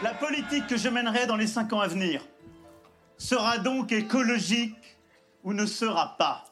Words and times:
La 0.00 0.14
politique 0.14 0.68
que 0.68 0.76
je 0.76 0.88
mènerai 0.88 1.26
dans 1.26 1.34
les 1.34 1.48
cinq 1.48 1.72
ans 1.72 1.80
à 1.80 1.88
venir 1.88 2.22
sera 3.16 3.58
donc 3.58 3.90
écologique 3.90 4.76
ou 5.42 5.52
ne 5.52 5.66
sera 5.66 6.16
pas. 6.16 6.47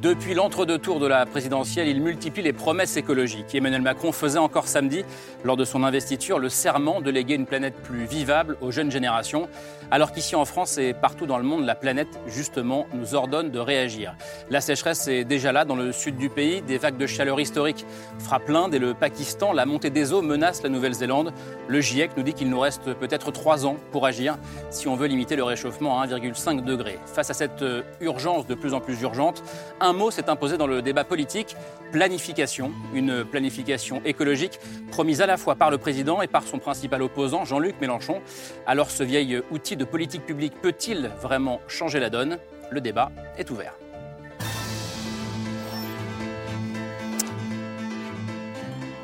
Depuis 0.00 0.34
l'entre-deux 0.34 0.78
tours 0.78 1.00
de 1.00 1.06
la 1.06 1.26
présidentielle, 1.26 1.86
il 1.86 2.00
multiplie 2.00 2.42
les 2.42 2.52
promesses 2.52 2.96
écologiques. 2.96 3.54
Emmanuel 3.54 3.82
Macron 3.82 4.10
faisait 4.10 4.38
encore 4.38 4.66
samedi, 4.66 5.04
lors 5.44 5.56
de 5.56 5.64
son 5.64 5.84
investiture, 5.84 6.38
le 6.38 6.48
serment 6.48 7.00
de 7.00 7.10
léguer 7.10 7.34
une 7.34 7.46
planète 7.46 7.74
plus 7.82 8.04
vivable 8.04 8.56
aux 8.60 8.70
jeunes 8.70 8.90
générations, 8.90 9.48
alors 9.90 10.12
qu'ici 10.12 10.34
en 10.36 10.46
France 10.46 10.78
et 10.78 10.94
partout 10.94 11.26
dans 11.26 11.36
le 11.36 11.44
monde, 11.44 11.66
la 11.66 11.74
planète, 11.74 12.08
justement, 12.26 12.86
nous 12.94 13.14
ordonne 13.14 13.50
de 13.50 13.58
réagir. 13.58 14.14
La 14.48 14.62
sécheresse 14.62 15.06
est 15.06 15.24
déjà 15.24 15.52
là 15.52 15.66
dans 15.66 15.76
le 15.76 15.92
sud 15.92 16.16
du 16.16 16.30
pays, 16.30 16.62
des 16.62 16.78
vagues 16.78 16.96
de 16.96 17.06
chaleur 17.06 17.38
historiques 17.38 17.84
frappent 18.18 18.48
l'Inde 18.48 18.74
et 18.74 18.78
le 18.78 18.94
Pakistan, 18.94 19.52
la 19.52 19.66
montée 19.66 19.90
des 19.90 20.14
eaux 20.14 20.22
menace 20.22 20.62
la 20.62 20.70
Nouvelle-Zélande. 20.70 21.34
Le 21.68 21.80
GIEC 21.82 22.16
nous 22.16 22.22
dit 22.22 22.32
qu'il 22.32 22.48
nous 22.48 22.58
reste 22.58 22.94
peut-être 22.94 23.32
trois 23.32 23.66
ans 23.66 23.76
pour 23.90 24.06
agir 24.06 24.38
si 24.70 24.88
on 24.88 24.96
veut 24.96 25.08
limiter 25.08 25.36
le 25.36 25.44
réchauffement 25.44 26.00
à 26.00 26.06
1,5 26.06 26.64
degré. 26.64 26.98
Face 27.04 27.28
à 27.28 27.34
cette 27.34 27.60
euh, 27.60 27.82
urgence 28.00 28.46
de 28.46 28.54
plus 28.54 28.72
en 28.72 28.80
plus 28.80 29.00
urgente, 29.02 29.42
un 29.82 29.92
mot 29.92 30.10
s'est 30.12 30.30
imposé 30.30 30.56
dans 30.56 30.68
le 30.68 30.80
débat 30.80 31.04
politique, 31.04 31.56
planification, 31.90 32.72
une 32.94 33.24
planification 33.24 34.00
écologique 34.04 34.58
promise 34.92 35.20
à 35.20 35.26
la 35.26 35.36
fois 35.36 35.56
par 35.56 35.70
le 35.70 35.78
président 35.78 36.22
et 36.22 36.28
par 36.28 36.44
son 36.44 36.58
principal 36.58 37.02
opposant, 37.02 37.44
Jean-Luc 37.44 37.80
Mélenchon. 37.80 38.22
Alors 38.64 38.90
ce 38.90 39.02
vieil 39.02 39.42
outil 39.50 39.76
de 39.76 39.84
politique 39.84 40.24
publique 40.24 40.54
peut-il 40.62 41.10
vraiment 41.20 41.60
changer 41.66 41.98
la 41.98 42.10
donne? 42.10 42.38
Le 42.70 42.80
débat 42.80 43.10
est 43.36 43.50
ouvert. 43.50 43.74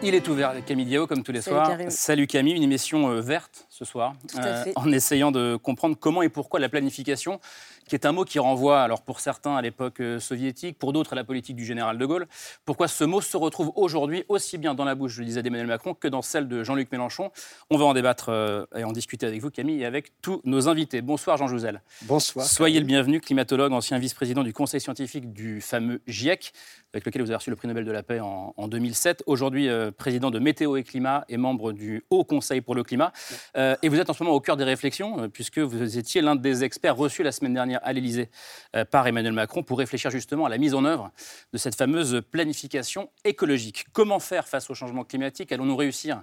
Il 0.00 0.14
est 0.14 0.28
ouvert, 0.28 0.54
Camille 0.64 0.86
Diao, 0.86 1.08
comme 1.08 1.24
tous 1.24 1.32
les 1.32 1.40
Salut, 1.42 1.56
soirs. 1.56 1.68
Karim. 1.70 1.90
Salut 1.90 2.28
Camille, 2.28 2.54
une 2.54 2.62
émission 2.62 3.10
euh, 3.10 3.20
verte 3.20 3.66
ce 3.68 3.84
soir, 3.84 4.14
Tout 4.28 4.38
à 4.38 4.62
fait. 4.62 4.72
en 4.76 4.92
essayant 4.92 5.32
de 5.32 5.56
comprendre 5.56 5.96
comment 5.98 6.22
et 6.22 6.28
pourquoi 6.28 6.60
la 6.60 6.68
planification, 6.68 7.40
qui 7.88 7.96
est 7.96 8.06
un 8.06 8.12
mot 8.12 8.24
qui 8.24 8.38
renvoie, 8.38 8.82
alors 8.82 9.02
pour 9.02 9.20
certains 9.20 9.56
à 9.56 9.62
l'époque 9.62 10.00
euh, 10.00 10.20
soviétique, 10.20 10.78
pour 10.78 10.92
d'autres 10.92 11.14
à 11.14 11.16
la 11.16 11.24
politique 11.24 11.56
du 11.56 11.64
général 11.64 11.98
de 11.98 12.06
Gaulle, 12.06 12.28
pourquoi 12.64 12.86
ce 12.86 13.04
mot 13.04 13.20
se 13.20 13.36
retrouve 13.36 13.72
aujourd'hui 13.74 14.24
aussi 14.28 14.58
bien 14.58 14.74
dans 14.74 14.84
la 14.84 14.94
bouche, 14.94 15.14
je 15.14 15.20
le 15.20 15.26
disais, 15.26 15.42
d'Emmanuel 15.42 15.66
Macron 15.66 15.94
que 15.94 16.06
dans 16.06 16.22
celle 16.22 16.46
de 16.46 16.62
Jean-Luc 16.62 16.92
Mélenchon? 16.92 17.30
On 17.70 17.78
va 17.78 17.86
en 17.86 17.94
débattre 17.94 18.28
euh, 18.28 18.66
et 18.76 18.84
en 18.84 18.92
discuter 18.92 19.26
avec 19.26 19.40
vous, 19.40 19.50
Camille, 19.50 19.82
et 19.82 19.86
avec 19.86 20.12
tous 20.20 20.40
nos 20.44 20.68
invités. 20.68 21.02
Bonsoir 21.02 21.36
Jean 21.36 21.48
Jouzel. 21.48 21.82
Bonsoir. 22.02 22.46
Soyez 22.46 22.78
le 22.78 22.86
bienvenu, 22.86 23.20
climatologue, 23.20 23.72
ancien 23.72 23.98
vice-président 23.98 24.44
du 24.44 24.52
conseil 24.52 24.80
scientifique 24.80 25.32
du 25.32 25.60
fameux 25.60 26.00
GIEC, 26.06 26.52
avec 26.92 27.04
lequel 27.06 27.22
vous 27.22 27.30
avez 27.30 27.36
reçu 27.36 27.50
le 27.50 27.56
prix 27.56 27.68
Nobel 27.68 27.84
de 27.84 27.92
la 27.92 28.02
paix 28.02 28.20
en, 28.20 28.54
en 28.56 28.68
2007. 28.68 29.24
Aujourd'hui, 29.26 29.68
euh, 29.68 29.90
président 29.90 30.30
de 30.30 30.38
Météo 30.38 30.76
et 30.76 30.84
Climat 30.84 31.24
et 31.28 31.36
membre 31.36 31.72
du 31.72 32.04
Haut 32.10 32.24
Conseil 32.24 32.60
pour 32.60 32.74
le 32.74 32.84
climat. 32.84 33.12
Euh, 33.56 33.76
et 33.82 33.88
vous 33.88 33.98
êtes 33.98 34.10
en 34.10 34.12
ce 34.12 34.22
moment 34.22 34.34
au 34.34 34.40
cœur 34.40 34.56
des 34.56 34.64
réflexions, 34.64 35.28
puisque 35.30 35.58
vous 35.58 35.98
étiez 35.98 36.20
l'un 36.20 36.36
des 36.36 36.64
experts 36.64 36.96
reçus 36.96 37.22
la 37.22 37.32
semaine 37.32 37.54
dernière 37.54 37.77
à 37.82 37.92
l'Élysée 37.92 38.30
euh, 38.76 38.84
par 38.84 39.06
Emmanuel 39.06 39.32
Macron 39.32 39.62
pour 39.62 39.78
réfléchir 39.78 40.10
justement 40.10 40.46
à 40.46 40.48
la 40.48 40.58
mise 40.58 40.74
en 40.74 40.84
œuvre 40.84 41.10
de 41.52 41.58
cette 41.58 41.74
fameuse 41.74 42.22
planification 42.30 43.10
écologique. 43.24 43.86
Comment 43.92 44.20
faire 44.20 44.48
face 44.48 44.70
au 44.70 44.74
changement 44.74 45.04
climatique? 45.04 45.52
Allons-nous 45.52 45.76
réussir 45.76 46.22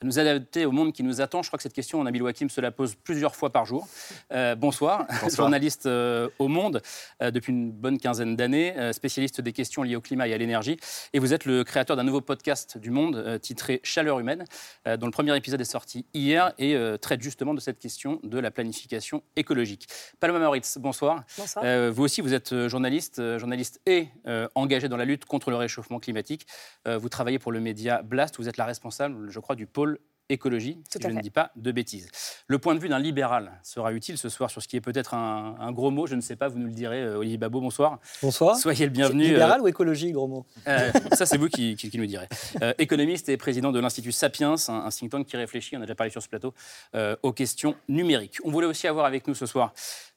à 0.00 0.06
nous 0.06 0.18
adapter 0.18 0.66
au 0.66 0.72
monde 0.72 0.92
qui 0.92 1.02
nous 1.02 1.20
attend 1.20 1.42
Je 1.42 1.48
crois 1.48 1.56
que 1.56 1.62
cette 1.62 1.72
question, 1.72 2.02
Nabil 2.04 2.22
Wakim 2.22 2.48
se 2.50 2.60
la 2.60 2.70
pose 2.70 2.94
plusieurs 2.94 3.34
fois 3.34 3.50
par 3.50 3.64
jour. 3.64 3.88
Euh, 4.32 4.54
bonsoir, 4.54 5.06
journaliste 5.34 5.86
euh, 5.86 6.28
au 6.38 6.48
Monde 6.48 6.82
euh, 7.22 7.30
depuis 7.30 7.52
une 7.52 7.72
bonne 7.72 7.98
quinzaine 7.98 8.36
d'années, 8.36 8.76
euh, 8.76 8.92
spécialiste 8.92 9.40
des 9.40 9.52
questions 9.52 9.82
liées 9.82 9.96
au 9.96 10.00
climat 10.00 10.28
et 10.28 10.34
à 10.34 10.38
l'énergie. 10.38 10.78
Et 11.12 11.18
vous 11.18 11.32
êtes 11.32 11.44
le 11.44 11.64
créateur 11.64 11.96
d'un 11.96 12.04
nouveau 12.04 12.20
podcast 12.20 12.78
du 12.78 12.90
Monde 12.90 13.16
euh, 13.16 13.38
titré 13.38 13.80
Chaleur 13.82 14.18
humaine, 14.18 14.44
euh, 14.86 14.96
dont 14.96 15.06
le 15.06 15.12
premier 15.12 15.36
épisode 15.36 15.60
est 15.60 15.64
sorti 15.64 16.06
hier 16.14 16.52
et 16.58 16.74
euh, 16.74 16.96
traite 16.96 17.22
justement 17.22 17.54
de 17.54 17.60
cette 17.60 17.78
question 17.78 18.20
de 18.22 18.38
la 18.38 18.50
planification 18.50 19.22
écologique. 19.36 19.86
Paloma 20.20 20.38
Moritz, 20.38 20.78
bonsoir. 20.78 21.24
Bonsoir. 21.38 21.64
Euh, 21.64 21.90
vous 21.94 22.04
aussi, 22.04 22.20
vous 22.20 22.34
êtes 22.34 22.68
journaliste, 22.68 23.18
euh, 23.18 23.38
journaliste 23.38 23.80
et 23.86 24.08
euh, 24.26 24.48
engagé 24.54 24.88
dans 24.88 24.96
la 24.96 25.04
lutte 25.04 25.24
contre 25.24 25.50
le 25.50 25.56
réchauffement 25.56 26.00
climatique. 26.00 26.46
Euh, 26.86 26.98
vous 26.98 27.08
travaillez 27.08 27.38
pour 27.38 27.52
le 27.52 27.60
média 27.60 28.02
Blast. 28.02 28.36
Vous 28.38 28.48
êtes 28.48 28.56
la 28.56 28.64
responsable, 28.64 29.30
je 29.30 29.40
crois, 29.40 29.54
du 29.54 29.66
pôle 29.66 29.85
écologie, 30.28 30.78
si 30.90 30.98
je 31.00 31.08
ne 31.08 31.20
dis 31.20 31.30
pas 31.30 31.50
de 31.56 31.70
bêtises. 31.72 32.08
Le 32.48 32.58
point 32.58 32.74
de 32.74 32.80
vue 32.80 32.88
d'un 32.88 32.98
libéral 32.98 33.52
sera 33.62 33.92
utile 33.92 34.18
ce 34.18 34.28
soir 34.28 34.50
sur 34.50 34.60
ce 34.62 34.68
qui 34.68 34.76
est 34.76 34.80
peut-être 34.80 35.14
un, 35.14 35.56
un 35.60 35.72
gros 35.72 35.90
mot. 35.90 36.06
Je 36.06 36.14
ne 36.14 36.20
sais 36.20 36.36
pas, 36.36 36.48
vous 36.48 36.58
nous 36.58 36.66
le 36.66 36.72
direz. 36.72 37.02
euh, 37.02 37.16
Olivier 37.18 37.38
Babot, 37.38 37.60
bonsoir. 37.60 37.98
Bonsoir. 38.22 38.56
Soyez 38.56 38.84
le 38.86 38.90
bienvenu. 38.90 39.24
Libéral 39.24 39.60
ou 39.60 39.68
écologie, 39.68 40.12
gros 40.12 40.26
mot? 40.26 40.46
Euh, 40.66 40.90
ça, 41.12 41.26
c'est 41.26 41.36
vous 41.38 41.48
qui, 41.48 41.76
qui- 41.76 41.90
qui 41.90 41.98
nous 41.98 42.06
direz. 42.06 42.26
Euh, 42.62 42.72
économiste 42.78 43.28
et 43.28 43.36
président 43.36 43.72
de 43.72 43.78
l'Institut 43.80 44.12
Sapiens, 44.12 44.56
un, 44.68 44.72
un 44.86 44.90
think 44.90 45.10
tank 45.10 45.26
qui 45.26 45.36
réfléchit, 45.36 45.76
on 45.76 45.80
a 45.80 45.82
déjà 45.82 45.94
parlé 45.94 46.10
sur 46.10 46.22
ce 46.22 46.28
plateau, 46.28 46.54
euh, 46.94 47.16
aux 47.22 47.32
questions 47.32 47.74
numériques. 47.88 48.38
On 48.44 48.50
voulait 48.50 48.66
aussi 48.66 48.86
avoir 48.88 49.06
avec 49.06 49.26
nous 49.28 49.34
ce 49.34 49.46
soir, 49.46 49.72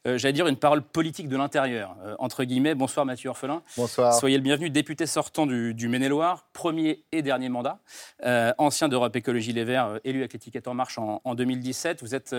euh, 0.07 0.17
j'allais 0.17 0.33
dire, 0.33 0.47
une 0.47 0.55
parole 0.55 0.81
politique 0.81 1.27
de 1.27 1.37
l'intérieur, 1.37 1.95
euh, 2.03 2.15
entre 2.19 2.43
guillemets. 2.43 2.75
Bonsoir 2.75 3.05
Mathieu 3.05 3.29
Orphelin. 3.29 3.61
Bonsoir. 3.75 4.13
Soyez 4.13 4.37
le 4.37 4.43
bienvenu, 4.43 4.69
député 4.69 5.05
sortant 5.05 5.45
du, 5.45 5.73
du 5.73 5.87
Maine-et-Loire, 5.87 6.47
premier 6.53 7.03
et 7.11 7.21
dernier 7.21 7.49
mandat, 7.49 7.79
euh, 8.25 8.53
ancien 8.57 8.87
d'Europe 8.87 9.15
Écologie 9.15 9.53
Les 9.53 9.63
Verts, 9.63 9.99
élu 10.03 10.19
avec 10.19 10.33
l'étiquette 10.33 10.67
En 10.67 10.73
Marche 10.73 10.97
en, 10.97 11.21
en 11.23 11.35
2017. 11.35 12.01
Vous 12.01 12.15
êtes 12.15 12.33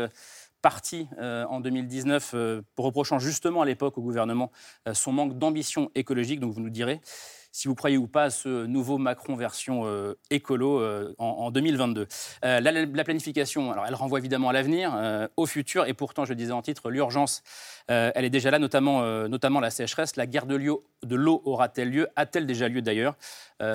parti 0.61 1.09
euh, 1.19 1.45
en 1.47 1.61
2019 1.61 2.33
euh, 2.35 2.63
reprochant 2.77 3.19
justement 3.19 3.63
à 3.63 3.65
l'époque 3.65 3.99
au 3.99 4.03
gouvernement 4.03 4.51
euh, 4.87 4.95
son 4.95 5.13
manque 5.13 5.39
d'ambition 5.39 5.91
écologique, 5.95 6.41
donc 6.41 6.53
vous 6.53 6.61
nous 6.61 6.71
direz 6.71 7.01
si 7.53 7.69
vous 7.69 7.75
croyez 7.75 7.97
ou 7.97 8.07
pas 8.07 8.25
à 8.25 8.31
ce 8.31 8.67
nouveau 8.67 8.99
Macron 8.99 9.35
version 9.35 9.83
euh, 9.85 10.15
écolo 10.31 10.81
euh, 10.81 11.15
en, 11.19 11.27
en 11.27 11.51
2022. 11.51 12.07
Euh, 12.45 12.61
la, 12.61 12.73
la 12.73 13.05
planification, 13.05 13.73
alors 13.73 13.87
elle 13.87 13.95
renvoie 13.95 14.19
évidemment 14.19 14.49
à 14.49 14.53
l'avenir, 14.53 14.93
euh, 14.95 15.27
au 15.37 15.47
futur, 15.47 15.87
et 15.87 15.95
pourtant, 15.95 16.25
je 16.25 16.31
le 16.31 16.37
disais 16.37 16.53
en 16.53 16.63
titre, 16.63 16.91
l'urgence, 16.91 17.43
elle 17.89 18.25
est 18.25 18.31
déjà 18.31 18.53
là, 18.53 18.61
notamment, 18.61 19.03
notamment 19.27 19.59
la 19.59 19.71
sécheresse. 19.71 20.15
La 20.15 20.27
guerre 20.27 20.47
de 20.47 20.55
l'eau 20.55 20.85
de 21.03 21.17
aura-t-elle 21.27 21.91
lieu? 21.91 22.07
A-t-elle 22.15 22.47
déjà 22.47 22.69
lieu 22.69 22.83
d'ailleurs? 22.83 23.17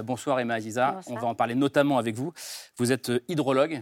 Bonsoir 0.05 0.39
Emma 0.39 0.53
Aziza, 0.53 0.93
Bonsoir. 0.93 1.17
on 1.17 1.19
va 1.19 1.27
en 1.27 1.35
parler 1.35 1.53
notamment 1.53 1.97
avec 1.97 2.15
vous. 2.15 2.31
Vous 2.77 2.93
êtes 2.93 3.11
hydrologue, 3.27 3.81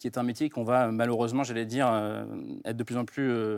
qui 0.00 0.06
est 0.08 0.18
un 0.18 0.24
métier 0.24 0.50
qu'on 0.50 0.64
va 0.64 0.90
malheureusement, 0.90 1.44
j'allais 1.44 1.64
dire, 1.64 1.86
être 2.64 2.76
de 2.76 2.82
plus 2.82 2.96
en 2.96 3.04
plus... 3.04 3.56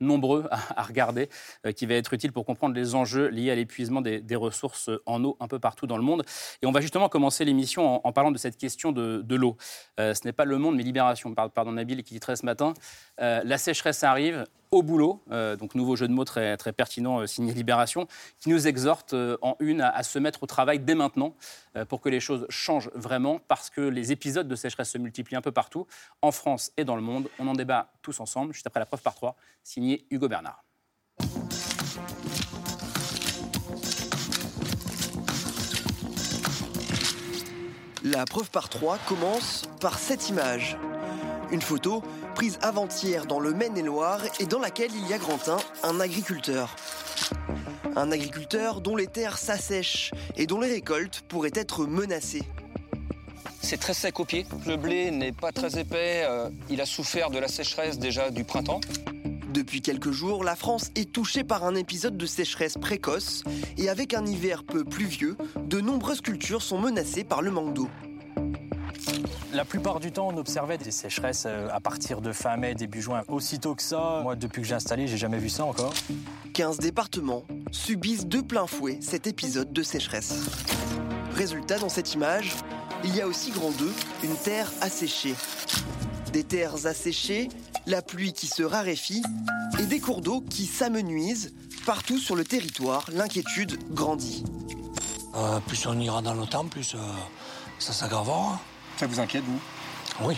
nombreux 0.00 0.46
à, 0.50 0.82
regarder, 0.82 1.28
euh, 1.66 1.72
qui 1.72 1.86
va 1.86 1.94
être 1.94 2.12
utile 2.12 2.32
pour 2.32 2.44
comprendre 2.44 2.74
les 2.74 2.94
enjeux 2.94 3.28
liés 3.28 3.50
à 3.50 3.54
l'épuisement 3.54 4.00
des, 4.00 4.36
ressources 4.36 4.90
en 5.06 5.24
eau 5.24 5.36
un 5.40 5.48
peu 5.48 5.58
partout 5.58 5.86
dans 5.86 5.96
le 5.96 6.02
monde. 6.02 6.22
Et 6.60 6.66
on 6.66 6.72
va 6.72 6.80
justement 6.80 7.08
commencer 7.08 7.44
l'émission 7.44 8.06
en, 8.06 8.12
parlant 8.12 8.30
de 8.30 8.38
cette 8.38 8.58
question 8.58 8.92
de, 8.92 9.34
l'eau. 9.34 9.56
Euh, 9.98 10.12
ce 10.12 10.26
n'est 10.26 10.32
pas 10.32 10.44
le 10.44 10.58
monde, 10.58 10.76
mais 10.76 10.82
Libération, 10.82 11.34
par- 11.34 11.50
pardon 11.50 11.72
Nabil, 11.72 12.02
qui 12.02 12.14
titrait 12.14 12.36
ce 12.36 12.44
matin. 12.44 12.74
Euh, 13.20 13.40
la 13.44 13.58
sécheresse 13.58 14.04
arrive 14.04 14.44
au 14.70 14.82
boulot, 14.82 15.22
euh, 15.30 15.56
donc 15.56 15.74
nouveau 15.74 15.96
jeu 15.96 16.08
de 16.08 16.12
mots 16.12 16.24
très, 16.24 16.56
très 16.56 16.72
pertinent 16.72 17.20
euh, 17.20 17.26
signé 17.26 17.52
Libération, 17.52 18.06
qui 18.38 18.50
nous 18.50 18.66
exhorte 18.66 19.14
euh, 19.14 19.36
en 19.42 19.56
une 19.60 19.80
à, 19.80 20.02
se 20.02 20.18
mettre 20.18 20.42
au 20.42 20.46
travail 20.46 20.78
dès 20.78 20.94
maintenant 20.94 21.34
pour 21.88 22.00
que 22.00 22.08
les 22.08 22.20
choses 22.20 22.46
changent 22.48 22.90
vraiment, 22.94 23.38
parce 23.48 23.68
que 23.70 23.80
les 23.80 24.12
épisodes 24.12 24.48
de 24.48 24.56
sécheresse 24.56 24.90
se 24.90 24.98
multiplient 24.98 25.36
un 25.36 25.42
peu 25.42 25.52
partout, 25.52 25.86
en 26.22 26.32
France 26.32 26.72
et 26.76 26.84
dans 26.84 26.96
le 26.96 27.02
monde. 27.02 27.28
On 27.38 27.48
en 27.48 27.52
débat 27.52 27.92
tous 28.02 28.20
ensemble, 28.20 28.54
juste 28.54 28.66
après 28.66 28.80
la 28.80 28.86
preuve 28.86 29.02
par 29.02 29.14
trois, 29.14 29.36
signé 29.62 30.06
Hugo 30.10 30.28
Bernard. 30.28 30.64
La 38.04 38.24
preuve 38.24 38.50
par 38.50 38.68
trois 38.68 38.98
commence 39.08 39.64
par 39.80 39.98
cette 39.98 40.28
image. 40.28 40.78
Une 41.52 41.62
photo 41.62 42.02
prise 42.34 42.58
avant-hier 42.60 43.26
dans 43.26 43.38
le 43.38 43.54
Maine-et-Loire 43.54 44.20
et 44.40 44.46
dans 44.46 44.58
laquelle 44.58 44.90
il 44.94 45.06
y 45.08 45.12
a 45.12 45.18
Grantin, 45.18 45.58
un 45.84 46.00
agriculteur. 46.00 46.74
Un 47.94 48.10
agriculteur 48.10 48.80
dont 48.80 48.96
les 48.96 49.06
terres 49.06 49.38
s'assèchent 49.38 50.10
et 50.36 50.46
dont 50.46 50.60
les 50.60 50.68
récoltes 50.68 51.22
pourraient 51.28 51.52
être 51.54 51.86
menacées. 51.86 52.42
C'est 53.62 53.78
très 53.78 53.94
sec 53.94 54.18
au 54.18 54.24
pied. 54.24 54.44
Le 54.66 54.76
blé 54.76 55.10
n'est 55.10 55.32
pas 55.32 55.52
très 55.52 55.78
épais. 55.78 56.24
euh, 56.28 56.50
il 56.68 56.80
a 56.80 56.86
souffert 56.86 57.30
de 57.30 57.38
la 57.38 57.48
sécheresse 57.48 57.98
déjà 57.98 58.30
du 58.30 58.44
printemps. 58.44 58.80
Depuis 59.48 59.80
quelques 59.80 60.10
jours, 60.10 60.44
la 60.44 60.56
France 60.56 60.90
est 60.96 61.10
touchée 61.12 61.42
par 61.42 61.64
un 61.64 61.74
épisode 61.74 62.16
de 62.16 62.26
sécheresse 62.26 62.74
précoce 62.74 63.42
et 63.78 63.88
avec 63.88 64.14
un 64.14 64.26
hiver 64.26 64.64
peu 64.64 64.84
pluvieux, 64.84 65.36
de 65.56 65.80
nombreuses 65.80 66.20
cultures 66.20 66.62
sont 66.62 66.78
menacées 66.78 67.24
par 67.24 67.40
le 67.40 67.50
manque 67.50 67.72
d'eau. 67.72 67.88
La 69.56 69.64
plupart 69.64 70.00
du 70.00 70.12
temps, 70.12 70.28
on 70.30 70.36
observait 70.36 70.76
des 70.76 70.90
sécheresses 70.90 71.44
euh, 71.46 71.70
à 71.72 71.80
partir 71.80 72.20
de 72.20 72.30
fin 72.30 72.58
mai, 72.58 72.74
début 72.74 73.00
juin. 73.00 73.22
Aussitôt 73.26 73.74
que 73.74 73.80
ça, 73.80 74.20
moi, 74.22 74.36
depuis 74.36 74.60
que 74.60 74.68
j'ai 74.68 74.74
installé, 74.74 75.06
j'ai 75.06 75.16
jamais 75.16 75.38
vu 75.38 75.48
ça 75.48 75.64
encore. 75.64 75.94
15 76.52 76.76
départements 76.76 77.42
subissent 77.70 78.26
de 78.26 78.42
plein 78.42 78.66
fouet 78.66 78.98
cet 79.00 79.26
épisode 79.26 79.72
de 79.72 79.82
sécheresse. 79.82 80.44
Résultat, 81.34 81.78
dans 81.78 81.88
cette 81.88 82.12
image, 82.12 82.54
il 83.02 83.16
y 83.16 83.22
a 83.22 83.26
aussi 83.26 83.50
grand 83.50 83.70
2, 83.70 83.90
une 84.24 84.36
terre 84.36 84.70
asséchée. 84.82 85.34
Des 86.34 86.44
terres 86.44 86.86
asséchées, 86.86 87.48
la 87.86 88.02
pluie 88.02 88.34
qui 88.34 88.48
se 88.48 88.62
raréfie 88.62 89.22
et 89.78 89.86
des 89.86 90.00
cours 90.00 90.20
d'eau 90.20 90.42
qui 90.42 90.66
s'amenuisent. 90.66 91.54
Partout 91.86 92.18
sur 92.18 92.36
le 92.36 92.44
territoire, 92.44 93.06
l'inquiétude 93.10 93.78
grandit. 93.94 94.44
Euh, 95.34 95.60
plus 95.60 95.86
on 95.86 95.98
ira 95.98 96.20
dans 96.20 96.34
le 96.34 96.44
temps, 96.44 96.66
plus 96.66 96.94
euh, 96.94 96.98
ça 97.78 97.94
s'aggravera. 97.94 98.60
Ça 98.96 99.06
vous 99.06 99.20
inquiète, 99.20 99.44
vous? 99.44 100.26
Oui. 100.26 100.36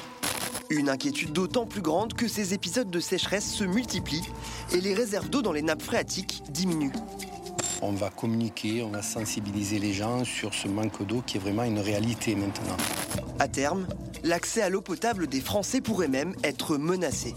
Une 0.71 0.89
inquiétude 0.89 1.33
d'autant 1.33 1.65
plus 1.65 1.81
grande 1.81 2.15
que 2.15 2.29
ces 2.29 2.55
épisodes 2.55 2.91
de 2.91 3.01
sécheresse 3.01 3.51
se 3.51 3.65
multiplient 3.65 4.29
et 4.73 4.81
les 4.81 4.95
réserves 4.95 5.31
d'eau 5.31 5.43
dans 5.43 5.53
les 5.53 5.63
nappes 5.63 5.83
phréatiques 5.83 6.43
diminuent. 6.51 6.93
On 7.81 7.93
va 7.93 8.11
communiquer, 8.11 8.83
on 8.83 8.91
va 8.91 9.03
sensibiliser 9.03 9.79
les 9.79 9.93
gens 9.93 10.25
sur 10.25 10.53
ce 10.53 10.67
manque 10.67 11.07
d'eau 11.07 11.23
qui 11.25 11.37
est 11.37 11.41
vraiment 11.41 11.63
une 11.63 11.79
réalité 11.79 12.35
maintenant. 12.35 12.77
À 13.39 13.47
terme, 13.47 13.87
l'accès 14.25 14.63
à 14.63 14.69
l'eau 14.69 14.81
potable 14.81 15.29
des 15.29 15.41
Français 15.41 15.81
pourrait 15.81 16.09
même 16.09 16.35
être 16.43 16.77
menacé. 16.77 17.35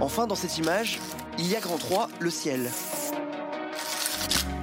Enfin, 0.00 0.26
dans 0.26 0.34
cette 0.34 0.58
image, 0.58 0.98
il 1.38 1.46
y 1.46 1.54
a 1.54 1.60
grand 1.60 1.78
3, 1.78 2.08
le 2.18 2.30
ciel. 2.30 2.68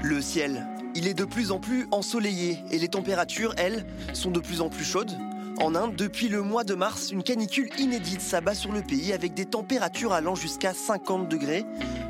Le 0.04 0.22
ciel, 0.22 0.68
il 0.96 1.08
est 1.08 1.14
de 1.14 1.26
plus 1.26 1.52
en 1.52 1.60
plus 1.60 1.88
ensoleillé 1.92 2.60
et 2.72 2.80
les 2.80 2.88
températures, 2.88 3.54
elles, 3.58 3.86
sont 4.14 4.32
de 4.32 4.40
plus 4.40 4.62
en 4.62 4.70
plus 4.70 4.84
chaudes. 4.84 5.18
En 5.60 5.76
Inde, 5.76 5.96
depuis 5.96 6.28
le 6.28 6.42
mois 6.42 6.64
de 6.64 6.74
mars, 6.74 7.12
une 7.12 7.24
canicule 7.24 7.70
inédite 7.78 8.22
s'abat 8.22 8.56
sur 8.56 8.72
le 8.72 8.82
pays 8.82 9.14
avec 9.14 9.34
des 9.34 9.46
températures 9.46 10.12
allant 10.12 10.36
jusqu'à 10.36 10.74
50 10.74 11.30
degrés, 11.30 11.66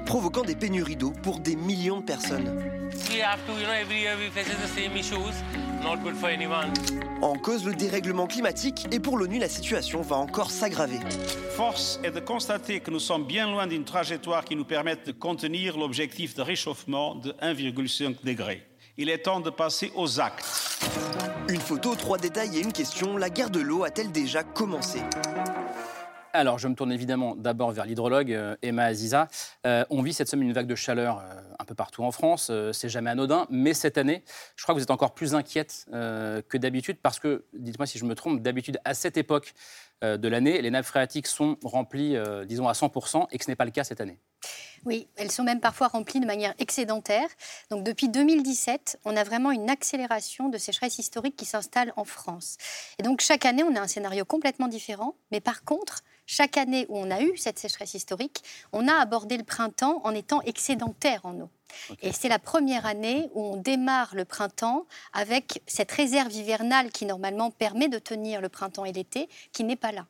provoquant 0.06 0.44
des 0.44 0.56
pénuries 0.56 0.96
d'eau 0.96 1.12
pour 1.24 1.40
des 1.40 1.56
millions 1.56 2.00
de 2.00 2.06
personnes. 2.06 2.50
En 7.22 7.38
cause 7.38 7.66
le 7.66 7.74
dérèglement 7.74 8.28
climatique 8.28 8.88
et 8.92 9.00
pour 9.00 9.18
l'ONU, 9.18 9.40
la 9.40 9.50
situation 9.50 10.02
va 10.02 10.16
encore 10.16 10.52
s'aggraver. 10.52 11.00
Force 11.56 12.00
est 12.04 12.12
de 12.12 12.20
constater 12.20 12.80
que 12.80 12.92
nous 12.92 13.00
sommes 13.00 13.26
bien 13.26 13.50
loin 13.50 13.68
d'une 13.68 13.84
trajectoire 13.84 14.46
qui 14.46 14.56
nous 14.56 14.66
permette 14.66 15.08
de 15.08 15.12
contenir 15.12 15.78
l'objectif 15.78 16.36
de 16.36 16.42
réchauffement 16.42 17.16
de 17.16 17.32
1,5 17.42 18.24
degré. 18.24 18.71
Il 18.98 19.10
est 19.10 19.20
temps 19.20 19.40
de 19.40 19.50
passer 19.50 19.92
aux 19.96 20.20
actes. 20.20 20.46
Une 21.48 21.62
photo, 21.62 21.96
trois 21.96 22.18
détails 22.18 22.58
et 22.58 22.62
une 22.62 22.74
question. 22.74 23.18
La 23.18 23.30
guerre 23.30 23.50
de 23.50 23.62
l'eau 23.62 23.84
a-t-elle 23.84 24.12
déjà 24.12 24.44
commencé 24.44 25.00
alors, 26.34 26.58
je 26.58 26.70
me 26.70 26.76
tourne 26.76 26.94
évidemment 26.94 27.36
d'abord 27.36 27.72
vers 27.72 27.86
l'hydrologue 27.86 28.32
euh, 28.32 28.56
Emma 28.62 28.86
Aziza. 28.86 29.28
Euh, 29.68 29.84
on 29.90 30.02
vit 30.02 30.14
cette 30.14 30.30
semaine 30.30 30.48
une 30.48 30.54
vague 30.54 30.66
de 30.66 30.76
chaleur 30.76 31.18
euh, 31.18 31.42
un 31.60 31.66
peu 31.66 31.76
partout 31.76 32.06
en 32.06 32.12
France. 32.12 32.50
c'est 32.72 32.88
jamais 32.88 33.10
anodin, 33.10 33.48
mais 33.50 33.74
cette 33.74 33.98
année, 33.98 34.24
je 34.56 34.64
crois 34.64 34.74
que 34.74 34.80
vous 34.80 34.84
êtes 34.84 34.92
encore 34.92 35.14
plus 35.14 35.36
inquiète 35.36 35.88
que 35.92 36.58
d'habitude 36.58 37.00
parce 37.04 37.20
que, 37.20 37.44
dites-moi 37.52 37.86
si 37.86 38.00
je 38.00 38.06
me 38.06 38.16
trompe, 38.16 38.42
d'habitude 38.42 38.80
à 38.86 38.94
cette 38.94 39.18
époque 39.18 39.54
de 40.02 40.28
l'année, 40.30 40.62
les 40.62 40.72
nappes 40.72 40.86
phréatiques 40.86 41.28
sont 41.28 41.58
remplies, 41.66 42.16
disons 42.48 42.70
à 42.70 42.72
100%, 42.72 43.28
et 43.30 43.38
que 43.38 43.44
ce 43.44 43.52
n'est 43.52 43.56
pas 43.56 43.66
le 43.66 43.72
cas 43.72 43.84
cette 43.84 44.00
année. 44.00 44.18
Oui, 44.86 45.08
elles 45.16 45.32
sont 45.32 45.44
même 45.44 45.60
parfois 45.60 45.88
remplies 45.88 46.20
de 46.20 46.26
manière 46.26 46.56
excédentaire. 46.58 47.28
Donc 47.70 47.84
depuis 47.84 48.10
2017, 48.10 49.00
on 49.06 49.16
a 49.16 49.24
vraiment 49.24 49.52
une 49.52 49.70
accélération 49.70 50.50
de 50.50 50.58
sécheresse 50.58 50.98
historique 50.98 51.36
qui 51.36 51.46
s'installe 51.46 51.94
en 51.98 52.04
France. 52.04 52.58
Et 52.98 53.04
donc 53.04 53.22
chaque 53.22 53.46
année, 53.46 53.64
on 53.64 53.76
a 53.76 53.82
un 53.82 53.88
scénario 53.88 54.26
complètement 54.26 54.68
différent. 54.68 55.16
Mais 55.32 55.40
par 55.40 55.64
contre, 55.64 56.02
chaque 56.26 56.58
année 56.58 56.86
où 56.90 56.98
on 56.98 57.12
a 57.12 57.22
eu 57.22 57.38
cette 57.38 57.60
sécheresse 57.60 57.94
historique, 57.94 58.44
on 58.72 58.88
a 58.88 58.94
abordé 58.94 59.38
le 59.38 59.44
printemps 59.44 60.02
en 60.04 60.16
étant 60.16 60.42
excédentaire 60.42 61.26
en 61.26 61.40
eau. 61.40 61.50
Et 62.02 62.12
c'est 62.12 62.30
la 62.30 62.40
première 62.40 62.86
année 62.86 63.30
où 63.34 63.54
on 63.54 63.58
démarre 63.58 64.16
le 64.16 64.26
printemps 64.26 64.86
avec 65.14 65.62
cette 65.68 65.92
réserve 65.92 66.32
hivernale 66.34 66.92
qui 66.92 67.06
normalement 67.06 67.52
permet 67.52 67.88
de 67.88 68.00
tenir 68.00 68.42
le 68.42 68.50
printemps 68.50 68.86
et 68.86 68.94
l'été, 68.94 69.30
qui 69.54 69.64
n'est 69.64 69.76
pas 69.76 69.92
là. 69.92 70.08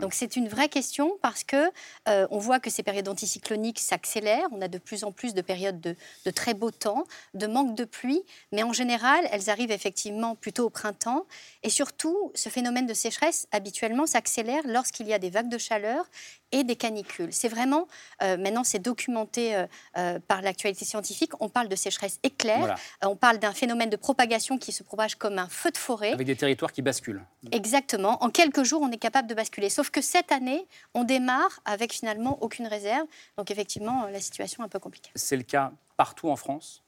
Donc 0.00 0.14
c'est 0.14 0.36
une 0.36 0.48
vraie 0.48 0.68
question 0.68 1.18
parce 1.22 1.44
que 1.44 1.70
euh, 2.08 2.26
on 2.30 2.38
voit 2.38 2.60
que 2.60 2.70
ces 2.70 2.82
périodes 2.82 3.08
anticycloniques 3.08 3.78
s'accélèrent. 3.78 4.46
On 4.52 4.60
a 4.60 4.68
de 4.68 4.78
plus 4.78 5.04
en 5.04 5.12
plus 5.12 5.34
de 5.34 5.42
périodes 5.42 5.80
de, 5.80 6.30
très 6.30 6.54
beau 6.54 6.70
temps, 6.70 7.04
de 7.34 7.46
manque 7.46 7.74
de 7.74 7.84
pluie, 7.84 8.22
mais 8.52 8.62
en 8.62 8.72
général, 8.72 9.26
elles 9.30 9.50
arrivent 9.50 9.70
effectivement 9.70 10.34
plutôt 10.34 10.66
au 10.66 10.70
printemps. 10.70 11.26
Et 11.62 11.70
surtout, 11.70 12.32
ce 12.34 12.48
phénomène 12.48 12.86
de 12.86 12.94
sécheresse 12.94 13.46
habituellement 13.52 14.06
s'accélère 14.06 14.62
lorsqu'il 14.66 15.06
y 15.06 15.12
a 15.12 15.18
des 15.18 15.30
vagues 15.30 15.48
de 15.48 15.58
chaleur 15.58 16.06
et 16.52 16.64
des 16.64 16.76
canicules. 16.76 17.32
C'est 17.32 17.48
vraiment, 17.48 17.88
euh, 18.22 18.36
maintenant 18.36 18.64
c'est 18.64 18.78
documenté 18.78 19.56
euh, 19.56 19.66
euh, 19.96 20.18
par 20.28 20.42
l'actualité 20.42 20.84
scientifique, 20.84 21.32
on 21.40 21.48
parle 21.48 21.68
de 21.68 21.76
sécheresse 21.76 22.18
éclair, 22.22 22.76
on 23.02 23.16
parle 23.16 23.38
d'un 23.38 23.52
phénomène 23.52 23.90
de 23.90 23.96
propagation 23.96 24.58
qui 24.58 24.72
se 24.72 24.82
propage 24.82 25.16
comme 25.16 25.38
un 25.38 25.48
feu 25.48 25.70
de 25.70 25.78
forêt. 25.78 26.12
Avec 26.12 26.26
des 26.26 26.36
territoires 26.36 26.72
qui 26.72 26.82
basculent. 26.82 27.24
Exactement, 27.50 28.22
en 28.22 28.30
quelques 28.30 28.62
jours 28.62 28.82
on 28.82 28.90
est 28.90 28.98
capable 28.98 29.28
de 29.28 29.34
basculer. 29.34 29.70
Sauf 29.70 29.90
que 29.90 30.00
cette 30.00 30.30
année, 30.30 30.66
on 30.94 31.04
démarre 31.04 31.60
avec 31.64 31.92
finalement 31.92 32.38
aucune 32.42 32.66
réserve, 32.66 33.06
donc 33.36 33.50
effectivement 33.50 34.06
la 34.06 34.20
situation 34.20 34.62
est 34.62 34.66
un 34.66 34.68
peu 34.68 34.78
compliquée. 34.78 35.10
C'est 35.14 35.36
le 35.36 35.42
cas 35.42 35.72
partout 35.96 36.28
en 36.28 36.36
France? 36.36 36.82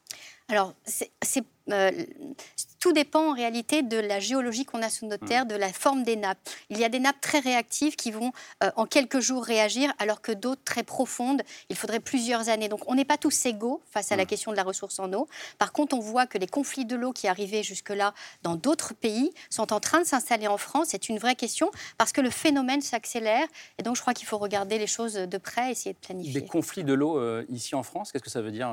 Alors, 0.48 0.74
c'est 0.84 1.10
euh, 1.72 1.90
tout 2.78 2.92
dépend 2.92 3.30
en 3.30 3.32
réalité 3.32 3.82
de 3.82 3.96
la 3.96 4.20
géologie 4.20 4.66
qu'on 4.66 4.82
a 4.82 4.90
sous 4.90 5.06
notre 5.06 5.24
hmm. 5.24 5.28
terre, 5.28 5.46
de 5.46 5.54
la 5.54 5.72
forme 5.72 6.02
des 6.02 6.16
nappes. 6.16 6.38
Il 6.68 6.78
y 6.78 6.84
a 6.84 6.90
des 6.90 6.98
nappes 6.98 7.20
très 7.22 7.38
réactives 7.38 7.96
qui 7.96 8.10
vont 8.10 8.32
euh, 8.62 8.70
en 8.76 8.84
quelques 8.84 9.20
jours 9.20 9.42
réagir, 9.42 9.90
alors 9.98 10.20
que 10.20 10.32
d'autres 10.32 10.62
très 10.64 10.82
profondes, 10.82 11.42
il 11.70 11.76
faudrait 11.76 12.00
plusieurs 12.00 12.50
années. 12.50 12.68
Donc 12.68 12.80
on 12.86 12.94
n'est 12.94 13.06
pas 13.06 13.16
tous 13.16 13.46
égaux 13.46 13.80
face 13.90 14.12
à 14.12 14.16
la 14.16 14.24
hmm. 14.24 14.26
question 14.26 14.50
de 14.50 14.56
la 14.56 14.64
ressource 14.64 14.98
en 14.98 15.10
eau. 15.14 15.26
Par 15.58 15.72
contre, 15.72 15.96
on 15.96 16.00
voit 16.00 16.26
que 16.26 16.36
les 16.36 16.46
conflits 16.46 16.84
de 16.84 16.94
l'eau 16.94 17.12
qui 17.12 17.26
arrivaient 17.26 17.62
jusque-là 17.62 18.12
dans 18.42 18.56
d'autres 18.56 18.92
pays 18.92 19.32
sont 19.48 19.72
en 19.72 19.80
train 19.80 20.00
de 20.00 20.06
s'installer 20.06 20.46
en 20.46 20.58
France. 20.58 20.88
C'est 20.90 21.08
une 21.08 21.18
vraie 21.18 21.36
question 21.36 21.70
parce 21.96 22.12
que 22.12 22.20
le 22.20 22.30
phénomène 22.30 22.82
s'accélère. 22.82 23.46
Et 23.78 23.82
donc 23.82 23.96
je 23.96 24.02
crois 24.02 24.12
qu'il 24.12 24.26
faut 24.26 24.38
regarder 24.38 24.78
les 24.78 24.86
choses 24.86 25.14
de 25.14 25.38
près, 25.38 25.70
essayer 25.70 25.94
de 25.94 26.06
planifier. 26.06 26.42
Des 26.42 26.46
conflits 26.46 26.84
de 26.84 26.92
l'eau 26.92 27.18
euh, 27.18 27.46
ici 27.48 27.74
en 27.74 27.82
France, 27.82 28.12
qu'est-ce 28.12 28.24
que 28.24 28.30
ça 28.30 28.42
veut 28.42 28.52
dire 28.52 28.68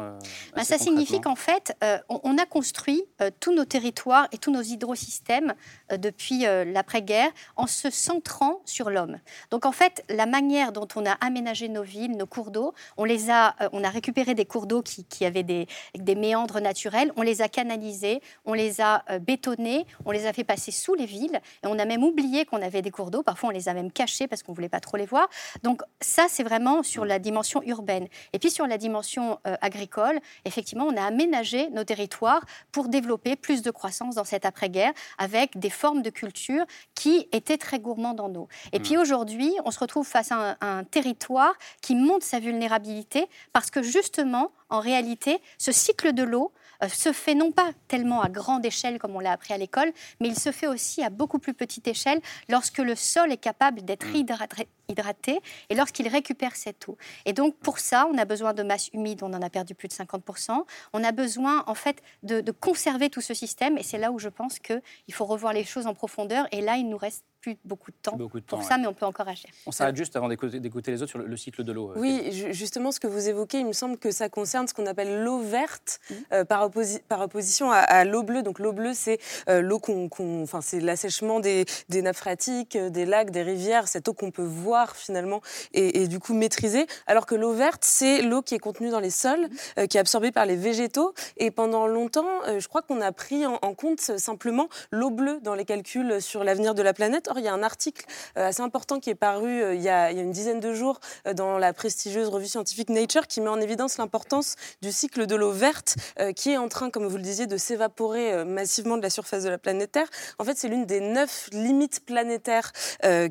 ben, 0.53 0.63
Ça 0.65 0.77
signifie 0.77 1.21
qu'en 1.21 1.35
fait, 1.35 1.60
on 2.09 2.37
a 2.37 2.45
construit 2.45 3.03
euh, 3.21 3.29
tous 3.39 3.53
nos 3.53 3.65
territoires 3.65 4.27
et 4.31 4.37
tous 4.37 4.51
nos 4.51 4.61
hydrosystèmes 4.61 5.53
euh, 5.91 5.97
depuis 5.97 6.45
euh, 6.45 6.65
l'après-guerre 6.65 7.31
en 7.55 7.67
se 7.67 7.89
centrant 7.89 8.61
sur 8.65 8.89
l'homme. 8.89 9.19
Donc 9.51 9.65
en 9.65 9.71
fait, 9.71 10.03
la 10.09 10.25
manière 10.25 10.71
dont 10.71 10.87
on 10.95 11.05
a 11.05 11.11
aménagé 11.13 11.69
nos 11.69 11.83
villes, 11.83 12.17
nos 12.17 12.25
cours 12.25 12.51
d'eau, 12.51 12.73
on 12.97 13.03
les 13.03 13.29
a, 13.29 13.55
on 13.71 13.83
a 13.83 13.89
récupéré 13.89 14.33
des 14.35 14.45
cours 14.45 14.67
d'eau 14.67 14.81
qui, 14.81 15.25
avaient 15.25 15.43
des, 15.43 15.67
des, 15.95 16.15
méandres 16.15 16.61
naturels, 16.61 17.11
on 17.15 17.21
les 17.21 17.41
a 17.41 17.47
canalisés, 17.47 18.21
on 18.45 18.53
les 18.53 18.81
a 18.81 19.03
bétonnés, 19.19 19.85
on 20.05 20.11
les 20.11 20.25
a 20.25 20.33
fait 20.33 20.43
passer 20.43 20.71
sous 20.71 20.95
les 20.95 21.05
villes 21.05 21.39
et 21.63 21.67
on 21.67 21.77
a 21.79 21.85
même 21.85 22.03
oublié 22.03 22.45
qu'on 22.45 22.61
avait 22.61 22.81
des 22.81 22.91
cours 22.91 23.11
d'eau. 23.11 23.23
Parfois, 23.23 23.49
on 23.49 23.51
les 23.51 23.69
a 23.69 23.73
même 23.73 23.91
cachés 23.91 24.27
parce 24.27 24.43
qu'on 24.43 24.53
voulait 24.53 24.69
pas 24.69 24.79
trop 24.79 24.97
les 24.97 25.05
voir. 25.05 25.27
Donc 25.63 25.81
ça, 25.99 26.27
c'est 26.29 26.43
vraiment 26.43 26.83
sur 26.83 27.05
la 27.05 27.19
dimension 27.19 27.61
urbaine. 27.63 28.07
Et 28.33 28.39
puis 28.39 28.51
sur 28.51 28.67
la 28.67 28.77
dimension 28.77 29.39
agricole, 29.43 30.19
effectivement, 30.45 30.85
on 30.85 30.97
a 30.97 31.03
aménagé 31.03 31.50
nos 31.71 31.83
territoires 31.83 32.43
pour 32.71 32.87
développer 32.87 33.35
plus 33.35 33.61
de 33.61 33.71
croissance 33.71 34.15
dans 34.15 34.23
cette 34.23 34.45
après-guerre 34.45 34.93
avec 35.17 35.57
des 35.57 35.69
formes 35.69 36.01
de 36.01 36.09
culture 36.09 36.65
qui 36.95 37.27
étaient 37.31 37.57
très 37.57 37.79
gourmandes 37.79 38.19
en 38.19 38.33
eau. 38.35 38.47
Et 38.71 38.79
mmh. 38.79 38.83
puis 38.83 38.97
aujourd'hui, 38.97 39.53
on 39.65 39.71
se 39.71 39.79
retrouve 39.79 40.07
face 40.07 40.31
à 40.31 40.57
un, 40.61 40.83
territoire 40.83 41.53
qui 41.81 41.95
monte 41.95 42.23
sa 42.23 42.39
vulnérabilité 42.39 43.27
parce 43.53 43.69
que 43.69 43.81
justement, 43.81 44.51
en 44.69 44.79
réalité, 44.79 45.39
ce 45.57 45.71
cycle 45.71 46.13
de 46.13 46.23
l'eau 46.23 46.51
euh, 46.83 46.87
se 46.87 47.11
fait 47.11 47.35
non 47.35 47.51
pas 47.51 47.69
tellement 47.87 48.21
à 48.21 48.29
grande 48.29 48.65
échelle 48.65 48.97
comme 48.99 49.15
on 49.15 49.19
l'a 49.19 49.31
appris 49.31 49.53
à 49.53 49.57
l'école, 49.57 49.91
mais 50.19 50.27
il 50.29 50.39
se 50.39 50.51
fait 50.51 50.67
aussi 50.67 51.03
à 51.03 51.09
beaucoup 51.09 51.39
plus 51.39 51.53
petite 51.53 51.87
échelle 51.87 52.21
lorsque 52.49 52.79
le 52.79 52.95
sol 52.95 53.31
est 53.31 53.37
capable 53.37 53.83
d'être 53.83 54.07
mmh. 54.07 54.15
hydraté, 54.15 54.67
hydraté 54.91 55.39
et 55.69 55.75
lorsqu'il 55.75 56.07
récupère 56.07 56.55
cette 56.55 56.87
eau. 56.87 56.97
Et 57.25 57.33
donc 57.33 57.55
pour 57.57 57.79
ça, 57.79 58.07
on 58.11 58.17
a 58.17 58.25
besoin 58.25 58.53
de 58.53 58.63
masse 58.63 58.89
humide, 58.93 59.23
on 59.23 59.33
en 59.33 59.41
a 59.41 59.49
perdu 59.49 59.75
plus 59.75 59.87
de 59.87 59.93
50%. 59.93 60.65
On 60.93 61.03
a 61.03 61.11
besoin 61.11 61.63
en 61.67 61.75
fait 61.75 62.01
de, 62.23 62.41
de 62.41 62.51
conserver 62.51 63.09
tout 63.09 63.21
ce 63.21 63.33
système 63.33 63.77
et 63.77 63.83
c'est 63.83 63.97
là 63.97 64.11
où 64.11 64.19
je 64.19 64.29
pense 64.29 64.59
qu'il 64.59 64.81
faut 65.13 65.25
revoir 65.25 65.53
les 65.53 65.63
choses 65.63 65.87
en 65.87 65.93
profondeur 65.93 66.47
et 66.51 66.61
là 66.61 66.77
il 66.77 66.89
nous 66.89 66.97
reste 66.97 67.25
plus 67.41 67.57
beaucoup 67.65 67.91
de 67.91 67.95
temps, 68.01 68.17
pour 68.47 68.63
ça, 68.63 68.77
mais 68.77 68.87
on 68.87 68.93
peut 68.93 69.05
encore 69.05 69.27
agir. 69.27 69.49
On 69.65 69.71
s'arrête 69.71 69.95
juste 69.95 70.15
avant 70.15 70.29
d'écouter 70.29 70.91
les 70.91 71.01
autres 71.01 71.09
sur 71.09 71.19
le, 71.19 71.37
cycle 71.37 71.63
de 71.63 71.71
l'eau. 71.71 71.91
Euh, 71.91 71.95
oui, 71.97 72.29
justement, 72.51 72.91
ce 72.91 72.99
que 72.99 73.07
vous 73.07 73.27
évoquez, 73.27 73.59
il 73.59 73.65
me 73.65 73.73
semble 73.73 73.97
que 73.97 74.11
ça 74.11 74.29
concerne 74.29 74.67
ce 74.67 74.73
qu'on 74.73 74.85
appelle 74.85 75.23
l'eau 75.23 75.39
verte 75.39 75.99
mmh. 76.09 76.13
euh, 76.33 76.45
par, 76.45 76.69
par, 77.09 77.21
opposition 77.21 77.71
à, 77.71 78.05
l'eau 78.05 78.23
bleue. 78.23 78.43
Donc 78.43 78.59
l'eau 78.59 78.73
bleue, 78.73 78.93
c'est 78.93 79.19
euh, 79.49 79.61
l'eau 79.61 79.79
qu'on, 79.79 80.09
enfin, 80.43 80.61
c'est 80.61 80.79
l'assèchement 80.79 81.39
des, 81.39 81.65
des, 81.89 82.03
nappes 82.03 82.15
phréatiques, 82.15 82.77
des 82.77 83.05
lacs, 83.05 83.31
des 83.31 83.41
rivières, 83.41 83.87
cette 83.87 84.07
eau 84.07 84.13
qu'on 84.13 84.31
peut 84.31 84.43
voir 84.43 84.80
voir 84.81 84.95
finalement 84.95 85.41
et, 85.73 86.07
du 86.07 86.19
coup 86.19 86.33
maîtriser, 86.33 86.87
alors 87.07 87.25
que 87.25 87.35
l'eau 87.35 87.53
verte, 87.53 87.83
c'est 87.85 88.21
l'eau 88.21 88.41
qui 88.41 88.55
est 88.55 88.59
contenue 88.59 88.89
dans 88.89 88.99
les 88.99 89.11
sols, 89.11 89.47
euh, 89.77 89.85
qui 89.85 89.97
est 89.97 89.99
absorbée 89.99 90.31
par 90.31 90.45
les 90.45 90.55
végétaux. 90.55 91.13
Et 91.37 91.51
pendant 91.51 91.87
longtemps, 91.87 92.25
euh, 92.47 92.59
je 92.59 92.67
crois 92.67 92.81
qu'on 92.81 93.01
a 93.01 93.11
pris 93.11 93.45
en, 93.45 93.59
compte 93.75 94.01
simplement 94.01 94.67
l'eau 94.91 95.09
bleue 95.09 95.39
dans 95.41 95.53
les 95.53 95.65
calculs 95.65 96.21
sur 96.21 96.43
l'avenir 96.43 96.73
de 96.75 96.81
la 96.81 96.93
planète. 96.93 97.27
Or, 97.29 97.39
il 97.39 97.45
y 97.45 97.47
a 97.47 97.53
un 97.53 97.63
article 97.63 98.05
euh, 98.37 98.47
assez 98.47 98.61
important 98.61 98.99
qui 98.99 99.09
est 99.09 99.15
paru 99.15 99.75
il 99.75 99.81
y, 99.81 99.89
a, 99.89 100.11
il, 100.11 100.17
y 100.17 100.19
a, 100.19 100.23
une 100.23 100.31
dizaine 100.31 100.59
de 100.59 100.73
jours 100.73 100.99
dans 101.35 101.57
la 101.57 101.73
prestigieuse 101.73 102.27
revue 102.27 102.47
scientifique 102.47 102.89
Nature 102.89 103.27
qui 103.27 103.41
met 103.41 103.49
en 103.49 103.61
évidence 103.61 103.97
l'importance 103.97 104.55
du 104.81 104.91
cycle 104.91 105.25
de 105.25 105.35
l'eau 105.35 105.51
verte 105.51 105.95
qui 106.35 106.51
est 106.51 106.57
en 106.57 106.67
train, 106.67 106.89
comme 106.89 107.07
vous 107.07 107.17
le 107.17 107.23
disiez, 107.23 107.47
de 107.47 107.57
s'évaporer 107.57 108.43
massivement 108.45 108.97
de 108.97 109.01
la 109.01 109.09
surface 109.09 109.43
de 109.43 109.49
la 109.49 109.57
planète 109.57 109.91
Terre. 109.91 110.07
En 110.39 110.43
fait, 110.43 110.57
c'est 110.57 110.67
l'une 110.67 110.85
des 110.85 110.99
neuf 110.99 111.49
limites 111.51 112.05
planétaires 112.05 112.71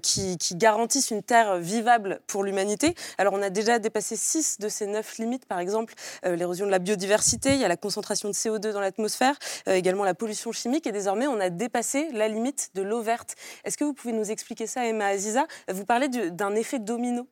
qui, 0.02 0.38
qui 0.38 0.54
garantissent 0.56 1.10
une 1.10 1.22
Vivable 1.58 2.20
pour 2.26 2.44
l'humanité. 2.44 2.94
Alors 3.18 3.34
on 3.34 3.42
a 3.42 3.50
déjà 3.50 3.78
dépassé 3.78 4.16
six 4.16 4.58
de 4.58 4.68
ces 4.68 4.86
neuf 4.86 5.18
limites, 5.18 5.46
par 5.46 5.58
exemple 5.58 5.94
euh, 6.24 6.36
l'érosion 6.36 6.66
de 6.66 6.70
la 6.70 6.78
biodiversité, 6.78 7.54
il 7.54 7.60
y 7.60 7.64
a 7.64 7.68
la 7.68 7.76
concentration 7.76 8.28
de 8.28 8.34
CO2 8.34 8.72
dans 8.72 8.80
l'atmosphère, 8.80 9.36
euh, 9.68 9.74
également 9.74 10.04
la 10.04 10.14
pollution 10.14 10.52
chimique, 10.52 10.86
et 10.86 10.92
désormais 10.92 11.26
on 11.26 11.40
a 11.40 11.50
dépassé 11.50 12.10
la 12.12 12.28
limite 12.28 12.70
de 12.74 12.82
l'eau 12.82 13.02
verte. 13.02 13.34
Est-ce 13.64 13.76
que 13.76 13.84
vous 13.84 13.94
pouvez 13.94 14.12
nous 14.12 14.30
expliquer 14.30 14.66
ça, 14.66 14.86
Emma 14.86 15.06
Aziza? 15.06 15.46
Vous 15.72 15.84
parlez 15.84 16.08
d'un 16.08 16.54
effet 16.54 16.78
domino. 16.78 17.28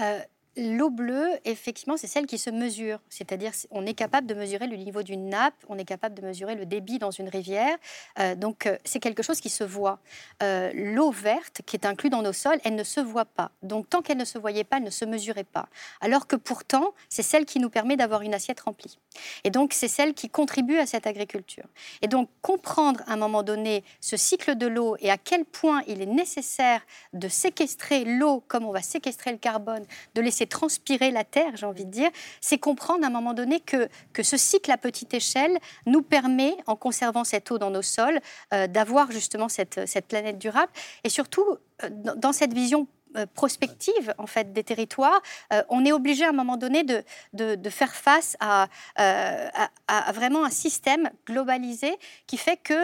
Euh, 0.00 0.20
L'eau 0.58 0.90
bleue, 0.90 1.30
effectivement, 1.44 1.96
c'est 1.96 2.08
celle 2.08 2.26
qui 2.26 2.36
se 2.36 2.50
mesure. 2.50 2.98
C'est-à-dire, 3.10 3.52
on 3.70 3.86
est 3.86 3.94
capable 3.94 4.26
de 4.26 4.34
mesurer 4.34 4.66
le 4.66 4.76
niveau 4.76 5.04
d'une 5.04 5.28
nappe, 5.28 5.54
on 5.68 5.78
est 5.78 5.84
capable 5.84 6.16
de 6.16 6.26
mesurer 6.26 6.56
le 6.56 6.66
débit 6.66 6.98
dans 6.98 7.12
une 7.12 7.28
rivière. 7.28 7.76
Euh, 8.18 8.34
donc, 8.34 8.66
euh, 8.66 8.76
c'est 8.84 8.98
quelque 8.98 9.22
chose 9.22 9.40
qui 9.40 9.50
se 9.50 9.62
voit. 9.62 10.00
Euh, 10.42 10.72
l'eau 10.74 11.12
verte, 11.12 11.60
qui 11.64 11.76
est 11.76 11.86
inclue 11.86 12.10
dans 12.10 12.22
nos 12.22 12.32
sols, 12.32 12.58
elle 12.64 12.74
ne 12.74 12.82
se 12.82 12.98
voit 12.98 13.24
pas. 13.24 13.52
Donc, 13.62 13.88
tant 13.88 14.02
qu'elle 14.02 14.16
ne 14.16 14.24
se 14.24 14.36
voyait 14.36 14.64
pas, 14.64 14.78
elle 14.78 14.82
ne 14.82 14.90
se 14.90 15.04
mesurait 15.04 15.44
pas. 15.44 15.68
Alors 16.00 16.26
que 16.26 16.34
pourtant, 16.34 16.92
c'est 17.08 17.22
celle 17.22 17.44
qui 17.44 17.60
nous 17.60 17.70
permet 17.70 17.96
d'avoir 17.96 18.22
une 18.22 18.34
assiette 18.34 18.58
remplie. 18.58 18.98
Et 19.44 19.50
donc, 19.50 19.72
c'est 19.72 19.86
celle 19.86 20.12
qui 20.12 20.28
contribue 20.28 20.78
à 20.78 20.86
cette 20.86 21.06
agriculture. 21.06 21.66
Et 22.02 22.08
donc, 22.08 22.28
comprendre 22.42 23.00
à 23.06 23.12
un 23.12 23.16
moment 23.16 23.44
donné 23.44 23.84
ce 24.00 24.16
cycle 24.16 24.56
de 24.56 24.66
l'eau 24.66 24.96
et 24.98 25.12
à 25.12 25.18
quel 25.18 25.44
point 25.44 25.82
il 25.86 26.02
est 26.02 26.06
nécessaire 26.06 26.80
de 27.12 27.28
séquestrer 27.28 28.04
l'eau 28.04 28.42
comme 28.48 28.64
on 28.64 28.72
va 28.72 28.82
séquestrer 28.82 29.30
le 29.30 29.38
carbone, 29.38 29.84
de 30.16 30.20
laisser 30.20 30.47
transpirer 30.48 31.10
la 31.10 31.24
Terre, 31.24 31.56
j'ai 31.56 31.66
envie 31.66 31.84
de 31.84 31.90
dire, 31.90 32.10
c'est 32.40 32.58
comprendre 32.58 33.04
à 33.04 33.08
un 33.08 33.10
moment 33.10 33.34
donné 33.34 33.60
que, 33.60 33.88
que 34.12 34.22
ce 34.22 34.36
cycle 34.36 34.70
à 34.70 34.78
petite 34.78 35.14
échelle 35.14 35.58
nous 35.86 36.02
permet, 36.02 36.56
en 36.66 36.76
conservant 36.76 37.24
cette 37.24 37.50
eau 37.50 37.58
dans 37.58 37.70
nos 37.70 37.82
sols, 37.82 38.20
euh, 38.52 38.66
d'avoir 38.66 39.10
justement 39.10 39.48
cette, 39.48 39.86
cette 39.86 40.06
planète 40.06 40.38
durable. 40.38 40.72
Et 41.04 41.08
surtout, 41.08 41.44
euh, 41.84 41.88
dans 42.16 42.32
cette 42.32 42.52
vision 42.52 42.88
prospective 43.34 44.14
en 44.18 44.26
fait 44.26 44.52
des 44.52 44.64
territoires, 44.64 45.20
euh, 45.52 45.62
on 45.68 45.84
est 45.84 45.92
obligé 45.92 46.24
à 46.24 46.30
un 46.30 46.32
moment 46.32 46.56
donné 46.56 46.84
de, 46.84 47.04
de, 47.32 47.70
faire 47.70 47.94
face 47.94 48.36
euh, 48.42 48.66
à, 48.96 49.70
à, 49.86 50.12
vraiment 50.12 50.44
un 50.44 50.50
système 50.50 51.10
globalisé 51.26 51.96
qui 52.26 52.36
fait 52.36 52.56
que 52.56 52.74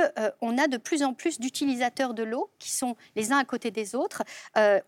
on 0.40 0.59
a 0.59 0.66
de 0.69 0.76
plus 0.76 1.02
en 1.02 1.14
plus 1.14 1.40
d'utilisateurs 1.40 2.14
de 2.14 2.23
l'eau 2.23 2.50
qui 2.59 2.71
sont 2.71 2.97
les 3.16 3.33
uns 3.33 3.38
à 3.38 3.45
côté 3.45 3.71
des 3.71 3.95
autres. 3.95 4.23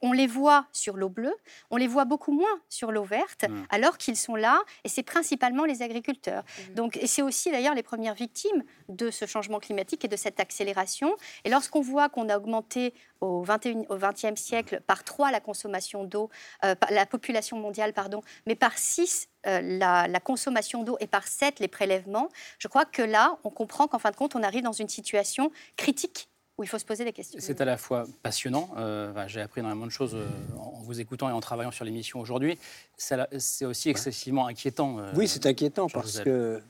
on 0.02 0.12
les 0.12 0.26
voit 0.26 0.66
sur 0.72 0.96
l'eau 0.96 1.08
bleue, 1.08 1.34
on 1.70 1.76
les 1.76 1.86
voit 1.86 2.04
beaucoup 2.04 2.32
moins 2.32 2.60
sur 2.68 2.92
l'eau 2.92 3.04
verte, 3.04 3.48
mmh. 3.48 3.62
alors 3.70 3.98
qu'ils 3.98 4.16
sont 4.16 4.36
là 4.36 4.60
et 4.84 4.88
c'est 4.88 5.02
principalement 5.02 5.64
les 5.64 5.82
agriculteurs. 5.82 6.42
Mmh. 6.42 6.74
Donc 6.74 6.96
et 6.96 7.06
c'est 7.06 7.22
aussi 7.22 7.50
d'ailleurs 7.50 7.74
les 7.74 7.82
premières 7.82 8.14
victimes 8.14 8.62
de 8.88 9.10
ce 9.10 9.26
changement 9.26 9.58
climatique 9.58 10.04
et 10.04 10.08
de 10.08 10.16
cette 10.16 10.40
accélération. 10.40 11.14
Et 11.44 11.50
lorsqu'on 11.50 11.80
voit 11.80 12.08
qu'on 12.08 12.28
a 12.28 12.36
augmenté 12.36 12.94
au, 13.20 13.42
21, 13.42 13.82
au 13.88 13.96
20e 13.96 14.36
siècle 14.36 14.80
par 14.86 15.04
3 15.04 15.30
la 15.30 15.40
consommation 15.40 16.04
d'eau, 16.04 16.30
euh, 16.64 16.74
la 16.90 17.06
population 17.06 17.58
mondiale, 17.58 17.92
pardon, 17.92 18.22
mais 18.46 18.54
par 18.54 18.76
6 18.76 19.28
euh, 19.46 19.60
la, 19.62 20.08
la, 20.08 20.20
consommation 20.20 20.82
d'eau 20.82 20.96
et 21.00 21.06
par 21.06 21.26
7 21.26 21.60
les 21.60 21.68
prélèvements, 21.68 22.28
je 22.58 22.68
crois 22.68 22.84
que 22.84 23.02
là, 23.02 23.38
on 23.44 23.50
comprend 23.50 23.86
qu'en 23.86 23.98
fin 23.98 24.10
de 24.10 24.16
compte, 24.16 24.34
on 24.34 24.42
arrive 24.42 24.62
dans 24.62 24.72
une 24.72 24.88
situation 24.88 25.50
critique 25.76 26.28
où 26.58 26.62
il 26.62 26.68
faut 26.68 26.78
se 26.78 26.86
poser 26.86 27.04
des 27.04 27.12
questions. 27.12 27.38
C'est 27.40 27.60
à 27.60 27.66
la 27.66 27.76
fois 27.76 28.06
passionnant, 28.22 28.70
euh, 28.78 29.12
j'ai 29.28 29.42
appris 29.42 29.60
énormément 29.60 29.84
de 29.84 29.90
choses 29.90 30.16
en 30.58 30.80
vous 30.80 31.00
écoutant 31.00 31.28
et 31.28 31.32
en 31.32 31.40
travaillant 31.40 31.70
sur 31.70 31.84
l'émission 31.84 32.18
aujourd'hui. 32.18 32.58
C'est 32.96 33.66
aussi 33.66 33.90
excessivement 33.90 34.46
inquiétant. 34.46 34.96
oui, 35.14 35.28
c'est 35.28 35.44
inquiétant 35.44 35.88
parce 35.88 36.20
que 36.20 36.62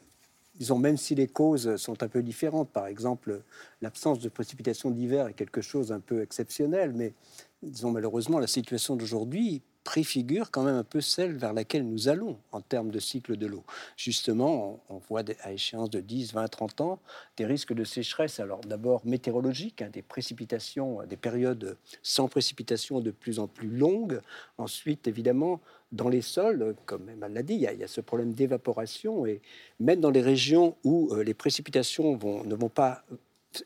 même 0.78 0.96
si 0.96 1.14
les 1.14 1.26
causes 1.26 1.76
sont 1.76 2.02
un 2.02 2.08
peu 2.08 2.22
différentes, 2.22 2.70
par 2.70 2.86
exemple, 2.86 3.42
l'absence 3.82 4.20
de 4.20 4.28
précipitations 4.28 4.90
d'hiver 4.90 5.26
est 5.28 5.34
quelque 5.34 5.60
chose 5.60 5.92
un 5.92 6.00
peu 6.00 6.22
exceptionnel, 6.22 6.92
mais 6.94 7.14
disons, 7.70 7.90
malheureusement, 7.90 8.38
la 8.38 8.46
situation 8.46 8.96
d'aujourd'hui 8.96 9.62
préfigure 9.86 10.50
quand 10.50 10.64
même 10.64 10.74
un 10.74 10.84
peu 10.84 11.00
celle 11.00 11.36
vers 11.36 11.52
laquelle 11.52 11.86
nous 11.86 12.08
allons 12.08 12.36
en 12.50 12.60
termes 12.60 12.90
de 12.90 12.98
cycle 12.98 13.36
de 13.36 13.46
l'eau. 13.46 13.62
Justement, 13.96 14.80
on, 14.88 14.98
voit 14.98 15.22
à 15.42 15.52
échéance 15.52 15.90
de 15.90 16.00
10, 16.00 16.34
20, 16.34 16.48
30 16.48 16.80
ans 16.80 16.98
des 17.36 17.46
risques 17.46 17.72
de 17.72 17.84
sécheresse. 17.84 18.40
Alors 18.40 18.60
d'abord 18.62 19.02
météorologiques, 19.06 19.82
hein, 19.82 19.90
des 19.92 20.02
précipitations, 20.02 21.04
des 21.08 21.16
périodes 21.16 21.76
sans 22.02 22.26
précipitation 22.26 23.00
de 23.00 23.12
plus 23.12 23.38
en 23.38 23.46
plus 23.46 23.68
longues. 23.68 24.20
Ensuite, 24.58 25.06
évidemment, 25.06 25.60
dans 25.92 26.08
les 26.08 26.22
sols, 26.22 26.74
comme 26.84 27.08
Emma 27.08 27.28
l'a 27.28 27.44
dit, 27.44 27.54
il 27.54 27.60
y, 27.60 27.84
a, 27.84 27.88
ce 27.88 28.00
problème 28.00 28.32
d'évaporation. 28.32 29.24
Et 29.24 29.40
même 29.78 30.00
dans 30.00 30.10
les 30.10 30.20
régions 30.20 30.76
où 30.82 31.14
euh, 31.14 31.22
les 31.22 31.34
précipitations 31.34 32.18
ne 32.44 32.54
vont 32.56 32.68
pas 32.68 33.04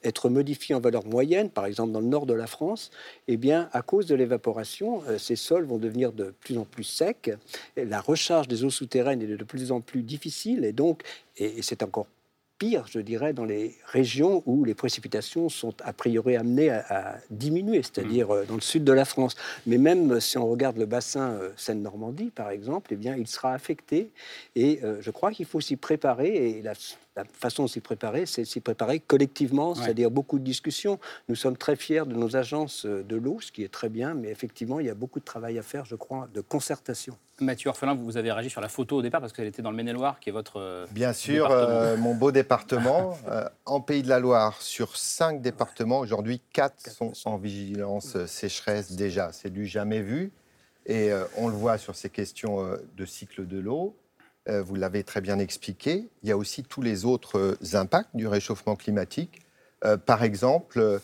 être 0.05 0.29
modifié 0.29 0.75
en 0.75 0.81
valeur 0.81 1.07
moyenne, 1.07 1.51
par 1.51 1.67
exemple 1.67 1.93
dans 1.93 2.01
le 2.01 2.07
nord 2.07 2.27
de 2.27 2.35
la 2.35 2.47
France, 2.47 2.91
eh 3.29 3.37
bien, 3.37 3.69
à 3.73 3.83
cause 3.83 4.07
de 4.07 4.15
l'évaporation, 4.15 5.03
euh, 5.09 5.19
ces 5.19 5.37
sols 5.37 5.65
vont 5.65 5.79
devenir 5.79 6.13
de 6.13 6.35
plus 6.41 6.59
en 6.59 6.65
plus 6.65 6.85
secs. 6.85 7.31
la 7.77 8.01
recharge 8.01 8.49
des 8.49 8.65
eaux 8.65 8.71
souterraines 8.71 9.23
est 9.23 9.27
de 9.27 9.45
plus 9.45 9.73
en 9.73 9.81
plus 9.81 10.03
difficile, 10.03 10.65
et 10.65 10.73
donc, 10.73 11.03
et 11.37 11.63
c'est 11.63 11.83
encore 11.83 12.07
pire, 12.61 12.85
je 12.87 13.01
dirais, 13.01 13.33
dans 13.33 13.47
les 13.47 13.75
régions 13.87 14.43
où 14.45 14.65
les 14.65 14.75
précipitations 14.75 15.49
sont 15.49 15.75
a 15.83 15.95
priori 15.95 16.37
amenées 16.37 16.69
à, 16.69 17.17
diminuer, 17.31 17.83
c'est-à-dire 17.83 18.29
mmh. 18.29 18.33
euh, 18.33 18.45
dans 18.45 18.55
le 18.55 18.61
sud 18.61 18.85
de 18.85 18.93
la 18.93 19.07
France. 19.07 19.35
Mais 19.67 19.79
même 19.79 20.21
si 20.21 20.37
on 20.37 20.47
regarde 20.47 20.77
le 20.77 20.85
bassin 20.85 21.31
euh, 21.31 21.51
Seine-Normandie, 21.57 22.31
par 22.31 22.51
exemple, 22.51 22.91
eh 22.93 22.97
bien, 22.97 23.17
il 23.17 23.27
sera 23.27 23.55
affecté. 23.55 24.11
Et 24.55 24.81
euh, 24.85 24.99
je 25.01 25.11
crois 25.11 25.33
qu'il 25.33 25.47
faut 25.47 25.61
s'y 25.61 25.77
préparer. 25.77 26.29
Et 26.29 26.63
la, 26.63 26.75
façon 27.33 27.65
de 27.65 27.69
s'y 27.69 27.81
préparer, 27.81 28.27
c'est 28.27 28.45
s'y 28.45 28.61
préparer 28.61 29.01
collectivement, 29.01 29.75
c'est-à-dire 29.75 30.11
beaucoup 30.11 30.39
de 30.39 30.45
discussions. 30.45 30.99
Nous 31.29 31.35
sommes 31.35 31.57
très 31.57 31.77
fiers 31.77 32.07
de 32.07 32.15
nos 32.15 32.37
agences 32.37 32.87
de 32.87 33.17
l'eau, 33.17 33.41
ce 33.41 33.53
qui 33.53 33.63
est 33.63 33.73
très 33.73 33.89
bien, 33.89 34.15
mais 34.15 34.29
effectivement, 34.29 34.81
il 34.81 34.87
y 34.87 34.91
a 34.91 34.95
beaucoup 34.95 35.21
de 35.21 35.25
travail 35.25 35.59
à 35.59 35.63
faire, 35.63 35.85
je 35.85 35.97
crois, 35.97 36.29
de 36.33 36.41
concertation. 36.41 37.17
Mathieu 37.41 37.71
Orphelin, 37.71 37.95
vous 37.95 38.17
avez 38.17 38.31
réagi 38.33 38.51
sur 38.51 38.61
la 38.61 38.69
photo 38.69 38.97
au 38.97 39.03
départ 39.03 39.21
parce 39.21 39.33
qu'elle 39.33 39.47
était 39.47 39.63
dans 39.63 39.71
le 39.71 39.77
Maine-et-Loire, 39.77 40.21
qui 40.21 40.29
est 40.29 40.33
votre. 40.33 40.59
Euh, 40.59 40.87
Bien 40.91 41.13
sûr, 41.13 41.51
euh, 41.51 41.97
mon 41.97 42.15
beau 42.15 42.33
département. 42.33 43.17
Euh, 43.31 43.49
en 43.65 43.81
Pays 43.81 44.03
de 44.03 44.09
la 44.09 44.19
Loire, 44.19 44.61
sur 44.61 44.97
cinq 44.97 45.41
départements, 45.41 46.01
aujourd'hui, 46.01 46.41
quatre 46.53 46.91
sont 46.91 47.13
en 47.27 47.37
vigilance 47.37 48.25
sécheresse 48.27 48.93
déjà. 48.93 49.31
C'est 49.33 49.51
du 49.51 49.67
jamais 49.67 50.01
vu. 50.01 50.33
Et 50.87 51.11
on 51.37 51.49
le 51.49 51.55
voit 51.55 51.79
sur 51.79 51.95
ces 51.95 52.09
questions 52.09 52.77
de 52.97 53.05
cycle 53.05 53.47
de 53.47 53.59
l'eau. 53.59 53.95
Vous 54.49 54.75
l'avez 54.75 55.05
très 55.05 55.21
bien 55.21 55.39
expliqué. 55.39 56.09
Il 56.23 56.29
y 56.29 56.33
a 56.33 56.37
aussi 56.37 56.63
tous 56.63 56.83
les 56.83 57.05
autres 57.05 57.59
impacts 57.75 58.15
du 58.15 58.27
réchauffement 58.27 58.75
climatique. 58.75 59.43
par 60.07 60.23
exemple, 60.23 61.01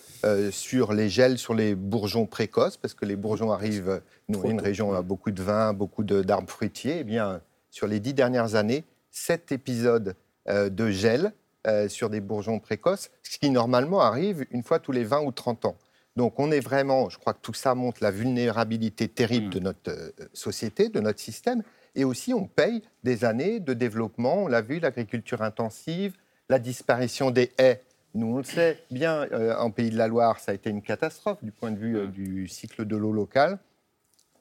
sur 0.50 0.92
les 0.92 1.08
gels 1.08 1.38
sur 1.38 1.54
les 1.54 1.74
bourgeons 1.74 2.26
précoces, 2.26 2.76
parce 2.76 2.94
que 2.94 3.04
les 3.04 3.16
bourgeons 3.16 3.52
arrivent 3.52 4.00
nous, 4.28 4.42
une 4.44 4.60
région 4.60 4.88
où 4.88 4.92
on 4.92 4.96
a 4.96 5.02
beaucoup 5.02 5.30
de 5.30 5.42
vins, 5.42 5.72
beaucoup 5.72 6.02
d'arbres 6.02 6.50
fruitiers. 6.50 6.98
Eh 7.00 7.04
bien, 7.04 7.40
sur 7.70 7.86
les 7.86 8.00
dix 8.00 8.14
dernières 8.14 8.54
années, 8.54 8.84
sept 9.10 9.52
épisodes 9.52 10.14
euh, 10.48 10.68
de 10.68 10.90
gel 10.90 11.32
euh, 11.66 11.88
sur 11.88 12.10
des 12.10 12.20
bourgeons 12.20 12.60
précoces, 12.60 13.10
ce 13.22 13.38
qui 13.38 13.50
normalement 13.50 14.00
arrive 14.00 14.46
une 14.50 14.62
fois 14.62 14.78
tous 14.78 14.92
les 14.92 15.04
20 15.04 15.22
ou 15.22 15.32
30 15.32 15.64
ans. 15.64 15.76
Donc 16.14 16.38
on 16.38 16.50
est 16.50 16.60
vraiment, 16.60 17.10
je 17.10 17.18
crois 17.18 17.34
que 17.34 17.40
tout 17.42 17.52
ça 17.52 17.74
montre 17.74 18.02
la 18.02 18.10
vulnérabilité 18.10 19.08
terrible 19.08 19.50
de 19.50 19.58
notre 19.58 19.90
euh, 19.90 20.10
société, 20.32 20.88
de 20.88 21.00
notre 21.00 21.18
système, 21.18 21.62
et 21.96 22.04
aussi 22.04 22.32
on 22.32 22.46
paye 22.46 22.82
des 23.02 23.24
années 23.24 23.58
de 23.58 23.74
développement, 23.74 24.44
on 24.44 24.46
l'a 24.46 24.62
vu, 24.62 24.78
l'agriculture 24.78 25.42
intensive, 25.42 26.14
la 26.48 26.58
disparition 26.58 27.32
des 27.32 27.50
haies. 27.58 27.82
Nous, 28.14 28.26
on 28.26 28.38
le 28.38 28.44
sait 28.44 28.82
bien, 28.90 29.26
en 29.58 29.70
Pays 29.70 29.90
de 29.90 29.98
la 29.98 30.08
Loire, 30.08 30.38
ça 30.38 30.52
a 30.52 30.54
été 30.54 30.70
une 30.70 30.80
catastrophe 30.80 31.42
du 31.42 31.50
point 31.50 31.70
de 31.70 31.76
vue 31.76 32.06
du 32.08 32.48
cycle 32.48 32.86
de 32.86 32.96
l'eau 32.96 33.12
locale. 33.12 33.58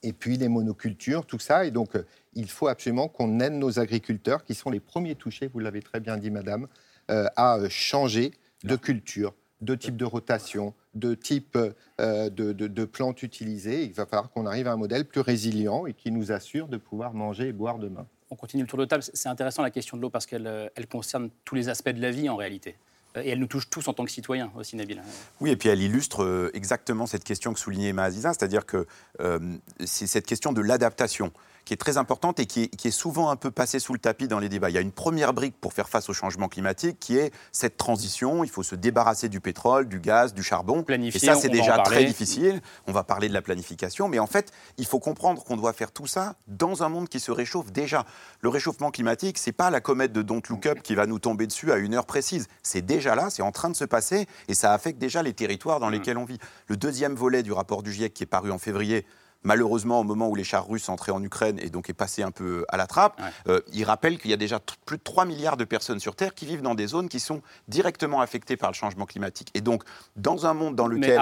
Et 0.06 0.14
puis 0.14 0.38
les 0.38 0.50
monocultures, 0.50 1.26
tout 1.26 1.40
ça. 1.40 1.66
Et 1.66 1.72
donc, 1.72 1.96
euh, 1.96 2.06
il 2.36 2.48
faut 2.48 2.68
absolument 2.68 3.08
qu'on 3.08 3.40
aide 3.40 3.54
nos 3.54 3.80
agriculteurs, 3.80 4.44
qui 4.44 4.54
sont 4.54 4.70
les 4.70 4.80
premiers 4.80 5.16
touchés, 5.16 5.48
vous 5.48 5.60
l'avez 5.60 5.82
très 5.82 6.00
bien 6.00 6.18
dit, 6.18 6.30
madame, 6.30 6.68
euh, 7.10 7.26
à 7.36 7.58
euh, 7.58 7.70
changer 7.70 8.32
de 8.64 8.76
culture, 8.76 9.34
de 9.66 9.76
type 9.76 9.98
de 9.98 10.06
rotation, 10.06 10.74
de 10.94 11.14
type 11.14 11.58
de, 12.00 12.30
de, 12.30 12.86
plantes 12.86 13.24
utilisées. 13.24 13.84
Il 13.84 13.94
va 13.94 14.06
falloir 14.06 14.30
qu'on 14.30 14.46
arrive 14.46 14.68
à 14.68 14.72
un 14.72 14.78
modèle 14.78 15.06
plus 15.06 15.22
résilient 15.22 15.86
et 15.86 15.94
qui 15.94 16.12
nous 16.12 16.32
assure 16.32 16.68
de 16.68 16.78
pouvoir 16.78 17.14
manger 17.14 17.48
et 17.48 17.54
boire 17.54 17.80
demain. 17.80 18.06
On 18.30 18.36
continue 18.36 18.64
le 18.64 18.68
tour 18.68 18.80
de 18.80 18.86
table. 18.86 19.04
C'est 19.14 19.30
intéressant 19.30 19.62
la 19.62 19.72
question 19.72 19.98
de 19.98 20.02
l'eau 20.02 20.10
parce 20.10 20.26
qu'elle 20.26 20.72
elle 20.76 20.88
concerne 20.88 21.30
tous 21.44 21.56
les 21.56 21.70
aspects 21.70 21.90
de 21.90 22.02
la 22.02 22.12
vie 22.12 22.30
en 22.30 22.36
réalité. 22.36 22.76
Et 23.16 23.30
elle 23.30 23.40
nous 23.40 23.48
touche 23.48 23.70
tous 23.70 23.88
en 23.88 23.94
tant 23.94 24.04
que 24.04 24.12
citoyens 24.12 24.52
aussi, 24.58 24.76
Nabil. 24.76 25.02
Oui, 25.40 25.50
et 25.50 25.56
puis 25.56 25.70
elle 25.70 25.82
illustre 25.82 26.52
exactement 26.54 27.06
cette 27.06 27.24
question 27.24 27.54
que 27.54 27.60
soulignait 27.60 27.94
Mahaziza, 27.94 28.34
c'est-à-dire 28.34 28.66
que 28.66 28.88
c'est 29.86 30.08
cette 30.08 30.26
question 30.26 30.54
de 30.54 30.62
l'adaptation 30.62 31.32
qui 31.66 31.74
est 31.74 31.78
très 31.78 31.98
importante 31.98 32.40
et 32.40 32.46
qui 32.46 32.64
est, 32.64 32.68
qui 32.68 32.88
est, 32.88 32.92
souvent 32.92 33.30
un 33.30 33.36
peu 33.36 33.52
passée 33.52 33.80
sous 33.80 33.94
le 33.94 34.00
tapis 34.00 34.28
dans 34.28 34.40
les 34.40 34.50
débats. 34.50 34.70
Il 34.70 34.74
y 34.74 34.78
a 34.78 34.82
une 34.82 34.92
première 34.92 35.34
brique 35.34 35.56
pour 35.60 35.74
faire 35.74 35.90
face 35.90 36.08
au 36.10 36.14
changement 36.14 36.48
climatique 36.48 36.98
qui 37.00 37.18
est 37.18 37.34
cette 37.52 37.76
transition. 37.76 38.44
Il 38.44 38.50
faut 38.50 38.64
se 38.64 38.76
débarrasser 38.76 39.28
du 39.28 39.42
pétrole, 39.42 39.88
du 39.88 40.00
gaz, 40.00 40.34
du 40.34 40.44
charbon. 40.44 40.84
Planifier, 40.84 41.22
et 41.22 41.26
ça, 41.26 41.36
c'est 41.36 41.50
déjà 41.50 41.80
très 41.80 42.06
difficile. 42.06 42.62
On 42.88 42.92
va 42.92 43.04
parler 43.04 43.28
de 43.28 43.34
la 43.34 43.42
planification. 43.42 44.08
Mais 44.08 44.20
en 44.20 44.28
fait, 44.28 44.52
il 44.78 44.86
faut 44.86 45.00
comprendre 45.00 45.44
qu'on 45.44 45.58
doit 45.58 45.74
faire 45.74 45.92
tout 45.92 46.08
ça 46.08 46.36
dans 46.48 46.84
un 46.84 46.90
monde 46.90 47.10
qui 47.10 47.20
se 47.20 47.32
réchauffe 47.32 47.72
déjà. 47.72 48.06
Le 48.42 48.50
réchauffement 48.50 48.92
climatique, 48.92 49.38
c'est 49.38 49.52
pas 49.52 49.70
la 49.70 49.82
comète 49.82 50.14
de 50.14 50.22
Don't 50.22 50.44
Look 50.50 50.68
Up 50.68 50.82
qui 50.84 50.96
va 50.96 51.08
nous 51.08 51.20
tomber 51.20 51.48
dessus 51.48 51.72
à 51.72 51.78
une 51.78 51.96
heure 51.96 52.06
précise. 52.06 52.48
C'est 52.62 52.84
déjà 52.84 53.16
là, 53.16 53.30
c'est 53.30 53.42
en 53.42 53.52
train 53.52 53.70
de 53.70 53.76
se 53.76 53.86
passer 53.86 54.28
et 54.48 54.54
ça 54.54 54.74
affecte 54.74 55.00
déjà 55.00 55.24
les 55.24 55.34
territoires 55.34 55.80
dans 55.80 55.90
mmh. 55.90 55.94
lesquels 55.94 56.18
on 56.18 56.26
vit. 56.26 56.38
Le 56.68 56.78
deuxième 56.78 57.16
volet 57.16 57.44
du 57.44 57.52
rapport 57.52 57.82
du 57.82 57.92
GIEC 57.92 58.14
qui 58.14 58.24
est 58.24 58.28
paru 58.28 58.52
en 58.52 58.60
février 58.60 59.06
malheureusement, 59.44 60.02
au 60.02 60.04
moment 60.04 60.28
où 60.28 60.36
les 60.36 60.44
chars 60.44 60.68
russes 60.68 60.90
entraient 60.90 61.12
en 61.12 61.24
Ukraine 61.24 61.60
et 61.62 61.70
donc 61.70 61.90
est 61.90 61.94
passé 61.94 62.24
un 62.24 62.32
peu 62.32 62.66
à 62.70 62.78
la 62.78 62.88
trappe, 62.88 63.22
euh, 63.48 63.62
il 63.74 63.84
rappelle 63.86 64.18
qu'il 64.18 64.32
y 64.32 64.34
a 64.34 64.38
déjà 64.38 64.60
plus 64.86 64.98
de 64.98 65.04
3 65.04 65.26
milliards 65.26 65.58
de 65.58 65.64
personnes 65.64 66.00
sur 66.00 66.16
Terre 66.16 66.34
qui 66.34 66.46
vivent 66.46 66.62
dans 66.62 66.76
des 66.76 66.88
zones 66.88 67.08
qui 67.08 67.20
sont 67.20 67.42
directement 67.68 68.22
affectées 68.22 68.58
par 68.58 68.72
le 68.72 68.76
changement 68.76 69.06
climatique. 69.06 69.50
Et 69.54 69.62
donc, 69.62 69.84
dans 70.16 70.46
un 70.46 70.54
monde 70.54 70.76
dans 70.76 70.88
lequel 70.88 71.22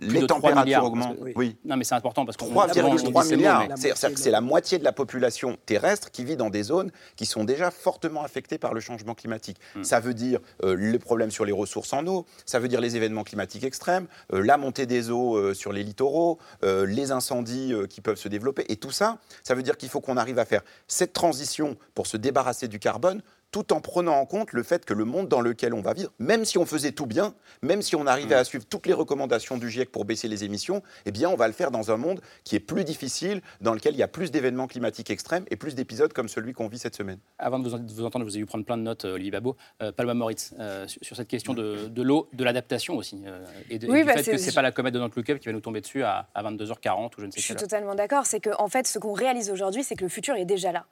les 0.00 0.26
températures 0.26 0.84
augmentent. 0.84 1.16
oui. 1.36 1.56
Non, 1.64 1.76
mais 1.76 1.84
c'est 1.84 1.94
important 1.94 2.26
parce 2.26 2.36
que 2.36 2.44
3,3 2.44 3.30
milliards. 3.30 3.64
C'est-à-dire 3.76 4.14
que 4.14 4.20
c'est 4.20 4.30
la 4.30 4.40
moitié 4.40 4.78
de 4.78 4.84
la 4.84 4.92
population 4.92 5.56
terrestre 5.66 6.10
qui 6.10 6.24
vit 6.24 6.36
dans 6.36 6.50
des 6.50 6.64
zones 6.64 6.90
qui 7.16 7.26
sont 7.26 7.44
déjà 7.44 7.70
fortement 7.70 8.22
affectées 8.22 8.58
par 8.58 8.74
le 8.74 8.80
changement 8.80 9.14
climatique. 9.14 9.58
Hmm. 9.76 9.84
Ça 9.84 10.00
veut 10.00 10.14
dire 10.14 10.40
euh, 10.64 10.74
les 10.76 10.98
problèmes 10.98 11.30
sur 11.30 11.44
les 11.44 11.52
ressources 11.52 11.92
en 11.92 12.06
eau, 12.06 12.26
ça 12.44 12.58
veut 12.58 12.68
dire 12.68 12.80
les 12.80 12.96
événements 12.96 13.24
climatiques 13.24 13.64
extrêmes, 13.64 14.06
euh, 14.32 14.42
la 14.42 14.56
montée 14.56 14.86
des 14.86 15.10
eaux 15.10 15.54
sur 15.54 15.72
les 15.72 15.84
littoraux, 15.84 16.38
les 16.62 17.12
incendies 17.12 17.49
euh, 17.50 17.86
qui 17.86 18.00
peuvent 18.00 18.16
se 18.16 18.28
développer. 18.28 18.64
Et 18.68 18.76
tout 18.76 18.90
ça, 18.90 19.18
ça 19.42 19.54
veut 19.54 19.62
dire 19.62 19.76
qu'il 19.76 19.88
faut 19.88 20.00
qu'on 20.00 20.16
arrive 20.16 20.38
à 20.38 20.44
faire 20.44 20.62
cette 20.88 21.12
transition 21.12 21.76
pour 21.94 22.06
se 22.06 22.16
débarrasser 22.16 22.68
du 22.68 22.78
carbone 22.78 23.22
tout 23.50 23.72
en 23.72 23.80
prenant 23.80 24.14
en 24.14 24.26
compte 24.26 24.52
le 24.52 24.62
fait 24.62 24.84
que 24.84 24.94
le 24.94 25.04
monde 25.04 25.28
dans 25.28 25.40
lequel 25.40 25.74
on 25.74 25.80
va 25.80 25.92
vivre, 25.92 26.12
même 26.18 26.44
si 26.44 26.58
on 26.58 26.66
faisait 26.66 26.92
tout 26.92 27.06
bien, 27.06 27.34
même 27.62 27.82
si 27.82 27.96
on 27.96 28.06
arrivait 28.06 28.34
à 28.34 28.44
suivre 28.44 28.64
toutes 28.64 28.86
les 28.86 28.92
recommandations 28.92 29.56
du 29.58 29.68
GIEC 29.68 29.90
pour 29.90 30.04
baisser 30.04 30.28
les 30.28 30.44
émissions, 30.44 30.82
eh 31.06 31.10
bien, 31.10 31.28
on 31.28 31.36
va 31.36 31.46
le 31.46 31.52
faire 31.52 31.70
dans 31.70 31.90
un 31.90 31.96
monde 31.96 32.20
qui 32.44 32.56
est 32.56 32.60
plus 32.60 32.84
difficile, 32.84 33.42
dans 33.60 33.74
lequel 33.74 33.94
il 33.94 33.98
y 33.98 34.02
a 34.02 34.08
plus 34.08 34.30
d'événements 34.30 34.66
climatiques 34.66 35.10
extrêmes 35.10 35.44
et 35.50 35.56
plus 35.56 35.74
d'épisodes 35.74 36.12
comme 36.12 36.28
celui 36.28 36.52
qu'on 36.52 36.68
vit 36.68 36.78
cette 36.78 36.94
semaine. 36.94 37.18
Avant 37.38 37.58
de 37.58 37.68
vous, 37.68 38.04
entendre, 38.04 38.24
vous 38.24 38.32
avez 38.32 38.40
eu 38.40 38.46
prendre 38.46 38.64
plein 38.64 38.76
de 38.76 38.82
notes, 38.82 39.04
euh, 39.04 39.14
Olivier 39.14 39.32
Babo. 39.32 39.56
Euh, 39.82 39.92
Palma 39.92 40.14
Moritz, 40.14 40.54
euh, 40.58 40.86
sur, 40.86 41.16
cette 41.16 41.28
question 41.28 41.54
de, 41.54 42.02
l'eau, 42.02 42.28
de 42.32 42.44
l'adaptation 42.44 42.96
aussi, 42.96 43.22
et, 43.68 43.78
de, 43.78 43.86
du 43.86 44.04
bah, 44.04 44.14
fait 44.14 44.30
que 44.30 44.38
ce 44.38 44.46
n'est 44.46 44.52
pas 44.52 44.62
la 44.62 44.72
comète 44.72 44.94
de 44.94 44.98
notre 44.98 45.18
Look 45.18 45.38
qui 45.38 45.46
va 45.46 45.52
nous 45.52 45.60
tomber 45.60 45.80
dessus 45.80 46.02
à, 46.02 46.28
22h40 46.36 47.06
ou 47.06 47.20
je 47.20 47.26
ne 47.26 47.30
sais 47.30 47.40
Je 47.40 47.44
suis 47.44 47.56
totalement 47.56 47.94
d'accord. 47.94 48.26
C'est 48.26 48.40
qu'en 48.40 48.64
en 48.64 48.68
fait, 48.68 48.86
ce 48.86 48.98
qu'on 48.98 49.12
réalise 49.12 49.50
aujourd'hui, 49.50 49.82
c'est 49.82 49.96
que 49.96 50.04
le 50.04 50.08
futur 50.08 50.36
est 50.36 50.44
déjà 50.44 50.72
là. 50.72 50.86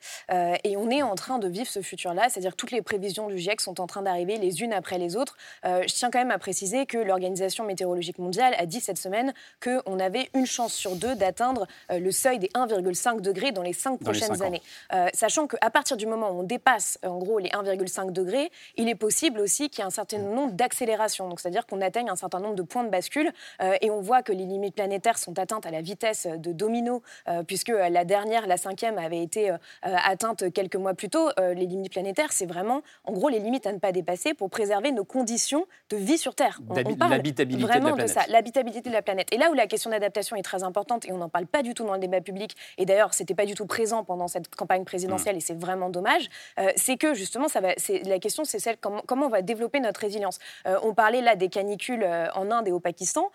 et 0.65 0.77
on 0.77 0.91
est 0.91 1.03
en 1.03 1.15
train 1.15 1.39
de 1.39 1.49
vivre 1.49 1.69
ce 1.69 1.81
futur-là, 1.81 2.29
c'est-à-dire 2.29 2.48
toutes 2.57 2.71
les 2.71 2.83
prévisions 2.83 3.29
du 3.29 3.39
GIEC 3.39 3.61
sont 3.61 3.81
en 3.81 3.87
train 3.87 4.03
d'arriver 4.03 4.37
les 4.37 4.63
unes 4.63 4.73
après 4.73 4.99
les 4.99 5.17
autres. 5.17 5.37
Euh, 5.65 5.83
je 5.87 5.95
tiens 5.95 6.11
quand 6.11 6.19
même 6.19 6.31
à 6.31 6.39
préciser 6.39 6.87
que 6.87 6.99
l'Organisation 6.99 7.65
météorologique 7.65 8.19
mondiale 8.19 8.55
a 8.59 8.67
dit 8.67 8.81
cette 8.81 8.99
semaine 8.99 9.33
qu'on 9.63 9.99
avait 9.99 10.31
une 10.35 10.47
chance 10.47 10.73
sur 10.73 10.97
deux 10.97 11.15
d'atteindre 11.15 11.67
euh, 11.91 11.99
le 11.99 12.11
seuil 12.11 12.39
des 12.39 12.49
1,5 12.49 13.21
degrés 13.21 13.53
dans 13.53 13.63
les 13.63 13.73
cinq 13.73 14.01
prochaines 14.01 14.43
années. 14.43 14.63
Euh, 14.93 15.09
sachant 15.13 15.47
qu'à 15.47 15.71
partir 15.71 15.97
du 15.97 16.07
moment 16.07 16.31
où 16.31 16.41
on 16.41 16.43
dépasse 16.43 16.99
en 17.05 17.19
gros 17.19 17.39
les 17.39 17.51
1,5 17.51 18.13
degrés, 18.13 18.51
il 18.77 18.89
est 18.89 18.95
possible 18.95 19.41
aussi 19.41 19.71
qu'il 19.71 19.81
y 19.81 19.83
ait 19.83 19.87
un 19.87 19.91
certain 19.91 20.19
nombre 20.19 20.53
d'accélérations. 20.53 21.29
Donc 21.29 21.41
c'est-à-dire 21.41 21.67
qu'on 21.67 21.81
atteigne 21.81 22.11
un 22.11 22.17
certain 22.17 22.41
nombre 22.41 22.55
de 22.55 22.63
points 22.63 22.85
de 22.85 22.91
bascule 22.91 23.33
et 23.81 23.91
on 23.91 24.01
voit 24.01 24.23
que 24.23 24.33
les 24.33 24.45
limites 24.45 24.75
planétaires 24.75 25.19
sont 25.19 25.39
atteintes 25.39 25.67
à 25.67 25.71
la 25.71 25.81
vitesse 25.81 26.27
de 26.27 26.53
domino, 26.53 27.03
puisque 27.47 27.69
la 27.69 28.05
dernière, 28.05 28.47
la 28.47 28.57
cinquième, 28.57 28.99
avait 28.99 29.23
été 29.23 29.55
atteinte 29.83 30.53
quelques 30.53 30.77
mois 30.77 30.95
plus 30.95 31.09
tôt. 31.09 31.31
les 31.39 31.67
limites 31.67 31.93
planétaires, 31.93 32.33
c'est 32.39 32.47
vraiment 32.47 32.83
en 33.05 33.13
gros 33.13 33.29
les 33.29 33.41
limites 33.41 33.67
à 33.67 33.73
ne 33.73 33.79
pas 33.79 33.93
dépasser 33.93 34.35
pour 34.35 34.51
préserver 34.51 34.93
nos 34.93 35.05
conditions 35.05 35.67
de 35.91 35.97
vie 35.97 36.19
sur 36.19 36.35
Terre. 36.35 36.61
On, 36.69 36.95
parle 36.95 37.11
l'habitabilité 37.11 37.67
vraiment 37.67 37.97
de, 37.97 38.03
de 38.03 38.07
ça, 38.07 38.23
l'habitabilité 38.29 38.89
de 38.89 38.95
la 38.95 39.03
planète. 39.03 39.29
Et 39.33 39.39
là 39.39 39.51
où 39.51 39.55
la 39.55 39.67
question 39.67 39.91
d'adaptation 39.91 40.37
est 40.37 40.43
très 40.43 40.63
importante, 40.63 41.07
et 41.07 41.13
on 41.13 41.19
n'en 41.19 41.29
parle 41.29 41.47
pas 41.47 41.63
du 41.63 41.75
tout 41.75 41.85
dans 41.85 41.95
le 41.95 41.99
débat 41.99 42.21
public, 42.21 42.57
et 42.79 42.87
d'ailleurs, 42.87 43.15
c'était 43.15 43.35
pas 43.35 43.47
du 43.47 43.55
tout 43.55 43.67
présent 43.67 44.05
pendant 44.05 44.29
cette 44.29 44.55
campagne 44.55 44.85
présidentielle, 44.85 45.35
mm. 45.35 45.39
et 45.39 45.41
c'est 45.41 45.59
vraiment 45.59 45.91
dommage, 45.91 46.29
euh, 46.59 46.71
c'est 46.77 46.97
que 46.97 47.15
justement, 47.15 47.49
ça 47.49 47.61
va, 47.61 47.71
la 48.05 48.19
question, 48.19 48.45
c'est 48.45 48.59
celle 48.59 48.77
comment, 48.77 49.03
comment 49.07 49.27
on 49.27 49.31
va 49.31 49.43
développer 49.43 49.81
notre 49.81 50.01
résilience. 50.01 50.39
Euh, 50.67 50.79
on 50.83 50.95
parlait 50.95 51.21
là 51.21 51.37
des 51.37 51.49
canicules 51.49 52.03
euh, 52.05 52.29
en 52.35 52.51
Inde 52.51 52.69
et 52.69 52.73
au 52.73 52.81
Pakistan. 52.81 53.31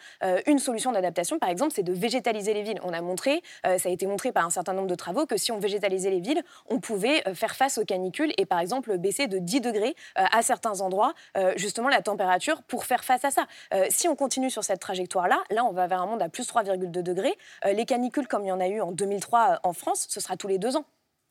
une 0.48 0.60
solution 0.60 0.92
d'adaptation, 0.92 1.40
par 1.40 1.50
exemple, 1.50 1.74
c'est 1.76 1.84
de 1.84 1.94
végétaliser 1.94 2.54
les 2.54 2.64
villes. 2.64 2.80
On 2.84 2.94
a 2.94 3.02
montré, 3.02 3.42
ça 3.64 3.90
a 3.90 3.92
été 3.92 4.06
montré 4.08 4.32
par 4.32 4.46
un 4.46 4.50
certain 4.50 4.74
nombre 4.74 4.88
de 4.88 4.96
travaux, 4.96 5.26
que 5.26 5.38
si 5.38 5.52
on 5.52 5.60
végétalisait 5.60 6.10
les 6.10 6.20
villes, 6.20 6.42
on 6.70 6.80
pouvait 6.80 7.24
faire 7.34 7.56
face 7.56 7.78
aux 7.78 7.86
canicules 7.86 8.34
et, 8.38 8.46
par 8.46 8.60
exemple, 8.60 8.93
baisser 8.98 9.28
de 9.28 9.40
10 9.40 9.62
degrés 9.62 9.96
à 10.16 10.42
certains 10.42 10.82
endroits, 10.82 11.14
justement, 11.56 11.90
la 11.90 12.02
température 12.02 12.64
pour 12.64 12.86
faire 12.86 13.04
face 13.04 13.26
à 13.26 13.32
ça. 13.32 13.48
si 13.90 14.08
on 14.08 14.16
continue 14.16 14.50
sur 14.50 14.64
cette 14.64 14.80
trajectoire-là, 14.80 15.44
là, 15.50 15.66
on 15.66 15.72
va 15.72 15.88
vers 15.88 16.02
un 16.02 16.06
monde 16.06 16.22
à 16.22 16.30
plus 16.30 16.48
3,2 16.48 16.90
degrés. 17.02 17.36
les 17.66 17.86
canicules, 17.86 18.28
comme 18.28 18.44
il 18.44 18.50
y 18.50 18.52
en 18.52 18.60
a 18.60 18.68
eu 18.68 18.82
en 18.82 18.92
2003 18.92 19.60
en 19.64 19.74
France, 19.74 20.08
ce 20.10 20.20
sera 20.20 20.38
tous 20.38 20.48
les 20.48 20.58
deux 20.58 20.76
ans. 20.76 20.86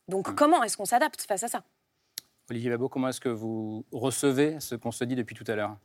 Donc, 0.08 0.28
mmh. 0.28 0.34
comment 0.34 0.62
est-ce 0.62 0.76
qu'on 0.76 0.84
s'adapte 0.84 1.22
face 1.22 1.42
à 1.42 1.48
ça? 1.48 1.62
Olivier 2.50 2.70
Babot, 2.70 2.88
comment 2.88 3.08
est-ce 3.08 3.20
que 3.20 3.28
vous 3.28 3.84
recevez 3.92 4.60
ce 4.60 4.74
qu'on 4.74 4.92
se 4.92 5.04
dit 5.04 5.14
depuis 5.14 5.34
tout 5.34 5.44
à 5.46 5.54
l'heure? 5.54 5.76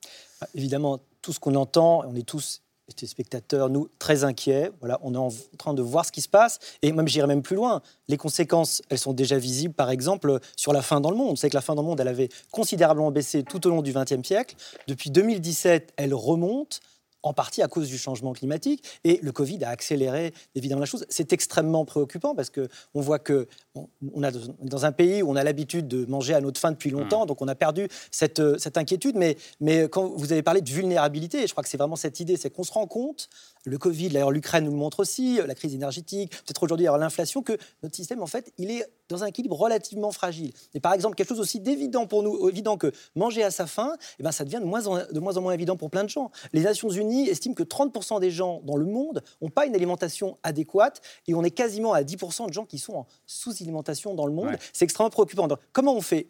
Bah, 0.41 0.47
Évidemment, 0.55 0.99
tout 1.21 1.31
ce 1.31 1.39
qu'on 1.39 1.55
entend, 1.55 2.03
on 2.05 2.15
est 2.15 2.27
tous 2.27 2.61
spectateurs, 2.95 3.69
nous, 3.69 3.89
très 3.99 4.23
inquiets. 4.23 4.71
Voilà, 4.79 4.99
on 5.03 5.13
est 5.13 5.17
en 5.17 5.29
train 5.57 5.73
de 5.73 5.81
voir 5.81 6.05
ce 6.05 6.11
qui 6.11 6.21
se 6.21 6.29
passe. 6.29 6.59
Et 6.81 6.91
même, 6.91 7.07
j'irai 7.07 7.27
même 7.27 7.41
plus 7.41 7.55
loin. 7.55 7.81
Les 8.07 8.17
conséquences, 8.17 8.81
elles 8.89 8.97
sont 8.97 9.13
déjà 9.13 9.37
visibles, 9.37 9.73
par 9.73 9.89
exemple, 9.89 10.39
sur 10.55 10.73
la 10.73 10.81
faim 10.81 11.01
dans 11.01 11.11
le 11.11 11.17
monde. 11.17 11.31
On 11.31 11.35
sait 11.35 11.49
que 11.49 11.55
la 11.55 11.61
faim 11.61 11.75
dans 11.75 11.81
le 11.81 11.87
monde, 11.87 11.99
elle 11.99 12.07
avait 12.07 12.29
considérablement 12.51 13.11
baissé 13.11 13.43
tout 13.43 13.65
au 13.67 13.69
long 13.69 13.81
du 13.81 13.93
XXe 13.93 14.25
siècle. 14.25 14.55
Depuis 14.87 15.11
2017, 15.11 15.93
elle 15.97 16.13
remonte 16.13 16.79
en 17.23 17.33
partie 17.33 17.61
à 17.61 17.67
cause 17.67 17.87
du 17.87 17.97
changement 17.97 18.33
climatique. 18.33 18.83
Et 19.03 19.19
le 19.21 19.31
Covid 19.31 19.63
a 19.63 19.69
accéléré 19.69 20.33
évidemment 20.55 20.81
la 20.81 20.85
chose. 20.85 21.05
C'est 21.09 21.33
extrêmement 21.33 21.85
préoccupant 21.85 22.35
parce 22.35 22.49
qu'on 22.49 23.01
voit 23.01 23.19
que 23.19 23.47
on 23.75 24.23
a 24.23 24.31
dans 24.31 24.85
un 24.85 24.91
pays 24.91 25.21
où 25.21 25.31
on 25.31 25.35
a 25.35 25.43
l'habitude 25.43 25.87
de 25.87 26.05
manger 26.05 26.33
à 26.33 26.41
notre 26.41 26.59
faim 26.59 26.71
depuis 26.71 26.89
longtemps, 26.89 27.23
mmh. 27.23 27.27
donc 27.27 27.41
on 27.41 27.47
a 27.47 27.55
perdu 27.55 27.87
cette, 28.11 28.59
cette 28.59 28.77
inquiétude. 28.77 29.15
Mais, 29.15 29.37
mais 29.59 29.87
quand 29.89 30.07
vous 30.15 30.31
avez 30.31 30.43
parlé 30.43 30.61
de 30.61 30.69
vulnérabilité, 30.69 31.45
je 31.45 31.51
crois 31.51 31.63
que 31.63 31.69
c'est 31.69 31.77
vraiment 31.77 31.95
cette 31.95 32.19
idée, 32.19 32.37
c'est 32.37 32.49
qu'on 32.49 32.63
se 32.63 32.71
rend 32.71 32.87
compte 32.87 33.29
le 33.65 33.77
Covid, 33.77 34.09
d'ailleurs 34.09 34.31
l'Ukraine 34.31 34.65
nous 34.65 34.71
le 34.71 34.77
montre 34.77 35.01
aussi, 35.01 35.39
la 35.45 35.55
crise 35.55 35.75
énergétique, 35.75 36.31
peut-être 36.31 36.63
aujourd'hui 36.63 36.87
l'inflation, 36.97 37.43
que 37.43 37.57
notre 37.83 37.95
système, 37.95 38.21
en 38.21 38.27
fait, 38.27 38.53
il 38.57 38.71
est 38.71 38.85
dans 39.09 39.23
un 39.23 39.27
équilibre 39.27 39.55
relativement 39.55 40.11
fragile. 40.11 40.51
Et 40.73 40.79
par 40.79 40.93
exemple, 40.93 41.15
quelque 41.15 41.29
chose 41.29 41.39
aussi 41.39 41.59
d'évident 41.59 42.07
pour 42.07 42.23
nous, 42.23 42.49
évident 42.49 42.77
que 42.77 42.91
manger 43.15 43.43
à 43.43 43.51
sa 43.51 43.67
faim, 43.67 43.95
eh 44.19 44.23
ben, 44.23 44.31
ça 44.31 44.43
devient 44.43 44.59
de 44.59 44.65
moins, 44.65 44.85
en, 44.87 44.97
de 45.11 45.19
moins 45.19 45.37
en 45.37 45.41
moins 45.41 45.53
évident 45.53 45.77
pour 45.77 45.89
plein 45.89 46.03
de 46.03 46.09
gens. 46.09 46.31
Les 46.53 46.61
Nations 46.61 46.89
Unies 46.89 47.29
estiment 47.29 47.55
que 47.55 47.63
30% 47.63 48.19
des 48.19 48.31
gens 48.31 48.61
dans 48.63 48.75
le 48.75 48.85
monde 48.85 49.23
n'ont 49.41 49.49
pas 49.49 49.65
une 49.65 49.75
alimentation 49.75 50.37
adéquate 50.43 51.01
et 51.27 51.33
on 51.33 51.43
est 51.43 51.51
quasiment 51.51 51.93
à 51.93 52.01
10% 52.01 52.47
de 52.47 52.53
gens 52.53 52.65
qui 52.65 52.79
sont 52.79 52.93
en 52.93 53.07
sous-alimentation 53.25 54.13
dans 54.13 54.25
le 54.25 54.33
monde. 54.33 54.57
C'est 54.73 54.85
extrêmement 54.85 55.09
préoccupant. 55.09 55.47
Donc, 55.47 55.59
comment 55.71 55.93
on 55.95 56.01
fait? 56.01 56.27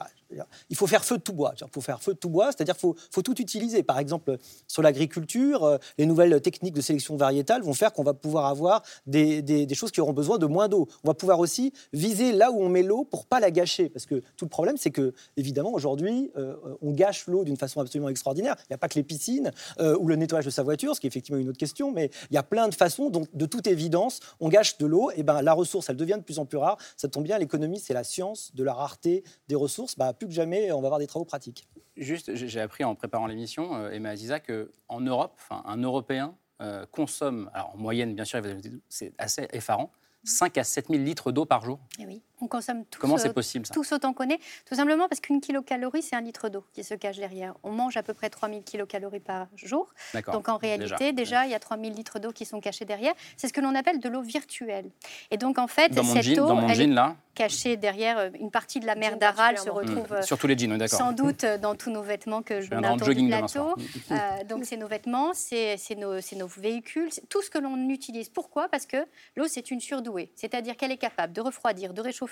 Il 0.69 0.75
faut 0.75 0.87
faire 0.87 1.03
feu 1.05 1.17
de 1.17 1.21
tout 1.21 1.33
bois. 1.33 1.53
Il 1.59 1.67
faut 1.71 1.81
faire 1.81 2.01
feu 2.01 2.13
de 2.13 2.19
tout 2.19 2.29
bois, 2.29 2.47
c'est-à-dire 2.47 2.75
qu'il 2.77 2.93
faut, 3.11 3.21
tout 3.21 3.41
utiliser. 3.41 3.83
Par 3.83 3.99
exemple, 3.99 4.37
sur 4.67 4.81
l'agriculture, 4.81 5.63
euh, 5.63 5.77
les 5.97 6.05
nouvelles 6.05 6.41
techniques 6.41 6.73
de 6.73 6.81
sélection 6.81 7.15
variétale 7.15 7.61
vont 7.61 7.73
faire 7.73 7.93
qu'on 7.93 8.03
va 8.03 8.13
pouvoir 8.13 8.45
avoir 8.45 8.83
des, 9.05 9.67
choses 9.73 9.91
qui 9.91 10.01
auront 10.01 10.13
besoin 10.13 10.37
de 10.37 10.45
moins 10.45 10.67
d'eau. 10.67 10.87
On 11.03 11.07
va 11.07 11.13
pouvoir 11.13 11.39
aussi 11.39 11.73
viser 11.93 12.31
là 12.31 12.51
où 12.51 12.61
on 12.61 12.69
met 12.69 12.83
l'eau 12.83 13.03
pour 13.03 13.25
pas 13.25 13.39
la 13.39 13.51
gâcher. 13.51 13.89
Parce 13.89 14.05
que 14.05 14.15
tout 14.35 14.45
le 14.45 14.49
problème, 14.49 14.77
c'est 14.77 14.91
que, 14.91 15.13
évidemment, 15.35 15.73
aujourd'hui, 15.73 16.31
euh, 16.37 16.55
on 16.81 16.91
gâche 16.91 17.27
l'eau 17.27 17.43
d'une 17.43 17.57
façon 17.57 17.79
absolument 17.79 18.09
extraordinaire. 18.09 18.55
Il 18.61 18.71
n'y 18.71 18.75
a 18.75 18.77
pas 18.77 18.89
que 18.89 18.95
les 18.95 19.03
piscines 19.03 19.51
euh, 19.79 19.97
ou 19.99 20.07
le 20.07 20.15
nettoyage 20.15 20.45
de 20.45 20.49
sa 20.49 20.63
voiture, 20.63 20.95
ce 20.95 20.99
qui 20.99 21.07
est 21.07 21.09
effectivement 21.09 21.39
une 21.39 21.49
autre 21.49 21.57
question, 21.57 21.91
mais 21.91 22.09
il 22.29 22.35
y 22.35 22.37
a 22.37 22.43
plein 22.43 22.67
de 22.67 22.75
façons 22.75 23.09
dont, 23.09 23.25
de 23.33 23.45
toute 23.45 23.67
évidence, 23.67 24.19
on 24.39 24.49
gâche 24.49 24.77
de 24.77 24.85
l'eau. 24.85 25.11
Et 25.15 25.23
ben, 25.23 25.41
la 25.41 25.53
ressource, 25.53 25.89
elle 25.89 25.95
devient 25.95 26.17
de 26.17 26.23
plus 26.23 26.39
en 26.39 26.45
plus 26.45 26.57
rare. 26.57 26.77
Ça 26.95 27.07
tombe 27.07 27.23
bien, 27.23 27.37
l'économie, 27.37 27.79
c'est 27.79 27.93
la 27.93 28.03
science 28.03 28.51
de 28.55 28.63
la 28.63 28.73
rareté 28.73 29.23
des 29.47 29.55
ressources. 29.55 29.95
Bah, 29.97 30.13
plus 30.17 30.27
que 30.27 30.33
jamais, 30.33 30.71
on 30.71 30.81
va 30.81 30.87
avoir 30.87 30.99
des 30.99 31.07
travaux 31.07 31.25
pratiques. 31.25 31.67
Juste, 31.95 32.35
j'ai 32.35 32.61
appris 32.61 32.83
en 32.83 32.95
préparant 32.95 33.27
l'émission, 33.27 33.75
euh, 33.75 33.91
Emma 33.91 34.09
Aziza, 34.09 34.39
qu'en 34.39 35.01
Europe, 35.01 35.39
un 35.49 35.77
Européen 35.77 36.35
euh, 36.61 36.85
consomme, 36.91 37.49
alors 37.53 37.73
en 37.75 37.77
moyenne, 37.77 38.15
bien 38.15 38.25
sûr, 38.25 38.41
c'est 38.89 39.13
assez 39.17 39.47
effarant, 39.51 39.91
5 40.23 40.57
à 40.57 40.63
7 40.63 40.87
000 40.89 41.03
litres 41.03 41.31
d'eau 41.31 41.45
par 41.45 41.63
jour. 41.63 41.79
Eh 41.99 42.05
oui. 42.05 42.21
On 42.41 42.47
consomme 42.47 42.85
tous, 42.85 42.99
Comment 42.99 43.17
c'est 43.17 43.33
possible 43.33 43.65
ça 43.65 43.73
tous 43.73 43.91
autant 43.91 44.13
qu'on 44.13 44.29
est, 44.29 44.39
tout 44.65 44.75
simplement 44.75 45.07
parce 45.07 45.19
qu'une 45.21 45.41
kilocalorie, 45.41 46.03
c'est 46.03 46.15
un 46.15 46.21
litre 46.21 46.49
d'eau 46.49 46.63
qui 46.73 46.83
se 46.83 46.93
cache 46.93 47.17
derrière. 47.17 47.55
On 47.63 47.71
mange 47.71 47.97
à 47.97 48.03
peu 48.03 48.13
près 48.13 48.29
3000 48.29 48.63
kilocalories 48.63 49.19
par 49.19 49.47
jour. 49.55 49.89
Donc 50.31 50.49
en 50.49 50.57
réalité, 50.57 51.13
déjà, 51.13 51.45
il 51.45 51.51
y 51.51 51.55
a 51.55 51.59
3000 51.59 51.93
litres 51.93 52.19
d'eau 52.19 52.31
qui 52.31 52.45
sont 52.45 52.59
cachés 52.59 52.85
derrière. 52.85 53.13
C'est 53.37 53.47
ce 53.47 53.53
que 53.53 53.61
l'on 53.61 53.73
appelle 53.75 53.99
de 53.99 54.09
l'eau 54.09 54.21
virtuelle. 54.21 54.89
Et 55.31 55.37
donc 55.37 55.57
en 55.57 55.67
fait, 55.67 55.93
cette 55.93 56.37
eau, 56.37 56.59
elle 56.69 56.81
est 56.81 56.95
cachée 57.37 57.77
derrière 57.77 58.17
euh, 58.17 58.29
une 58.39 58.49
partie 58.49 58.79
de 58.79 58.87
la 58.87 58.95
mer 58.95 59.17
d'Aral 59.17 59.57
se 59.59 59.69
retrouve 59.69 60.11
mmh. 60.11 60.23
Sur 60.23 60.39
tous 60.39 60.47
les 60.47 60.57
jeans, 60.57 60.87
sans 60.87 61.11
doute 61.11 61.43
euh, 61.43 61.57
dans 61.59 61.75
tous 61.75 61.91
nos 61.91 62.01
vêtements 62.01 62.41
que 62.41 62.61
je 62.61 62.73
mets 62.73 62.89
autour 62.89 63.09
du 63.09 63.27
plateau. 63.27 63.75
Euh, 64.11 64.15
donc 64.49 64.65
c'est 64.65 64.77
nos 64.77 64.87
vêtements, 64.87 65.33
c'est 65.33 65.77
nos, 65.97 66.15
nos 66.15 66.47
véhicules, 66.47 67.09
tout 67.29 67.43
ce 67.43 67.49
que 67.51 67.59
l'on 67.59 67.89
utilise. 67.89 68.29
Pourquoi? 68.29 68.67
Parce 68.69 68.87
que 68.87 68.97
l'eau, 69.35 69.45
c'est 69.47 69.69
une 69.69 69.79
surdouée. 69.79 70.31
C'est-à-dire 70.35 70.75
qu'elle 70.77 70.91
est 70.91 70.97
capable 70.97 71.33
de 71.33 71.41
refroidir, 71.41 71.93
de 71.93 72.01
réchauffer 72.01 72.26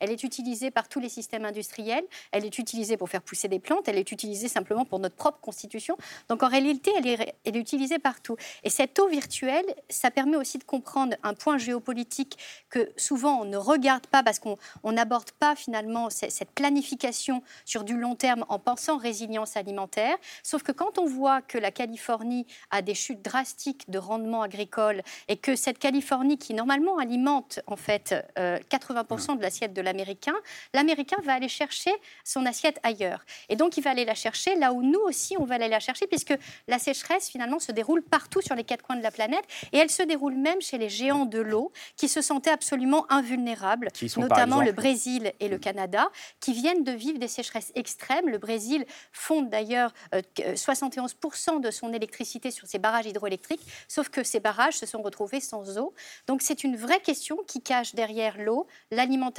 elle 0.00 0.10
est 0.10 0.22
utilisée 0.24 0.70
par 0.70 0.88
tous 0.88 1.00
les 1.00 1.08
systèmes 1.08 1.44
industriels, 1.44 2.04
elle 2.32 2.44
est 2.44 2.58
utilisée 2.58 2.96
pour 2.96 3.08
faire 3.08 3.22
pousser 3.22 3.48
des 3.48 3.58
plantes, 3.58 3.88
elle 3.88 3.98
est 3.98 4.12
utilisée 4.12 4.48
simplement 4.48 4.84
pour 4.84 4.98
notre 4.98 5.16
propre 5.16 5.40
constitution. 5.40 5.96
Donc 6.28 6.42
en 6.42 6.48
réalité, 6.48 6.90
elle 6.96 7.06
est, 7.06 7.56
utilisée 7.60 7.98
partout. 7.98 8.36
Et 8.64 8.70
cette 8.70 8.98
eau 8.98 9.08
virtuelle, 9.08 9.66
ça 9.88 10.10
permet 10.10 10.36
aussi 10.36 10.58
de 10.58 10.64
comprendre 10.64 11.16
un 11.22 11.34
point 11.34 11.58
géopolitique 11.58 12.38
que 12.70 12.90
souvent 12.96 13.40
on 13.40 13.44
ne 13.44 13.56
regarde 13.56 14.06
pas 14.06 14.22
parce 14.22 14.38
qu'on 14.38 14.56
n'aborde 14.84 15.30
pas 15.32 15.56
finalement 15.56 16.08
cette 16.10 16.50
planification 16.52 17.42
sur 17.64 17.84
du 17.84 17.96
long 17.96 18.14
terme 18.14 18.44
en 18.48 18.58
pensant 18.58 18.96
résilience 18.96 19.56
alimentaire. 19.56 20.16
Sauf 20.42 20.62
que 20.62 20.72
quand 20.72 20.98
on 20.98 21.06
voit 21.06 21.42
que 21.42 21.58
la 21.58 21.70
Californie 21.70 22.46
a 22.70 22.82
des 22.82 22.94
chutes 22.94 23.22
drastiques 23.22 23.90
de 23.90 23.98
rendement 23.98 24.42
agricole 24.42 25.02
et 25.28 25.36
que 25.36 25.56
cette 25.56 25.78
Californie 25.78 26.38
qui 26.38 26.54
normalement 26.54 26.98
alimente 26.98 27.60
en 27.66 27.76
fait 27.76 28.14
80% 28.36 29.30
euh, 29.30 29.39
de 29.40 29.44
l'assiette 29.44 29.72
de 29.72 29.80
l'Américain, 29.82 30.34
l'Américain 30.74 31.16
va 31.24 31.34
aller 31.34 31.48
chercher 31.48 31.90
son 32.24 32.46
assiette 32.46 32.78
ailleurs. 32.82 33.24
Et 33.48 33.56
donc, 33.56 33.76
il 33.76 33.82
va 33.82 33.90
aller 33.90 34.04
la 34.04 34.14
chercher 34.14 34.54
là 34.54 34.72
où 34.72 34.82
nous 34.82 35.00
aussi, 35.00 35.36
on 35.38 35.44
va 35.44 35.56
aller 35.56 35.68
la 35.68 35.80
chercher, 35.80 36.06
puisque 36.06 36.34
la 36.68 36.78
sécheresse, 36.78 37.28
finalement, 37.28 37.58
se 37.58 37.72
déroule 37.72 38.02
partout 38.02 38.40
sur 38.40 38.54
les 38.54 38.64
quatre 38.64 38.82
coins 38.82 38.96
de 38.96 39.02
la 39.02 39.10
planète. 39.10 39.44
Et 39.72 39.78
elle 39.78 39.90
se 39.90 40.02
déroule 40.02 40.36
même 40.36 40.60
chez 40.60 40.78
les 40.78 40.88
géants 40.88 41.24
de 41.24 41.40
l'eau, 41.40 41.72
qui 41.96 42.08
se 42.08 42.22
sentaient 42.22 42.50
absolument 42.50 43.10
invulnérables, 43.10 43.88
notamment 44.16 44.60
le 44.60 44.72
Brésil 44.72 45.32
et 45.40 45.48
le 45.48 45.58
Canada, 45.58 46.08
qui 46.40 46.52
viennent 46.52 46.84
de 46.84 46.92
vivre 46.92 47.18
des 47.18 47.28
sécheresses 47.28 47.72
extrêmes. 47.74 48.28
Le 48.28 48.38
Brésil 48.38 48.84
fonde 49.12 49.48
d'ailleurs 49.48 49.92
71% 50.12 51.56
euh, 51.56 51.58
de 51.60 51.70
son 51.70 51.92
électricité 51.92 52.50
sur 52.50 52.66
ses 52.66 52.78
barrages 52.78 53.06
hydroélectriques, 53.06 53.66
sauf 53.88 54.08
que 54.10 54.22
ces 54.22 54.40
barrages 54.40 54.74
se 54.74 54.86
sont 54.86 55.02
retrouvés 55.02 55.40
sans 55.40 55.78
eau. 55.78 55.94
Donc, 56.26 56.42
c'est 56.42 56.62
une 56.64 56.76
vraie 56.76 57.00
question 57.00 57.38
qui 57.46 57.62
cache 57.62 57.94
derrière 57.94 58.36
l'eau 58.38 58.66
l'alimentation 58.90 59.29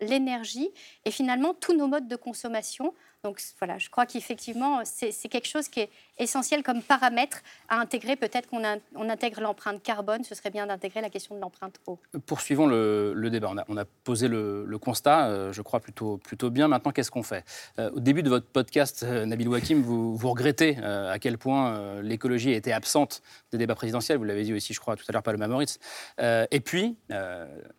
l'énergie 0.00 0.70
et 1.04 1.10
finalement 1.10 1.54
tous 1.54 1.74
nos 1.74 1.86
modes 1.86 2.08
de 2.08 2.16
consommation. 2.16 2.94
Donc 3.22 3.38
voilà, 3.58 3.76
je 3.76 3.90
crois 3.90 4.06
qu'effectivement, 4.06 4.80
c'est 4.84 5.28
quelque 5.28 5.46
chose 5.46 5.68
qui 5.68 5.80
est 5.80 5.90
essentiel 6.18 6.62
comme 6.62 6.80
paramètre 6.80 7.42
à 7.68 7.78
intégrer. 7.78 8.16
Peut-être 8.16 8.48
qu'on 8.48 8.62
on 8.94 9.10
intègre 9.10 9.42
l'empreinte 9.42 9.82
carbone, 9.82 10.24
ce 10.24 10.34
serait 10.34 10.48
bien 10.48 10.66
d'intégrer 10.66 11.02
la 11.02 11.10
question 11.10 11.34
de 11.34 11.40
l'empreinte 11.40 11.80
eau. 11.86 11.98
Poursuivons 12.24 12.66
le, 12.66 13.28
débat. 13.30 13.52
On 13.68 13.76
a, 13.76 13.84
posé 13.84 14.26
le, 14.26 14.78
constat, 14.78 15.28
euh, 15.28 15.52
je 15.52 15.60
crois, 15.60 15.80
plutôt, 15.80 16.16
plutôt 16.16 16.48
bien. 16.48 16.66
Maintenant, 16.66 16.92
qu'est-ce 16.92 17.10
qu'on 17.10 17.22
fait? 17.22 17.44
Euh, 17.78 17.90
Au 17.90 18.00
début 18.00 18.22
de 18.22 18.30
votre 18.30 18.46
podcast, 18.46 19.02
euh, 19.02 19.26
Nabil 19.26 19.48
Wakim, 19.48 19.82
vous, 19.82 20.16
regrettez 20.16 20.78
à 20.78 21.18
quel 21.18 21.36
point 21.36 22.00
l'écologie 22.00 22.52
était 22.52 22.72
absente 22.72 23.20
des 23.52 23.58
débats 23.58 23.74
présidentiels. 23.74 24.16
Vous 24.16 24.24
l'avez 24.24 24.44
dit 24.44 24.54
aussi, 24.54 24.72
je 24.72 24.80
crois, 24.80 24.96
tout 24.96 25.04
à 25.08 25.12
l'heure, 25.12 25.22
Paloma 25.22 25.46
Moritz. 25.46 25.78
et, 26.18 26.60
puis, 26.60 26.96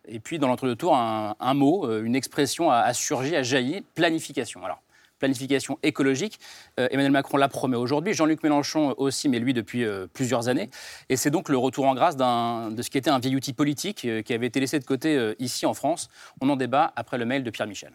et 0.06 0.20
puis, 0.20 0.38
dans 0.38 0.46
l'entre-deux-tours, 0.46 0.94
un, 0.94 1.34
un, 1.40 1.54
mot, 1.54 1.90
une 2.00 2.14
expression 2.14 2.70
a, 2.70 2.76
a 2.76 2.94
surgi, 2.94 3.34
a 3.34 3.42
jailli, 3.42 3.80
planification. 3.94 4.64
Alors, 4.64 4.80
planification 5.22 5.78
écologique. 5.84 6.40
Euh, 6.80 6.88
Emmanuel 6.90 7.12
Macron 7.12 7.36
la 7.36 7.48
promet 7.48 7.76
aujourd'hui, 7.76 8.12
Jean-Luc 8.12 8.42
Mélenchon 8.42 8.92
aussi, 8.96 9.28
mais 9.28 9.38
lui 9.38 9.54
depuis 9.54 9.84
euh, 9.84 10.08
plusieurs 10.12 10.48
années. 10.48 10.68
Et 11.08 11.16
c'est 11.16 11.30
donc 11.30 11.48
le 11.48 11.56
retour 11.56 11.86
en 11.86 11.94
grâce 11.94 12.16
de 12.16 12.82
ce 12.82 12.90
qui 12.90 12.98
était 12.98 13.10
un 13.10 13.20
vieil 13.20 13.36
outil 13.36 13.52
politique 13.52 14.04
euh, 14.04 14.22
qui 14.22 14.34
avait 14.34 14.48
été 14.48 14.58
laissé 14.58 14.80
de 14.80 14.84
côté 14.84 15.32
ici 15.38 15.64
en 15.64 15.74
France. 15.74 16.08
On 16.40 16.48
en 16.48 16.56
débat 16.56 16.92
après 16.96 17.18
le 17.18 17.24
mail 17.24 17.44
de 17.44 17.50
Pierre 17.50 17.68
Michel. 17.68 17.92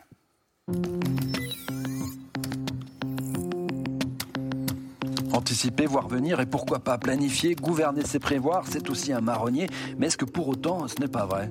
Anticiper, 5.34 5.86
voir 5.86 6.08
venir 6.08 6.40
et 6.40 6.46
pourquoi 6.46 6.80
pas 6.80 6.98
planifier, 6.98 7.56
gouverner, 7.56 8.04
c'est 8.06 8.20
prévoir, 8.20 8.66
c'est 8.70 8.90
aussi 8.90 9.12
un 9.12 9.22
marronnier. 9.22 9.68
Mais 9.98 10.08
est-ce 10.08 10.18
que 10.18 10.26
pour 10.26 10.48
autant 10.48 10.88
ce 10.88 10.96
n'est 11.02 11.10
pas 11.10 11.26
vrai? 11.26 11.50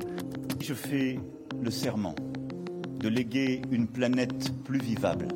Je 0.60 0.72
fais 0.72 1.20
le 1.60 1.70
serment 1.70 2.14
de 2.98 3.08
léguer 3.08 3.60
une 3.70 3.86
planète 3.86 4.52
plus 4.64 4.78
vivable 4.78 5.28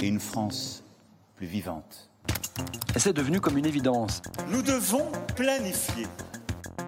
et 0.00 0.08
une 0.08 0.20
France 0.20 0.82
plus 1.36 1.46
vivante. 1.46 2.10
Et 2.94 2.98
c'est 2.98 3.12
devenu 3.12 3.40
comme 3.40 3.58
une 3.58 3.66
évidence. 3.66 4.22
Nous 4.48 4.62
devons 4.62 5.10
planifier. 5.34 6.06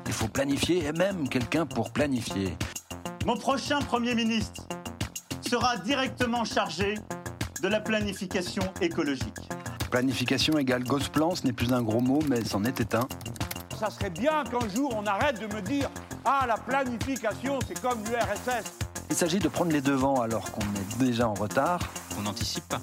Il 0.06 0.12
faut 0.12 0.28
planifier 0.28 0.84
et 0.86 0.92
même 0.92 1.28
quelqu'un 1.28 1.66
pour 1.66 1.90
planifier. 1.90 2.56
Mon 3.26 3.36
prochain 3.36 3.80
Premier 3.80 4.14
ministre 4.14 4.66
sera 5.42 5.76
directement 5.76 6.44
chargé 6.44 6.94
de 7.62 7.68
la 7.68 7.80
planification 7.80 8.62
écologique. 8.80 9.48
Planification 9.90 10.58
égale 10.58 10.84
plan, 11.12 11.34
ce 11.34 11.44
n'est 11.44 11.52
plus 11.52 11.72
un 11.72 11.82
gros 11.82 12.00
mot, 12.00 12.20
mais 12.28 12.44
c'en 12.44 12.64
était 12.64 12.94
un. 12.94 13.06
Ça 13.78 13.90
serait 13.90 14.10
bien 14.10 14.44
qu'un 14.44 14.68
jour 14.68 14.92
on 14.96 15.06
arrête 15.06 15.40
de 15.40 15.54
me 15.54 15.60
dire 15.62 15.90
Ah, 16.24 16.44
la 16.46 16.56
planification, 16.56 17.58
c'est 17.66 17.80
comme 17.80 18.02
l'URSS. 18.04 18.64
Il 19.10 19.16
s'agit 19.16 19.38
de 19.38 19.48
prendre 19.48 19.72
les 19.72 19.80
devants 19.80 20.20
alors 20.20 20.50
qu'on 20.50 20.60
est 20.60 20.98
déjà 20.98 21.28
en 21.28 21.34
retard. 21.34 21.80
On 22.18 22.22
n'anticipe 22.22 22.66
pas. 22.68 22.80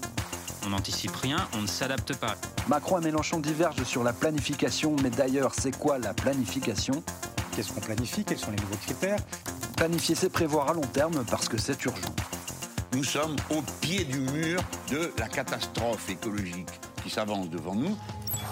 On 0.65 0.69
n'anticipe 0.69 1.15
rien, 1.15 1.47
on 1.53 1.61
ne 1.61 1.67
s'adapte 1.67 2.15
pas. 2.15 2.35
Macron 2.67 2.99
et 2.99 3.03
Mélenchon 3.03 3.39
divergent 3.39 3.83
sur 3.83 4.03
la 4.03 4.13
planification, 4.13 4.95
mais 5.03 5.09
d'ailleurs, 5.09 5.53
c'est 5.53 5.77
quoi 5.77 5.99
la 5.99 6.13
planification? 6.13 7.03
Qu'est-ce 7.55 7.73
qu'on 7.73 7.81
planifie? 7.81 8.23
Quels 8.23 8.39
sont 8.39 8.51
les 8.51 8.57
nouveaux 8.57 8.77
critères? 8.77 9.19
Planifier, 9.75 10.15
c'est 10.15 10.29
prévoir 10.29 10.69
à 10.69 10.73
long 10.73 10.87
terme 10.93 11.23
parce 11.29 11.49
que 11.49 11.57
c'est 11.57 11.83
urgent. 11.83 12.15
Nous 12.93 13.03
sommes 13.03 13.35
au 13.49 13.61
pied 13.81 14.05
du 14.05 14.19
mur 14.19 14.61
de 14.89 15.11
la 15.19 15.27
catastrophe 15.27 16.09
écologique 16.09 16.69
qui 17.03 17.09
s'avance 17.09 17.49
devant 17.49 17.75
nous. 17.75 17.95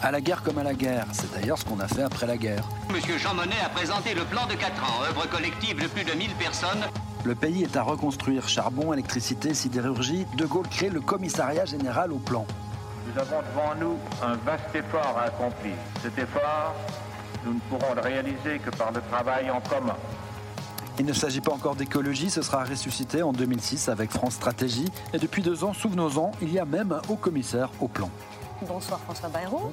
À 0.04 0.12
la 0.12 0.22
guerre 0.22 0.44
comme 0.44 0.58
à 0.58 0.64
la 0.64 0.74
guerre, 0.74 1.08
c'est 1.14 1.32
d'ailleurs 1.34 1.58
ce 1.58 1.66
qu'on 1.66 1.80
a 1.80 1.88
fait 1.88 2.04
après 2.04 2.28
la 2.28 2.38
guerre. 2.38 2.68
Monsieur 2.92 3.18
Jean 3.18 3.34
Monnet 3.34 3.56
a 3.66 3.70
présenté 3.70 4.14
le 4.14 4.26
plan 4.26 4.46
de 4.46 4.54
4 4.54 4.84
ans, 4.84 5.04
œuvre 5.08 5.28
collective 5.30 5.82
de 5.82 5.88
plus 5.88 6.04
de 6.04 6.12
1000 6.12 6.30
personnes 6.32 6.84
le 7.26 7.36
pays 7.36 7.64
est 7.64 7.78
à 7.78 7.84
reconstruire. 7.84 8.50
Charbon, 8.50 8.92
électricité, 8.92 9.54
sidérurgie. 9.54 10.26
De 10.36 10.46
Gaulle 10.46 10.68
crée 10.68 10.90
le 10.90 11.00
commissariat 11.00 11.64
général 11.64 12.12
au 12.12 12.18
plan. 12.18 12.46
Nous 13.08 13.22
avons 13.22 13.38
devant 13.38 13.76
nous 13.80 13.98
un 14.22 14.36
vaste 14.46 14.76
effort 14.76 15.18
à 15.18 15.28
accomplir. 15.28 15.74
Cet 16.02 16.18
effort, 16.18 16.76
nous 17.46 17.54
ne 17.54 17.60
pourrons 17.70 17.94
le 17.94 18.02
réaliser 18.02 18.60
que 18.60 18.70
par 18.72 18.92
le 18.92 19.00
travail 19.10 19.50
en 19.50 19.62
commun. 19.62 19.96
Il 21.00 21.06
ne 21.06 21.14
s'agit 21.14 21.40
pas 21.40 21.54
encore 21.54 21.76
d'écologie, 21.76 22.30
ce 22.30 22.42
sera 22.42 22.66
ressuscité 22.66 23.24
en 23.24 23.32
2006 23.32 23.88
avec 23.88 24.12
France 24.12 24.34
Stratégie. 24.34 24.92
Et 25.14 25.18
depuis 25.18 25.42
deux 25.42 25.64
ans, 25.64 25.74
souvenons-en, 25.74 26.34
il 26.42 26.52
y 26.52 26.60
a 26.60 26.66
même 26.66 26.92
un 26.92 27.02
haut 27.08 27.16
commissaire 27.16 27.70
au 27.80 27.88
plan. 27.88 28.10
Bonsoir 28.68 29.00
François 29.02 29.30
Bayrou. 29.30 29.72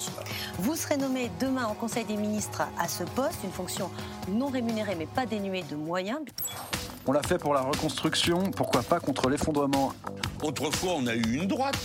Vous 0.59 0.74
serez 0.74 0.96
nommé 0.96 1.31
demain 1.40 1.68
au 1.68 1.74
Conseil 1.74 2.05
des 2.05 2.16
ministres 2.16 2.62
à 2.79 2.88
ce 2.88 3.05
poste, 3.05 3.38
une 3.44 3.53
fonction 3.53 3.90
non 4.29 4.48
rémunérée 4.48 4.94
mais 4.96 5.07
pas 5.07 5.26
dénuée 5.26 5.64
de 5.70 5.76
moyens. 5.76 6.20
On 7.07 7.12
l'a 7.12 7.22
fait 7.22 7.38
pour 7.38 7.55
la 7.55 7.62
reconstruction, 7.62 8.50
pourquoi 8.50 8.83
pas 8.83 9.00
contre 9.00 9.29
l'effondrement? 9.29 9.92
Autrefois, 10.42 10.94
on 10.96 11.07
a 11.07 11.14
eu 11.14 11.35
une 11.35 11.46
droite 11.46 11.79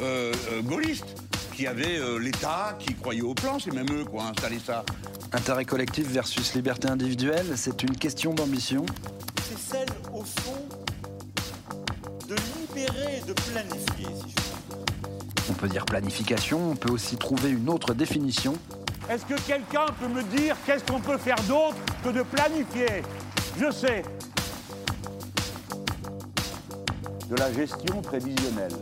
euh, 0.00 0.32
euh, 0.52 0.62
gaulliste 0.62 1.06
qui 1.54 1.66
avait 1.66 1.98
euh, 1.98 2.18
l'État, 2.18 2.76
qui 2.78 2.94
croyait 2.94 3.22
au 3.22 3.34
plan, 3.34 3.58
c'est 3.58 3.72
même 3.72 3.90
eux 3.92 4.04
qui 4.04 4.14
ont 4.14 4.20
installé 4.20 4.58
ça. 4.58 4.84
Intérêt 5.32 5.64
collectif 5.64 6.06
versus 6.08 6.54
liberté 6.54 6.88
individuelle, 6.88 7.46
c'est 7.56 7.82
une 7.82 7.96
question 7.96 8.34
d'ambition. 8.34 8.84
C'est 9.48 9.58
celle, 9.58 9.88
au 10.12 10.22
fond, 10.22 10.66
de 12.28 12.36
libérer, 12.58 13.22
de 13.26 13.32
planifier, 13.32 14.08
si 14.26 14.34
je 14.36 14.59
On 15.48 15.52
peut 15.54 15.68
dire 15.68 15.84
planification, 15.84 16.72
on 16.72 16.76
peut 16.76 16.90
aussi 16.90 17.16
trouver 17.16 17.50
une 17.50 17.68
autre 17.68 17.94
définition. 17.94 18.54
Est-ce 19.08 19.24
que 19.24 19.40
quelqu'un 19.40 19.86
peut 19.98 20.08
me 20.08 20.22
dire 20.22 20.56
qu'est-ce 20.66 20.84
qu'on 20.84 21.00
peut 21.00 21.18
faire 21.18 21.40
d'autre 21.48 21.76
que 22.04 22.10
de 22.10 22.22
planifier? 22.22 23.02
Je 23.58 23.70
sais, 23.70 24.02
de 27.30 27.36
la 27.36 27.52
gestion 27.52 28.02
prévisionnelle. 28.02 28.74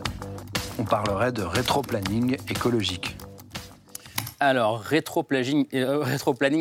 On 0.79 0.85
parlerait 0.85 1.33
de 1.33 1.43
rétro-planning 1.43 2.39
écologique. 2.49 3.18
Alors, 4.41 4.79
rétro-planning, 4.81 5.67
euh, 5.75 6.05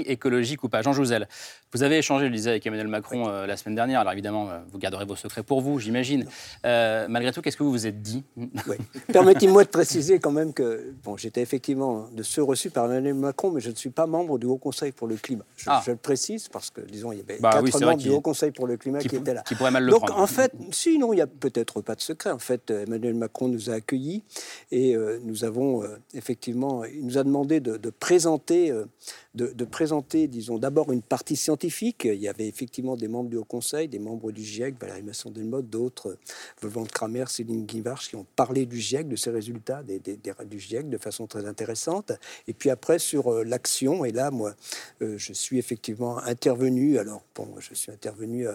écologique 0.05 0.63
ou 0.63 0.69
pas 0.69 0.81
Jean 0.81 0.93
Jouzel, 0.93 1.27
Vous 1.73 1.83
avez 1.83 1.97
échangé, 1.97 2.25
je 2.25 2.29
le 2.31 2.35
disais, 2.35 2.49
avec 2.51 2.65
Emmanuel 2.65 2.87
Macron 2.87 3.27
euh, 3.27 3.45
la 3.45 3.55
semaine 3.57 3.75
dernière. 3.75 3.99
Alors 3.99 4.13
évidemment, 4.13 4.49
euh, 4.49 4.59
vous 4.71 4.79
garderez 4.79 5.05
vos 5.05 5.15
secrets 5.15 5.43
pour 5.43 5.61
vous, 5.61 5.77
j'imagine. 5.79 6.25
Euh, 6.65 7.05
malgré 7.09 7.31
tout, 7.31 7.41
qu'est-ce 7.41 7.57
que 7.57 7.63
vous 7.63 7.71
vous 7.71 7.85
êtes 7.85 8.01
dit? 8.01 8.23
Permettez-moi 9.11 9.63
de 9.63 9.69
préciser 9.69 10.19
quand 10.19 10.31
même 10.31 10.53
que 10.53 10.93
bon, 11.03 11.17
j'étais 11.17 11.41
effectivement 11.41 12.07
de 12.11 12.23
ceux 12.23 12.41
reçus 12.41 12.69
par 12.69 12.85
Emmanuel 12.85 13.13
Macron, 13.15 13.51
mais 13.51 13.61
je 13.61 13.69
ne 13.69 13.75
suis 13.75 13.89
pas 13.89 14.07
membre 14.07 14.39
du 14.39 14.45
Haut 14.47 14.57
Conseil 14.57 14.91
pour 14.91 15.07
le 15.07 15.15
climat. 15.15 15.45
Je, 15.57 15.65
Ah. 15.67 15.83
je 15.85 15.91
le 15.91 15.97
précise 15.97 16.47
parce 16.47 16.71
que, 16.71 16.81
disons, 16.81 17.11
il 17.11 17.17
y 17.19 17.21
avait 17.21 17.37
Bah 17.39 17.51
quatre 17.51 17.63
oui, 17.63 17.71
membres 17.85 17.97
du 17.97 18.09
Haut 18.09 18.21
Conseil 18.21 18.51
pour 18.51 18.65
le 18.65 18.77
climat 18.77 18.99
qui 18.99 19.09
qui, 19.09 19.17
étaient 19.17 19.33
là. 19.33 19.43
qui 19.43 19.53
pourraient 19.55 19.71
mal 19.71 19.83
le 19.83 19.91
Donc, 19.91 20.07
prendre. 20.07 20.19
en 20.21 20.27
fait, 20.27 20.53
si, 20.71 20.97
non, 20.97 21.13
il 21.13 21.17
n'y 21.17 21.21
a 21.21 21.27
peut-être 21.27 21.81
pas 21.81 21.95
de 21.95 22.01
secret. 22.01 22.31
En 22.31 22.39
fait, 22.39 22.71
Emmanuel 22.71 23.13
Macron 23.13 23.49
nous 23.49 23.69
a 23.69 23.73
accueillis 23.73 24.23
et 24.71 24.95
nous 25.23 25.43
avons 25.43 25.83
effectivement, 26.13 26.83
il 26.85 27.05
nous 27.05 27.17
a 27.17 27.23
demandé 27.23 27.59
de, 27.59 27.66
de 27.75 27.89
présenter, 27.89 28.71
euh, 28.71 28.85
de, 29.35 29.65
présenter, 29.65 30.27
disons, 30.27 30.57
d'abord 30.57 30.91
une 30.91 31.01
partie 31.01 31.35
scientifique. 31.35 32.05
Il 32.05 32.19
y 32.19 32.27
avait 32.27 32.47
effectivement 32.47 32.95
des 32.95 33.07
membres 33.07 33.29
du 33.29 33.35
Haut 33.35 33.43
Conseil, 33.43 33.87
des 33.87 33.99
membres 33.99 34.31
du 34.31 34.43
GIEC, 34.43 34.79
Valérie 34.79 35.03
Masson-Delmotte, 35.03 35.69
d'autres, 35.69 36.17
Wolfgang 36.61 36.87
Kramer, 36.87 37.25
Céline 37.27 37.65
Guivarch, 37.65 38.09
qui 38.09 38.15
ont 38.15 38.25
parlé 38.35 38.65
du 38.65 38.79
GIEC, 38.79 39.07
de 39.07 39.15
ses 39.15 39.31
résultats 39.31 39.83
des, 39.83 39.99
du 39.99 40.59
GIEC 40.59 40.89
de 40.89 40.97
façon 40.97 41.27
très 41.27 41.45
intéressante. 41.45 42.13
Et 42.47 42.53
puis 42.53 42.69
après, 42.69 42.99
sur 42.99 43.33
euh, 43.33 43.43
l'action, 43.43 44.05
et 44.05 44.11
là, 44.11 44.31
moi, 44.31 44.55
euh, 45.01 45.15
je 45.17 45.33
suis 45.33 45.59
effectivement 45.59 46.19
intervenu. 46.19 46.97
Alors, 46.97 47.23
bon, 47.35 47.47
je 47.59 47.73
suis 47.73 47.91
intervenu 47.91 48.47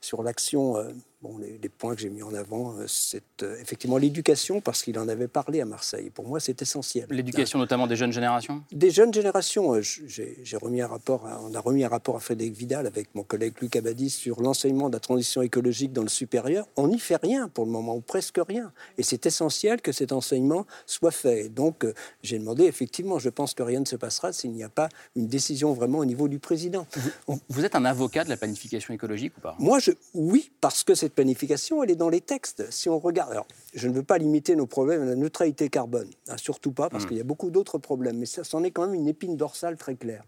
sur 0.00 0.22
l'action. 0.22 0.76
Bon, 1.20 1.36
les, 1.36 1.58
les 1.60 1.68
points 1.68 1.96
que 1.96 2.00
j'ai 2.00 2.10
mis 2.10 2.22
en 2.22 2.32
avant, 2.32 2.76
euh, 2.76 2.84
c'est 2.86 3.42
euh, 3.42 3.56
effectivement 3.60 3.96
l'éducation, 3.98 4.60
parce 4.60 4.84
qu'il 4.84 4.96
en 5.00 5.08
avait 5.08 5.26
parlé 5.26 5.60
à 5.60 5.64
Marseille. 5.64 6.10
Pour 6.10 6.28
moi, 6.28 6.38
c'est 6.38 6.62
essentiel. 6.62 7.08
L'éducation 7.10 7.58
notamment 7.58 7.88
des 7.88 7.96
jeunes 7.96 8.12
générations? 8.12 8.62
Des 8.70 8.92
jeunes 8.92 9.12
générations, 9.12 9.74
euh, 9.74 9.80
j'ai 9.82 10.56
remis 10.62 10.80
un 10.80 10.86
rapport, 10.86 11.26
à- 11.26 11.40
on 11.42 11.52
a 11.54 11.60
remis 11.60 11.82
un 11.82 11.88
rapport 11.88 12.14
à 12.14 12.20
Frédéric 12.20 12.54
Vidal 12.54 12.86
avec 12.86 13.12
mon 13.16 13.24
collègue 13.24 13.54
Luc 13.60 13.74
Abadis 13.74 14.10
sur 14.10 14.40
l'enseignement 14.40 14.90
de 14.90 14.94
la 14.94 15.00
transition 15.00 15.42
écologique 15.42 15.92
dans 15.92 16.02
le 16.02 16.08
supérieur. 16.08 16.68
On 16.76 16.86
n'y 16.86 17.00
fait 17.00 17.16
rien 17.16 17.48
pour 17.48 17.64
le 17.64 17.72
moment, 17.72 17.96
ou 17.96 18.00
presque 18.00 18.38
rien. 18.46 18.72
Et 18.96 19.02
c'est 19.02 19.26
essentiel 19.26 19.80
que 19.80 19.90
cet 19.90 20.12
enseignement 20.12 20.66
soit 20.86 21.10
fait. 21.10 21.48
Donc, 21.48 21.84
euh, 21.84 21.94
j'ai 22.22 22.38
demandé, 22.38 22.62
effectivement, 22.62 23.18
je 23.18 23.30
pense 23.30 23.54
que 23.54 23.64
rien 23.64 23.80
ne 23.80 23.86
se 23.86 23.96
passera 23.96 24.32
s'il 24.32 24.52
n'y 24.52 24.62
a 24.62 24.68
pas 24.68 24.88
une 25.16 25.26
décision 25.26 25.72
vraiment 25.72 25.98
au 25.98 26.04
niveau 26.04 26.28
du 26.28 26.38
président. 26.38 26.86
Vous, 27.26 27.40
vous 27.48 27.64
êtes 27.64 27.74
un 27.74 27.84
avocat 27.84 28.22
de 28.22 28.28
la 28.28 28.36
planification 28.36 28.94
écologique 28.94 29.36
ou 29.36 29.40
pas? 29.40 29.56
Moi, 29.58 29.80
je, 29.80 29.90
oui, 30.14 30.52
parce 30.60 30.84
que 30.84 30.94
cette 31.08 31.14
planification, 31.14 31.82
elle 31.82 31.90
est 31.90 31.96
dans 31.96 32.10
les 32.10 32.20
textes. 32.20 32.70
Si 32.70 32.90
on 32.90 32.98
regarde, 32.98 33.32
alors, 33.32 33.46
je 33.74 33.88
ne 33.88 33.94
veux 33.94 34.02
pas 34.02 34.18
limiter 34.18 34.54
nos 34.56 34.66
problèmes 34.66 35.00
à 35.02 35.06
la 35.06 35.14
neutralité 35.16 35.70
carbone, 35.70 36.08
hein, 36.28 36.36
surtout 36.36 36.70
pas, 36.72 36.90
parce 36.90 37.04
Mm. 37.04 37.08
qu'il 37.08 37.16
y 37.16 37.20
a 37.20 37.24
beaucoup 37.24 37.50
d'autres 37.50 37.78
problèmes, 37.78 38.18
mais 38.18 38.26
ça, 38.26 38.44
c'en 38.44 38.62
est 38.62 38.70
quand 38.70 38.84
même 38.86 38.94
une 38.94 39.08
épine 39.08 39.36
dorsale 39.36 39.76
très 39.78 39.94
claire. 39.94 40.24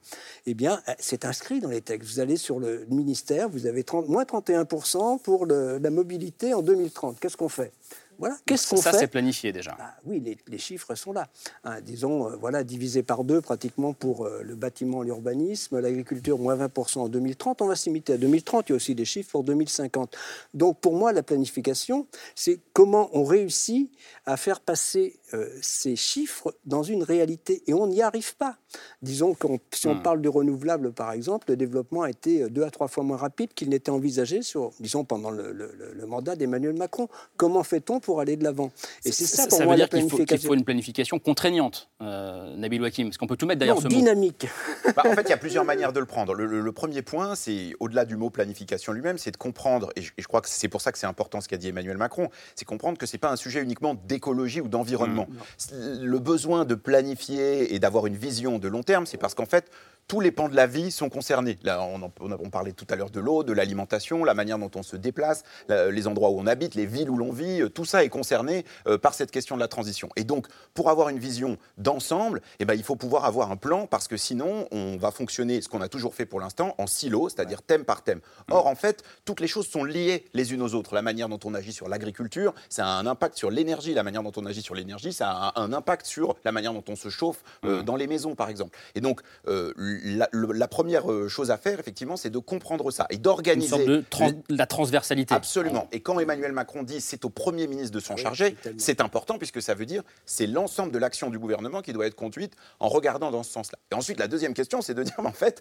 Eh 0.47 0.55
bien, 0.55 0.81
euh, 0.89 0.93
c'est 0.99 1.27
inscrit 1.27 1.61
dans 1.61 1.69
les 1.69 1.83
textes. 1.83 2.09
Vous 2.11 2.21
allez 2.21 2.37
sur 2.37 2.59
le 2.59 2.87
ministère, 2.89 3.51
vous 3.51 3.67
avez 3.67 3.85
30, 3.85 4.09
moins 4.09 4.25
31% 4.25 5.19
pour 5.19 5.45
le- 5.45 5.77
la 5.79 5.91
mobilité 5.91 6.55
en 6.55 6.63
2030. 6.63 7.21
Qu'est-ce 7.21 7.37
qu'on 7.37 7.49
fait? 7.51 7.73
Voilà, 8.21 8.37
qu'est-ce 8.47 8.69
qu'on 8.71 8.77
Ça, 8.77 8.93
c'est 8.93 9.09
planifié 9.09 9.51
déjà. 9.53 9.77
ah 9.81 9.97
oui, 10.05 10.21
les, 10.21 10.39
les 10.47 10.59
chiffres 10.59 10.95
sont 10.95 11.13
là. 11.13 11.29
Hein, 11.65 11.81
disons, 11.81 12.29
euh, 12.31 12.37
voilà, 12.37 12.63
divisé 12.63 13.03
par 13.03 13.25
deux 13.25 13.41
pratiquement 13.41 13.93
pour 13.93 14.27
euh, 14.27 14.43
le 14.45 14.55
bâtiment, 14.55 15.03
l'urbanisme, 15.03 15.81
l'agriculture, 15.81 16.39
moins 16.39 16.55
20% 16.57 16.99
en 17.01 17.09
2030. 17.09 17.63
On 17.63 17.67
va 17.67 17.77
s'imiter 17.77 18.13
à 18.13 18.17
2030. 18.19 18.69
Il 18.69 18.73
y 18.73 18.75
a 18.75 18.77
aussi 18.77 18.95
des 18.95 19.05
chiffres 19.05 19.31
pour 19.33 19.43
2050. 19.45 20.17
Donc 20.55 20.79
pour 20.81 20.95
moi, 20.95 21.13
la 21.13 21.23
planification, 21.23 22.07
c'est 22.35 22.61
comment 22.75 23.09
on 23.13 23.25
réussit 23.25 23.91
à 24.27 24.37
faire 24.37 24.61
passer 24.61 25.19
euh, 25.33 25.49
ces 25.63 25.97
chiffres 25.97 26.55
dans 26.67 26.83
une 26.83 27.03
réalité. 27.03 27.63
Et 27.67 27.73
on 27.75 27.87
n'y 27.87 28.03
arrive 28.03 28.37
pas. 28.37 28.57
Disons 29.03 29.35
que 29.35 29.47
si 29.73 29.87
on 29.89 29.95
Hmm. 29.95 30.03
parle 30.03 30.21
de 30.23 30.29
renouvelable, 30.29 30.93
par 30.93 31.13
exemple, 31.13 31.47
le 31.51 31.57
développement 31.57 32.03
a 32.03 32.11
été 32.11 32.49
deux 32.51 32.65
à 32.65 32.71
trois 32.71 32.89
fois 32.89 33.03
moins 33.05 33.17
rapide 33.17 33.55
qu'il 33.55 33.69
n'était 33.71 33.91
envisagé 33.91 34.43
sur, 34.43 34.73
disons, 34.81 35.05
pendant 35.05 35.31
le, 35.31 35.53
le- 35.53 35.73
le- 35.79 35.93
le 35.95 36.07
mandat 36.07 36.37
d'Emmanuel 36.37 36.77
Macron. 36.77 37.09
Comment 37.37 37.63
fait-on 37.63 38.01
pour 38.01 38.10
aller 38.19 38.37
de 38.37 38.43
l'avant 38.43 38.73
Et 39.05 39.13
c'est 39.13 39.27
ça, 39.27 39.47
pour 39.47 39.57
ça 39.59 39.65
moi 39.65 39.75
veut 39.75 39.81
la 39.81 39.87
dire 39.87 40.01
qu'il 40.01 40.11
faut, 40.11 40.49
faut 40.49 40.55
une 40.55 40.65
planification 40.65 41.21
contraignante, 41.21 41.89
euh, 42.03 42.57
Nabil 42.57 42.83
Wakim, 42.83 43.07
parce 43.09 43.19
qu'on 43.19 43.29
peut 43.29 43.37
tout 43.37 43.47
mettre 43.47 43.61
derrière 43.61 43.77
Non, 43.77 43.81
ce 43.83 43.87
mot. 43.87 43.95
dynamique. 43.95 44.49
Bah, 44.97 45.03
en 45.07 45.13
fait, 45.13 45.23
il 45.23 45.29
y 45.29 45.33
a 45.33 45.37
plusieurs 45.37 45.65
manières 45.65 45.93
de 45.93 46.01
le 46.01 46.07
prendre. 46.07 46.35
Le, 46.35 46.47
le- 46.47 46.61
le 46.63 46.73
premier 46.73 47.03
point, 47.03 47.37
c'est 47.37 47.75
au-delà 47.79 48.05
du 48.05 48.17
mot 48.17 48.29
planification 48.31 48.93
lui-même, 48.93 49.19
c'est 49.19 49.31
de 49.31 49.37
comprendre, 49.37 49.91
et 49.95 50.03
je, 50.03 50.11
et 50.19 50.23
je 50.23 50.27
crois 50.27 50.41
que 50.41 50.49
c'est 50.49 50.67
pour 50.67 50.81
ça 50.81 50.91
que 50.91 50.99
c'est 50.99 51.07
important 51.07 51.41
ce 51.41 51.47
qu'a 51.47 51.59
dit 51.59 51.69
Emmanuel 51.69 51.97
Macron, 51.97 52.29
c'est 52.57 52.65
comprendre 52.65 52.99
que 52.99 53.07
c'est 53.07 53.19
pas 53.19 53.31
un 53.31 53.37
sujet 53.37 53.63
uniquement 53.63 53.95
d'écologie 53.95 54.61
ou 54.61 54.67
d'environnement. 54.69 55.29
Le 55.71 56.19
besoin 56.19 56.65
de 56.65 56.75
planifier 56.75 57.75
et 57.75 57.79
d'avoir 57.79 58.07
une 58.07 58.17
vision 58.17 58.59
de 58.59 58.67
long 58.69 58.83
terme, 58.83 59.07
c'est 59.07 59.17
parce 59.19 59.35
qu'en 59.35 59.47
fait, 59.47 59.67
tous 60.11 60.19
les 60.19 60.33
pans 60.33 60.49
de 60.49 60.57
la 60.57 60.67
vie 60.67 60.91
sont 60.91 61.09
concernés. 61.09 61.57
Là, 61.63 61.81
on, 61.83 62.03
en- 62.03 62.13
on 62.19 62.51
parlait 62.51 62.73
tout 62.73 62.87
à 62.91 62.97
l'heure 62.97 63.11
de 63.11 63.21
l'eau, 63.21 63.45
de 63.45 63.53
l'alimentation, 63.53 64.25
la 64.25 64.35
manière 64.35 64.59
dont 64.59 64.71
on 64.75 64.83
se 64.83 64.97
déplace, 64.97 65.45
la- 65.69 65.89
les 65.93 66.09
endroits 66.09 66.31
où 66.31 66.41
on 66.41 66.49
habite, 66.49 66.75
les 66.75 66.85
villes 66.85 67.09
où 67.09 67.17
l'on 67.17 67.31
vit, 67.31 67.63
euh, 67.63 67.69
tout 67.69 67.85
ça 67.85 68.03
est 68.03 68.09
concerné 68.09 68.65
euh, 68.89 68.99
par 68.99 69.15
cette 69.15 69.31
question 69.31 69.55
de 69.55 69.61
la 69.61 69.69
transition. 69.69 70.09
Et 70.17 70.25
donc, 70.25 70.49
pour 70.75 70.91
avoir 70.91 71.11
une 71.11 71.21
vision 71.21 71.59
d'ensemble, 71.79 72.43
eh 72.59 72.65
ben, 72.65 72.75
il 72.75 72.83
faut 72.83 72.97
pouvoir 72.97 73.25
avoir 73.25 73.53
un 73.53 73.57
plan 73.57 73.87
parce 73.87 74.09
que 74.09 74.17
sinon, 74.17 74.67
on 74.73 74.97
va 74.97 75.13
fonctionner, 75.13 75.63
ce 75.63 75.69
qu'on 75.69 75.81
a 75.81 75.89
toujours 75.89 76.17
fait 76.17 76.27
pour 76.27 76.41
l'instant, 76.41 76.75
en 76.79 76.89
silo, 76.89 77.29
c'est-à-dire 77.29 77.63
thème 77.63 77.85
par 77.85 78.03
thème. 78.03 78.21
Or, 78.51 78.67
en 78.67 78.75
fait, 78.75 79.05
toutes 79.25 79.39
les 79.39 79.47
choses 79.47 79.69
sont 79.69 79.85
liées 79.85 80.25
les 80.35 80.53
unes 80.53 80.63
aux 80.63 80.75
autres. 80.75 80.93
La 80.97 81.03
manière 81.03 81.29
dont 81.29 81.39
on 81.45 81.55
agit 81.55 81.73
sur 81.73 81.89
l'agriculture, 81.89 82.53
ça 82.69 82.85
a 82.85 82.91
un 82.99 83.07
impact 83.07 83.39
sur 83.39 83.53
l'énergie. 83.53 83.95
La 83.95 84.03
manière 84.03 84.25
dont 84.25 84.33
on 84.37 84.45
agit 84.45 84.63
sur 84.63 84.75
l'énergie, 84.75 85.13
ça 85.13 85.31
a 85.31 85.61
un, 85.61 85.67
un 85.67 85.73
impact 85.73 86.05
sur 86.05 86.35
la 86.45 86.51
manière 86.51 86.73
dont 86.73 86.83
on 86.89 86.97
se 86.97 87.11
chauffe 87.11 87.45
euh, 87.65 87.85
dans 87.85 87.95
les 87.95 88.09
maisons, 88.09 88.35
par 88.35 88.49
exemple. 88.49 88.77
Et 88.97 89.01
donc, 89.01 89.21
euh, 89.47 89.73
la, 90.03 90.29
le- 90.33 90.53
la 90.53 90.69
première 90.69 91.11
euh, 91.11 91.29
chose 91.29 91.51
à 91.51 91.57
faire, 91.59 91.79
effectivement, 91.81 92.17
c'est 92.17 92.31
de 92.31 92.39
comprendre 92.39 92.91
ça 92.91 93.07
et 93.11 93.17
Une 93.17 93.23
d'organiser 93.23 93.69
sorte 93.69 93.85
de 93.85 94.05
trans- 94.09 94.31
la 94.49 94.67
transversalité. 94.67 95.35
Absolument. 95.35 95.89
Et 95.93 96.01
quand 96.01 96.19
Emmanuel 96.21 96.53
Macron 96.53 96.83
dit 96.83 97.01
c'est 97.01 97.25
au 97.25 97.31
Premier 97.31 97.67
ministre 97.67 97.93
de 97.93 98.01
s'en 98.01 98.17
charger, 98.17 98.57
c'est 98.79 99.01
important 99.01 99.39
puisque 99.39 99.61
ça 99.63 99.75
veut 99.75 99.87
dire 99.87 100.03
c'est 100.27 100.47
l'ensemble 100.47 100.93
de 100.93 100.99
l'action 100.99 101.31
du 101.31 101.39
gouvernement 101.39 101.83
qui 101.83 101.93
doit 101.93 102.07
être 102.07 102.15
conduite 102.17 102.55
en 102.79 102.89
regardant 102.89 103.31
dans 103.31 103.43
ce 103.43 103.53
sens-là. 103.53 103.79
Et 103.91 103.95
ensuite, 103.95 104.19
la 104.19 104.29
deuxième 104.29 104.55
question, 104.55 104.81
c'est 104.83 104.95
de 104.95 105.03
dire 105.03 105.15
en 105.25 105.33
fait, 105.33 105.61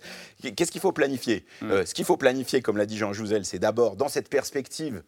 qu'est-ce 0.55 0.71
qu'il 0.71 0.81
faut 0.81 0.91
planifier? 0.91 1.45
Euh, 1.63 1.85
Ce 1.85 1.93
qu'il 1.93 2.05
faut 2.05 2.17
planifier, 2.17 2.61
comme 2.61 2.77
l'a 2.77 2.85
dit 2.85 2.97
Jean 2.97 3.13
Jouzel, 3.13 3.45
c'est 3.45 3.59
d'abord 3.59 3.95
dans 3.95 4.07
cette 4.09 4.29
perspective 4.29 5.03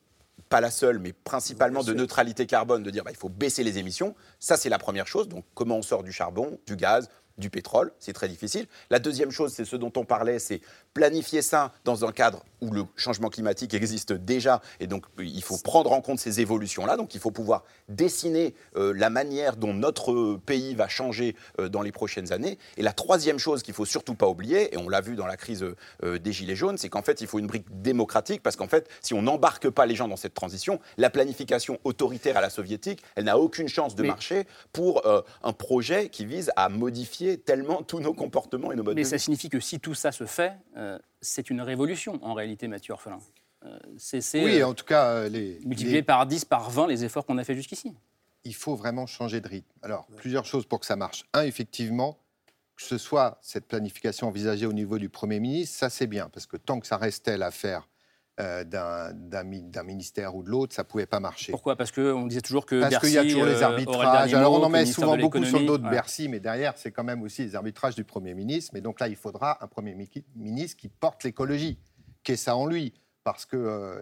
pas 0.49 0.59
la 0.59 0.71
seule, 0.71 0.99
mais 0.99 1.13
principalement 1.13 1.81
de 1.81 1.93
neutralité 1.93 2.45
carbone, 2.45 2.83
de 2.83 2.89
dire 2.89 3.05
bah, 3.05 3.11
il 3.11 3.17
faut 3.17 3.29
baisser 3.29 3.63
les 3.63 3.77
émissions. 3.77 4.15
Ça, 4.39 4.57
c'est 4.57 4.67
la 4.69 4.79
première 4.79 5.07
chose. 5.07 5.29
Donc, 5.29 5.45
comment 5.53 5.77
on 5.77 5.81
sort 5.81 6.03
du 6.03 6.11
charbon, 6.11 6.59
du 6.67 6.75
gaz, 6.75 7.07
du 7.37 7.49
pétrole, 7.49 7.91
c'est 7.99 8.13
très 8.13 8.27
difficile. 8.27 8.67
La 8.89 8.99
deuxième 8.99 9.31
chose, 9.31 9.53
c'est 9.53 9.65
ce 9.65 9.75
dont 9.75 9.91
on 9.95 10.05
parlait, 10.05 10.39
c'est 10.39 10.61
planifier 10.93 11.41
ça 11.41 11.71
dans 11.85 12.05
un 12.05 12.11
cadre 12.11 12.43
où 12.61 12.69
le 12.71 12.83
changement 12.95 13.29
climatique 13.29 13.73
existe 13.73 14.13
déjà, 14.13 14.61
et 14.79 14.85
donc 14.85 15.05
il 15.19 15.41
faut 15.41 15.57
prendre 15.57 15.91
en 15.93 16.01
compte 16.01 16.19
ces 16.19 16.41
évolutions-là. 16.41 16.95
Donc, 16.95 17.15
il 17.15 17.19
faut 17.19 17.31
pouvoir 17.31 17.63
dessiner 17.89 18.53
euh, 18.75 18.93
la 18.95 19.09
manière 19.09 19.55
dont 19.57 19.73
notre 19.73 20.35
pays 20.45 20.75
va 20.75 20.87
changer 20.87 21.35
euh, 21.59 21.69
dans 21.69 21.81
les 21.81 21.91
prochaines 21.91 22.31
années. 22.31 22.59
Et 22.77 22.83
la 22.83 22.93
troisième 22.93 23.39
chose 23.39 23.63
qu'il 23.63 23.73
faut 23.73 23.85
surtout 23.85 24.13
pas 24.13 24.27
oublier, 24.27 24.75
et 24.75 24.77
on 24.77 24.89
l'a 24.89 25.01
vu 25.01 25.15
dans 25.15 25.25
la 25.25 25.37
crise 25.37 25.65
euh, 26.03 26.19
des 26.19 26.31
gilets 26.31 26.55
jaunes, 26.55 26.77
c'est 26.77 26.89
qu'en 26.89 27.01
fait, 27.01 27.19
il 27.21 27.25
faut 27.25 27.39
une 27.39 27.47
brique 27.47 27.65
démocratique, 27.81 28.43
parce 28.43 28.55
qu'en 28.55 28.67
fait, 28.67 28.87
si 29.01 29.15
on 29.15 29.23
n'embarque 29.23 29.69
pas 29.71 29.87
les 29.87 29.95
gens 29.95 30.07
dans 30.07 30.15
cette 30.15 30.35
transition, 30.35 30.79
la 30.97 31.09
planification 31.09 31.79
autoritaire 31.83 32.37
à 32.37 32.41
la 32.41 32.51
soviétique, 32.51 33.01
elle 33.15 33.23
n'a 33.25 33.39
aucune 33.39 33.69
chance 33.69 33.95
de 33.95 34.03
Mais- 34.03 34.09
marcher 34.09 34.45
pour 34.71 35.01
un 35.43 35.53
projet 35.53 36.09
qui 36.09 36.25
vise 36.25 36.51
à 36.55 36.69
modifier 36.69 37.37
tellement 37.39 37.81
tous 37.81 37.99
nos 38.01 38.13
comportements 38.13 38.71
et 38.71 38.75
nos 38.75 38.83
modes 38.83 38.95
Mais 38.95 39.01
de 39.03 39.07
ça 39.07 39.15
vie. 39.15 39.23
signifie 39.23 39.49
que 39.49 39.59
si 39.59 39.79
tout 39.79 39.95
ça 39.95 40.11
se 40.11 40.25
fait, 40.25 40.53
c'est 41.21 41.49
une 41.49 41.61
révolution 41.61 42.19
en 42.23 42.33
réalité, 42.33 42.67
Mathieu 42.67 42.93
Orphelin. 42.93 43.19
Euh, 43.63 43.77
c'est 43.97 44.21
c'est, 44.21 44.43
Oui, 44.43 44.59
euh, 44.59 44.67
en 44.67 44.73
tout 44.73 44.85
cas, 44.85 45.05
euh, 45.11 45.29
les, 45.29 45.59
les- 45.59 46.01
par 46.03 46.25
10, 46.25 46.45
par 46.45 46.69
20 46.71 46.87
les 46.87 47.03
efforts 47.05 47.25
qu'on 47.25 47.37
a 47.37 47.43
fait 47.43 47.53
jusqu'ici. 47.55 47.93
il 48.43 48.55
faut 48.55 48.75
vraiment 48.75 49.05
changer 49.05 49.39
de 49.39 49.47
rythme. 49.47 49.71
Alors, 49.83 50.07
plusieurs 50.17 50.45
choses 50.45 50.65
pour 50.65 50.79
que 50.79 50.85
ça 50.87 50.95
marche. 50.95 51.25
Un, 51.33 51.43
effectivement, 51.43 52.17
que 52.75 52.81
ce 52.81 52.97
soit 52.97 53.37
cette 53.41 53.67
planification 53.67 54.27
envisagée 54.27 54.65
au 54.65 54.73
niveau 54.73 54.97
du 54.97 55.09
Premier 55.09 55.39
ministre, 55.39 55.77
ça 55.77 55.89
c'est 55.91 56.07
bien, 56.07 56.27
parce 56.29 56.47
que 56.47 56.57
tant 56.57 56.79
que 56.79 56.87
ça 56.87 56.97
restait 56.97 57.37
l'affaire 57.37 57.87
euh, 58.41 58.63
d'un- 58.63 59.13
d'un 59.13 59.43
mi- 59.43 59.61
d'un 59.61 59.83
ministère 59.83 60.35
ou 60.35 60.43
de 60.43 60.49
l'autre, 60.49 60.73
ça 60.75 60.83
ne 60.83 60.87
pouvait 60.87 61.05
pas 61.05 61.19
marcher. 61.19 61.51
Pourquoi? 61.51 61.75
Parce 61.75 61.91
qu'on 61.91 62.25
disait 62.27 62.41
toujours 62.41 62.65
que 62.65 62.81
Parce 62.81 62.97
qu'il 62.99 63.11
y 63.13 63.17
a 63.17 63.23
toujours 63.23 63.45
les 63.45 63.51
euh, 63.51 63.67
aurait 63.67 63.83
le 63.83 63.83
arbitrages. 63.85 64.33
Alors 64.33 64.53
on 64.53 64.63
en 64.63 64.69
met 64.69 64.85
souvent 64.85 65.17
beaucoup 65.17 65.43
sur 65.43 65.59
le 65.59 65.65
dos 65.65 65.77
de. 65.77 65.83
Ouais. 65.85 65.91
Bercy, 65.91 66.27
mais 66.29 66.39
derrière, 66.39 66.73
c'est 66.77 66.91
quand 66.91 67.03
même 67.03 67.21
aussi 67.21 67.43
les 67.43 67.55
arbitrages 67.55 67.95
du 67.95 68.03
Premier 68.03 68.33
ministre. 68.33 68.71
Mais 68.73 68.81
donc 68.81 68.99
là, 68.99 69.07
il 69.07 69.15
faudra 69.15 69.63
un 69.63 69.67
Premier 69.67 69.93
mi- 69.95 70.09
ministre 70.35 70.77
qui 70.77 70.87
porte 70.89 71.23
l'écologie, 71.23 71.77
qui 72.23 72.33
ait 72.33 72.35
ça 72.37 72.55
en 72.55 72.65
lui. 72.65 72.93
Parce 73.23 73.45
que 73.45 73.55
euh, 73.55 74.01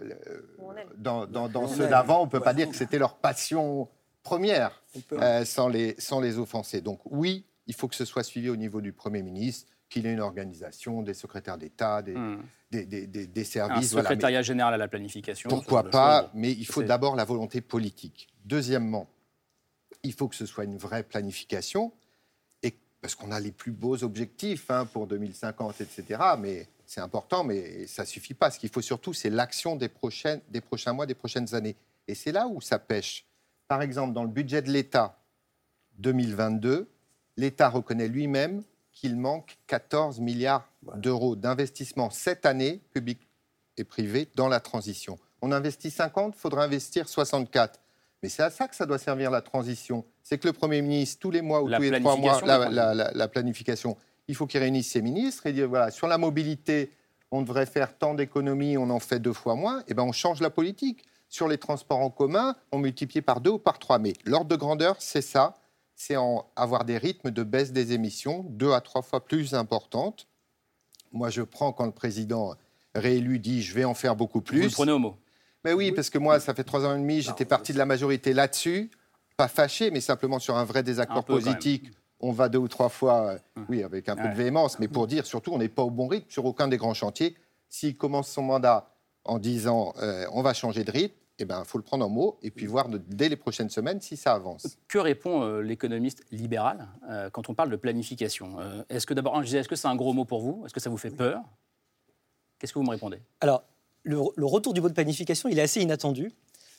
dans, 0.96 1.26
dans- 1.26 1.48
dans 1.48 1.64
On 1.64 1.68
ceux 1.68 1.88
d'avant, 1.88 2.22
on 2.22 2.24
ne 2.24 2.30
peut 2.30 2.40
pas 2.40 2.54
dire 2.54 2.68
que 2.68 2.74
c'était 2.76 2.98
leur 2.98 3.16
passion 3.16 3.88
première 4.22 4.82
euh, 5.12 5.44
sans, 5.44 5.68
les, 5.68 5.94
sans 5.98 6.20
les 6.20 6.38
offenser. 6.38 6.80
Donc 6.80 7.00
oui, 7.04 7.44
il 7.66 7.74
faut 7.74 7.86
que 7.88 7.94
ce 7.94 8.04
soit 8.04 8.22
suivi 8.22 8.48
au 8.48 8.56
niveau 8.56 8.80
du 8.80 8.92
Premier 8.92 9.22
ministre, 9.22 9.70
qu'il 9.90 10.06
ait 10.06 10.12
une 10.12 10.20
organisation, 10.20 11.02
des 11.02 11.12
secrétaires 11.14 11.58
d'État, 11.58 12.00
des, 12.00 12.14
Hmm. 12.14 12.42
des, 12.70 12.86
des- 12.86 13.06
des- 13.06 13.26
des 13.26 13.40
Un 13.40 13.44
services. 13.44 13.90
voilà. 13.92 14.08
Mais- 14.08 14.14
secrétariat 14.14 14.42
général 14.42 14.72
à 14.72 14.76
la 14.78 14.88
planification. 14.88 15.50
pourquoi 15.50 15.90
pas, 15.90 16.30
mais 16.32 16.52
il 16.52 16.64
faut 16.64 16.82
d'abord 16.82 17.16
la 17.16 17.24
volonté 17.24 17.60
politique. 17.60 18.28
Deuxièmement, 18.44 19.08
il 20.02 20.14
faut 20.14 20.28
que 20.28 20.36
ce 20.36 20.46
soit 20.46 20.64
une 20.64 20.78
vraie 20.78 21.02
planification, 21.02 21.92
et, 22.62 22.72
parce 23.02 23.14
qu'on 23.16 23.32
a 23.32 23.40
les 23.40 23.50
plus 23.52 23.72
beaux 23.72 24.02
objectifs 24.04 24.70
hein, 24.70 24.86
pour 24.86 25.06
2050, 25.08 25.80
etc. 25.80 26.20
Mais 26.38 26.68
c'est 26.86 27.00
important, 27.00 27.42
mais 27.44 27.86
ça 27.88 28.02
ne 28.02 28.06
suffit 28.06 28.34
pas. 28.34 28.50
Ce 28.52 28.58
qu'il 28.60 28.70
faut 28.70 28.80
surtout, 28.80 29.12
c'est 29.12 29.28
l'action 29.30 29.74
des, 29.76 29.90
des 30.48 30.60
prochains 30.60 30.92
mois, 30.92 31.06
des 31.06 31.14
prochaines 31.14 31.52
années. 31.54 31.74
Et 32.06 32.14
c'est 32.14 32.32
là 32.32 32.46
où 32.46 32.60
ça 32.60 32.78
pêche. 32.78 33.26
Par 33.66 33.82
exemple, 33.82 34.14
dans 34.14 34.22
le 34.24 34.30
budget 34.30 34.62
de 34.62 34.70
l'État 34.70 35.18
2022, 35.98 36.88
l'État 37.36 37.68
reconnaît 37.68 38.08
lui-même 38.08 38.62
qu'il 39.00 39.16
manque 39.16 39.56
14 39.66 40.20
milliards 40.20 40.68
d'euros 40.96 41.34
d'investissement 41.34 42.10
cette 42.10 42.44
année, 42.44 42.82
public 42.92 43.18
et 43.78 43.84
privé, 43.84 44.28
dans 44.34 44.48
la 44.48 44.60
transition. 44.60 45.18
On 45.40 45.52
investit 45.52 45.90
50, 45.90 46.34
il 46.36 46.38
faudra 46.38 46.64
investir 46.64 47.08
64. 47.08 47.80
Mais 48.22 48.28
c'est 48.28 48.42
à 48.42 48.50
ça 48.50 48.68
que 48.68 48.76
ça 48.76 48.84
doit 48.84 48.98
servir 48.98 49.30
la 49.30 49.40
transition. 49.40 50.04
C'est 50.22 50.36
que 50.36 50.46
le 50.46 50.52
Premier 50.52 50.82
ministre, 50.82 51.18
tous 51.18 51.30
les 51.30 51.40
mois 51.40 51.62
ou 51.62 51.70
tous 51.70 51.80
les 51.80 51.98
trois 51.98 52.16
mois, 52.16 52.42
la, 52.42 53.28
planification, 53.28 53.96
il 54.28 54.34
faut 54.34 54.46
qu'il 54.46 54.60
réunisse 54.60 54.90
ses 54.90 55.00
ministres 55.00 55.46
et 55.46 55.54
dire 55.54 55.66
voilà, 55.66 55.90
sur 55.90 56.06
la 56.06 56.18
mobilité, 56.18 56.92
on 57.30 57.40
devrait 57.40 57.64
faire 57.64 57.96
tant 57.96 58.12
d'économies, 58.12 58.76
on 58.76 58.90
en 58.90 59.00
fait 59.00 59.18
deux 59.18 59.32
fois 59.32 59.54
moins, 59.54 59.80
et 59.80 59.84
eh 59.88 59.94
ben 59.94 60.02
on 60.02 60.12
change 60.12 60.42
la 60.42 60.50
politique. 60.50 61.04
Sur 61.30 61.48
les 61.48 61.58
transports 61.58 62.00
en 62.00 62.10
commun, 62.10 62.56
on 62.70 62.78
multiplie 62.78 63.22
par 63.22 63.40
deux 63.40 63.52
ou 63.52 63.58
par 63.58 63.78
trois. 63.78 63.98
Mais 63.98 64.12
l'ordre 64.26 64.48
de 64.50 64.56
grandeur, 64.56 64.96
c'est 64.98 65.22
ça 65.22 65.59
c'est 66.00 66.16
avoir 66.56 66.86
des 66.86 66.96
rythmes 66.96 67.30
de 67.30 67.42
baisse 67.42 67.72
des 67.72 67.92
émissions 67.92 68.46
deux 68.48 68.72
à 68.72 68.80
trois 68.80 69.02
fois 69.02 69.22
plus 69.22 69.52
importantes. 69.52 70.26
Moi, 71.12 71.28
je 71.28 71.42
prends 71.42 71.74
quand 71.74 71.84
le 71.84 71.92
président 71.92 72.54
réélu 72.94 73.38
dit 73.38 73.60
je 73.62 73.74
vais 73.74 73.84
en 73.84 73.92
faire 73.92 74.16
beaucoup 74.16 74.40
plus. 74.40 74.60
Vous 74.60 74.68
le 74.68 74.70
prenez 74.70 74.92
au 74.92 74.98
mot. 74.98 75.18
Mais 75.62 75.74
oui, 75.74 75.92
parce 75.92 76.08
que 76.08 76.16
moi, 76.16 76.40
ça 76.40 76.54
fait 76.54 76.64
trois 76.64 76.86
ans 76.86 76.96
et 76.96 76.98
demi, 76.98 77.20
j'étais 77.20 77.44
parti 77.44 77.74
de 77.74 77.78
la 77.78 77.84
majorité 77.84 78.32
là-dessus, 78.32 78.90
pas 79.36 79.46
fâché, 79.46 79.90
mais 79.90 80.00
simplement 80.00 80.38
sur 80.38 80.56
un 80.56 80.64
vrai 80.64 80.82
désaccord 80.82 81.22
politique. 81.22 81.90
On 82.18 82.32
va 82.32 82.48
deux 82.48 82.58
ou 82.58 82.68
trois 82.68 82.88
fois, 82.88 83.36
hum. 83.56 83.66
oui, 83.68 83.82
avec 83.82 84.08
un 84.08 84.16
peu 84.16 84.26
de 84.26 84.34
véhémence, 84.34 84.78
mais 84.78 84.88
pour 84.88 85.06
dire 85.06 85.26
surtout, 85.26 85.52
on 85.52 85.58
n'est 85.58 85.68
pas 85.68 85.82
au 85.82 85.90
bon 85.90 86.08
rythme 86.08 86.30
sur 86.30 86.46
aucun 86.46 86.66
des 86.66 86.78
grands 86.78 86.94
chantiers. 86.94 87.36
S'il 87.68 87.98
commence 87.98 88.30
son 88.30 88.42
mandat 88.42 88.90
en 89.24 89.38
disant 89.38 89.92
euh, 89.98 90.24
on 90.32 90.40
va 90.40 90.54
changer 90.54 90.82
de 90.82 90.92
rythme, 90.92 91.14
eh 91.40 91.44
ben, 91.46 91.64
faut 91.64 91.78
le 91.78 91.84
prendre 91.84 92.04
en 92.04 92.08
mot 92.08 92.38
et 92.42 92.50
puis 92.50 92.66
voir 92.66 92.88
dès 92.88 93.28
les 93.28 93.36
prochaines 93.36 93.70
semaines 93.70 94.00
si 94.00 94.16
ça 94.16 94.34
avance. 94.34 94.78
Que 94.88 94.98
répond 94.98 95.42
euh, 95.42 95.62
l'économiste 95.62 96.24
libéral 96.30 96.88
euh, 97.08 97.30
quand 97.30 97.48
on 97.48 97.54
parle 97.54 97.70
de 97.70 97.76
planification 97.76 98.60
euh, 98.60 98.82
Est-ce 98.88 99.06
que 99.06 99.14
d'abord, 99.14 99.42
est-ce 99.42 99.68
que 99.68 99.76
c'est 99.76 99.88
un 99.88 99.96
gros 99.96 100.12
mot 100.12 100.24
pour 100.24 100.40
vous? 100.40 100.64
Est-ce 100.64 100.74
que 100.74 100.80
ça 100.80 100.90
vous 100.90 100.98
fait 100.98 101.10
peur? 101.10 101.42
Qu'est-ce 102.58 102.72
que 102.72 102.78
vous 102.78 102.84
me 102.84 102.90
répondez? 102.90 103.22
Alors, 103.40 103.64
le, 104.02 104.18
le, 104.36 104.46
retour 104.46 104.74
du 104.74 104.80
mot 104.80 104.88
de 104.88 104.94
planification, 104.94 105.48
il 105.48 105.58
est 105.58 105.62
assez 105.62 105.80
inattendu. 105.80 106.32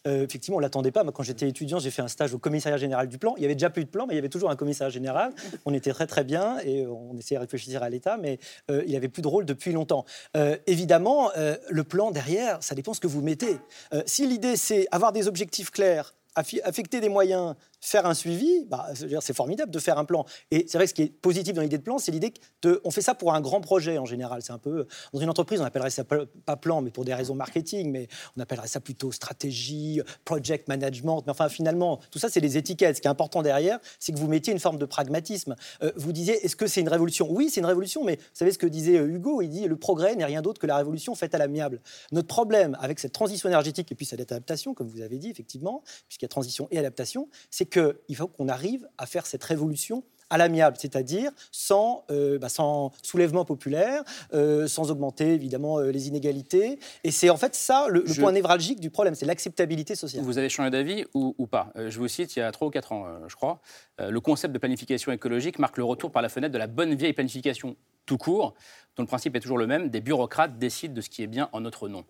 Euh, 0.07 0.23
effectivement, 0.23 0.57
on 0.57 0.59
ne 0.59 0.65
l'attendait 0.65 0.91
pas. 0.91 1.03
Moi, 1.03 1.11
quand 1.11 1.23
j'étais 1.23 1.47
étudiant, 1.47 1.79
j'ai 1.79 1.91
fait 1.91 2.01
un 2.01 2.07
stage 2.07 2.33
au 2.33 2.39
commissariat 2.39 2.77
général 2.77 3.07
du 3.07 3.17
plan. 3.17 3.35
Il 3.37 3.43
y 3.43 3.45
avait 3.45 3.55
déjà 3.55 3.69
plus 3.69 3.85
de 3.85 3.89
plan, 3.89 4.07
mais 4.07 4.13
il 4.13 4.15
y 4.15 4.19
avait 4.19 4.29
toujours 4.29 4.49
un 4.49 4.55
commissariat 4.55 4.91
général. 4.91 5.33
On 5.65 5.73
était 5.73 5.91
très 5.91 6.07
très 6.07 6.23
bien 6.23 6.57
et 6.59 6.85
on 6.85 7.17
essayait 7.17 7.37
de 7.37 7.41
réfléchir 7.41 7.83
à 7.83 7.89
l'État, 7.89 8.17
mais 8.17 8.39
euh, 8.69 8.83
il 8.87 8.95
avait 8.95 9.09
plus 9.09 9.21
de 9.21 9.27
rôle 9.27 9.45
depuis 9.45 9.71
longtemps. 9.71 10.05
Euh, 10.35 10.57
évidemment, 10.67 11.29
le 11.69 11.83
plan 11.83 12.11
derrière, 12.11 12.61
ça 12.61 12.75
dépend 12.75 12.93
ce 12.93 12.99
que 12.99 13.07
vous 13.07 13.21
mettez. 13.21 13.57
si 14.05 14.27
l'idée 14.27 14.55
c'est 14.55 14.87
avoir 14.91 15.11
des 15.11 15.27
objectifs 15.27 15.71
clairs, 15.71 16.13
affecter 16.35 16.99
des 16.99 17.09
moyens 17.09 17.55
faire 17.81 18.05
un 18.05 18.13
suivi, 18.13 18.65
bah, 18.65 18.87
c'est 19.21 19.35
formidable 19.35 19.71
de 19.71 19.79
faire 19.79 19.97
un 19.97 20.05
plan. 20.05 20.25
Et 20.51 20.65
c'est 20.67 20.77
vrai 20.77 20.85
que 20.85 20.89
ce 20.89 20.93
qui 20.93 21.01
est 21.01 21.11
positif 21.21 21.53
dans 21.53 21.61
l'idée 21.61 21.79
de 21.79 21.83
plan, 21.83 21.97
c'est 21.97 22.11
l'idée 22.11 22.31
qu'on 22.63 22.91
fait 22.91 23.01
ça 23.01 23.15
pour 23.15 23.33
un 23.33 23.41
grand 23.41 23.59
projet 23.59 23.97
en 23.97 24.05
général. 24.05 24.41
C'est 24.43 24.53
un 24.53 24.59
peu 24.59 24.87
dans 25.13 25.19
une 25.19 25.29
entreprise, 25.29 25.59
on 25.59 25.65
appellerait 25.65 25.89
ça 25.89 26.03
pas 26.03 26.55
plan, 26.55 26.81
mais 26.81 26.91
pour 26.91 27.05
des 27.05 27.13
raisons 27.13 27.35
marketing, 27.35 27.91
mais 27.91 28.07
on 28.37 28.41
appellerait 28.41 28.67
ça 28.67 28.79
plutôt 28.79 29.11
stratégie, 29.11 30.01
project 30.25 30.67
management. 30.67 31.23
Mais 31.25 31.31
enfin, 31.31 31.49
finalement, 31.49 31.99
tout 32.11 32.19
ça, 32.19 32.29
c'est 32.29 32.39
les 32.39 32.57
étiquettes. 32.57 32.97
Ce 32.97 33.01
qui 33.01 33.07
est 33.07 33.11
important 33.11 33.41
derrière, 33.41 33.79
c'est 33.99 34.11
que 34.11 34.19
vous 34.19 34.27
mettiez 34.27 34.53
une 34.53 34.59
forme 34.59 34.77
de 34.77 34.85
pragmatisme. 34.85 35.55
Euh, 35.81 35.91
vous 35.95 36.13
disiez, 36.13 36.45
est-ce 36.45 36.55
que 36.55 36.67
c'est 36.67 36.81
une 36.81 36.89
révolution? 36.89 37.27
Oui, 37.31 37.49
c'est 37.49 37.61
une 37.61 37.65
révolution, 37.65 38.03
mais 38.03 38.17
vous 38.17 38.23
savez 38.33 38.51
ce 38.51 38.59
que 38.59 38.67
disait 38.67 38.97
euh, 38.97 39.07
Hugo? 39.07 39.41
Il 39.41 39.49
dit, 39.49 39.67
le 39.67 39.75
progrès 39.75 40.15
n'est 40.15 40.25
rien 40.25 40.43
d'autre 40.43 40.61
que 40.61 40.67
la 40.67 40.77
révolution 40.77 41.15
faite 41.15 41.33
à 41.33 41.39
l'amiable. 41.39 41.81
Notre 42.11 42.27
problème 42.27 42.77
avec 42.79 42.99
cette 42.99 43.13
transition 43.13 43.49
énergétique 43.49 43.91
et 43.91 43.95
puis 43.95 44.05
cette 44.05 44.19
adaptation, 44.19 44.73
comme 44.75 44.87
vous 44.87 45.01
avez 45.01 45.17
dit 45.17 45.29
effectivement, 45.29 45.83
puisqu'il 46.07 46.25
y 46.25 46.27
a 46.27 46.29
transition 46.29 46.67
et 46.69 46.77
adaptation, 46.77 47.27
c'est 47.49 47.70
qu'il 47.71 48.15
faut 48.15 48.27
qu'on 48.27 48.47
arrive 48.47 48.87
à 48.97 49.05
faire 49.05 49.25
cette 49.25 49.43
révolution 49.43 50.03
à 50.31 50.37
l'amiable, 50.37 50.77
c'est-à-dire 50.79 51.31
sans, 51.51 52.05
euh, 52.09 52.39
bah, 52.39 52.49
sans 52.49 52.91
soulèvement 53.03 53.45
populaire, 53.45 54.03
euh, 54.33 54.65
sans 54.65 54.89
augmenter 54.89 55.33
évidemment 55.33 55.77
euh, 55.77 55.91
les 55.91 56.07
inégalités. 56.07 56.79
Et 57.03 57.11
c'est 57.11 57.29
en 57.29 57.37
fait 57.37 57.53
ça 57.53 57.87
le, 57.89 58.03
point 58.19 58.31
névralgique 58.31 58.79
du 58.79 58.89
problème, 58.89 59.13
c'est 59.13 59.25
l'acceptabilité 59.25 59.93
sociale. 59.93 60.23
Vous 60.23 60.37
avez 60.37 60.49
changé 60.49 60.71
d'avis 60.71 61.05
ou, 61.13 61.35
ou, 61.37 61.47
pas? 61.47 61.71
Je 61.75 61.99
vous 61.99 62.07
cite, 62.07 62.35
il 62.35 62.39
y 62.39 62.41
a 62.41 62.51
3 62.51 62.69
ou 62.69 62.71
4 62.71 62.91
ans, 62.93 63.05
je 63.27 63.35
crois, 63.35 63.59
le 63.99 64.19
concept 64.19 64.53
de 64.53 64.59
planification 64.59 65.11
écologique 65.11 65.59
marque 65.59 65.77
le 65.77 65.83
retour 65.83 66.11
par 66.11 66.21
la 66.21 66.29
fenêtre 66.29 66.53
de 66.53 66.57
la 66.57 66.67
bonne 66.67 66.95
vieille 66.95 67.13
planification 67.13 67.75
tout 68.05 68.17
court, 68.17 68.53
dont 68.95 69.03
le 69.03 69.07
principe 69.07 69.35
est 69.35 69.39
toujours 69.39 69.57
le 69.57 69.67
même, 69.67 69.89
des 69.89 70.01
bureaucrates 70.01 70.57
décident 70.57 70.93
de 70.93 71.01
ce 71.01 71.09
qui 71.09 71.23
est 71.23 71.27
bien 71.27 71.49
en 71.53 71.61
notre 71.61 71.87
nom. 71.87 72.03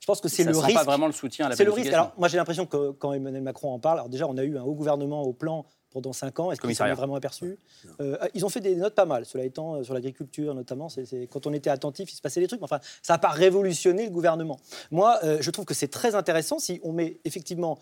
Je 0.00 0.06
pense 0.06 0.20
que 0.20 0.28
c'est 0.28 0.44
le 0.44 0.56
risque. 0.56 0.76
pas 0.76 0.84
vraiment 0.84 1.06
le 1.06 1.12
soutien 1.12 1.46
à 1.46 1.48
la 1.48 1.56
C'est 1.56 1.64
le 1.64 1.72
risque. 1.72 1.92
Alors, 1.92 2.12
moi, 2.16 2.28
j'ai 2.28 2.36
l'impression 2.36 2.66
que 2.66 2.90
quand 2.92 3.12
Emmanuel 3.12 3.42
Macron 3.42 3.72
en 3.72 3.78
parle, 3.78 3.98
alors 3.98 4.08
déjà, 4.08 4.26
on 4.26 4.36
a 4.36 4.44
eu 4.44 4.56
un 4.58 4.62
haut 4.62 4.74
gouvernement 4.74 5.22
au 5.22 5.32
plan 5.32 5.66
pendant 5.94 6.12
5 6.12 6.40
ans. 6.40 6.52
Est-ce 6.52 6.60
qu'ils 6.60 6.74
s'en 6.74 6.86
est 6.86 6.92
vraiment 6.92 7.14
aperçu 7.14 7.56
euh, 8.00 8.18
Ils 8.34 8.44
ont 8.44 8.48
fait 8.48 8.60
des 8.60 8.74
notes 8.74 8.94
pas 8.94 9.06
mal, 9.06 9.24
cela 9.24 9.44
étant, 9.44 9.76
euh, 9.76 9.84
sur 9.84 9.94
l'agriculture 9.94 10.52
notamment. 10.54 10.88
c'est 10.88 11.28
quand 11.30 11.46
on 11.46 11.52
était 11.52 11.70
attentif, 11.70 12.12
il 12.12 12.16
se 12.16 12.20
passait 12.20 12.40
des 12.40 12.48
trucs. 12.48 12.62
Enfin, 12.62 12.80
ça 13.00 13.14
n'a 13.14 13.18
pas 13.18 13.28
révolutionné 13.28 14.04
le 14.04 14.10
gouvernement. 14.10 14.58
Moi, 14.90 15.18
euh, 15.22 15.38
je 15.40 15.50
trouve 15.50 15.64
que 15.64 15.74
c'est 15.74 15.88
très 15.88 16.16
intéressant 16.16 16.58
si 16.58 16.80
on 16.82 16.92
met 16.92 17.18
effectivement 17.24 17.78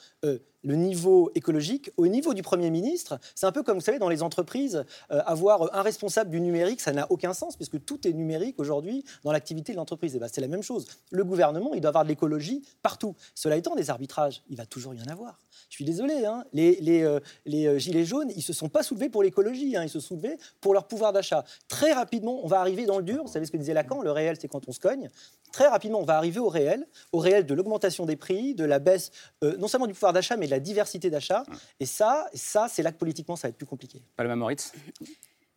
le 0.63 0.77
niveau 0.77 1.31
écologique 1.35 1.91
au 1.97 2.07
niveau 2.07 2.35
du 2.35 2.43
Premier 2.43 2.71
ministre. 2.71 3.19
C'est 3.35 3.47
un 3.47 3.53
peu 3.53 3.63
comme, 3.63 3.79
vous 3.79 3.85
savez, 3.85 3.99
dans 3.99 4.09
les 4.09 4.23
entreprises, 4.23 4.85
avoir 5.11 5.75
un 5.75 5.83
responsable 5.83 6.31
du 6.31 6.41
numérique, 6.41 6.81
ça 6.81 6.93
n'a 6.93 7.07
aucun 7.11 7.35
sens, 7.35 7.57
puisque 7.57 7.85
tout 7.85 8.07
est 8.07 8.13
numérique 8.13 8.59
aujourd'hui 8.59 9.05
dans 9.25 9.33
l'activité 9.33 9.73
de 9.73 9.77
l'entreprise. 9.77 10.17
Et 10.17 10.19
ben, 10.19 10.29
c'est 10.33 10.41
la 10.41 10.49
même 10.49 10.63
chose. 10.63 10.87
Le 11.11 11.25
gouvernement, 11.25 11.75
il 11.75 11.81
doit 11.81 11.89
avoir 11.89 12.05
de 12.05 12.09
l'écologie 12.09 12.63
partout. 12.83 13.15
Cela 13.35 13.57
étant, 13.57 13.75
des 13.75 13.91
arbitrages, 13.91 14.43
il 14.49 14.57
va 14.57 14.67
toujours 14.67 14.95
y 14.95 15.01
en 15.01 15.07
avoir. 15.07 15.39
Je 15.69 15.77
suis 15.77 15.85
désolé, 15.85 16.25
hein. 16.27 16.45
les, 16.53 16.79
les, 16.81 17.19
les 17.47 17.79
gilets 17.79 18.05
jaunes, 18.05 18.31
ils 18.31 18.39
ne 18.39 18.43
se 18.43 18.53
sont 18.53 18.69
pas 18.69 18.83
soulevés 18.83 19.09
pour 19.09 19.23
l'écologie, 19.23 19.77
hein, 19.77 19.83
ils 19.85 19.89
se 19.89 20.01
sont 20.01 20.09
soulevés 20.09 20.37
pour 20.61 20.75
leur 20.75 20.87
pouvoir 20.87 21.13
d'achat. 21.13 21.45
Très 21.69 21.93
rapidement, 21.93 22.41
on 22.43 22.47
va 22.47 22.61
arriver 22.61 22.85
dans 22.85 22.99
le 22.99 23.05
dur, 23.05 23.23
vous 23.23 23.33
savez 23.33 23.47
ce 23.47 23.51
que 23.51 23.57
disait 23.57 23.75
Lacan, 23.75 24.03
le 24.03 24.11
réel 24.11 24.37
c'est 24.41 24.49
quand 24.49 24.69
on 24.69 24.73
se 24.73 24.81
cogne. 24.81 25.11
Très 25.53 25.69
rapidement, 25.69 26.01
on 26.01 26.05
va 26.05 26.17
arriver 26.17 26.41
au 26.41 26.49
réel, 26.49 26.87
au 27.13 27.19
réel 27.19 27.45
de 27.47 27.55
l'augmentation 27.55 28.07
des 28.07 28.17
prix, 28.17 28.55
de 28.55 28.65
la 28.65 28.79
baisse 28.79 29.11
euh, 29.45 29.57
non 29.59 29.69
seulement 29.69 29.87
du 29.87 29.93
pouvoir 29.93 30.13
d'achat, 30.13 30.37
mais 30.37 30.47
la 30.53 30.61
diversité 30.61 31.11
d'achat. 31.11 31.45
Et 31.81 31.87
ça, 31.87 32.29
ça 32.35 32.69
c'est 32.69 32.83
là 32.83 32.93
que 32.93 32.99
politiquement 32.99 33.37
ça 33.37 33.49
va 33.49 33.51
être 33.51 33.57
plus 33.57 33.67
compliqué. 33.67 34.03
Palma 34.17 34.37
Moritz? 34.37 34.73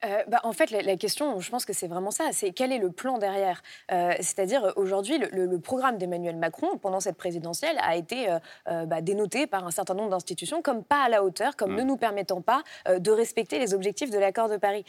Euh, 0.06 0.24
bah, 0.28 0.40
en 0.44 0.54
fait, 0.54 0.72
la, 0.72 0.96
question, 0.98 1.40
je 1.40 1.50
pense 1.50 1.66
que 1.66 1.74
c'est 1.74 1.88
vraiment 1.88 2.12
ça, 2.12 2.26
c'est 2.32 2.52
quel 2.52 2.72
est 2.72 2.78
le 2.78 2.92
plan 2.92 3.18
derrière? 3.18 3.62
Euh, 3.92 4.14
C'est-à-dire, 4.20 4.74
aujourd'hui, 4.76 5.18
le, 5.18 5.60
programme 5.60 5.98
d'Emmanuel 5.98 6.36
Macron, 6.36 6.78
pendant 6.78 7.00
cette 7.00 7.18
présidentielle, 7.18 7.78
a 7.82 7.96
été 7.96 8.28
euh, 8.30 8.86
bah, 8.86 9.02
dénoté 9.02 9.48
par 9.48 9.66
un 9.66 9.72
certain 9.72 9.94
nombre 9.94 10.10
d'institutions 10.10 10.62
comme 10.62 10.84
pas 10.84 11.04
à 11.04 11.10
la 11.10 11.24
hauteur, 11.24 11.56
comme 11.56 11.74
mm. 11.74 11.78
ne 11.78 11.84
nous 11.84 11.98
permettant 11.98 12.42
pas 12.42 12.62
de 12.90 13.12
respecter 13.12 13.58
les 13.58 13.74
objectifs 13.74 14.10
de 14.10 14.20
l'accord 14.20 14.50
de 14.50 14.58
Paris. 14.58 14.84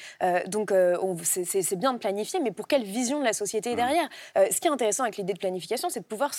donc, 0.47 0.73
c'est 1.23 1.77
bien 1.77 1.93
de 1.93 1.99
planifier, 1.99 2.41
mais 2.41 2.51
pour 2.51 2.67
quelle 2.67 2.85
vision 2.85 3.21
de 3.21 3.25
la 3.25 3.33
société 3.33 3.73
mm. 3.73 3.77
derrière? 3.77 4.09
Ce 4.35 4.61
qui 4.61 4.69
est 4.69 4.71
intéressant 4.71 5.05
avec 5.05 5.17
l'idée 5.17 5.33
de 5.33 5.39
planification, 5.39 5.89
c'est 5.89 6.01
de 6.01 6.05
pouvoir 6.05 6.33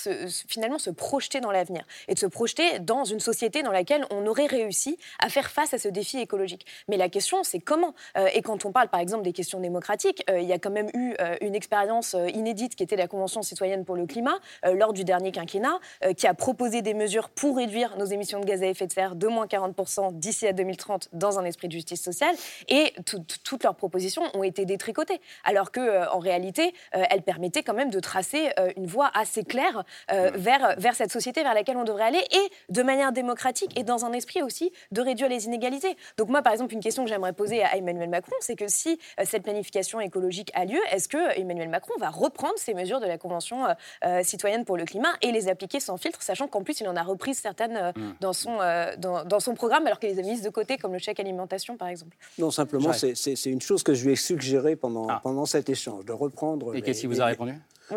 finalement 0.46 0.78
se 0.78 0.90
projeter 0.90 1.40
dans 1.40 1.50
l'avenir 1.50 1.84
et 2.06 2.14
de 2.14 2.18
se 2.18 2.26
projeter 2.26 2.78
dans 2.80 3.04
une 3.04 3.20
société 3.20 3.62
dans 3.62 3.72
laquelle 3.72 4.04
on 4.10 4.26
aurait 4.26 4.46
réussi 4.46 4.98
à 5.20 5.28
faire 5.28 5.50
face 5.50 5.74
à 5.74 5.78
ce 5.78 5.88
défi 5.88 6.18
écologique. 6.18 6.66
Mais 6.88 6.96
la 6.96 7.08
question, 7.08 7.42
c'est 7.42 7.60
comment? 7.60 7.94
Et 8.34 8.42
quand 8.42 8.64
on 8.64 8.67
parle 8.72 8.88
par 8.88 9.00
exemple 9.00 9.22
des 9.22 9.32
questions 9.32 9.60
démocratiques, 9.60 10.24
euh, 10.30 10.40
il 10.40 10.48
y 10.48 10.52
a 10.52 10.58
quand 10.58 10.70
même 10.70 10.88
eu 10.94 11.14
euh, 11.20 11.36
une 11.40 11.54
expérience 11.54 12.14
euh, 12.14 12.28
inédite 12.28 12.74
qui 12.74 12.82
était 12.82 12.96
la 12.96 13.08
Convention 13.08 13.42
citoyenne 13.42 13.84
pour 13.84 13.96
le 13.96 14.06
climat 14.06 14.38
lors 14.64 14.92
du 14.92 15.04
dernier 15.04 15.32
quinquennat, 15.32 15.78
qui 16.16 16.26
a 16.26 16.34
proposé 16.34 16.82
des 16.82 16.94
mesures 16.94 17.28
pour 17.28 17.56
réduire 17.56 17.96
nos 17.96 18.04
émissions 18.04 18.40
de 18.40 18.44
gaz 18.44 18.62
à 18.62 18.66
effet 18.66 18.86
de 18.86 18.92
serre 18.92 19.14
de 19.14 19.26
moins 19.26 19.46
40% 19.46 20.18
d'ici 20.18 20.46
à 20.46 20.52
2030 20.52 21.08
dans 21.12 21.38
un 21.38 21.44
esprit 21.44 21.68
de 21.68 21.72
justice 21.72 22.02
sociale. 22.02 22.34
Et 22.68 22.92
toutes 23.04 23.62
leurs 23.62 23.74
propositions 23.74 24.22
ont 24.34 24.42
été 24.42 24.64
détricotées, 24.64 25.20
alors 25.44 25.70
que 25.70 26.08
en 26.10 26.18
réalité, 26.18 26.74
elles 26.92 27.22
permettaient 27.22 27.62
quand 27.62 27.74
même 27.74 27.90
de 27.90 28.00
tracer 28.00 28.50
une 28.76 28.86
voie 28.86 29.10
assez 29.14 29.44
claire 29.44 29.84
vers, 30.08 30.74
vers 30.78 30.94
cette 30.94 31.12
société 31.12 31.42
vers 31.42 31.54
laquelle 31.54 31.76
on 31.76 31.84
devrait 31.84 32.04
aller 32.04 32.24
et 32.30 32.72
de 32.72 32.82
manière 32.82 33.12
démocratique 33.12 33.78
et 33.78 33.84
dans 33.84 34.04
un 34.04 34.12
esprit 34.12 34.42
aussi 34.42 34.72
de 34.92 35.00
réduire 35.00 35.28
les 35.28 35.46
inégalités. 35.46 35.96
Donc 36.16 36.28
moi, 36.28 36.42
par 36.42 36.52
exemple, 36.52 36.74
une 36.74 36.80
question 36.80 37.04
que 37.04 37.10
j'aimerais 37.10 37.32
poser 37.32 37.62
à 37.62 37.76
Emmanuel 37.76 38.08
Macron, 38.08 38.34
c'est 38.40 38.56
que 38.58 38.68
si 38.68 38.98
euh, 39.18 39.22
cette 39.24 39.44
planification 39.44 40.00
écologique 40.00 40.50
a 40.54 40.66
lieu, 40.66 40.80
est-ce 40.90 41.08
que 41.08 41.38
Emmanuel 41.38 41.68
Macron 41.68 41.94
va 41.98 42.10
reprendre 42.10 42.54
ces 42.56 42.74
mesures 42.74 43.00
de 43.00 43.06
la 43.06 43.16
Convention 43.16 43.64
euh, 43.64 43.72
euh, 44.04 44.22
citoyenne 44.22 44.64
pour 44.64 44.76
le 44.76 44.84
climat 44.84 45.12
et 45.22 45.32
les 45.32 45.48
appliquer 45.48 45.80
sans 45.80 45.96
filtre, 45.96 46.20
sachant 46.20 46.48
qu'en 46.48 46.62
plus 46.62 46.80
il 46.80 46.88
en 46.88 46.96
a 46.96 47.02
repris 47.02 47.34
certaines 47.34 47.92
mm. 47.96 48.14
dans, 48.20 48.32
son, 48.32 48.58
dans, 48.98 49.40
son 49.40 49.54
programme, 49.54 49.86
alors 49.86 50.00
qu'il 50.00 50.10
les 50.10 50.18
a 50.18 50.22
mises 50.22 50.42
de 50.42 50.50
côté, 50.50 50.76
comme 50.76 50.92
le 50.92 50.98
chèque 50.98 51.20
alimentation 51.20 51.76
par 51.76 51.88
exemple? 51.88 52.16
Non, 52.38 52.50
simplement, 52.50 52.92
c'est 52.92 53.46
une 53.46 53.60
chose 53.60 53.82
que 53.82 53.94
je 53.94 54.04
lui 54.04 54.12
ai 54.12 54.16
suggéré 54.16 54.76
pendant, 54.76 55.06
ah. 55.08 55.20
pendant 55.22 55.46
cet 55.46 55.68
échange, 55.68 56.04
de 56.04 56.12
reprendre. 56.12 56.74
Et 56.74 56.82
qu'est-ce 56.82 57.00
qu'il 57.00 57.08
vous 57.08 57.20
a 57.20 57.26
répondu? 57.26 57.54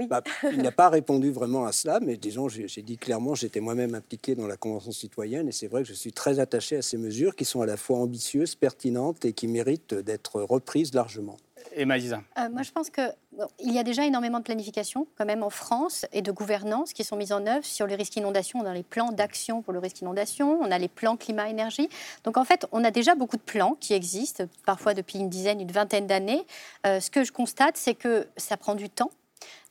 Bah, 0.10 0.22
il 0.52 0.62
n'a 0.62 0.72
pas 0.72 0.90
répondu 0.90 1.32
vraiment 1.32 1.66
à 1.66 1.72
cela, 1.72 2.00
mais 2.00 2.18
disons, 2.18 2.48
j'ai 2.50 2.82
dit 2.82 2.98
clairement, 2.98 3.36
j'étais 3.36 3.60
moi-même 3.60 3.96
impliqué 3.96 4.36
dans 4.36 4.48
la 4.48 4.58
Convention 4.58 4.92
citoyenne, 4.92 5.48
et 5.48 5.52
c'est 5.52 5.68
vrai 5.68 5.84
que 5.84 5.88
je 5.88 5.94
suis 5.94 6.12
très 6.12 6.40
attaché 6.40 6.78
à 6.78 6.82
ces 6.82 6.98
mesures 6.98 7.36
qui 7.36 7.46
sont 7.46 7.62
à 7.62 7.66
la 7.66 7.78
fois 7.78 8.00
ambitieuses, 8.00 8.56
pertinentes 8.56 9.26
et 9.26 9.34
qui 9.34 9.48
méritent 9.48 9.94
d'être 9.94 10.42
reprises 10.42 10.94
largement. 10.94 11.38
Et 11.74 11.86
Maïsa? 11.86 12.22
Euh, 12.38 12.50
Moi, 12.50 12.64
je 12.64 12.72
pense 12.72 12.90
qu'il 12.90 13.14
il 13.60 13.74
y 13.74 13.80
a 13.80 13.84
déjà 13.84 14.06
énormément 14.06 14.40
de 14.40 14.44
planification, 14.44 15.08
quand 15.18 15.26
même, 15.26 15.44
en 15.44 15.50
France, 15.50 16.06
et 16.12 16.22
de 16.22 16.32
gouvernance 16.32 16.94
qui 16.94 17.04
sont 17.04 17.16
mises 17.16 17.32
en 17.32 17.46
œuvre 17.46 17.66
sur 17.66 17.88
le 17.88 17.96
risque 17.96 18.16
inondation. 18.16 18.64
dans 18.64 18.74
les 18.74 18.84
plans 18.84 19.12
d'action 19.12 19.62
pour 19.62 19.74
le 19.74 19.80
risque 19.80 20.02
inondation, 20.02 20.60
on 20.62 20.72
a 20.72 20.78
les 20.78 20.88
plans 20.88 21.18
climat-énergie. 21.18 21.90
Donc, 22.24 22.38
en 22.38 22.44
fait, 22.44 22.66
on 22.72 22.84
a 22.84 22.92
déjà 22.92 23.16
beaucoup 23.16 23.38
de 23.38 23.42
plans 23.42 23.78
qui 23.80 23.94
existent, 23.94 24.46
parfois 24.66 24.94
depuis 24.94 25.20
une 25.20 25.30
dizaine, 25.30 25.62
une 25.62 25.72
vingtaine 25.72 26.08
d'années. 26.08 26.46
Euh, 26.86 27.00
ce 27.00 27.10
que 27.10 27.24
je 27.24 27.32
constate, 27.32 27.78
c'est 27.78 27.96
que 27.96 28.28
ça 28.38 28.58
prend 28.58 28.76
du 28.76 28.90
temps 28.90 29.12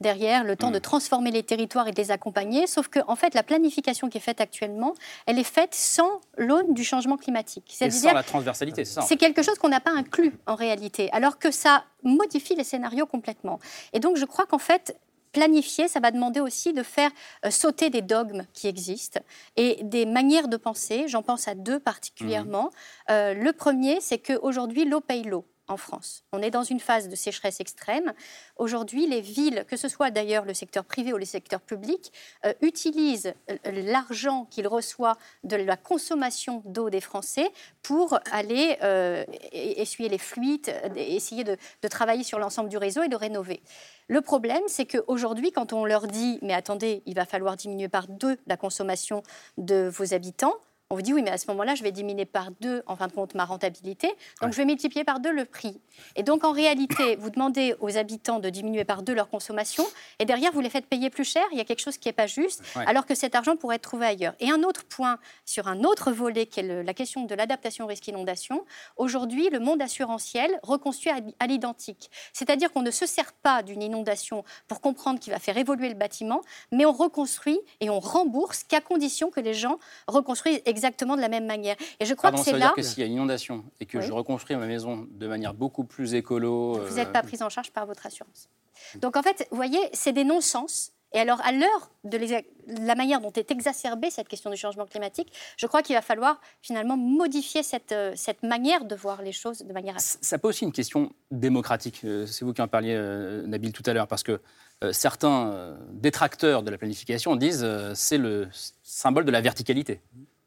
derrière, 0.01 0.45
le 0.45 0.57
temps 0.57 0.71
de 0.71 0.79
mm. 0.79 0.83
transformer 0.83 1.31
les 1.31 1.43
territoires 1.43 1.89
et 1.89 1.93
de 1.93 2.01
les 2.01 2.11
accompagner. 2.11 2.67
Sauf 2.67 2.89
que, 2.89 3.01
en 3.07 3.17
fait, 3.17 3.35
la 3.35 3.43
planification 3.43 4.09
qui 4.09 4.19
est 4.19 4.23
faite 4.23 4.41
actuellement, 4.41 4.95
elle 5.27 5.39
est 5.39 5.45
faite 5.45 5.75
sans 5.75 6.21
l'aune 6.37 6.75
du 6.75 6.85
changement 6.85 7.17
climatique. 7.17 7.77
Sans 7.91 8.13
la 8.13 8.23
transversalité, 8.23 8.85
c'est 8.85 8.95
ça. 8.95 9.03
C'est 9.03 9.17
quelque 9.17 9.43
chose 9.43 9.59
qu'on 9.59 9.69
n'a 9.69 9.81
pas 9.81 9.93
inclus 9.93 10.33
en 10.47 10.55
réalité, 10.55 11.11
alors 11.13 11.39
que 11.39 11.51
ça 11.51 11.85
modifie 12.03 12.55
les 12.55 12.65
scénarios 12.65 13.07
complètement. 13.07 13.59
Et 13.93 14.01
donc, 14.01 14.17
je 14.17 14.25
crois 14.25 14.47
qu'en 14.47 14.59
fait, 14.59 14.97
planifier, 15.33 15.89
ça 15.89 16.01
va 16.01 16.11
demander 16.11 16.41
aussi 16.41 16.73
de 16.73 16.83
faire 16.83 17.11
euh, 17.45 17.51
sauter 17.51 17.91
des 17.91 18.03
dogmes 18.03 18.45
qui 18.53 18.69
existent 18.69 19.21
et 19.57 19.79
des 19.83 20.07
manières 20.07 20.49
de 20.49 20.57
penser. 20.57 21.07
J'en 21.09 21.23
pense 21.23 21.49
à 21.49 21.55
deux 21.55 21.79
particulièrement. 21.79 22.65
Mm. 22.65 23.13
Euh, 23.13 23.35
le 23.35 23.53
premier, 23.53 24.01
c'est 24.01 24.19
qu'aujourd'hui, 24.19 24.85
l'eau 24.85 25.01
paye 25.01 25.23
l'eau 25.23 25.47
en 25.71 25.77
France. 25.77 26.25
On 26.33 26.43
est 26.43 26.51
dans 26.51 26.65
une 26.65 26.81
phase 26.81 27.09
de 27.09 27.17
sécheresse 27.17 27.61
extrême. 27.61 28.13
Aujourd'hui, 28.57 29.07
les 29.07 29.21
villes, 29.21 29.65
que 29.69 29.77
ce 29.77 29.89
soit 29.89 30.11
d'ailleurs 30.11 30.45
le 30.45 30.55
secteur 30.55 30.85
privé 30.85 31.13
ou 31.13 31.17
le 31.17 31.25
secteur 31.25 31.61
public, 31.61 32.13
euh, 32.45 32.53
utilisent 32.61 33.33
euh, 33.51 33.57
l'argent 33.67 34.47
qu'ils 34.51 34.67
reçoivent 34.67 35.17
de 35.45 35.57
la 35.57 35.77
consommation 35.77 36.63
d'eau 36.67 36.91
des 36.91 37.01
Français 37.01 37.49
pour 37.83 38.19
aller 38.33 38.77
euh, 38.83 39.25
essuyer 39.53 40.09
les 40.09 40.19
fuites, 40.19 40.71
essayer 40.97 41.45
de, 41.45 41.57
de 41.83 41.89
travailler 41.89 42.25
sur 42.25 42.39
l'ensemble 42.39 42.69
du 42.69 42.77
réseau 42.77 43.03
et 43.03 43.09
de 43.09 43.17
rénover. 43.17 43.63
Le 44.09 44.21
problème, 44.21 44.63
c'est 44.67 44.87
qu'aujourd'hui, 44.87 45.53
quand 45.53 45.73
on 45.73 45.85
leur 45.85 46.09
dit, 46.09 46.41
mais 46.43 46.53
attendez, 46.53 47.03
il 47.07 47.15
va 47.15 47.25
falloir 47.25 47.57
diminuer 47.57 47.89
par 47.89 48.09
deux 48.09 48.37
la 48.49 48.57
consommation 48.57 49.23
de 49.57 49.89
vos 49.89 50.15
habitants, 50.15 50.55
on 50.93 50.97
vous 50.97 51.03
dit 51.03 51.13
oui, 51.13 51.23
mais 51.23 51.31
à 51.31 51.39
ce 51.39 51.47
moment-là, 51.53 51.77
je 51.77 51.85
vais 51.85 51.93
diminuer 51.93 52.25
par 52.25 52.51
deux, 52.61 52.83
en 52.89 52.97
fin 52.97 53.07
de 53.07 53.13
compte, 53.13 53.37
ma 53.37 53.45
rentabilité. 53.45 54.13
Donc, 54.43 54.51
je 54.51 54.57
vais 54.57 54.65
multiplier 54.65 55.05
par 55.05 55.21
deux 55.21 55.31
le 55.31 55.45
prix. 55.45 55.81
Et 56.17 56.25
donc, 56.25 56.43
en 56.43 56.51
réalité, 56.51 57.15
vous 57.15 57.31
demandez 57.31 57.77
aux 57.79 57.97
habitants 57.97 58.41
de 58.41 58.51
diminuer 58.51 58.85
par 58.85 59.05
deux 59.05 59.15
leur 59.15 59.29
consommation, 59.29 59.85
et 60.19 60.25
derrière, 60.25 60.51
vous 60.51 60.61
les 60.61 60.69
faites 60.69 60.87
payer 60.87 61.09
plus 61.09 61.23
cher. 61.23 61.45
Il 61.53 61.59
y 61.59 61.61
a 61.61 61.65
quelque 61.65 61.81
chose 61.81 61.97
qui 61.97 62.09
n'est 62.09 62.13
pas 62.13 62.27
juste, 62.27 62.65
alors 62.75 63.07
que 63.07 63.15
cet 63.15 63.37
argent 63.37 63.55
pourrait 63.55 63.77
être 63.77 63.83
trouvé 63.83 64.07
ailleurs. 64.07 64.35
Et 64.41 64.51
un 64.51 64.65
autre 64.65 64.85
point 64.85 65.21
sur 65.45 65.69
un 65.69 65.85
autre 65.85 66.11
volet, 66.11 66.47
qui 66.47 66.59
est 66.59 66.83
la 66.83 66.95
question 66.95 67.25
de 67.25 67.37
l'adaptation 67.37 67.85
au 67.85 67.89
risque 67.89 68.09
inondation. 68.09 68.65
Aujourd'hui, 68.97 69.49
le 69.49 69.61
monde 69.61 69.81
assurantiel 69.81 70.59
reconstruit 70.65 71.13
à, 71.39 71.47
l'identique. 71.47 72.11
C'est-à-dire 72.33 72.73
qu'on 72.73 72.83
ne 72.83 72.91
se 72.91 73.07
sert 73.07 73.33
pas 73.33 73.63
d'une 73.63 73.83
inondation 73.83 74.43
pour 74.67 74.81
comprendre 74.81 75.21
qu'il 75.21 75.33
va 75.33 75.39
faire 75.39 75.57
évoluer 75.57 75.89
le 75.89 75.95
bâtiment, 75.95 76.41
mais 76.73 76.85
on 76.85 76.93
reconstruit 76.93 77.61
et 77.79 77.91
on 77.91 78.01
rembourse 78.01 78.65
qu'à 78.65 78.81
condition 78.81 79.31
que 79.31 79.39
les 79.39 79.55
gens 79.55 79.79
reconstruisent 80.09 80.63
exactement 80.67 80.80
exactement 80.81 81.17
de 81.17 81.21
la 81.21 81.29
même 81.29 81.47
manière. 81.47 81.77
Et 82.01 82.07
je 82.07 82.15
crois 82.15 82.33
que 82.33 82.39
c'est 82.39 82.53
là. 82.53 82.59
Dire 82.59 82.75
que 82.75 82.83
s'il 82.83 83.01
y 83.01 83.03
a 83.03 83.07
une 83.07 83.15
inondation 83.15 83.65
et 83.81 83.87
que 83.87 84.01
je 84.01 84.13
reconstruis 84.13 84.57
ma 84.57 84.67
maison 84.67 85.07
de 85.11 85.27
manière 85.27 85.55
beaucoup 85.55 85.85
plus 85.85 86.15
écolo. 86.15 86.81
Vous 86.87 86.97
n'êtes 86.97 87.13
pas 87.13 87.23
pris 87.23 87.43
en 87.43 87.51
charge 87.51 87.71
par 87.71 87.87
votre 87.87 88.07
assurance. 88.07 88.49
Donc 88.97 89.17
en 89.17 89.23
fait, 89.23 89.47
vous 89.51 89.57
voyez, 89.57 89.81
c'est 89.93 90.13
des 90.13 90.25
non-sens. 90.25 90.93
Et 91.13 91.19
alors, 91.19 91.41
à 91.45 91.51
l'heure 91.51 91.91
de 92.05 92.19
la 92.69 92.95
manière 92.95 93.21
dont 93.21 93.33
est 93.33 93.51
exacerbée 93.51 94.11
cette 94.11 94.29
question 94.29 94.49
du 94.49 94.57
changement 94.57 94.87
climatique, 94.87 95.33
je 95.57 95.67
crois 95.67 95.83
qu'il 95.83 95.97
va 95.97 96.03
falloir 96.03 96.41
finalement 96.63 96.97
modifier 96.97 97.65
cette, 97.65 97.91
euh, 97.91 98.13
cette 98.15 98.45
manière 98.45 98.85
de 98.85 98.95
voir 98.95 99.21
les 99.23 99.33
choses 99.33 99.59
de 99.59 99.73
manière. 99.73 99.97
Ça 99.99 100.39
pose 100.39 100.51
aussi 100.51 100.65
une 100.65 100.73
question 100.73 101.13
démocratique. 101.33 102.03
Euh, 102.05 102.27
c'est 102.27 102.45
vous 102.45 102.53
qui 102.53 102.63
en 102.63 102.69
parliez, 102.69 102.95
euh, 102.95 103.45
Nabil, 103.45 103.73
tout 103.73 103.83
à 103.87 103.93
l'heure, 103.93 104.07
parce 104.07 104.23
que 104.23 104.41
certains 104.93 105.77
détracteurs 105.93 106.63
de 106.63 106.71
la 106.71 106.79
planification 106.79 107.37
disent 107.37 107.67
c'est 107.93 108.17
le 108.17 108.49
symbole 108.83 109.27
de 109.27 109.31
la 109.31 109.43
verticalité 109.43 110.01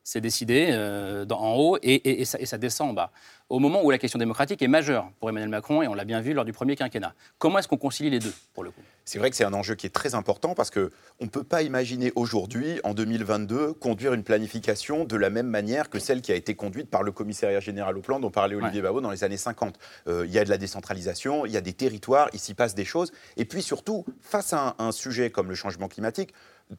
c'est 0.04 0.22
décidé 0.22 0.68
euh, 0.72 1.26
en 1.30 1.56
haut 1.56 1.78
et, 1.82 2.26
ça, 2.26 2.58
descend 2.58 2.92
en 2.92 2.94
bas. 2.94 3.12
Au 3.50 3.60
moment 3.60 3.84
où 3.84 3.92
la 3.92 3.98
question 3.98 4.20
démocratique 4.20 4.62
est 4.62 4.68
majeure 4.68 5.10
pour 5.20 5.30
Emmanuel 5.30 5.50
Macron, 5.50 5.82
et 5.82 5.88
on 5.88 5.94
l'a 5.94 6.06
bien 6.06 6.22
vu 6.22 6.34
lors 6.34 6.46
du 6.46 6.54
premier 6.54 6.76
quinquennat. 6.76 7.14
Comment 7.38 7.60
est-ce 7.60 7.68
qu'on 7.68 7.78
concilie 7.78 8.10
les 8.10 8.20
deux, 8.20 8.34
pour 8.54 8.64
le 8.64 8.72
coup? 8.72 8.82
C'est 9.06 9.20
vrai 9.20 9.30
que 9.30 9.36
c'est 9.36 9.44
un 9.44 9.54
enjeu 9.54 9.76
qui 9.76 9.86
est 9.86 9.92
très 9.92 10.16
important 10.16 10.56
parce 10.56 10.72
qu'on 10.72 10.90
ne 11.20 11.28
peut 11.28 11.44
pas 11.44 11.62
imaginer 11.62 12.14
aujourd'hui, 12.16 12.80
en 12.84 12.94
2022, 12.94 13.74
conduire 13.74 14.14
une 14.14 14.24
planification 14.24 15.04
de 15.04 15.16
la 15.18 15.30
même 15.30 15.48
manière 15.48 15.90
que 15.90 16.00
celle 16.00 16.22
qui 16.22 16.32
a 16.32 16.36
été 16.36 16.56
conduite 16.56 16.90
par 16.90 17.04
le 17.04 17.12
commissariat 17.12 17.60
général 17.60 17.98
au 17.98 18.02
plan 18.02 18.20
dont 18.20 18.32
parlait 18.32 18.56
Olivier 18.56 18.82
Babot 18.82 19.02
dans 19.02 19.12
les 19.12 19.24
années 19.24 19.38
50. 19.38 19.78
Euh, 20.08 20.26
il 20.26 20.32
y 20.32 20.40
a 20.40 20.46
de 20.46 20.50
la 20.50 20.58
décentralisation, 20.58 21.46
il 21.46 21.52
y 21.52 21.58
a 21.58 21.62
des 21.62 21.74
territoires, 21.74 22.30
il 22.34 22.40
s'y 22.40 22.54
passe 22.54 22.76
des 22.76 22.86
choses. 22.86 23.12
Et 23.36 23.46
puis 23.46 23.62
surtout, 23.62 24.06
face 24.22 24.54
à 24.54 24.76
un 24.80 24.92
sujet 24.92 25.30
comme 25.30 25.50
le 25.50 25.56
changement 25.56 25.90
climatique, 25.90 26.34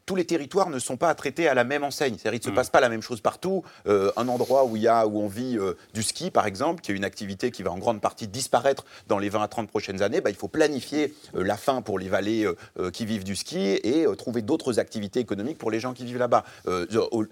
tous 0.05 0.15
les 0.15 0.25
territoires 0.25 0.69
ne 0.69 0.79
sont 0.79 0.97
pas 0.97 1.13
traités 1.15 1.47
à 1.47 1.53
la 1.53 1.63
même 1.63 1.83
enseigne. 1.83 2.15
C'est-à-dire 2.17 2.39
qu'il 2.39 2.49
ne 2.49 2.55
se 2.55 2.55
mm. 2.55 2.61
passe 2.61 2.69
pas 2.69 2.79
la 2.79 2.89
même 2.89 3.01
chose 3.01 3.21
partout. 3.21 3.63
Euh, 3.87 4.11
un 4.17 4.27
endroit 4.27 4.65
où, 4.65 4.75
il 4.75 4.83
y 4.83 4.87
a, 4.87 5.07
où 5.07 5.19
on 5.19 5.27
vit 5.27 5.57
euh, 5.57 5.73
du 5.93 6.03
ski, 6.03 6.31
par 6.31 6.47
exemple, 6.47 6.81
qui 6.81 6.91
est 6.91 6.95
une 6.95 7.05
activité 7.05 7.51
qui 7.51 7.63
va 7.63 7.71
en 7.71 7.77
grande 7.77 8.01
partie 8.01 8.27
disparaître 8.27 8.85
dans 9.07 9.19
les 9.19 9.29
20 9.29 9.43
à 9.43 9.47
30 9.47 9.69
prochaines 9.69 10.01
années, 10.01 10.21
bah, 10.21 10.29
il 10.29 10.35
faut 10.35 10.47
planifier 10.47 11.13
euh, 11.35 11.43
la 11.43 11.57
fin 11.57 11.81
pour 11.81 11.99
les 11.99 12.09
vallées 12.09 12.47
qui 12.93 13.05
vivent 13.05 13.23
du 13.23 13.35
ski 13.35 13.79
et 13.83 14.05
trouver 14.17 14.41
d'autres 14.41 14.79
activités 14.79 15.19
économiques 15.19 15.57
pour 15.57 15.71
les 15.71 15.79
gens 15.79 15.93
qui 15.93 16.05
vivent 16.05 16.17
là-bas. 16.17 16.43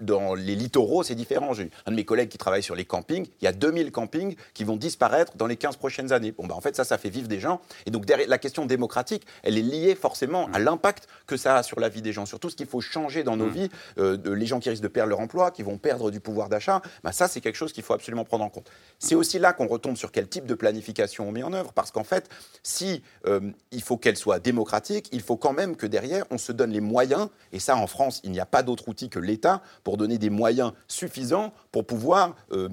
dans 0.00 0.34
les 0.34 0.54
littoraux, 0.54 1.02
c'est 1.02 1.14
différent. 1.14 1.52
J'ai 1.52 1.70
un 1.86 1.90
de 1.90 1.96
mes 1.96 2.04
collègues 2.04 2.28
qui 2.28 2.38
travaille 2.38 2.62
sur 2.62 2.74
les 2.74 2.84
campings. 2.84 3.26
Il 3.40 3.44
y 3.44 3.48
a 3.48 3.52
2000 3.52 3.92
campings 3.92 4.36
qui 4.54 4.64
vont 4.64 4.76
disparaître 4.76 5.36
dans 5.36 5.46
les 5.46 5.56
15 5.56 5.76
prochaines 5.76 6.12
années. 6.12 6.32
Bon, 6.32 6.46
bah, 6.46 6.54
en 6.54 6.60
fait, 6.60 6.76
ça, 6.76 6.84
ça 6.84 6.98
fait 6.98 7.10
vivre 7.10 7.28
des 7.28 7.40
gens. 7.40 7.60
Et 7.86 7.90
donc, 7.90 8.06
derrière, 8.06 8.28
la 8.28 8.38
question 8.38 8.66
démocratique, 8.66 9.26
elle 9.42 9.58
est 9.58 9.62
liée 9.62 9.94
forcément 9.94 10.48
à 10.52 10.58
mm. 10.58 10.64
l'impact 10.64 11.08
que 11.26 11.36
ça 11.36 11.56
a 11.56 11.62
sur 11.62 11.80
la 11.80 11.88
vie 11.88 12.02
des 12.02 12.12
gens, 12.12 12.26
surtout 12.26 12.43
qu'il 12.52 12.66
faut 12.66 12.80
changer 12.82 13.22
dans 13.24 13.36
nos 13.36 13.46
mmh. 13.46 13.50
vies, 13.50 13.68
euh, 13.98 14.18
les 14.34 14.46
gens 14.46 14.60
qui 14.60 14.68
risquent 14.68 14.82
de 14.82 14.88
perdre 14.88 15.10
leur 15.10 15.20
emploi, 15.20 15.50
qui 15.50 15.62
vont 15.62 15.78
perdre 15.78 16.10
du 16.10 16.20
pouvoir 16.20 16.48
d'achat, 16.48 16.82
bah 17.02 17.12
ça 17.12 17.28
c'est 17.28 17.40
quelque 17.40 17.56
chose 17.56 17.72
qu'il 17.72 17.82
faut 17.82 17.94
absolument 17.94 18.24
prendre 18.24 18.44
en 18.44 18.50
compte. 18.50 18.70
C'est 18.98 19.14
aussi 19.14 19.38
là 19.38 19.52
qu'on 19.52 19.66
retombe 19.66 19.96
sur 19.96 20.12
quel 20.12 20.28
type 20.28 20.44
de 20.46 20.54
planification 20.54 21.28
on 21.28 21.32
met 21.32 21.42
en 21.42 21.52
œuvre, 21.52 21.72
parce 21.72 21.90
qu'en 21.90 22.04
fait, 22.04 22.28
si 22.62 23.02
euh, 23.26 23.40
il 23.70 23.82
faut 23.82 23.96
qu'elle 23.96 24.16
soit 24.16 24.38
démocratique, 24.38 25.08
il 25.12 25.22
faut 25.22 25.36
quand 25.36 25.52
même 25.52 25.76
que 25.76 25.86
derrière 25.86 26.24
on 26.30 26.38
se 26.38 26.52
donne 26.52 26.70
les 26.70 26.80
moyens, 26.80 27.28
et 27.52 27.58
ça 27.58 27.76
en 27.76 27.86
France 27.86 28.20
il 28.24 28.32
n'y 28.32 28.40
a 28.40 28.46
pas 28.46 28.62
d'autre 28.62 28.88
outil 28.88 29.08
que 29.08 29.18
l'État 29.18 29.62
pour 29.82 29.96
donner 29.96 30.18
des 30.18 30.30
moyens 30.30 30.72
suffisants 30.88 31.54
pour 31.72 31.86
pouvoir 31.86 32.36
euh, 32.52 32.68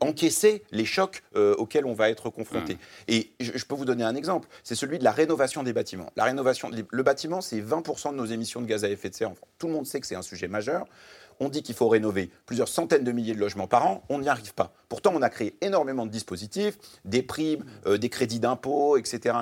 encaisser 0.00 0.62
les 0.70 0.84
chocs 0.84 1.22
auxquels 1.34 1.86
on 1.86 1.94
va 1.94 2.10
être 2.10 2.30
confronté. 2.30 2.74
Mmh. 2.74 2.78
Et 3.08 3.32
je, 3.40 3.52
je, 3.54 3.64
peux 3.64 3.74
vous 3.74 3.84
donner 3.84 4.04
un 4.04 4.14
exemple, 4.14 4.48
c'est 4.62 4.74
celui 4.74 4.98
de 4.98 5.04
la 5.04 5.12
rénovation 5.12 5.62
des 5.62 5.72
bâtiments. 5.72 6.10
La 6.16 6.24
rénovation, 6.24 6.70
le 6.90 7.02
bâtiment 7.02 7.40
c'est 7.40 7.60
20% 7.60 8.12
de 8.12 8.16
nos 8.16 8.26
émissions 8.26 8.60
de 8.60 8.66
gaz 8.68 8.84
à 8.84 8.88
effet 8.88 9.10
de 9.10 9.14
serre 9.14 9.32
Tout 9.58 9.66
le 9.66 9.72
monde 9.72 9.86
sait 9.86 9.98
que 10.00 10.06
c'est 10.06 10.14
un 10.14 10.22
sujet 10.22 10.46
majeur. 10.46 10.86
On 11.40 11.48
dit 11.48 11.62
qu'il 11.62 11.74
faut 11.74 11.88
rénover 11.88 12.30
plusieurs 12.46 12.68
centaines 12.68 13.04
de 13.04 13.12
milliers 13.12 13.34
de 13.34 13.38
logements 13.38 13.68
par 13.68 13.86
an, 13.86 14.02
on 14.08 14.18
n'y 14.18 14.28
arrive 14.28 14.54
pas. 14.54 14.72
Pourtant, 14.88 15.12
on 15.14 15.22
a 15.22 15.30
créé 15.30 15.56
énormément 15.60 16.04
de 16.04 16.10
dispositifs, 16.10 16.78
des 17.04 17.22
primes, 17.22 17.64
euh, 17.86 17.96
des 17.96 18.08
crédits 18.08 18.40
d'impôt, 18.40 18.96
etc.. 18.96 19.36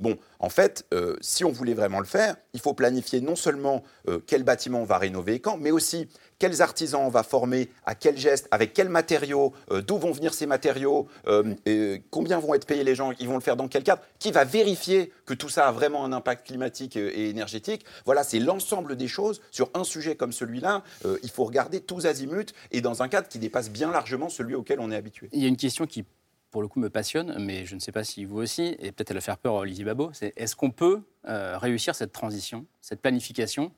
Bon, 0.00 0.16
en 0.38 0.48
fait, 0.48 0.84
euh, 0.92 1.16
si 1.20 1.44
on 1.44 1.50
voulait 1.50 1.74
vraiment 1.74 2.00
le 2.00 2.04
faire, 2.04 2.36
il 2.52 2.60
faut 2.60 2.74
planifier 2.74 3.20
non 3.20 3.36
seulement 3.36 3.82
euh, 4.08 4.18
quel 4.26 4.42
bâtiment 4.42 4.82
on 4.82 4.84
va 4.84 4.98
rénover 4.98 5.34
et 5.34 5.40
quand, 5.40 5.56
mais 5.56 5.70
aussi 5.70 6.08
quels 6.38 6.62
artisans 6.62 7.02
on 7.04 7.08
va 7.08 7.22
former, 7.22 7.70
à 7.86 7.94
quel 7.94 8.16
geste, 8.16 8.48
avec 8.50 8.72
quels 8.72 8.88
matériaux, 8.88 9.52
euh, 9.70 9.82
d'où 9.82 9.98
vont 9.98 10.12
venir 10.12 10.34
ces 10.34 10.46
matériaux, 10.46 11.08
euh, 11.26 11.98
combien 12.10 12.38
vont 12.38 12.54
être 12.54 12.66
payés 12.66 12.84
les 12.84 12.94
gens, 12.94 13.12
ils 13.18 13.28
vont 13.28 13.34
le 13.34 13.40
faire 13.40 13.56
dans 13.56 13.68
quel 13.68 13.82
cadre, 13.82 14.02
qui 14.18 14.32
va 14.32 14.44
vérifier 14.44 15.12
que 15.26 15.34
tout 15.34 15.48
ça 15.48 15.68
a 15.68 15.72
vraiment 15.72 16.04
un 16.04 16.12
impact 16.12 16.46
climatique 16.46 16.96
et 16.96 17.28
énergétique. 17.30 17.84
Voilà, 18.04 18.24
c'est 18.24 18.38
l'ensemble 18.38 18.96
des 18.96 19.08
choses. 19.08 19.40
Sur 19.50 19.70
un 19.74 19.84
sujet 19.84 20.16
comme 20.16 20.32
celui-là, 20.32 20.82
euh, 21.04 21.18
il 21.22 21.30
faut 21.30 21.44
regarder 21.44 21.80
tous 21.80 22.06
azimuts 22.06 22.52
et 22.72 22.80
dans 22.80 23.02
un 23.02 23.08
cadre 23.08 23.28
qui 23.28 23.38
dépasse 23.38 23.70
bien 23.70 23.90
largement 23.90 24.28
celui 24.28 24.54
auquel 24.54 24.80
on 24.80 24.90
est 24.90 24.96
habitué. 24.96 25.28
Il 25.32 25.42
y 25.42 25.44
a 25.44 25.48
une 25.48 25.56
question 25.56 25.86
qui 25.86 26.04
pour 26.50 26.62
le 26.62 26.68
coup 26.68 26.78
me 26.78 26.88
passionne, 26.88 27.36
mais 27.40 27.66
je 27.66 27.74
ne 27.74 27.80
sais 27.80 27.90
pas 27.90 28.04
si 28.04 28.24
vous 28.24 28.38
aussi, 28.38 28.76
et 28.78 28.92
peut-être 28.92 29.10
elle 29.10 29.16
va 29.16 29.20
faire 29.20 29.38
peur 29.38 29.56
à 29.56 29.58
Olivier 29.60 29.84
Babot, 29.84 30.10
c'est 30.12 30.32
est-ce 30.36 30.54
qu'on 30.54 30.70
peut 30.70 31.00
réussir 31.24 31.96
cette 31.96 32.12
transition, 32.12 32.64
cette 32.80 33.00
planification 33.00 33.72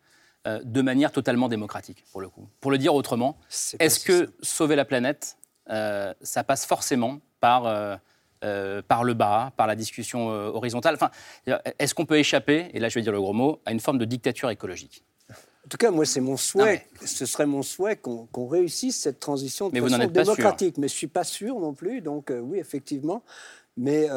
euh, 0.47 0.61
de 0.64 0.80
manière 0.80 1.11
totalement 1.11 1.49
démocratique, 1.49 2.05
pour 2.12 2.20
le 2.20 2.28
coup. 2.28 2.49
Pour 2.61 2.70
le 2.70 2.78
dire 2.78 2.94
autrement, 2.94 3.36
est-ce 3.80 4.01
que 4.01 4.32
sauver 4.42 4.76
la 4.76 4.84
planète, 4.84 5.36
euh, 5.70 6.14
ça 6.22 6.44
passe 6.44 6.66
forcément 6.66 7.18
par, 7.40 7.66
euh, 7.66 8.82
par 8.86 9.03
le 9.03 9.14
bas, 9.14 9.53
par 9.57 9.66
la 9.66 9.74
discussion 9.74 10.28
horizontale? 10.28 10.94
Enfin, 10.94 11.11
Est-ce 11.78 11.94
qu'on 11.94 12.07
peut 12.07 12.18
échapper, 12.18 12.70
et 12.74 12.78
là 12.78 12.88
je 12.88 12.94
vais 12.94 13.03
dire 13.03 13.12
le 13.12 13.20
gros 13.20 13.32
mot, 13.32 13.61
à 13.64 13.72
une 13.72 13.80
forme 13.80 13.99
de 13.99 14.05
dictature 14.05 14.49
écologique? 14.51 15.03
En 15.28 15.68
tout 15.68 15.78
cas, 15.78 15.90
moi, 15.90 16.05
c'est 16.05 16.20
mon 16.20 16.36
souhait. 16.36 16.86
Ce 17.05 17.26
serait 17.26 17.47
mon 17.47 17.62
souhait 17.62 17.97
qu'on 17.97 18.47
réussisse 18.47 19.01
cette 19.01 19.18
transition 19.18 19.68
de 19.68 19.80
façon 19.80 20.07
démocratique. 20.07 20.78
Mais 20.78 20.86
je 20.86 20.94
ne 20.94 20.99
suis 20.99 21.09
pas 21.09 21.24
sûr 21.24 21.59
non 21.59 21.74
plus. 21.74 22.01
Donc, 22.01 22.30
oui, 22.30 22.59
effectivement. 22.59 23.24
Mais 23.76 24.09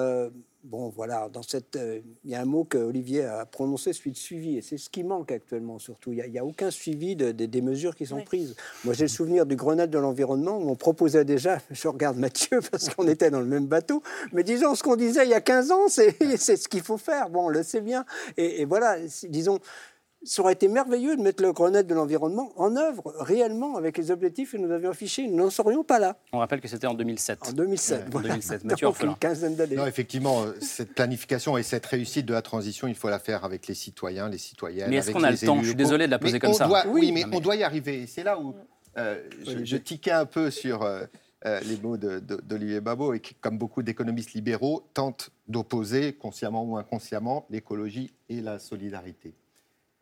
bon, 0.64 0.90
voilà, 0.90 1.30
dans 1.30 1.42
cette, 1.42 1.76
euh, 1.76 2.00
il 2.24 2.32
y 2.32 2.36
a 2.36 2.42
un 2.42 2.46
mot 2.46 2.64
que 2.64 2.78
Olivier 2.78 3.26
a 3.26 3.46
prononcé, 3.46 3.94
celui 3.94 4.12
de 4.12 4.18
suivi, 4.18 4.58
et 4.58 4.62
c'est 4.62 4.78
ce 4.78 4.90
qui 4.90 5.04
manque 5.04 5.32
actuellement 5.32 5.80
surtout. 5.80 6.12
Il 6.12 6.24
n'y 6.30 6.40
a, 6.40 6.46
aucun 6.46 6.72
suivi 6.72 7.16
de, 7.16 7.32
des 7.32 7.62
mesures 7.62 7.96
qui 7.96 8.06
sont 8.06 8.22
prises. 8.22 8.56
Moi, 8.84 8.94
j'ai 8.94 9.06
le 9.06 9.10
souvenir 9.10 9.46
du 9.46 9.56
Grenade 9.56 9.90
de 9.90 9.98
l'environnement 9.98 10.58
où 10.58 10.70
on 10.70 10.76
proposait 10.76 11.26
déjà, 11.26 11.60
je 11.72 11.88
regarde 11.88 12.18
Mathieu 12.18 12.60
parce 12.72 12.90
qu'on 12.90 13.08
était 13.08 13.32
dans 13.32 13.40
le 13.40 13.46
même 13.46 13.68
bateau, 13.68 14.04
mais 14.34 14.44
disons 14.44 14.76
ce 14.76 14.84
qu'on 14.84 14.96
disait 14.96 15.26
il 15.26 15.30
y 15.30 15.34
a 15.34 15.42
15 15.42 15.72
ans, 15.72 15.88
c'est 15.88 16.58
ce 16.58 16.68
qu'il 16.68 16.82
faut 16.82 16.98
faire. 16.98 17.30
Bon, 17.30 17.46
on 17.46 17.50
le 17.50 17.64
sait 17.64 17.82
bien. 17.82 18.06
Et, 18.38 18.62
et 18.62 18.66
voilà, 18.66 18.98
disons, 19.28 19.60
ça 20.24 20.42
aurait 20.42 20.54
été 20.54 20.68
merveilleux 20.68 21.16
de 21.16 21.22
mettre 21.22 21.42
le 21.42 21.54
Grenade 21.54 21.88
de 21.88 21.94
l'environnement 21.94 22.52
en 22.58 22.76
œuvre 22.76 23.14
réellement 23.20 23.78
avec 23.78 23.98
les 23.98 24.12
objectifs 24.12 24.52
que 24.52 24.58
nous 24.58 24.72
avions 24.72 24.90
affichés. 24.90 25.28
Nous 25.28 25.38
n'en 25.38 25.50
serions 25.50 25.84
pas 25.84 26.00
là. 26.00 26.18
On 26.34 26.40
rappelle 26.40 26.60
que 26.62 26.68
c'était 26.68 26.88
en 26.88 26.94
2007. 26.94 27.50
En 27.50 27.54
2007. 27.54 28.16
En 28.16 28.20
2007. 28.20 28.64
Mathieu 28.66 28.88
Donc, 28.88 29.02
une 29.02 29.16
quinzaine 29.16 29.56
d'années. 29.56 29.76
Non, 29.76 29.86
effectivement, 29.86 30.44
euh, 30.44 30.54
cette 30.60 30.94
planification 30.94 31.58
et 31.58 31.64
cette 31.64 31.86
réussite 31.86 32.26
de 32.26 32.34
la 32.34 32.42
transition, 32.42 32.88
il 32.88 32.96
faut 32.96 33.10
la 33.10 33.20
faire 33.20 33.46
avec 33.46 33.68
les 33.68 33.76
citoyens, 33.76 34.30
les 34.30 34.38
citoyennes. 34.38 34.90
Mais 34.90 34.98
est-ce 34.98 35.12
qu'on 35.12 35.24
a 35.24 35.32
le 35.32 35.38
temps? 35.38 35.62
Je 35.62 35.68
suis 35.68 35.76
désolé 35.76 36.06
de 36.06 36.12
la 36.12 36.20
poser 36.20 36.34
mais 36.34 36.40
comme 36.40 36.52
on 36.52 36.54
ça. 36.54 36.68
Doit, 36.68 36.86
oui, 36.88 37.12
mais, 37.12 37.24
on 37.32 37.40
doit 37.40 37.56
y 37.56 37.64
arriver. 37.64 38.06
C'est 38.08 38.24
là 38.24 38.40
où 38.40 38.54
euh, 38.98 39.22
je, 39.46 39.64
je, 39.64 39.78
tiquais 39.78 40.12
un 40.12 40.26
peu 40.26 40.52
sur 40.52 40.82
euh, 40.82 41.04
euh, 41.46 41.60
les 41.62 41.78
mots 41.78 41.96
d'Olivier 41.96 42.82
Babot 42.82 43.14
et 43.14 43.22
qui, 43.22 43.34
comme 43.36 43.58
beaucoup 43.58 43.82
d'économistes 43.82 44.34
libéraux, 44.34 44.84
tentent 44.94 45.30
d'opposer, 45.48 46.14
consciemment 46.14 46.64
ou 46.64 46.76
inconsciemment, 46.76 47.46
l'écologie 47.50 48.12
et 48.28 48.42
la 48.42 48.60
solidarité. 48.60 49.34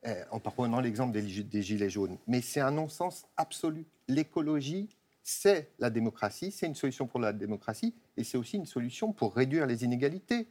Euh, 0.06 0.24
en 0.30 0.40
prenant 0.40 0.80
l'exemple 0.80 1.12
des, 1.12 1.62
Gilets 1.64 1.90
jaunes. 1.90 2.18
Mais 2.28 2.42
c'est 2.42 2.60
un 2.60 2.70
non-sens 2.70 3.26
absolu. 3.36 3.88
L'écologie, 4.08 4.90
c'est 5.24 5.72
la 5.80 5.90
démocratie, 5.90 6.52
c'est 6.52 6.68
une 6.68 6.76
solution 6.76 7.08
pour 7.08 7.20
la 7.20 7.34
démocratie, 7.34 7.96
et 8.16 8.24
c'est 8.24 8.38
aussi 8.38 8.58
une 8.58 8.68
solution 8.68 9.12
pour 9.12 9.36
réduire 9.36 9.66
les 9.66 9.84
inégalités. 9.84 10.48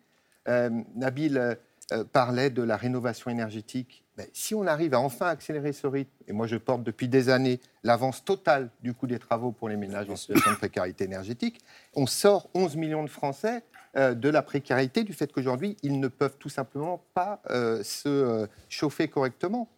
Euh, 0.49 0.71
Nabil 0.97 1.39
euh, 1.39 2.05
parlait 2.13 2.51
de 2.51 2.63
la 2.63 2.77
rénovation 2.77 3.31
énergétique. 3.31 4.05
Mais 4.19 4.29
si 4.33 4.53
on 4.57 4.67
arrive 4.67 4.95
à 4.95 5.01
enfin 5.01 5.29
accélérer 5.29 5.73
ce 5.73 5.87
rythme, 5.87 6.11
et 6.27 6.33
moi 6.33 6.49
je 6.49 6.57
porte 6.57 6.83
depuis 6.83 7.07
des 7.07 7.29
années 7.29 7.61
l'avance 7.85 8.25
totale 8.25 8.71
du 8.83 8.95
coût 8.95 9.07
des 9.07 9.21
travaux 9.21 9.53
pour 9.53 9.69
les 9.69 9.77
ménages 9.77 10.11
en 10.11 10.17
situation 10.17 10.51
de 10.51 10.57
précarité 10.57 11.05
énergétique, 11.05 11.61
on 11.95 12.07
sort 12.07 12.51
11 12.55 12.75
millions 12.75 13.05
de 13.05 13.11
Français 13.11 13.63
de 13.97 14.29
la 14.29 14.43
précarité, 14.43 15.05
du 15.05 15.13
fait 15.13 15.33
qu'aujourd'hui, 15.33 15.77
ils 15.83 15.99
ne 16.01 16.09
peuvent 16.09 16.37
tout 16.39 16.49
simplement 16.49 17.03
pas 17.15 17.41
euh, 17.51 17.83
se 17.83 18.09
euh, 18.09 18.47
chauffer 18.69 19.09
correctement. 19.09 19.69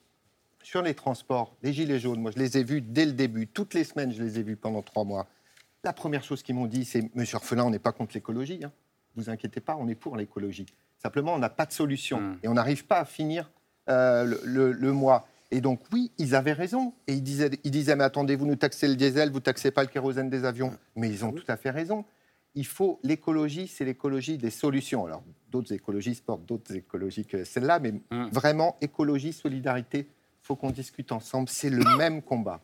Sur 0.62 0.83
les 0.83 0.95
transports, 0.95 1.55
les 1.62 1.73
gilets 1.73 2.01
jaunes, 2.01 2.21
moi 2.21 2.33
je 2.35 2.39
les 2.39 2.59
ai 2.59 2.64
vus 2.64 2.81
dès 2.81 3.07
le 3.07 3.12
début, 3.12 3.47
toutes 3.47 3.75
les 3.75 3.85
semaines 3.85 4.12
je 4.12 4.23
les 4.23 4.39
ai 4.39 4.43
vus 4.43 4.57
pendant 4.57 4.83
trois 4.83 5.05
mois. 5.05 5.29
La 5.85 5.93
première 5.93 6.25
chose 6.25 6.43
qu'ils 6.43 6.57
m'ont 6.57 6.66
dit, 6.66 6.85
c'est 6.85 7.14
Monsieur 7.14 7.37
Orphelin, 7.37 7.64
on 7.64 7.71
n'est 7.71 7.79
pas 7.79 7.93
contre 7.93 8.14
l'écologie, 8.14 8.61
hein. 8.64 8.73
vous 9.14 9.31
inquiétez 9.31 9.61
pas, 9.61 9.77
on 9.77 9.87
est 9.87 9.95
pour 9.95 10.16
l'écologie. 10.16 10.66
Simplement, 11.01 11.33
on 11.35 11.39
n'a 11.39 11.49
pas 11.49 11.64
de 11.64 11.73
solution 11.73 12.21
mmh. 12.21 12.39
et 12.43 12.49
on 12.49 12.55
n'arrive 12.55 12.87
pas 12.87 12.99
à 12.99 13.05
finir 13.05 13.51
euh, 13.89 14.25
le, 14.25 14.41
le, 14.45 14.73
le, 14.73 14.93
mois. 14.93 15.29
Et 15.53 15.61
donc, 15.61 15.81
oui, 15.93 16.11
ils 16.19 16.35
avaient 16.35 16.53
raison. 16.53 16.93
Et 17.07 17.14
ils 17.14 17.23
disaient, 17.23 17.53
ils 17.62 17.71
disaient 17.71 17.95
mais 17.95 18.05
attendez, 18.05 18.35
vous 18.35 18.45
nous 18.47 18.57
taxez 18.57 18.89
le 18.89 18.97
diesel, 18.97 19.31
vous 19.31 19.41
taxez 19.41 19.71
pas 19.71 19.83
le 19.83 19.89
kérosène 19.89 20.29
des 20.29 20.45
avions. 20.45 20.77
Mais 20.97 21.09
ils 21.09 21.25
ont 21.25 21.31
tout 21.31 21.45
à 21.47 21.57
fait 21.57 21.71
raison 21.71 22.05
il 22.55 22.66
faut 22.66 23.01
l'écologie, 23.03 23.68
c'est 23.68 23.84
l'écologie 23.84 24.38
des 24.38 24.51
solutions. 24.51 25.07
Alors, 25.07 25.22
d'autres 25.51 25.72
écologistes 25.72 26.24
portent 26.24 26.46
d'autres 26.46 26.74
écologies 26.74 27.24
que 27.24 27.44
celle-là, 27.44 27.78
mais 27.78 27.92
mmh. 27.92 28.28
vraiment, 28.32 28.76
écologie, 28.80 29.32
solidarité, 29.32 30.09
il 30.09 30.46
faut 30.46 30.57
qu'on 30.57 30.70
discute 30.70 31.12
ensemble. 31.12 31.49
C'est 31.49 31.70
le 31.70 31.84
même 31.96 32.22
combat. 32.22 32.61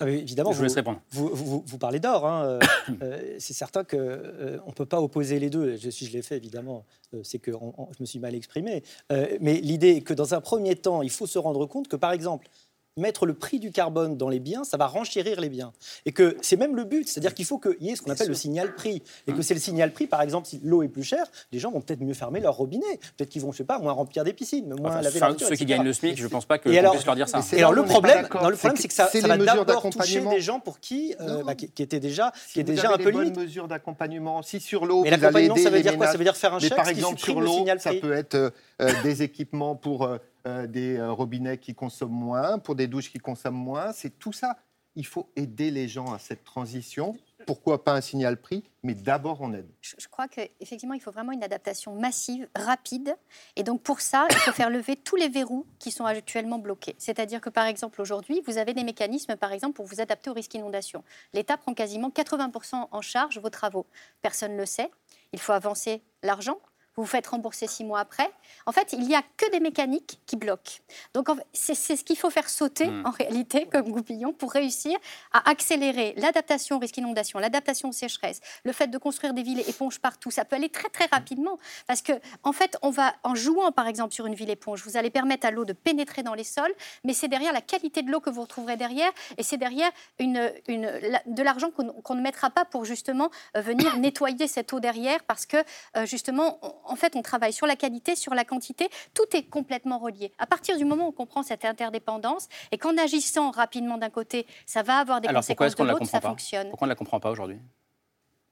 Ah 0.00 0.06
oui, 0.06 0.14
évidemment, 0.14 0.50
je 0.50 0.56
vous, 0.56 0.64
laisse 0.64 0.74
répondre. 0.74 1.00
Vous, 1.12 1.28
vous, 1.28 1.64
vous 1.64 1.78
parlez 1.78 2.00
d'or. 2.00 2.26
Hein, 2.26 2.58
euh, 3.00 3.36
c'est 3.38 3.52
certain 3.52 3.84
qu'on 3.84 3.96
euh, 3.96 4.58
ne 4.66 4.72
peut 4.72 4.86
pas 4.86 5.00
opposer 5.00 5.38
les 5.38 5.50
deux. 5.50 5.76
Je, 5.76 5.88
si 5.88 6.06
je 6.06 6.12
l'ai 6.12 6.22
fait, 6.22 6.36
évidemment, 6.36 6.84
euh, 7.14 7.20
c'est 7.22 7.38
que 7.38 7.52
on, 7.52 7.72
on, 7.78 7.92
je 7.92 7.98
me 8.00 8.04
suis 8.04 8.18
mal 8.18 8.34
exprimé. 8.34 8.82
Euh, 9.12 9.38
mais 9.40 9.60
l'idée 9.60 9.90
est 9.90 10.00
que 10.00 10.12
dans 10.12 10.34
un 10.34 10.40
premier 10.40 10.74
temps, 10.74 11.02
il 11.02 11.10
faut 11.10 11.28
se 11.28 11.38
rendre 11.38 11.64
compte 11.66 11.86
que, 11.86 11.94
par 11.94 12.10
exemple, 12.10 12.48
mettre 12.96 13.26
le 13.26 13.34
prix 13.34 13.58
du 13.58 13.72
carbone 13.72 14.16
dans 14.16 14.28
les 14.28 14.38
biens, 14.38 14.62
ça 14.62 14.76
va 14.76 14.86
renchérir 14.86 15.40
les 15.40 15.48
biens. 15.48 15.72
Et 16.06 16.12
que 16.12 16.36
c'est 16.42 16.56
même 16.56 16.76
le 16.76 16.84
but, 16.84 17.08
c'est-à-dire 17.08 17.34
qu'il 17.34 17.44
faut 17.44 17.58
qu'il 17.58 17.76
y 17.80 17.90
ait 17.90 17.96
ce 17.96 18.02
qu'on 18.02 18.12
appelle 18.12 18.28
le 18.28 18.34
signal 18.34 18.74
prix. 18.74 19.02
Et 19.26 19.32
que 19.32 19.42
c'est 19.42 19.54
le 19.54 19.60
signal 19.60 19.92
prix, 19.92 20.06
par 20.06 20.22
exemple, 20.22 20.46
si 20.46 20.60
l'eau 20.62 20.82
est 20.82 20.88
plus 20.88 21.02
chère, 21.02 21.26
les 21.50 21.58
gens 21.58 21.72
vont 21.72 21.80
peut-être 21.80 22.00
mieux 22.00 22.14
fermer 22.14 22.38
leur 22.40 22.54
robinet. 22.54 23.00
Peut-être 23.16 23.30
qu'ils 23.30 23.42
vont, 23.42 23.50
je 23.50 23.58
sais 23.58 23.64
pas, 23.64 23.78
moins 23.78 23.92
remplir 23.92 24.22
des 24.22 24.32
piscines, 24.32 24.68
moins 24.68 24.90
enfin, 24.90 25.02
laver 25.02 25.22
enfin, 25.22 25.36
Ceux 25.38 25.56
qui 25.56 25.64
gagnent 25.64 25.84
le 25.84 25.92
SMIC, 25.92 26.16
je 26.16 26.24
ne 26.24 26.28
pense 26.28 26.46
pas 26.46 26.58
que 26.58 26.68
alors, 26.68 26.92
puisse 26.92 27.06
leur 27.06 27.16
dire 27.16 27.28
ça. 27.28 27.40
Et 27.52 27.58
alors 27.58 27.72
le 27.72 27.84
problème, 27.84 28.28
non, 28.32 28.48
le 28.48 28.56
problème, 28.56 28.76
c'est 28.76 28.88
que 28.88 28.94
ça, 28.94 29.08
ça 29.08 29.26
va 29.26 29.36
d'abord 29.38 29.90
toucher 29.90 30.20
des 30.20 30.40
gens 30.40 30.60
pour 30.60 30.78
qui, 30.78 31.14
euh, 31.20 31.42
bah, 31.42 31.54
qui, 31.56 31.68
qui 31.70 31.82
étaient 31.82 32.00
déjà, 32.00 32.32
Si 32.46 32.54
qui 32.54 32.60
étaient 32.60 32.72
vous 32.72 32.76
déjà 32.76 32.92
un 32.92 32.96
peu 32.96 33.06
les 33.06 33.12
bonnes 33.12 33.24
limite. 33.24 33.40
mesures 33.40 33.66
d'accompagnement, 33.66 34.42
si 34.42 34.60
sur 34.60 34.86
l'eau, 34.86 35.02
Mais 35.02 35.10
l'accompagnement, 35.10 35.56
ça 35.56 35.70
veut 35.70 35.82
dire 35.82 35.96
quoi? 35.96 36.06
Ça 36.06 36.16
veut 36.16 36.24
dire 36.24 36.36
faire 36.36 36.54
un 36.54 36.60
chèque 36.60 36.76
par 36.76 36.88
exemple, 36.88 37.18
sur 37.18 37.40
le 37.40 37.46
l'eau, 37.46 37.66
ça 37.78 37.92
peut 37.94 38.12
être 38.12 38.34
euh, 38.36 38.50
euh, 38.82 38.92
des 39.02 39.22
équipements 39.22 39.74
pour 39.74 40.08
euh, 40.46 40.66
des 40.66 40.98
euh, 40.98 41.10
robinets 41.10 41.58
qui 41.58 41.74
consomment 41.74 42.12
moins, 42.12 42.58
pour 42.58 42.74
des 42.74 42.86
douches 42.86 43.10
qui 43.10 43.18
consomment 43.18 43.56
moins. 43.56 43.92
C'est 43.92 44.18
tout 44.18 44.32
ça. 44.32 44.58
Il 44.96 45.06
faut 45.06 45.30
aider 45.36 45.70
les 45.70 45.88
gens 45.88 46.12
à 46.12 46.18
cette 46.18 46.44
transition. 46.44 47.16
Pourquoi 47.46 47.82
pas 47.82 47.94
un 47.94 48.00
signal 48.00 48.40
prix 48.40 48.62
Mais 48.82 48.94
d'abord, 48.94 49.40
on 49.40 49.52
aide. 49.52 49.68
Je, 49.80 50.06
crois 50.08 50.28
qu'effectivement, 50.28 50.94
il 50.94 51.00
faut 51.00 51.10
vraiment 51.10 51.32
une 51.32 51.42
adaptation 51.42 51.94
massive, 51.94 52.48
rapide. 52.54 53.16
Et 53.56 53.62
donc, 53.62 53.82
pour 53.82 54.00
ça, 54.00 54.26
il 54.30 54.36
faut 54.36 54.52
faire 54.52 54.70
lever 54.70 54.96
tous 54.96 55.16
les 55.16 55.28
verrous 55.28 55.66
qui 55.78 55.90
sont 55.90 56.04
actuellement 56.04 56.58
bloqués. 56.58 56.94
C'est-à-dire 56.98 57.40
que, 57.40 57.50
par 57.50 57.66
exemple, 57.66 58.00
aujourd'hui, 58.00 58.42
vous 58.46 58.58
avez 58.58 58.72
des 58.72 58.84
mécanismes, 58.84 59.36
par 59.36 59.52
exemple, 59.52 59.74
pour 59.74 59.86
vous 59.86 60.00
adapter 60.00 60.30
au 60.30 60.34
risque 60.34 60.52
d'inondation. 60.52 61.04
L'État 61.32 61.56
prend 61.56 61.74
quasiment 61.74 62.10
80% 62.10 62.88
en 62.90 63.00
charge 63.00 63.38
vos 63.38 63.50
travaux. 63.50 63.86
Personne 64.22 64.52
ne 64.52 64.58
le 64.58 64.66
sait. 64.66 64.90
Il 65.32 65.40
faut 65.40 65.52
avancer 65.52 66.02
l'argent. 66.22 66.58
Vous 66.96 67.02
vous 67.02 67.08
faites 67.08 67.26
rembourser 67.26 67.66
six 67.66 67.84
mois 67.84 68.00
après. 68.00 68.30
En 68.66 68.72
fait, 68.72 68.92
il 68.92 69.00
n'y 69.00 69.14
a 69.16 69.22
que 69.36 69.50
des 69.50 69.60
mécaniques 69.60 70.20
qui 70.26 70.36
bloquent. 70.36 70.78
Donc, 71.12 71.28
c'est 71.52 71.74
ce 71.74 72.04
qu'il 72.04 72.16
faut 72.16 72.30
faire 72.30 72.48
sauter, 72.48 72.86
Mm. 72.86 73.06
en 73.06 73.10
réalité, 73.10 73.66
comme 73.66 73.90
goupillon, 73.90 74.32
pour 74.32 74.52
réussir 74.52 74.96
à 75.32 75.48
accélérer 75.50 76.14
l'adaptation 76.16 76.76
au 76.76 76.78
risque 76.78 76.94
d'inondation, 76.94 77.38
l'adaptation 77.38 77.88
aux 77.88 77.92
sécheresses, 77.92 78.40
le 78.64 78.72
fait 78.72 78.86
de 78.88 78.98
construire 78.98 79.34
des 79.34 79.42
villes 79.42 79.64
éponges 79.68 79.98
partout. 79.98 80.30
Ça 80.30 80.44
peut 80.44 80.56
aller 80.56 80.68
très, 80.68 80.88
très 80.88 81.06
rapidement. 81.10 81.58
Parce 81.86 82.00
que, 82.02 82.12
en 82.42 82.52
fait, 82.52 82.76
on 82.82 82.90
va, 82.90 83.14
en 83.24 83.34
jouant, 83.34 83.72
par 83.72 83.88
exemple, 83.88 84.14
sur 84.14 84.26
une 84.26 84.34
ville 84.34 84.50
éponge, 84.50 84.82
vous 84.84 84.96
allez 84.96 85.10
permettre 85.10 85.46
à 85.46 85.50
l'eau 85.50 85.64
de 85.64 85.72
pénétrer 85.72 86.22
dans 86.22 86.34
les 86.34 86.44
sols, 86.44 86.74
mais 87.02 87.12
c'est 87.12 87.28
derrière 87.28 87.52
la 87.52 87.60
qualité 87.60 88.02
de 88.02 88.10
l'eau 88.10 88.20
que 88.20 88.30
vous 88.30 88.42
retrouverez 88.42 88.76
derrière, 88.76 89.10
et 89.36 89.42
c'est 89.42 89.56
derrière 89.56 89.90
une, 90.18 90.52
une, 90.68 90.86
la- 90.86 91.22
de 91.26 91.42
l'argent 91.42 91.70
qu'on 91.70 92.14
ne 92.14 92.20
mettra 92.22 92.50
pas 92.50 92.64
pour 92.64 92.84
justement 92.84 93.30
euh, 93.56 93.60
venir 93.60 93.96
nettoyer 93.98 94.46
cette 94.48 94.72
eau 94.72 94.80
derrière, 94.80 95.22
parce 95.24 95.46
que 95.46 95.56
euh, 95.96 96.06
justement, 96.06 96.58
on- 96.62 96.74
en 96.86 96.96
fait, 96.96 97.16
on 97.16 97.22
travaille 97.22 97.52
sur 97.52 97.66
la 97.66 97.76
qualité, 97.76 98.16
sur 98.16 98.34
la 98.34 98.44
quantité, 98.44 98.88
tout 99.14 99.24
est 99.36 99.44
complètement 99.44 99.98
relié. 99.98 100.32
À 100.38 100.46
partir 100.46 100.76
du 100.76 100.84
moment 100.84 101.06
où 101.06 101.08
on 101.08 101.12
comprend 101.12 101.42
cette 101.42 101.64
interdépendance, 101.64 102.48
et 102.72 102.78
qu'en 102.78 102.96
agissant 102.96 103.50
rapidement 103.50 103.98
d'un 103.98 104.10
côté, 104.10 104.46
ça 104.66 104.82
va 104.82 104.98
avoir 104.98 105.20
des 105.20 105.28
Alors 105.28 105.40
conséquences 105.40 105.74
de 105.76 105.84
l'autre, 105.84 106.04
ça 106.06 106.20
pas? 106.20 106.28
fonctionne. 106.28 106.68
Pourquoi 106.70 106.86
on 106.86 106.88
ne 106.88 106.92
la 106.92 106.96
comprend 106.96 107.20
pas 107.20 107.30
aujourd'hui? 107.30 107.58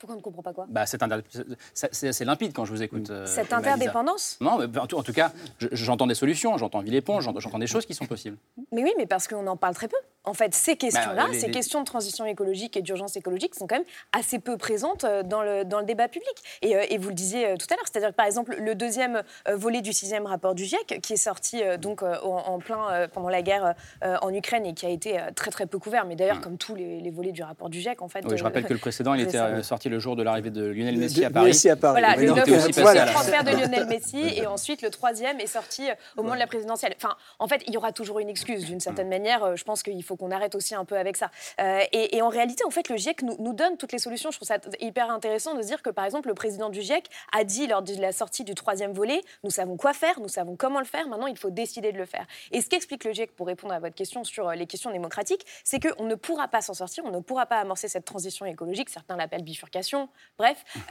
Pourquoi 0.02 0.16
on 0.16 0.18
ne 0.18 0.22
comprend 0.24 0.42
pas 0.42 0.52
quoi 0.52 0.66
bah, 0.68 0.84
c'est, 0.84 2.24
limpide 2.24 2.52
quand 2.52 2.64
je 2.64 2.72
vous 2.72 2.82
écoute. 2.82 3.08
euh, 3.10 3.24
Cette 3.24 3.52
interdépendance 3.52 4.36
Non, 4.40 4.58
mais 4.58 4.78
en 4.80 4.88
tout, 4.88 4.96
en 4.98 5.04
tout 5.04 5.12
cas, 5.12 5.30
je- 5.60 5.68
j'entends 5.70 6.08
des 6.08 6.16
solutions, 6.16 6.58
j'entends 6.58 6.80
ville 6.80 6.96
éponge, 6.96 7.22
j'entends, 7.38 7.58
des 7.60 7.68
choses 7.68 7.86
qui 7.86 7.94
sont 7.94 8.06
possibles. 8.06 8.36
Mais 8.72 8.82
oui, 8.82 8.92
mais 8.98 9.06
parce 9.06 9.28
qu'on 9.28 9.46
en 9.46 9.56
parle 9.56 9.76
très 9.76 9.86
peu. 9.86 9.96
En 10.24 10.34
fait, 10.34 10.54
ces 10.54 10.76
questions-là, 10.76 11.14
Bah, 11.26 11.28
les- 11.32 11.38
ces 11.38 11.46
les- 11.46 11.52
questions 11.52 11.80
de 11.80 11.84
transition 11.84 12.24
écologique 12.24 12.76
et 12.76 12.82
d'urgence 12.82 13.16
écologique 13.16 13.54
sont 13.54 13.66
quand 13.68 13.76
même 13.76 13.84
assez 14.12 14.40
peu 14.40 14.56
présentes 14.56 15.04
euh, 15.04 15.22
dans 15.22 15.42
le, 15.42 15.64
dans 15.64 15.78
le 15.78 15.84
débat 15.86 16.08
public. 16.08 16.34
Et, 16.62 16.74
euh, 16.76 16.84
et 16.90 16.98
vous 16.98 17.08
le 17.08 17.14
disiez 17.14 17.54
tout 17.58 17.66
à 17.70 17.74
l'heure, 17.76 17.84
c'est-à-dire 17.90 18.10
que 18.10 18.14
par 18.16 18.26
exemple, 18.26 18.56
le 18.58 18.74
deuxième 18.74 19.22
volet 19.52 19.82
du 19.82 19.92
sixième 19.92 20.26
rapport 20.26 20.54
du 20.56 20.64
GIEC, 20.64 21.00
qui 21.00 21.12
est 21.12 21.16
sorti 21.16 21.62
donc 21.80 22.02
en, 22.02 22.08
en 22.24 22.58
plein 22.58 23.06
pendant 23.12 23.28
la 23.28 23.42
guerre 23.42 23.74
en 24.02 24.32
Ukraine 24.34 24.66
et 24.66 24.74
qui 24.74 24.84
a 24.86 24.90
été 24.90 25.20
très 25.36 25.50
très 25.52 25.66
peu 25.66 25.78
couvert, 25.78 26.04
mais 26.06 26.16
d'ailleurs, 26.16 26.40
comme 26.40 26.58
tous 26.58 26.74
les, 26.74 27.00
les 27.00 27.10
volets 27.10 27.32
du 27.32 27.42
rapport 27.44 27.68
du 27.68 27.80
GIEC, 27.80 28.02
en 28.02 28.08
fait. 28.08 28.24
Oui, 28.28 28.36
je 28.36 28.42
rappelle 28.44 28.64
que 28.64 28.72
le 28.72 28.78
précédent, 28.80 29.14
il 29.14 29.20
était 29.28 29.62
sorti 29.62 29.88
le 29.92 29.98
jour 29.98 30.16
de 30.16 30.22
l'arrivée 30.22 30.50
de 30.50 30.64
Lionel 30.64 30.96
Messi 30.96 31.24
à 31.24 31.30
Paris. 31.30 31.46
Messi 31.46 31.68
à 31.70 31.76
Paris. 31.76 32.00
Voilà, 32.00 32.16
Oui, 32.18 32.26
le 32.26 32.32
aussi 32.32 32.50
le 32.50 32.82
passé 32.82 32.98
à 32.98 33.04
la- 33.04 33.12
transfert 33.12 33.44
de 33.44 33.50
Lionel 33.50 33.86
Messi 33.86 34.20
et 34.36 34.46
ensuite 34.46 34.82
le 34.82 34.90
troisième 34.90 35.38
est 35.38 35.46
sorti 35.46 35.88
euh, 35.88 35.94
au 36.16 36.22
moment 36.22 36.34
de 36.34 36.40
la 36.40 36.46
présidentielle. 36.46 36.94
Enfin, 36.96 37.14
en 37.38 37.46
fait, 37.46 37.62
il 37.66 37.74
y 37.74 37.76
aura 37.76 37.92
toujours 37.92 38.18
une 38.18 38.28
excuse 38.30 38.64
d'une 38.64 38.80
certaine 38.80 39.08
manière. 39.08 39.44
Euh, 39.44 39.56
Je 39.56 39.64
pense 39.64 39.82
qu'il 39.82 40.02
faut 40.02 40.16
qu'on 40.16 40.30
arrête 40.30 40.54
aussi 40.54 40.74
un 40.74 40.84
peu 40.84 40.96
avec 40.96 41.16
ça. 41.16 41.30
Euh, 41.60 41.80
et, 41.92 42.16
et 42.16 42.22
en 42.22 42.28
réalité, 42.30 42.64
en 42.64 42.70
fait, 42.70 42.88
le 42.88 42.96
GIEC 42.96 43.22
nous, 43.22 43.36
nous 43.38 43.52
donne 43.52 43.76
toutes 43.76 43.92
les 43.92 43.98
solutions. 43.98 44.30
Je 44.30 44.38
trouve 44.38 44.48
ça 44.48 44.56
hyper 44.80 45.10
intéressant 45.10 45.54
de 45.54 45.62
se 45.62 45.66
dire 45.66 45.82
que, 45.82 45.90
par 45.90 46.04
exemple, 46.06 46.28
le 46.28 46.34
président 46.34 46.70
du 46.70 46.80
GIEC 46.80 47.06
a 47.36 47.44
dit 47.44 47.66
lors 47.66 47.82
de 47.82 47.94
la 48.00 48.12
sortie 48.12 48.44
du 48.44 48.54
troisième 48.54 48.92
volet, 48.92 49.20
nous 49.44 49.50
savons 49.50 49.76
quoi 49.76 49.92
faire, 49.92 50.18
nous 50.20 50.28
savons 50.28 50.56
comment 50.56 50.78
le 50.80 50.86
faire. 50.86 51.06
Maintenant, 51.08 51.26
il 51.26 51.36
faut 51.36 51.50
décider 51.50 51.92
de 51.92 51.98
le 51.98 52.06
faire. 52.06 52.26
Et 52.50 52.60
ce 52.62 52.68
qu'explique 52.68 53.04
le 53.04 53.12
GIEC 53.12 53.34
pour 53.36 53.46
répondre 53.46 53.74
à 53.74 53.78
votre 53.78 53.94
question 53.94 54.24
sur 54.24 54.48
euh, 54.48 54.54
les 54.54 54.66
questions 54.66 54.90
démocratiques, 54.90 55.44
c'est 55.64 55.80
qu'on 55.80 56.04
ne 56.04 56.14
pourra 56.14 56.48
pas 56.48 56.62
s'en 56.62 56.74
sortir, 56.74 57.04
on 57.04 57.10
ne 57.10 57.20
pourra 57.20 57.44
pas 57.46 57.58
amorcer 57.58 57.88
cette 57.88 58.04
transition 58.06 58.46
écologique. 58.46 58.88
Certains 58.88 59.16
l'appellent 59.16 59.42
bifurcation. 59.44 59.81
Bref. 60.36 60.64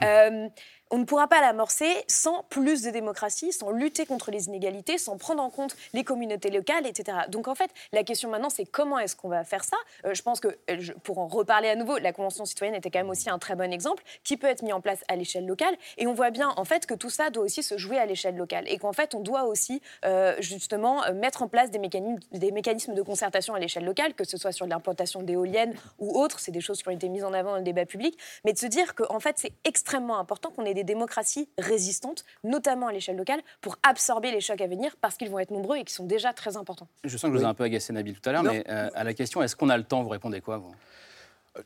on 0.92 0.98
ne 0.98 1.04
pourra 1.04 1.26
pas 1.26 1.40
l'amorcer 1.40 1.90
sans 2.06 2.44
plus 2.50 2.82
de 2.82 2.90
démocratie, 2.90 3.50
sans 3.50 3.70
lutter 3.70 4.04
contre 4.04 4.30
les 4.30 4.46
inégalités, 4.46 4.98
sans 4.98 5.16
prendre 5.16 5.42
en 5.42 5.48
compte 5.48 5.74
les 5.94 6.04
communautés 6.04 6.50
locales, 6.50 6.86
etc. 6.86 7.16
Donc 7.28 7.48
en 7.48 7.54
fait, 7.54 7.70
la 7.92 8.04
question 8.04 8.30
maintenant, 8.30 8.50
c'est 8.50 8.66
comment 8.66 8.98
est-ce 8.98 9.16
qu'on 9.16 9.30
va 9.30 9.42
faire 9.42 9.64
ça? 9.64 9.78
Euh, 10.04 10.12
Je 10.12 10.22
pense 10.22 10.38
que, 10.38 10.48
euh, 10.70 10.76
pour 11.02 11.18
en 11.18 11.26
reparler 11.28 11.70
à 11.70 11.76
nouveau, 11.76 11.96
la 11.96 12.12
Convention 12.12 12.44
citoyenne 12.44 12.74
était 12.74 12.90
quand 12.90 12.98
même 12.98 13.08
aussi 13.08 13.30
un 13.30 13.38
très 13.38 13.56
bon 13.56 13.72
exemple 13.72 14.02
qui 14.22 14.36
peut 14.36 14.46
être 14.46 14.62
mis 14.62 14.74
en 14.74 14.82
place 14.82 15.02
à 15.08 15.16
l'échelle 15.16 15.46
locale. 15.46 15.74
Et 15.96 16.06
on 16.06 16.12
voit 16.12 16.30
bien 16.30 16.52
en 16.56 16.64
fait 16.66 16.84
que 16.84 16.94
tout 16.94 17.10
ça 17.10 17.30
doit 17.30 17.44
aussi 17.44 17.62
se 17.62 17.78
jouer 17.78 17.98
à 17.98 18.04
l'échelle 18.04 18.36
locale 18.36 18.64
et 18.68 18.76
qu'en 18.76 18.92
fait, 18.92 19.14
on 19.14 19.20
doit 19.20 19.44
aussi 19.44 19.80
euh, 20.04 20.36
justement 20.40 21.10
mettre 21.14 21.42
en 21.42 21.48
place 21.48 21.70
des 21.70 21.78
mécanismes, 21.78 22.20
des 22.32 22.52
mécanismes 22.52 22.92
de 22.92 23.02
concertation 23.02 23.54
à 23.54 23.58
l'échelle 23.58 23.86
locale, 23.86 24.12
que 24.12 24.24
ce 24.24 24.36
soit 24.36 24.52
sur 24.52 24.66
l'implantation 24.66 25.22
d'éoliennes 25.22 25.74
ou 25.98 26.20
autres. 26.20 26.38
C'est 26.38 26.52
des 26.52 26.60
choses 26.60 26.82
qui 26.82 26.88
ont 26.88 26.92
été 26.92 27.08
mises 27.08 27.24
en 27.24 27.32
avant 27.32 27.52
dans 27.52 27.56
le 27.56 27.62
débat 27.62 27.86
public. 27.86 28.18
Mais 28.44 28.52
de 28.52 28.58
se 28.58 28.66
dire 28.66 28.94
qu'en 28.94 29.20
fait, 29.20 29.38
c'est 29.38 29.52
extrêmement 29.64 30.18
important 30.18 30.50
qu'on 30.50 30.66
ait 30.66 30.74
des 30.74 30.81
démocraties 30.84 31.48
résistantes, 31.58 32.24
notamment 32.44 32.88
à 32.88 32.92
l'échelle 32.92 33.16
locale, 33.16 33.40
pour 33.60 33.76
absorber 33.82 34.30
les 34.30 34.40
chocs 34.40 34.60
à 34.60 34.66
venir 34.66 34.94
parce 35.00 35.16
qu'ils 35.16 35.30
vont 35.30 35.38
être 35.38 35.50
nombreux 35.50 35.76
et 35.76 35.84
qui 35.84 35.94
sont 35.94 36.04
déjà 36.04 36.32
très 36.32 36.56
importants. 36.56 36.88
Je 37.04 37.16
sens 37.16 37.30
que 37.30 37.36
je 37.36 37.40
vous 37.40 37.44
ai 37.44 37.48
un 37.48 37.54
peu 37.54 37.64
agacé 37.64 37.92
Nabil 37.92 38.18
tout 38.18 38.28
à 38.28 38.32
l'heure, 38.32 38.42
mais 38.42 38.64
euh, 38.68 38.90
à 38.94 39.04
la 39.04 39.14
question 39.14 39.42
est-ce 39.42 39.56
qu'on 39.56 39.68
a 39.68 39.76
le 39.76 39.84
temps, 39.84 40.02
vous 40.02 40.08
répondez 40.08 40.40
quoi 40.40 40.58
vous? 40.58 40.74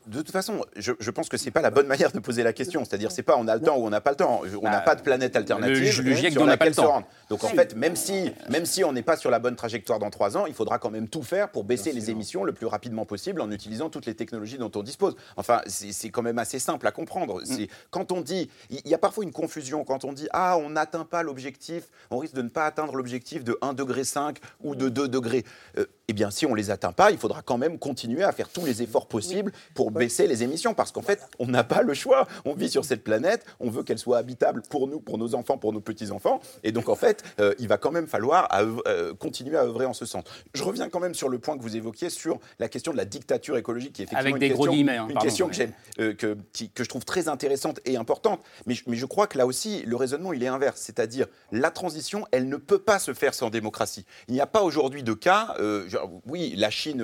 De 0.07 0.17
toute 0.17 0.31
façon, 0.31 0.65
je, 0.75 0.91
je 0.99 1.11
pense 1.11 1.29
que 1.29 1.37
c'est 1.37 1.49
pas 1.49 1.61
la 1.61 1.69
bonne 1.71 1.87
manière 1.87 2.11
de 2.11 2.19
poser 2.19 2.43
la 2.43 2.51
question. 2.51 2.83
C'est-à-dire, 2.83 3.09
c'est 3.09 3.23
pas 3.23 3.37
on 3.37 3.47
a 3.47 3.55
le 3.55 3.61
temps 3.61 3.77
ou 3.77 3.85
on 3.85 3.89
n'a 3.89 4.01
pas 4.01 4.09
le 4.09 4.17
temps. 4.17 4.41
On 4.61 4.69
n'a 4.69 4.81
pas 4.81 4.95
de 4.95 5.01
planète 5.01 5.37
alternative 5.37 6.01
le 6.03 6.13
GIEC 6.13 6.33
sur 6.33 6.41
a 6.41 6.45
pas 6.45 6.51
laquelle 6.51 6.67
le 6.69 6.73
se 6.73 6.81
temps. 6.81 6.91
rendre. 6.91 7.07
Donc 7.29 7.41
en 7.45 7.47
fait, 7.47 7.73
même 7.73 7.95
si, 7.95 8.33
même 8.49 8.65
si 8.65 8.83
on 8.83 8.91
n'est 8.91 9.01
pas 9.01 9.15
sur 9.15 9.29
la 9.31 9.39
bonne 9.39 9.55
trajectoire 9.55 9.97
dans 9.99 10.09
trois 10.09 10.35
ans, 10.35 10.45
il 10.45 10.53
faudra 10.53 10.77
quand 10.77 10.89
même 10.89 11.07
tout 11.07 11.23
faire 11.23 11.49
pour 11.51 11.63
baisser 11.63 11.93
les 11.93 12.09
émissions 12.09 12.43
le 12.43 12.51
plus 12.51 12.65
rapidement 12.65 13.05
possible 13.05 13.39
en 13.39 13.49
utilisant 13.49 13.89
toutes 13.89 14.05
les 14.05 14.13
technologies 14.15 14.57
dont 14.57 14.71
on 14.75 14.83
dispose. 14.83 15.15
Enfin, 15.37 15.61
c'est 15.67 16.09
quand 16.09 16.21
même 16.21 16.37
assez 16.39 16.59
simple 16.59 16.85
à 16.85 16.91
comprendre. 16.91 17.41
C'est- 17.45 17.69
Quand 17.89 18.11
on 18.11 18.19
dit, 18.19 18.49
il 18.69 18.85
y 18.89 18.93
a 18.93 18.97
parfois 18.97 19.23
une 19.23 19.31
confusion 19.31 19.85
quand 19.85 20.03
on 20.03 20.11
dit 20.11 20.27
ah 20.33 20.57
on 20.57 20.71
n'atteint 20.71 21.05
pas 21.05 21.23
l'objectif, 21.23 21.85
on 22.11 22.17
risque 22.17 22.33
de 22.35 22.41
ne 22.41 22.49
pas 22.49 22.65
atteindre 22.65 22.93
l'objectif 22.97 23.45
de 23.45 23.57
1 23.61 23.71
degré 23.71 24.03
5 24.03 24.37
ou 24.61 24.75
de 24.75 24.89
2 24.89 25.07
degrés. 25.07 25.45
Euh, 25.77 25.85
eh 26.09 26.13
bien, 26.13 26.29
si 26.29 26.45
on 26.45 26.53
les 26.55 26.71
atteint 26.71 26.91
pas, 26.93 27.11
il 27.11 27.17
faudra 27.17 27.41
quand 27.41 27.57
même 27.57 27.79
continuer 27.79 28.23
à 28.23 28.31
faire 28.33 28.49
tous 28.49 28.65
les 28.65 28.81
efforts 28.81 29.07
possibles 29.07 29.51
pour 29.77 29.91
baisser 29.91 30.25
les 30.25 30.41
émissions, 30.41 30.73
parce 30.73 30.91
qu'en 30.91 31.03
fait, 31.03 31.21
on 31.37 31.45
n'a 31.45 31.63
pas 31.63 31.83
le 31.83 31.93
choix. 31.93 32.27
On 32.45 32.53
vit 32.53 32.67
sur 32.67 32.83
cette 32.83 33.03
planète, 33.03 33.45
on 33.59 33.69
veut 33.69 33.83
qu'elle 33.83 33.99
soit 33.99 34.17
habitable 34.17 34.63
pour 34.67 34.87
nous, 34.87 34.99
pour 34.99 35.19
nos 35.19 35.35
enfants, 35.35 35.59
pour 35.59 35.71
nos 35.71 35.81
petits-enfants, 35.81 36.41
et 36.63 36.71
donc 36.71 36.89
en 36.89 36.95
fait, 36.95 37.23
euh, 37.39 37.53
il 37.59 37.67
va 37.67 37.77
quand 37.77 37.91
même 37.91 38.07
falloir 38.07 38.47
à 38.49 38.63
euh, 38.63 39.13
continuer 39.13 39.55
à 39.55 39.61
œuvrer 39.65 39.85
en 39.85 39.93
ce 39.93 40.05
sens. 40.07 40.23
Je 40.55 40.63
reviens 40.63 40.89
quand 40.89 40.99
même 40.99 41.13
sur 41.13 41.29
le 41.29 41.37
point 41.37 41.55
que 41.55 41.61
vous 41.61 41.75
évoquiez 41.75 42.09
sur 42.09 42.39
la 42.57 42.69
question 42.69 42.91
de 42.91 42.97
la 42.97 43.05
dictature 43.05 43.55
écologique, 43.55 43.93
qui 43.93 44.01
est 44.01 44.05
effectivement 44.05 44.21
Avec 44.21 44.33
une 44.33 44.39
des 44.39 44.49
gros 44.49 44.63
question, 44.63 44.73
guillemets, 44.73 44.97
hein, 44.97 45.05
une 45.09 45.13
pardon, 45.13 45.25
question 45.27 45.47
que 45.49 46.01
euh, 46.01 46.13
que, 46.15 46.35
qui- 46.53 46.71
que 46.71 46.83
je 46.83 46.89
trouve 46.89 47.05
très 47.05 47.27
intéressante 47.27 47.79
et 47.85 47.97
importante. 47.97 48.41
Mais 48.65 48.73
je, 48.73 48.83
mais 48.87 48.95
je 48.97 49.05
crois 49.05 49.27
que 49.27 49.37
là 49.37 49.45
aussi, 49.45 49.83
le 49.85 49.95
raisonnement, 49.95 50.33
il 50.33 50.41
est 50.41 50.47
inverse. 50.47 50.81
C'est-à-dire, 50.81 51.27
la 51.51 51.69
transition, 51.69 52.25
elle 52.31 52.49
ne 52.49 52.57
peut 52.57 52.79
pas 52.79 52.97
se 52.97 53.13
faire 53.13 53.35
sans 53.35 53.51
démocratie. 53.51 54.05
Il 54.27 54.33
n'y 54.33 54.41
a 54.41 54.47
pas 54.47 54.63
aujourd'hui 54.63 55.03
de 55.03 55.13
cas. 55.13 55.55
euh, 55.59 55.87
genre, 55.87 56.09
oui, 56.25 56.55
la 56.57 56.71
Chine 56.71 57.03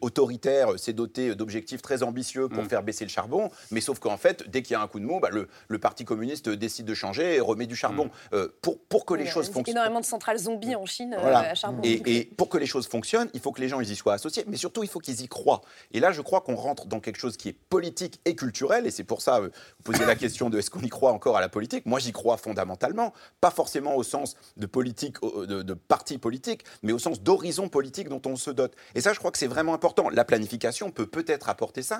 autoritaire 0.00 0.78
s'est 0.78 0.92
dotée 0.92 1.34
d'objectifs 1.34 1.69
très 1.78 2.02
ambitieux 2.02 2.48
pour 2.48 2.64
faire 2.66 2.82
baisser 2.82 3.04
le 3.04 3.10
charbon. 3.10 3.50
Mais 3.70 3.80
sauf 3.80 3.98
qu'en 3.98 4.16
fait, 4.16 4.48
dès 4.48 4.62
qu'il 4.62 4.72
y 4.74 4.76
a 4.76 4.82
un 4.82 4.86
coup 4.88 5.00
de 5.00 5.04
mot, 5.04 5.20
bah, 5.20 5.28
le, 5.30 5.48
le 5.68 5.78
Parti 5.78 6.04
communiste 6.04 6.48
décide 6.48 6.86
de 6.86 6.94
changer 6.94 7.36
et 7.36 7.40
remet 7.40 7.66
du 7.66 7.76
charbon. 7.76 8.10
Euh, 8.32 8.48
pour, 8.62 8.78
pour 8.80 9.04
que 9.04 9.14
les 9.14 9.24
Il 9.24 9.26
y 9.26 9.30
a 9.30 9.32
choses 9.32 9.50
fonctionnent. 9.50 9.76
énormément 9.76 10.00
de 10.00 10.04
centrales 10.06 10.38
zombies 10.38 10.74
en 10.74 10.86
Chine 10.86 11.16
euh, 11.18 11.34
à 11.34 11.54
charbon. 11.54 11.80
Et, 11.84 12.02
et 12.16 12.24
pour 12.24 12.48
que 12.48 12.58
les 12.58 12.66
choses 12.66 12.86
fonctionnent, 12.88 13.28
il 13.34 13.40
faut 13.40 13.52
que 13.52 13.60
les 13.60 13.68
gens 13.68 13.80
ils 13.80 13.90
y 13.90 13.96
soient 13.96 14.14
associés, 14.14 14.44
mais 14.46 14.56
surtout 14.56 14.82
il 14.82 14.88
faut 14.88 15.00
qu'ils 15.00 15.20
y 15.22 15.28
croient. 15.28 15.60
Et 15.92 16.00
là, 16.00 16.12
je 16.12 16.20
crois 16.20 16.40
qu'on 16.40 16.56
rentre 16.56 16.86
dans 16.86 17.00
quelque 17.00 17.18
chose 17.18 17.36
qui 17.36 17.48
est 17.48 17.52
politique 17.68 18.20
et 18.24 18.34
culturel, 18.34 18.86
et 18.86 18.90
c'est 18.90 19.04
pour 19.04 19.22
ça, 19.22 19.36
euh, 19.38 19.50
vous 19.78 19.92
posez 19.92 20.04
la 20.06 20.16
question 20.16 20.50
de 20.50 20.58
est-ce 20.58 20.70
qu'on 20.70 20.80
y 20.80 20.88
croit 20.88 21.12
encore 21.12 21.36
à 21.36 21.40
la 21.40 21.48
politique 21.48 21.86
Moi, 21.86 21.98
j'y 21.98 22.12
crois 22.12 22.36
fondamentalement, 22.36 23.12
pas 23.40 23.50
forcément 23.50 23.96
au 23.96 24.02
sens 24.02 24.36
de 24.56 24.66
politique, 24.66 25.16
de, 25.22 25.62
de 25.62 25.74
parti 25.74 26.18
politique, 26.18 26.64
mais 26.82 26.92
au 26.92 26.98
sens 26.98 27.22
d'horizon 27.22 27.68
politique 27.68 28.08
dont 28.08 28.22
on 28.26 28.36
se 28.36 28.50
dote. 28.50 28.74
Et 28.94 29.00
ça, 29.00 29.12
je 29.12 29.18
crois 29.18 29.30
que 29.30 29.38
c'est 29.38 29.46
vraiment 29.46 29.74
important. 29.74 30.08
La 30.10 30.24
planification 30.24 30.90
peut 30.90 31.06
peut-être 31.06 31.48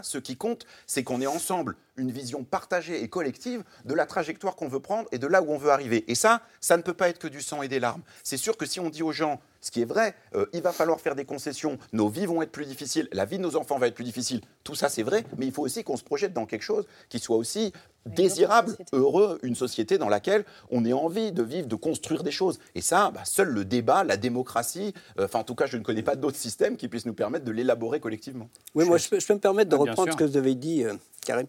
Ce 0.02 0.18
qui 0.18 0.36
compte, 0.36 0.66
c'est 0.86 1.04
qu'on 1.04 1.20
ait 1.20 1.26
ensemble 1.26 1.76
une 1.96 2.10
vision 2.10 2.44
partagée 2.44 3.02
et 3.02 3.08
collective 3.08 3.62
de 3.84 3.94
la 3.94 4.06
trajectoire 4.06 4.56
qu'on 4.56 4.68
veut 4.68 4.80
prendre 4.80 5.08
et 5.12 5.18
de 5.18 5.26
là 5.26 5.42
où 5.42 5.52
on 5.52 5.58
veut 5.58 5.70
arriver. 5.70 6.04
Et 6.10 6.14
ça, 6.14 6.42
ça 6.60 6.76
ne 6.76 6.82
peut 6.82 6.94
pas 6.94 7.08
être 7.08 7.18
que 7.18 7.28
du 7.28 7.42
sang 7.42 7.62
et 7.62 7.68
des 7.68 7.80
larmes. 7.80 8.02
C'est 8.22 8.36
sûr 8.36 8.56
que 8.56 8.66
si 8.66 8.80
on 8.80 8.88
dit 8.88 9.02
aux 9.02 9.12
gens, 9.12 9.40
ce 9.60 9.70
qui 9.70 9.82
est 9.82 9.86
vrai, 9.86 10.14
euh, 10.34 10.46
il 10.52 10.62
va 10.62 10.72
falloir 10.72 11.00
faire 11.00 11.14
des 11.14 11.24
concessions, 11.24 11.78
nos 11.92 12.08
vies 12.08 12.26
vont 12.26 12.40
être 12.42 12.52
plus 12.52 12.64
difficiles, 12.64 13.08
la 13.12 13.26
vie 13.26 13.36
de 13.36 13.42
nos 13.42 13.56
enfants 13.56 13.78
va 13.78 13.88
être 13.88 13.94
plus 13.94 14.04
difficile, 14.04 14.40
tout 14.64 14.74
ça 14.74 14.88
c'est 14.88 15.02
vrai, 15.02 15.24
mais 15.36 15.46
il 15.46 15.52
faut 15.52 15.62
aussi 15.62 15.84
qu'on 15.84 15.98
se 15.98 16.04
projette 16.04 16.32
dans 16.32 16.46
quelque 16.46 16.62
chose 16.62 16.86
qui 17.10 17.18
soit 17.18 17.36
aussi 17.36 17.72
désirable, 18.06 18.76
heureux, 18.92 19.38
une 19.42 19.54
société 19.54 19.98
dans 19.98 20.08
laquelle 20.08 20.44
on 20.70 20.84
ait 20.84 20.92
envie 20.92 21.32
de 21.32 21.42
vivre, 21.42 21.66
de 21.68 21.74
construire 21.76 22.22
des 22.22 22.30
choses. 22.30 22.58
Et 22.74 22.80
ça, 22.80 23.10
bah, 23.10 23.24
seul 23.24 23.48
le 23.48 23.64
débat, 23.64 24.04
la 24.04 24.16
démocratie, 24.16 24.94
euh, 25.18 25.26
enfin 25.26 25.40
en 25.40 25.44
tout 25.44 25.54
cas 25.54 25.66
je 25.66 25.76
ne 25.76 25.82
connais 25.82 26.02
pas 26.02 26.16
d'autres 26.16 26.36
systèmes 26.36 26.76
qui 26.76 26.88
puissent 26.88 27.06
nous 27.06 27.14
permettre 27.14 27.44
de 27.44 27.52
l'élaborer 27.52 28.00
collectivement. 28.00 28.48
Oui, 28.74 28.84
moi, 28.84 28.98
je 28.98 29.08
peux, 29.08 29.20
je 29.20 29.26
peux 29.26 29.34
me 29.34 29.40
permettre 29.40 29.70
de 29.70 29.76
Ah, 29.76 29.80
reprendre 29.80 30.12
ce 30.12 30.16
que 30.16 30.24
vous 30.24 30.36
avez 30.36 30.54
dit, 30.54 30.84
euh, 30.84 30.94
Karim. 31.24 31.46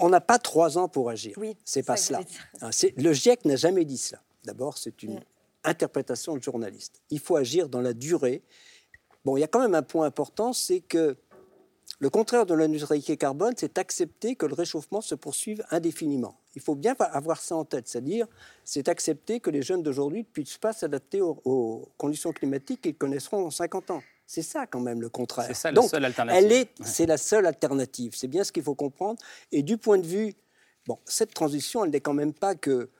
On 0.00 0.08
n'a 0.08 0.20
pas 0.20 0.38
trois 0.38 0.76
ans 0.76 0.88
pour 0.88 1.08
agir. 1.08 1.34
Oui, 1.36 1.56
c'est 1.64 1.84
pas 1.84 1.96
cela. 1.96 2.20
Hein, 2.60 2.70
Le 2.96 3.12
GIEC 3.12 3.44
n'a 3.44 3.56
jamais 3.56 3.84
dit 3.84 3.98
cela. 3.98 4.20
D'abord, 4.44 4.76
c'est 4.76 5.02
une 5.04 5.20
interprétation 5.62 6.36
de 6.36 6.42
journaliste. 6.42 7.00
Il 7.10 7.20
faut 7.20 7.36
agir 7.36 7.68
dans 7.68 7.80
la 7.80 7.92
durée. 7.92 8.42
Bon, 9.24 9.36
il 9.36 9.40
y 9.40 9.44
a 9.44 9.46
quand 9.46 9.60
même 9.60 9.74
un 9.74 9.82
point 9.82 10.04
important, 10.06 10.52
c'est 10.52 10.80
que 10.80 11.16
le 12.04 12.10
contraire 12.10 12.44
de 12.44 12.52
la 12.52 12.68
neutralité 12.68 13.16
carbone, 13.16 13.54
c'est 13.56 13.78
accepter 13.78 14.36
que 14.36 14.44
le 14.44 14.52
réchauffement 14.52 15.00
se 15.00 15.14
poursuive 15.14 15.64
indéfiniment. 15.70 16.36
Il 16.54 16.60
faut 16.60 16.74
bien 16.74 16.94
avoir 16.98 17.40
ça 17.40 17.56
en 17.56 17.64
tête, 17.64 17.88
c'est-à-dire 17.88 18.26
c'est 18.62 18.90
accepter 18.90 19.40
que 19.40 19.48
les 19.48 19.62
jeunes 19.62 19.82
d'aujourd'hui 19.82 20.18
ne 20.18 20.24
puissent 20.24 20.58
pas 20.58 20.74
s'adapter 20.74 21.22
aux, 21.22 21.40
aux 21.46 21.88
conditions 21.96 22.30
climatiques 22.34 22.82
qu'ils 22.82 22.94
connaîtront 22.94 23.40
dans 23.40 23.50
50 23.50 23.90
ans. 23.92 24.02
C'est 24.26 24.42
ça 24.42 24.66
quand 24.66 24.80
même 24.80 25.00
le 25.00 25.08
contraire. 25.08 25.46
C'est 25.46 25.54
ça 25.54 25.70
la 25.70 25.76
Donc, 25.80 25.88
seule 25.88 26.04
alternative. 26.04 26.44
Elle 26.44 26.52
est, 26.52 26.78
Ouais. 26.78 26.86
c'est 26.86 27.06
la 27.06 27.16
seule 27.16 27.46
alternative. 27.46 28.12
C'est 28.14 28.28
bien 28.28 28.44
ce 28.44 28.52
qu'il 28.52 28.62
faut 28.62 28.74
comprendre. 28.74 29.18
Et 29.50 29.62
du 29.62 29.78
point 29.78 29.96
de 29.96 30.06
vue, 30.06 30.34
bon, 30.86 30.98
cette 31.06 31.32
transition, 31.32 31.86
elle 31.86 31.90
n'est 31.90 32.00
quand 32.02 32.12
même 32.12 32.34
pas 32.34 32.54
que 32.54 32.90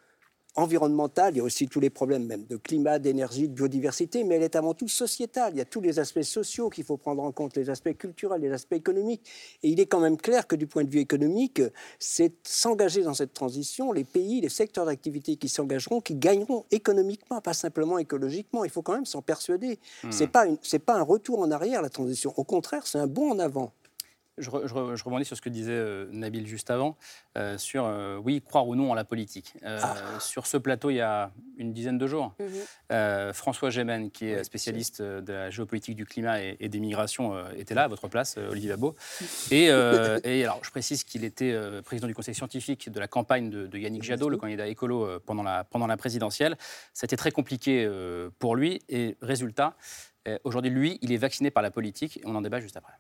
environnementale. 0.57 1.35
Il 1.35 1.39
y 1.39 1.41
a 1.41 1.45
aussi 1.45 1.67
tous 1.69 1.81
les 1.81 1.91
problèmes 1.91 2.27
même 2.27 2.45
de 2.47 2.57
climat, 2.57 2.99
d'énergie, 2.99 3.49
de 3.49 3.55
biodiversité, 3.55 4.25
mais 4.25 4.37
elle 4.37 4.43
est 4.43 4.57
avant 4.57 4.75
tout 4.75 4.89
sociétale. 4.89 5.53
Il 5.55 5.59
y 5.59 5.61
a 5.61 5.65
tous 5.65 5.81
les 5.81 5.99
aspects 5.99 6.23
sociaux 6.23 6.71
qu'il 6.71 6.85
faut 6.85 6.97
prendre 6.97 7.23
en 7.23 7.33
compte, 7.33 7.57
les 7.57 7.71
aspects 7.71 7.97
culturels, 7.97 8.41
les 8.41 8.53
aspects 8.53 8.75
économiques. 8.75 9.23
Et 9.63 9.69
il 9.69 9.81
est 9.81 9.87
quand 9.87 10.01
même 10.01 10.17
clair 10.17 10.47
que 10.47 10.57
du 10.57 10.67
point 10.67 10.85
de 10.85 10.91
vue 10.91 11.01
économique, 11.01 11.61
c'est 11.99 12.33
s'engager 12.45 13.03
dans 13.03 13.15
cette 13.15 13.35
transition, 13.35 13.93
les 13.93 14.05
pays, 14.05 14.41
les 14.41 14.49
secteurs 14.49 14.87
d'activité 14.87 15.37
qui 15.37 15.49
s'engageront, 15.49 16.01
qui 16.01 16.15
gagneront 16.15 16.65
économiquement, 16.71 17.41
pas 17.41 17.55
simplement 17.55 17.99
écologiquement. 17.99 18.65
Il 18.65 18.71
faut 18.71 18.83
quand 18.83 18.95
même 18.95 19.07
s'en 19.07 19.23
persuader. 19.23 19.79
Hmm. 20.03 20.11
C'est 20.13 20.35
une- 20.37 20.59
c'est 20.63 20.79
pas 20.79 20.95
un 20.95 21.03
retour 21.03 21.41
en 21.41 21.51
arrière 21.51 21.83
la 21.83 21.91
transition. 21.91 22.33
Au 22.37 22.45
contraire, 22.45 22.87
c'est 22.87 22.99
un 22.99 23.07
bond 23.07 23.31
en 23.33 23.39
avant. 23.39 23.73
Je, 24.37 24.51
re- 24.51 24.66
je 24.66 24.74
re- 24.74 24.97
je 24.97 25.05
rebondis 25.05 25.24
sur 25.24 25.37
ce 25.37 25.43
que 25.43 25.49
disait 25.49 25.70
euh, 25.72 26.07
Nabil 26.11 26.47
juste 26.47 26.70
avant, 26.70 26.97
euh, 27.39 27.57
sur, 27.57 27.85
euh, 27.87 28.16
oui, 28.16 28.43
croire 28.43 28.66
ou 28.66 28.74
non 28.74 28.91
en 28.91 28.95
la 28.95 29.05
politique. 29.05 29.55
Euh, 29.64 29.78
Sur 30.18 30.47
ce 30.47 30.57
plateau, 30.57 30.91
il 30.91 30.97
y 30.97 31.01
a 31.01 31.30
une 31.57 31.72
dizaine 31.72 31.99
de 31.99 32.07
jours, 32.09 32.35
euh, 32.91 33.32
François 33.32 33.70
Gémen, 33.70 34.11
qui 34.11 34.26
est 34.26 34.43
spécialiste 34.43 35.01
de 35.03 35.32
la 35.32 35.51
géopolitique 35.51 35.95
du 35.95 36.05
climat 36.05 36.43
et, 36.43 36.57
et 36.59 36.68
des 36.68 36.80
migrations, 36.80 37.35
était 37.57 37.74
là 37.74 37.85
à 37.85 37.89
votre 37.89 38.09
place, 38.09 38.37
Olivier 38.51 38.70
Babot. 38.70 38.97
Et, 39.53 39.66
et 40.24 40.45
alors, 40.45 40.59
je 40.62 40.70
précise 40.70 41.05
qu'il 41.05 41.24
était 41.24 41.57
président 41.85 42.09
du 42.09 42.14
conseil 42.14 42.35
scientifique 42.35 42.91
de 42.91 42.99
la 43.01 43.07
campagne 43.09 43.51
de, 43.51 43.66
de 43.68 43.78
Yannick 43.78 44.03
Jadot, 44.03 44.28
le 44.28 44.37
candidat 44.37 44.66
écolo, 44.66 45.20
pendant, 45.20 45.43
la, 45.45 45.62
pendant 45.64 45.87
la 45.87 45.97
présidentielle. 45.97 46.57
C'était 46.93 47.16
très 47.16 47.30
compliqué 47.30 47.89
pour 48.41 48.57
lui. 48.57 48.82
Et 48.89 49.16
résultat, 49.22 49.76
aujourd'hui, 50.43 50.70
lui, 50.72 50.99
il 51.03 51.12
est 51.12 51.16
vacciné 51.18 51.51
par 51.53 51.62
la 51.62 51.70
politique. 51.70 52.16
Et 52.16 52.22
on 52.24 52.35
en 52.35 52.43
débat 52.43 52.59
juste 52.61 52.76
après. 52.76 52.95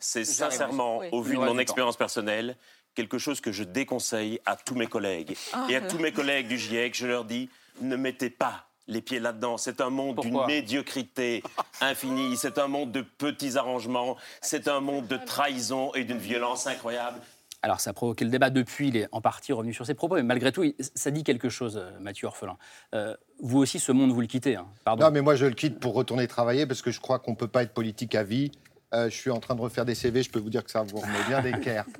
C'est 0.00 0.24
sincèrement, 0.24 0.98
Oui. 0.98 1.08
au 1.12 1.22
vu 1.22 1.34
de 1.36 1.40
mon 1.40 1.58
expérience 1.58 1.96
personnelle, 1.96 2.56
quelque 2.94 3.18
chose 3.18 3.40
que 3.40 3.52
je 3.52 3.64
déconseille 3.64 4.40
à 4.46 4.56
tous 4.56 4.74
mes 4.74 4.86
collègues. 4.86 5.36
Ah. 5.52 5.66
Et 5.68 5.76
à 5.76 5.80
tous 5.80 5.98
mes 5.98 6.12
collègues 6.12 6.48
du 6.48 6.58
GIEC, 6.58 6.94
je 6.96 7.06
leur 7.06 7.24
dis, 7.24 7.48
ne 7.80 7.96
mettez 7.96 8.30
pas 8.30 8.64
les 8.88 9.02
pieds 9.02 9.20
là-dedans. 9.20 9.56
C'est 9.58 9.80
un 9.80 9.90
monde 9.90 10.20
d'une 10.20 10.44
médiocrité 10.46 11.42
infinie. 11.80 12.36
C'est 12.36 12.58
un 12.58 12.68
monde 12.68 12.90
de 12.92 13.02
petits 13.02 13.56
arrangements. 13.58 14.16
C'est 14.40 14.66
un 14.68 14.80
monde 14.80 15.06
de 15.06 15.16
trahison 15.16 15.92
et 15.94 16.04
d'une 16.04 16.18
violence 16.18 16.66
incroyable. 16.66 17.18
Alors, 17.62 17.80
ça 17.80 17.90
a 17.90 17.92
provoqué 17.92 18.24
le 18.24 18.30
débat 18.30 18.50
depuis, 18.50 18.86
il 18.88 18.96
est 18.96 19.08
en 19.10 19.20
partie 19.20 19.52
revenu 19.52 19.74
sur 19.74 19.84
ses 19.84 19.94
propos, 19.94 20.14
mais 20.14 20.22
malgré 20.22 20.52
tout, 20.52 20.64
ça 20.94 21.10
dit 21.10 21.24
quelque 21.24 21.48
chose, 21.48 21.76
euh, 21.76 21.90
Mathieu 21.98 22.28
Orphelin. 22.28 22.56
Euh, 22.94 23.16
vous 23.40 23.58
aussi, 23.58 23.80
ce 23.80 23.90
monde, 23.90 24.12
vous 24.12 24.20
le 24.20 24.28
quittez. 24.28 24.54
hein. 24.54 24.68
Pardon. 24.84 25.04
Non, 25.06 25.10
mais 25.10 25.22
moi, 25.22 25.34
je 25.34 25.46
le 25.46 25.54
quitte 25.54 25.80
pour 25.80 25.94
retourner 25.94 26.28
travailler 26.28 26.66
parce 26.66 26.82
que 26.82 26.92
je 26.92 27.00
crois 27.00 27.18
qu'on 27.18 27.32
ne 27.32 27.36
peut 27.36 27.48
pas 27.48 27.64
être 27.64 27.74
politique 27.74 28.14
à 28.14 28.22
vie. 28.22 28.52
Euh, 28.94 29.10
je 29.10 29.14
suis 29.14 29.30
en 29.30 29.38
train 29.40 29.54
de 29.54 29.60
refaire 29.60 29.84
des 29.84 29.94
CV, 29.94 30.22
je 30.22 30.30
peux 30.30 30.38
vous 30.38 30.48
dire 30.48 30.64
que 30.64 30.70
ça 30.70 30.82
vous 30.82 30.98
remet 30.98 31.24
bien 31.28 31.42
d'équerre. 31.42 31.84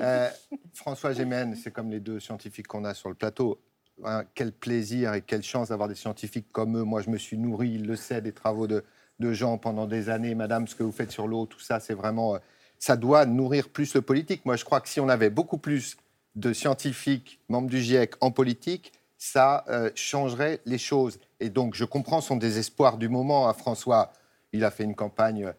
Euh, 0.00 0.28
François 0.74 1.12
Gémen, 1.12 1.54
c'est 1.54 1.70
comme 1.70 1.90
les 1.90 2.00
deux 2.00 2.18
scientifiques 2.18 2.66
qu'on 2.66 2.84
a 2.84 2.94
sur 2.94 3.08
le 3.08 3.14
plateau. 3.14 3.60
Hein, 4.04 4.24
quel 4.34 4.52
plaisir 4.52 5.14
et 5.14 5.22
quelle 5.22 5.42
chance 5.42 5.68
d'avoir 5.68 5.88
des 5.88 5.94
scientifiques 5.94 6.50
comme 6.50 6.76
eux. 6.76 6.82
Moi, 6.82 7.02
je 7.02 7.10
me 7.10 7.18
suis 7.18 7.38
nourri, 7.38 7.70
il 7.74 7.86
le 7.86 7.94
sait, 7.94 8.20
des 8.20 8.32
travaux 8.32 8.66
de, 8.66 8.84
de 9.20 9.32
gens 9.32 9.58
pendant 9.58 9.86
des 9.86 10.08
années. 10.08 10.34
Madame, 10.34 10.66
ce 10.66 10.74
que 10.74 10.82
vous 10.82 10.92
faites 10.92 11.12
sur 11.12 11.28
l'eau, 11.28 11.46
tout 11.46 11.60
ça, 11.60 11.78
c'est 11.78 11.94
vraiment. 11.94 12.34
euh, 12.34 12.38
ça 12.78 12.96
doit 12.96 13.26
nourrir 13.26 13.68
plus 13.68 13.94
le 13.94 14.02
politique. 14.02 14.44
Moi, 14.44 14.56
je 14.56 14.64
crois 14.64 14.80
que 14.80 14.88
si 14.88 14.98
on 14.98 15.08
avait 15.08 15.30
beaucoup 15.30 15.58
plus 15.58 15.96
de 16.34 16.52
scientifiques, 16.52 17.40
membres 17.48 17.68
du 17.68 17.80
GIEC 17.80 18.14
en 18.20 18.32
politique, 18.32 18.92
ça 19.18 19.64
euh, 19.68 19.90
changerait 19.94 20.60
les 20.66 20.78
choses. 20.78 21.20
Et 21.38 21.48
donc, 21.48 21.74
je 21.74 21.84
comprends 21.84 22.20
son 22.20 22.36
désespoir 22.36 22.98
du 22.98 23.08
moment. 23.08 23.48
à 23.48 23.54
François, 23.54 24.12
il 24.52 24.64
a 24.64 24.72
fait 24.72 24.82
une 24.82 24.96
campagne 24.96 25.52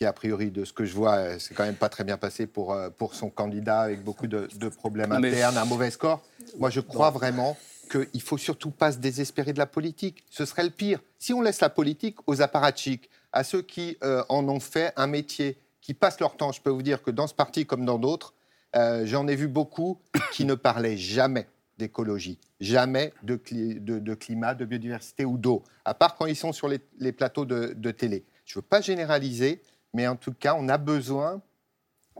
qui, 0.00 0.06
a 0.06 0.14
priori, 0.14 0.50
de 0.50 0.64
ce 0.64 0.72
que 0.72 0.86
je 0.86 0.94
vois, 0.94 1.16
euh, 1.16 1.36
c'est 1.38 1.52
quand 1.52 1.64
même 1.66 1.74
pas 1.74 1.90
très 1.90 2.04
bien 2.04 2.16
passé 2.16 2.46
pour, 2.46 2.72
euh, 2.72 2.88
pour 2.88 3.14
son 3.14 3.28
candidat, 3.28 3.82
avec 3.82 4.02
beaucoup 4.02 4.26
de, 4.26 4.48
de 4.58 4.68
problèmes 4.70 5.14
Mais- 5.20 5.28
internes, 5.28 5.58
un 5.58 5.66
mauvais 5.66 5.90
score. 5.90 6.22
Moi, 6.58 6.70
je 6.70 6.80
crois 6.80 7.10
vraiment 7.10 7.58
qu'il 7.90 8.22
faut 8.22 8.38
surtout 8.38 8.70
pas 8.70 8.92
se 8.92 8.96
désespérer 8.96 9.52
de 9.52 9.58
la 9.58 9.66
politique. 9.66 10.24
Ce 10.30 10.46
serait 10.46 10.64
le 10.64 10.70
pire. 10.70 11.00
Si 11.18 11.34
on 11.34 11.42
laisse 11.42 11.60
la 11.60 11.68
politique 11.68 12.16
aux 12.26 12.40
apparatchiks, 12.40 13.10
à 13.34 13.44
ceux 13.44 13.60
qui 13.60 13.98
euh, 14.02 14.24
en 14.30 14.48
ont 14.48 14.58
fait 14.58 14.94
un 14.96 15.06
métier, 15.06 15.58
qui 15.82 15.92
passent 15.92 16.18
leur 16.20 16.34
temps, 16.34 16.50
je 16.52 16.62
peux 16.62 16.70
vous 16.70 16.82
dire 16.82 17.02
que 17.02 17.10
dans 17.10 17.26
ce 17.26 17.34
parti 17.34 17.66
comme 17.66 17.84
dans 17.84 17.98
d'autres, 17.98 18.32
euh, 18.76 19.02
j'en 19.04 19.28
ai 19.28 19.36
vu 19.36 19.48
beaucoup 19.48 19.98
qui 20.32 20.46
ne 20.46 20.54
parlaient 20.54 20.96
jamais 20.96 21.46
d'écologie, 21.76 22.38
jamais 22.58 23.12
de, 23.22 23.36
cli- 23.36 23.84
de- 23.84 23.98
de 23.98 24.14
climat, 24.14 24.54
de 24.54 24.64
biodiversité 24.64 25.26
ou 25.26 25.36
d'eau, 25.36 25.62
à 25.84 25.92
part 25.92 26.16
quand 26.16 26.24
ils 26.24 26.36
sont 26.36 26.52
sur 26.54 26.68
les, 26.68 26.80
les 26.98 27.12
plateaux 27.12 27.44
de, 27.44 27.74
de 27.76 27.90
télé. 27.90 28.24
Je 28.46 28.52
ne 28.58 28.62
veux 28.62 28.66
pas 28.66 28.80
généraliser, 28.80 29.62
mais 29.94 30.06
en 30.06 30.16
tout 30.16 30.32
cas, 30.32 30.54
on 30.58 30.68
a 30.68 30.78
besoin 30.78 31.40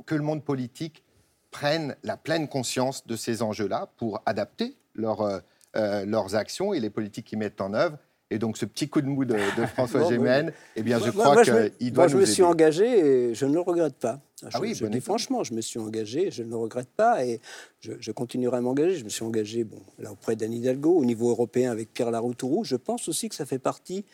que 0.07 0.14
le 0.14 0.23
monde 0.23 0.45
politique 0.45 1.05
prenne 1.51 1.97
la 2.03 2.16
pleine 2.16 2.49
conscience 2.49 3.07
de 3.07 3.16
ces 3.16 3.43
enjeux-là 3.43 3.89
pour 3.97 4.23
adapter 4.27 4.77
leur, 4.95 5.21
euh, 5.23 5.39
euh, 5.77 6.05
leurs 6.07 6.35
actions 6.37 6.73
et 6.75 6.81
les 6.81 6.91
politiques 6.91 7.27
qu'ils 7.27 7.39
mettent 7.39 7.61
en 7.61 7.75
œuvre. 7.75 7.99
Et 8.33 8.39
donc, 8.39 8.57
ce 8.57 8.64
petit 8.64 8.89
coup 8.89 9.01
de 9.01 9.09
mou 9.09 9.25
de, 9.25 9.35
de 9.35 9.66
François 9.75 10.01
Bon, 10.03 10.07
oui. 10.07 10.12
Gémen, 10.14 10.53
eh 10.77 10.83
bien, 10.83 11.01
je 11.01 11.11
Moi- 11.11 11.25
crois 11.25 11.43
je 11.43 11.68
qu'il 11.68 11.93
doit 11.93 12.05
moi, 12.05 12.09
je 12.09 12.14
nous 12.14 12.21
me 12.21 12.27
suis 12.27 12.45
engagé 12.45 12.87
et 13.31 13.35
je 13.35 13.45
ne 13.45 13.53
le 13.53 13.61
regrette 13.61 13.97
pas. 13.97 14.21
Je, 14.41 14.49
Ah 14.53 14.61
oui, 14.61 14.75
je 14.77 14.85
bonne 14.85 14.93
dis 14.93 15.01
franchement, 15.01 15.43
je 15.43 15.53
me 15.53 15.61
suis 15.61 15.81
engagé, 15.81 16.31
je 16.31 16.45
ne 16.45 16.49
le 16.51 16.57
regrette 16.57 16.89
pas 16.91 17.25
et 17.27 17.41
je, 17.81 17.93
je 17.99 18.12
continuerai 18.12 18.59
à 18.59 18.61
m'engager. 18.61 18.95
Je 18.97 19.05
me 19.05 19.09
suis 19.09 19.25
engagé 19.25 19.64
bon, 19.64 19.81
là, 19.99 20.12
auprès 20.12 20.37
d'Anne 20.37 20.53
Hidalgo, 20.53 20.93
au 20.97 21.05
niveau 21.05 21.31
européen 21.31 21.73
avec 21.73 21.93
Pierre 21.93 22.12
Laroutourou. 22.12 22.62
Je 22.64 22.77
pense 22.77 23.09
aussi 23.09 23.29
que 23.29 23.35
ça 23.35 23.45
fait 23.47 23.59
partie. 23.59 24.05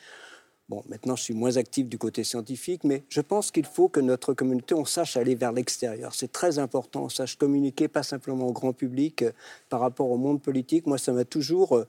Bon, 0.69 0.83
maintenant, 0.89 1.15
je 1.15 1.23
suis 1.23 1.35
moins 1.35 1.59
actif 1.59 1.89
du 1.89 1.97
côté 1.97 2.25
scientifique, 2.25 2.83
mais 2.83 3.05
je 3.09 3.21
pense 3.21 3.53
qu'il 3.53 3.65
faut 3.65 3.89
que 3.89 4.01
notre 4.01 4.35
communauté, 4.35 4.75
on 4.75 4.85
sache 4.85 5.17
aller 5.17 5.37
vers 5.37 5.53
l'extérieur. 5.53 6.13
C'est 6.13 6.33
très 6.33 6.59
important, 6.59 7.05
on 7.05 7.09
sache 7.09 7.37
communiquer, 7.37 7.87
pas 7.87 8.03
simplement 8.03 8.49
au 8.49 8.53
grand 8.53 8.73
public, 8.73 9.23
euh, 9.23 9.31
par 9.69 9.79
rapport 9.79 10.11
au 10.11 10.17
monde 10.17 10.43
politique. 10.43 10.87
Moi, 10.87 10.99
ça 10.99 11.13
m'a 11.13 11.25
toujours, 11.25 11.77
euh, 11.77 11.87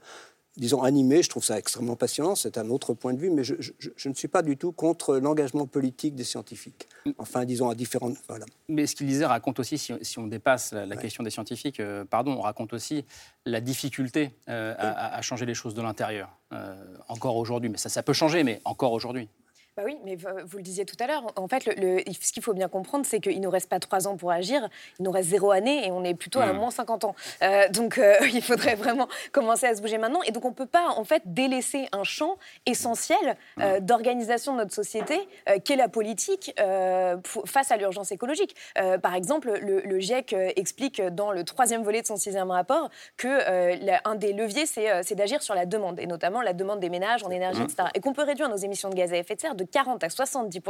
disons, 0.58 0.82
animé. 0.84 1.24
Je 1.24 1.30
trouve 1.30 1.43
ça 1.43 1.58
extrêmement 1.58 1.95
passionnant. 1.95 2.36
C'est 2.36 2.58
un 2.58 2.70
autre 2.70 2.93
point 2.93 3.14
de 3.14 3.20
vue, 3.20 3.30
mais 3.30 3.43
je, 3.43 3.55
je- 3.60 3.72
je- 3.80 3.89
je 3.95 4.10
ne 4.10 4.14
suis 4.14 4.28
pas 4.28 4.41
du 4.41 4.58
tout 4.58 4.72
contre 4.72 5.18
l'engagement 5.18 5.66
politique 5.68 6.16
des 6.16 6.24
scientifiques. 6.24 6.88
Enfin, 7.18 7.45
disons, 7.45 7.70
à 7.70 7.76
différentes. 7.76 8.18
Voilà. 8.28 8.45
Mais 8.68 8.86
ce 8.88 8.95
qu'il 8.95 9.08
disait 9.08 9.26
raconte 9.26 9.60
aussi, 9.60 9.78
si, 9.78 9.93
si 10.01 10.20
on 10.20 10.28
dépasse 10.28 10.74
la, 10.74 10.86
la 10.86 10.97
question 10.97 11.24
des 11.24 11.30
scientifiques, 11.30 11.80
euh, 11.80 12.03
pardon, 12.03 12.34
on 12.34 12.41
raconte 12.41 12.74
aussi 12.74 13.05
la 13.45 13.62
difficulté 13.62 14.32
euh, 14.49 14.74
à 14.78 15.22
changer 15.22 15.45
les 15.45 15.53
choses 15.53 15.74
de 15.74 15.82
l'intérieur. 15.82 16.30
Euh, 16.53 16.76
encore 17.08 17.38
aujourd'hui, 17.38 17.70
mais 17.70 17.78
ça, 17.78 17.89
ça 17.89 18.03
peut 18.03 18.14
changer, 18.14 18.43
mais 18.43 18.62
encore 18.66 18.91
aujourd'hui. 18.93 19.30
Bah 19.78 19.84
oui, 19.86 19.99
mais 20.03 20.15
vous 20.15 20.57
le 20.57 20.63
disiez 20.63 20.86
tout 20.86 20.95
à 20.99 21.05
l'heure. 21.05 21.32
En 21.36 21.47
fait, 21.47 21.67
le, 21.67 21.73
le- 21.75 22.03
ce 22.19 22.32
qu'il 22.34 22.41
faut 22.41 22.53
bien 22.55 22.67
comprendre, 22.67 23.05
c'est 23.05 23.19
qu'il 23.19 23.38
ne 23.38 23.43
nous 23.43 23.51
reste 23.51 23.69
pas 23.69 23.80
trois 23.80 24.07
ans 24.07 24.17
pour 24.17 24.32
agir, 24.32 24.67
il 24.97 25.03
nous 25.03 25.11
reste 25.11 25.30
zéro 25.30 25.51
année 25.51 25.86
et 25.86 25.91
on 25.91 26.03
est 26.03 26.15
plutôt 26.15 26.39
à 26.39 26.51
Mm. 26.51 26.57
moins 26.57 26.71
50 26.71 27.03
ans. 27.03 27.13
Euh, 27.43 27.69
donc, 27.69 27.99
euh, 27.99 28.15
il 28.34 28.41
faudrait 28.41 28.73
vraiment 28.73 29.07
commencer 29.32 29.67
à 29.67 29.75
se 29.75 29.82
bouger 29.84 29.99
maintenant. 29.99 30.23
Et 30.23 30.32
donc, 30.32 30.45
on 30.45 30.49
ne 30.49 30.53
peut 30.55 30.65
pas, 30.65 30.88
en 30.97 31.03
fait, 31.03 31.21
délaisser 31.25 31.88
un 31.91 32.03
champ 32.03 32.38
essentiel 32.65 33.38
euh, 33.59 33.80
d'organisation 33.80 34.53
de 34.53 34.57
notre 34.57 34.73
société, 34.73 35.19
qu'est 35.63 35.75
la 35.75 35.89
politique, 35.89 36.51
face 37.45 37.71
à 37.71 37.78
l'urgence 37.78 38.11
écologique. 38.11 38.55
Par 39.03 39.13
exemple, 39.13 39.59
le, 39.61 39.82
le 39.82 39.99
GIEC 39.99 40.34
explique 40.55 41.01
dans 41.03 41.32
le 41.32 41.43
troisième 41.43 41.84
volet 41.84 42.01
de 42.01 42.07
son 42.07 42.15
sixième 42.15 42.49
rapport 42.49 42.89
que 43.17 43.28
la- 43.86 44.01
un 44.05 44.15
des 44.15 44.34
leviers, 44.34 44.65
c'est 44.65 45.13
d'agir 45.15 45.43
sur 45.43 45.53
la 45.53 45.67
demande, 45.67 45.99
et 45.99 46.07
notamment 46.07 46.41
la 46.41 46.53
demande 46.53 46.80
des 46.80 46.89
ménages 46.89 47.23
en 47.23 47.30
énergie, 47.30 47.61
etc. 47.61 47.89
Et 47.93 47.99
qu'on 47.99 48.13
peut 48.13 48.23
réduire 48.23 48.49
nos 48.49 48.57
émissions 48.57 48.89
de 48.89 48.95
gaz 48.95 49.13
à 49.13 49.17
effet 49.17 49.36
de 49.36 49.41
serre 49.41 49.53
de 49.55 49.66
40 49.68 50.03
à 50.03 50.09
70 50.09 50.61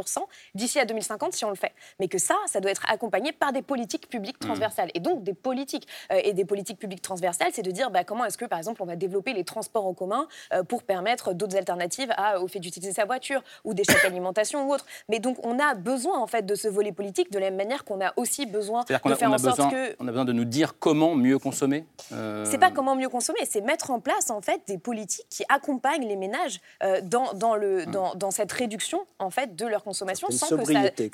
d'ici 0.55 0.79
à 0.79 0.85
2050 0.85 1.33
si 1.33 1.45
on 1.45 1.49
le 1.49 1.55
fait. 1.55 1.71
Mais 1.99 2.07
que 2.07 2.17
ça, 2.17 2.35
ça 2.47 2.59
doit 2.59 2.71
être 2.71 2.85
accompagné 2.89 3.31
par 3.31 3.53
des 3.53 3.61
politiques 3.61 4.09
publiques 4.09 4.39
transversales. 4.39 4.89
Et 4.93 4.99
donc 4.99 5.23
des 5.23 5.33
politiques. 5.33 5.87
Euh, 6.11 6.19
et 6.23 6.33
des 6.33 6.45
politiques 6.45 6.79
publiques 6.79 7.01
transversales, 7.01 7.49
c'est 7.53 7.61
de 7.61 7.71
dire 7.71 7.89
bah, 7.91 8.03
comment 8.03 8.25
est-ce 8.25 8.37
que, 8.37 8.45
par 8.45 8.57
exemple, 8.57 8.81
on 8.81 8.85
va 8.85 8.95
développer 8.95 9.33
les 9.33 9.43
transports 9.43 9.85
en 9.85 9.93
commun 9.93 10.27
euh, 10.53 10.63
pour 10.63 10.83
permettre 10.83 11.33
d'autres 11.33 11.55
alternatives 11.55 12.11
à- 12.17 12.41
au 12.41 12.47
fait 12.47 12.59
d'utiliser 12.59 12.91
sa 12.91 13.05
voiture 13.05 13.41
ou 13.63 13.73
des 13.73 13.83
chèques 13.83 14.03
alimentation 14.05 14.67
ou 14.67 14.73
autre. 14.73 14.85
Mais 15.09 15.19
donc 15.19 15.37
on 15.45 15.59
a 15.59 15.73
besoin, 15.75 16.17
en 16.19 16.27
fait, 16.27 16.45
de 16.45 16.55
ce 16.55 16.67
volet 16.67 16.91
politique 16.91 17.31
de 17.31 17.39
la 17.39 17.45
même 17.45 17.55
manière 17.57 17.85
qu'on 17.85 18.01
a 18.01 18.13
aussi 18.17 18.45
besoin 18.45 18.83
de 18.89 18.93
a, 18.93 18.99
faire 19.15 19.31
en 19.31 19.37
sorte 19.37 19.57
besoin, 19.57 19.69
que... 19.71 19.95
on 19.99 20.07
a 20.07 20.11
besoin 20.11 20.25
de 20.25 20.33
nous 20.33 20.45
dire 20.45 20.77
comment 20.79 21.15
mieux 21.15 21.39
consommer. 21.39 21.85
euh, 22.11 22.45
C'est 22.49 22.57
pas 22.57 22.71
comment 22.71 22.95
mieux 22.95 23.09
consommer, 23.09 23.39
c'est 23.49 23.61
mettre 23.61 23.91
en 23.91 23.99
place 23.99 24.29
en 24.29 24.41
fait 24.41 24.61
des 24.67 24.77
politiques 24.77 25.25
qui 25.29 25.43
accompagnent 25.49 26.07
les 26.07 26.15
ménages 26.15 26.59
euh, 26.83 26.99
dans, 27.03 27.33
dans, 27.33 27.55
le, 27.55 27.85
dans, 27.85 28.15
dans 28.15 28.31
cette 28.31 28.51
réduction 28.51 28.86
en 29.19 29.29
fait 29.29 29.55
de 29.55 29.65
leur 29.65 29.83
consommation 29.83 30.29
sans 30.31 30.47
que 30.57 30.65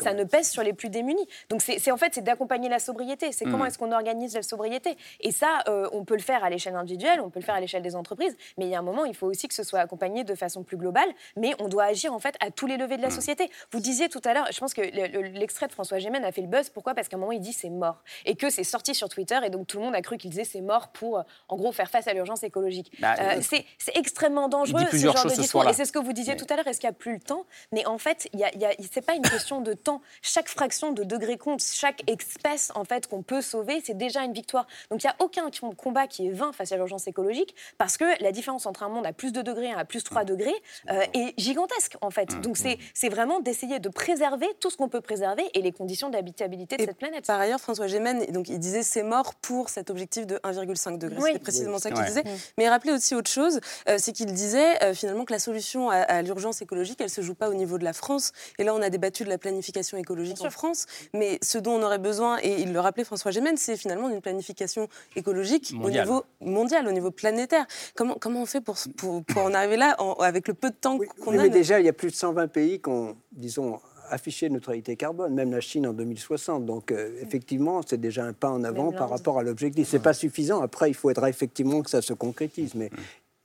ça, 0.04 0.14
ne 0.14 0.24
pèse 0.24 0.50
sur 0.50 0.64
les 0.64 0.74
plus 0.74 0.90
démunis. 0.90 1.28
Donc 1.50 1.62
c'est 1.62 1.92
en 1.92 1.98
fait 1.98 2.14
c'est 2.16 2.22
d'accompagner 2.24 2.70
la 2.70 2.80
sobriété. 2.80 3.32
C'est 3.32 3.46
comment 3.46 3.64
Mm. 3.64 3.68
est-ce 3.68 3.78
qu'on 3.78 3.92
organise 3.92 4.34
la 4.36 4.44
sobriété. 4.44 4.98
Et 5.22 5.32
ça, 5.32 5.64
euh, 5.68 5.88
on 5.94 6.04
peut 6.06 6.16
le 6.16 6.22
faire 6.22 6.44
à 6.44 6.50
l'échelle 6.50 6.76
individuelle, 6.76 7.22
on 7.22 7.30
peut 7.30 7.40
le 7.40 7.46
faire 7.46 7.56
à 7.56 7.60
l'échelle 7.60 7.82
des 7.82 7.96
entreprises, 7.96 8.36
mais 8.58 8.66
il 8.66 8.70
y 8.72 8.76
a 8.76 8.80
un 8.80 8.84
moment, 8.84 9.06
il 9.06 9.16
faut 9.16 9.28
aussi 9.28 9.48
que 9.48 9.54
ce 9.54 9.64
soit 9.64 9.80
accompagné 9.80 10.24
de 10.24 10.36
façon 10.36 10.64
plus 10.64 10.78
globale. 10.78 11.08
Mais 11.38 11.54
on 11.60 11.68
doit 11.68 11.86
agir 11.86 12.14
en 12.14 12.20
fait 12.20 12.36
à 12.40 12.52
tous 12.52 12.68
les 12.68 12.78
levées 12.78 12.98
de 12.98 13.02
la 13.02 13.10
société. 13.10 13.50
Vous 13.72 13.80
disiez 13.80 14.10
tout 14.10 14.22
à 14.26 14.34
l'heure, 14.34 14.48
je 14.52 14.60
pense 14.60 14.74
que 14.74 14.82
le- 14.82 15.08
le- 15.08 15.28
l'extrait 15.30 15.68
de 15.68 15.72
François 15.74 16.00
Gémen 16.00 16.24
a 16.24 16.32
fait 16.32 16.42
le 16.42 16.48
buzz. 16.48 16.70
Pourquoi? 16.70 16.94
Parce 16.94 17.08
qu'à 17.08 17.18
un 17.18 17.20
moment 17.20 17.32
il 17.32 17.40
dit 17.42 17.54
c'est 17.54 17.70
mort 17.70 18.04
et 18.26 18.36
que 18.36 18.50
c'est 18.50 18.64
sorti 18.64 18.94
sur 18.96 19.10
Twitter 19.10 19.40
et 19.46 19.50
donc 19.50 19.68
tout 19.68 19.78
le 19.78 19.84
monde 19.84 19.96
a 19.96 20.02
cru 20.02 20.18
qu'il 20.18 20.30
disait 20.30 20.44
c'est 20.44 20.62
mort 20.62 20.90
pour 20.90 21.20
euh, 21.20 21.24
en 21.50 21.56
gros 21.56 21.72
faire 21.72 21.90
face 21.90 22.08
à 22.08 22.14
l'urgence 22.14 22.44
écologique. 22.44 22.92
Bah, 23.00 23.16
Euh, 23.20 23.42
c'est 23.42 23.66
extrêmement 23.96 24.48
dangereux 24.50 24.82
ce 24.92 24.98
genre 24.98 25.14
de 25.26 25.30
discours. 25.34 25.68
Et 25.70 25.74
c'est 25.74 25.86
ce 25.86 25.92
que 25.92 26.00
vous 26.00 26.14
disiez 26.14 26.34
Mais- 26.34 26.40
tout 26.40 26.46
à 26.50 26.56
l'heure. 26.56 26.68
Est-ce 26.68 26.80
qu'il 26.80 26.90
n'y 26.90 26.96
a 26.96 26.98
plus 26.98 27.14
le 27.14 27.20
temps 27.20 27.46
Mais 27.72 27.86
en 27.86 27.97
fait, 27.97 28.28
il 28.34 28.43
c'est 28.91 29.01
pas 29.05 29.14
une 29.16 29.22
question 29.22 29.61
de 29.61 29.74
temps. 29.74 30.01
Chaque 30.22 30.49
fraction 30.49 30.91
de 30.91 31.03
degré 31.03 31.38
compte. 31.38 31.61
Chaque 31.61 32.03
espèce 32.09 32.72
en 32.76 32.84
fait 32.84 33.07
qu'on 33.07 33.24
peut 33.24 33.41
sauver, 33.41 33.82
c'est 33.86 33.97
déjà 33.97 34.24
une 34.24 34.34
victoire. 34.34 34.68
Donc 34.91 35.03
il 35.03 35.07
n'y 35.07 35.11
a 35.11 35.16
aucun 35.20 35.49
combat 35.78 36.07
qui 36.07 36.28
est 36.28 36.32
vain 36.32 36.51
face 36.53 36.72
à 36.72 36.76
l'urgence 36.78 37.07
écologique 37.07 37.55
parce 37.78 37.97
que 37.97 38.05
la 38.22 38.32
différence 38.32 38.66
entre 38.66 38.84
un 38.84 38.89
monde 38.89 39.05
à 39.05 39.14
plus 39.14 39.32
de 39.32 39.41
degrés 39.41 39.68
et 39.68 39.72
un 39.74 39.78
à 39.78 39.86
plus 39.86 40.03
3 40.03 40.24
degrés 40.24 40.53
euh, 40.89 41.01
est 41.14 41.34
gigantesque 41.39 41.97
en 42.01 42.09
fait. 42.11 42.39
Donc 42.41 42.57
c'est 42.57 42.78
c'est 42.93 43.09
vraiment 43.09 43.39
d'essayer 43.39 43.80
de 43.80 43.89
préserver 43.89 44.47
tout 44.59 44.70
ce 44.70 44.78
qu'on 44.78 44.89
peut 44.89 45.01
préserver 45.01 45.43
et 45.53 45.61
les 45.61 45.72
conditions 45.72 46.09
d'habitabilité 46.09 46.78
de 46.78 46.86
cette 46.86 46.97
planète. 46.97 47.26
Par 47.28 47.39
ailleurs, 47.39 47.59
François 47.59 47.88
Gémen, 47.88 48.26
donc, 48.32 48.49
il 48.49 48.59
disait 48.59 48.84
c'est 48.84 49.03
mort 49.03 49.36
pour 49.36 49.70
cet 49.70 49.89
objectif 49.89 50.26
de 50.28 50.38
1,5 50.43 50.97
degré. 50.97 51.18
Oui. 51.22 51.30
C'était 51.34 51.39
précisément 51.39 51.76
Oui. 51.76 51.82
ça 51.82 51.89
qu'il 51.89 51.99
Ouais. 51.99 52.05
disait. 52.07 52.24
Mm. 52.24 52.38
Mais 52.57 52.64
il 52.66 52.68
rappelait 52.70 52.91
aussi 52.93 53.16
autre 53.16 53.30
chose, 53.30 53.59
euh, 53.88 53.97
c'est 53.99 54.11
qu'il 54.11 54.32
disait 54.34 54.84
euh, 54.84 54.93
finalement 54.93 55.26
que 55.26 55.34
la 55.34 55.39
solution 55.39 55.89
à, 55.89 55.95
à 55.97 56.22
l'urgence 56.22 56.61
écologique, 56.61 56.99
elle 57.01 57.09
se 57.09 57.22
joue 57.22 57.36
pas 57.36 57.43
au 57.50 57.54
niveau 57.54 57.78
de 57.78 57.84
la 57.84 57.94
France. 57.94 58.32
Et 58.60 58.64
là, 58.64 58.74
on 58.76 58.82
a 58.82 58.89
débattu 58.89 59.24
de 59.24 59.30
la 59.30 59.38
planification 59.38 59.98
écologique 59.98 60.41
en 60.41 60.50
France. 60.50 60.86
Mais 61.14 61.39
ce 61.41 61.58
dont 61.58 61.74
on 61.74 61.84
aurait 61.84 62.00
besoin, 62.00 62.38
et 62.41 62.62
il 62.62 62.74
le 62.74 62.80
rappelait 62.80 63.04
François 63.04 63.32
Gémen, 63.32 63.58
c'est 63.58 63.78
finalement 63.78 64.10
d'une 64.10 64.22
planification 64.22 64.88
écologique 65.16 65.74
au 65.84 65.89
niveau 65.89 66.24
mondial, 66.41 66.88
au 66.88 66.91
niveau 66.91 67.12
planétaire. 67.12 67.66
Comment, 67.96 68.16
comment 68.20 68.41
on 68.41 68.46
fait 68.46 68.62
pour, 68.62 68.76
pour, 68.98 69.24
pour 69.24 69.44
en 69.44 69.54
arriver 69.54 69.78
là 69.78 69.96
en- 70.00 70.14
avec 70.14 70.48
le 70.48 70.54
peu 70.54 70.70
de 70.70 70.76
temps 70.76 70.98
qu'on 70.98 71.32
Oui, 71.32 71.38
a 71.38 71.44
mais 71.44 71.50
déjà, 71.50 71.80
il 71.80 71.86
y 71.86 71.89
a 71.89 71.94
plus 71.94 72.10
de 72.10 72.16
120 72.16 72.48
pays 72.48 72.82
qui 72.82 72.89
ont, 72.89 73.16
disons, 73.32 73.80
affiché 74.10 74.50
neutralité 74.50 74.96
carbone, 74.96 75.34
même 75.34 75.52
la 75.52 75.62
Chine 75.62 75.88
en 75.88 75.94
2060. 75.94 76.66
Donc, 76.66 76.91
euh, 76.91 77.10
effectivement, 77.22 77.82
c'est 77.88 78.00
déjà 78.00 78.26
un 78.26 78.34
pas 78.34 78.50
en 78.50 78.64
avant 78.64 78.91
par 78.91 79.10
rapport 79.10 79.39
à 79.39 79.44
l'objectif. 79.44 79.88
C'est 79.89 80.00
pas 80.00 80.14
suffisant. 80.14 80.62
Après, 80.62 80.89
il 80.89 80.94
faudra 80.94 81.30
effectivement 81.30 81.82
que 81.82 81.89
ça 81.89 82.02
se 82.02 82.14
concrétise. 82.14 82.76
Mais 82.76 82.91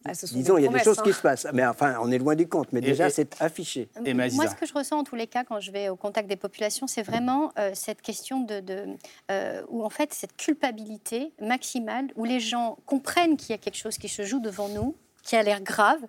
Ah, 0.09 0.27
disons, 0.33 0.59
il 0.59 0.65
y 0.65 0.69
a 0.69 0.73
des 0.73 0.79
choses 0.81 0.99
hein. 0.99 1.03
qui 1.05 1.13
se 1.13 1.21
passent. 1.21 1.47
Mais 1.53 1.67
enfin, 1.67 1.97
on 2.01 2.11
est 2.11 2.19
loin 2.19 2.35
du 2.35 2.49
compte. 2.49 2.73
Mais 2.73 2.81
Et- 2.81 2.83
déjà, 2.83 3.11
c'est 3.11 3.41
affiché. 3.41 3.89
Moi, 4.33 4.49
ce 4.49 4.55
que 4.55 4.67
je 4.67 4.75
ressens 4.75 4.99
en 4.99 5.05
tous 5.05 5.17
les 5.17 5.27
cas 5.27 5.45
quand 5.45 5.61
je 5.61 5.71
vais 5.71 5.89
au 5.89 5.97
contact 5.97 6.29
des 6.29 6.37
populations, 6.37 6.87
c'est 6.87 7.03
vraiment 7.03 7.53
euh, 7.59 7.71
cette 7.75 8.03
question 8.03 8.41
de, 8.41 8.61
de, 8.61 8.87
euh, 9.31 9.63
où 9.69 9.85
en 9.85 9.91
fait 9.91 10.13
cette 10.13 10.37
culpabilité 10.37 11.33
maximale, 11.41 12.07
où 12.17 12.25
les 12.25 12.41
gens 12.41 12.79
comprennent 12.87 13.37
qu'il 13.37 13.51
y 13.51 13.55
a 13.55 13.59
quelque 13.59 13.77
chose 13.77 13.99
qui 13.99 14.09
se 14.09 14.25
joue 14.25 14.41
devant 14.41 14.69
nous, 14.69 14.95
qui 15.23 15.37
a 15.37 15.43
l'air 15.43 15.61
grave. 15.61 16.01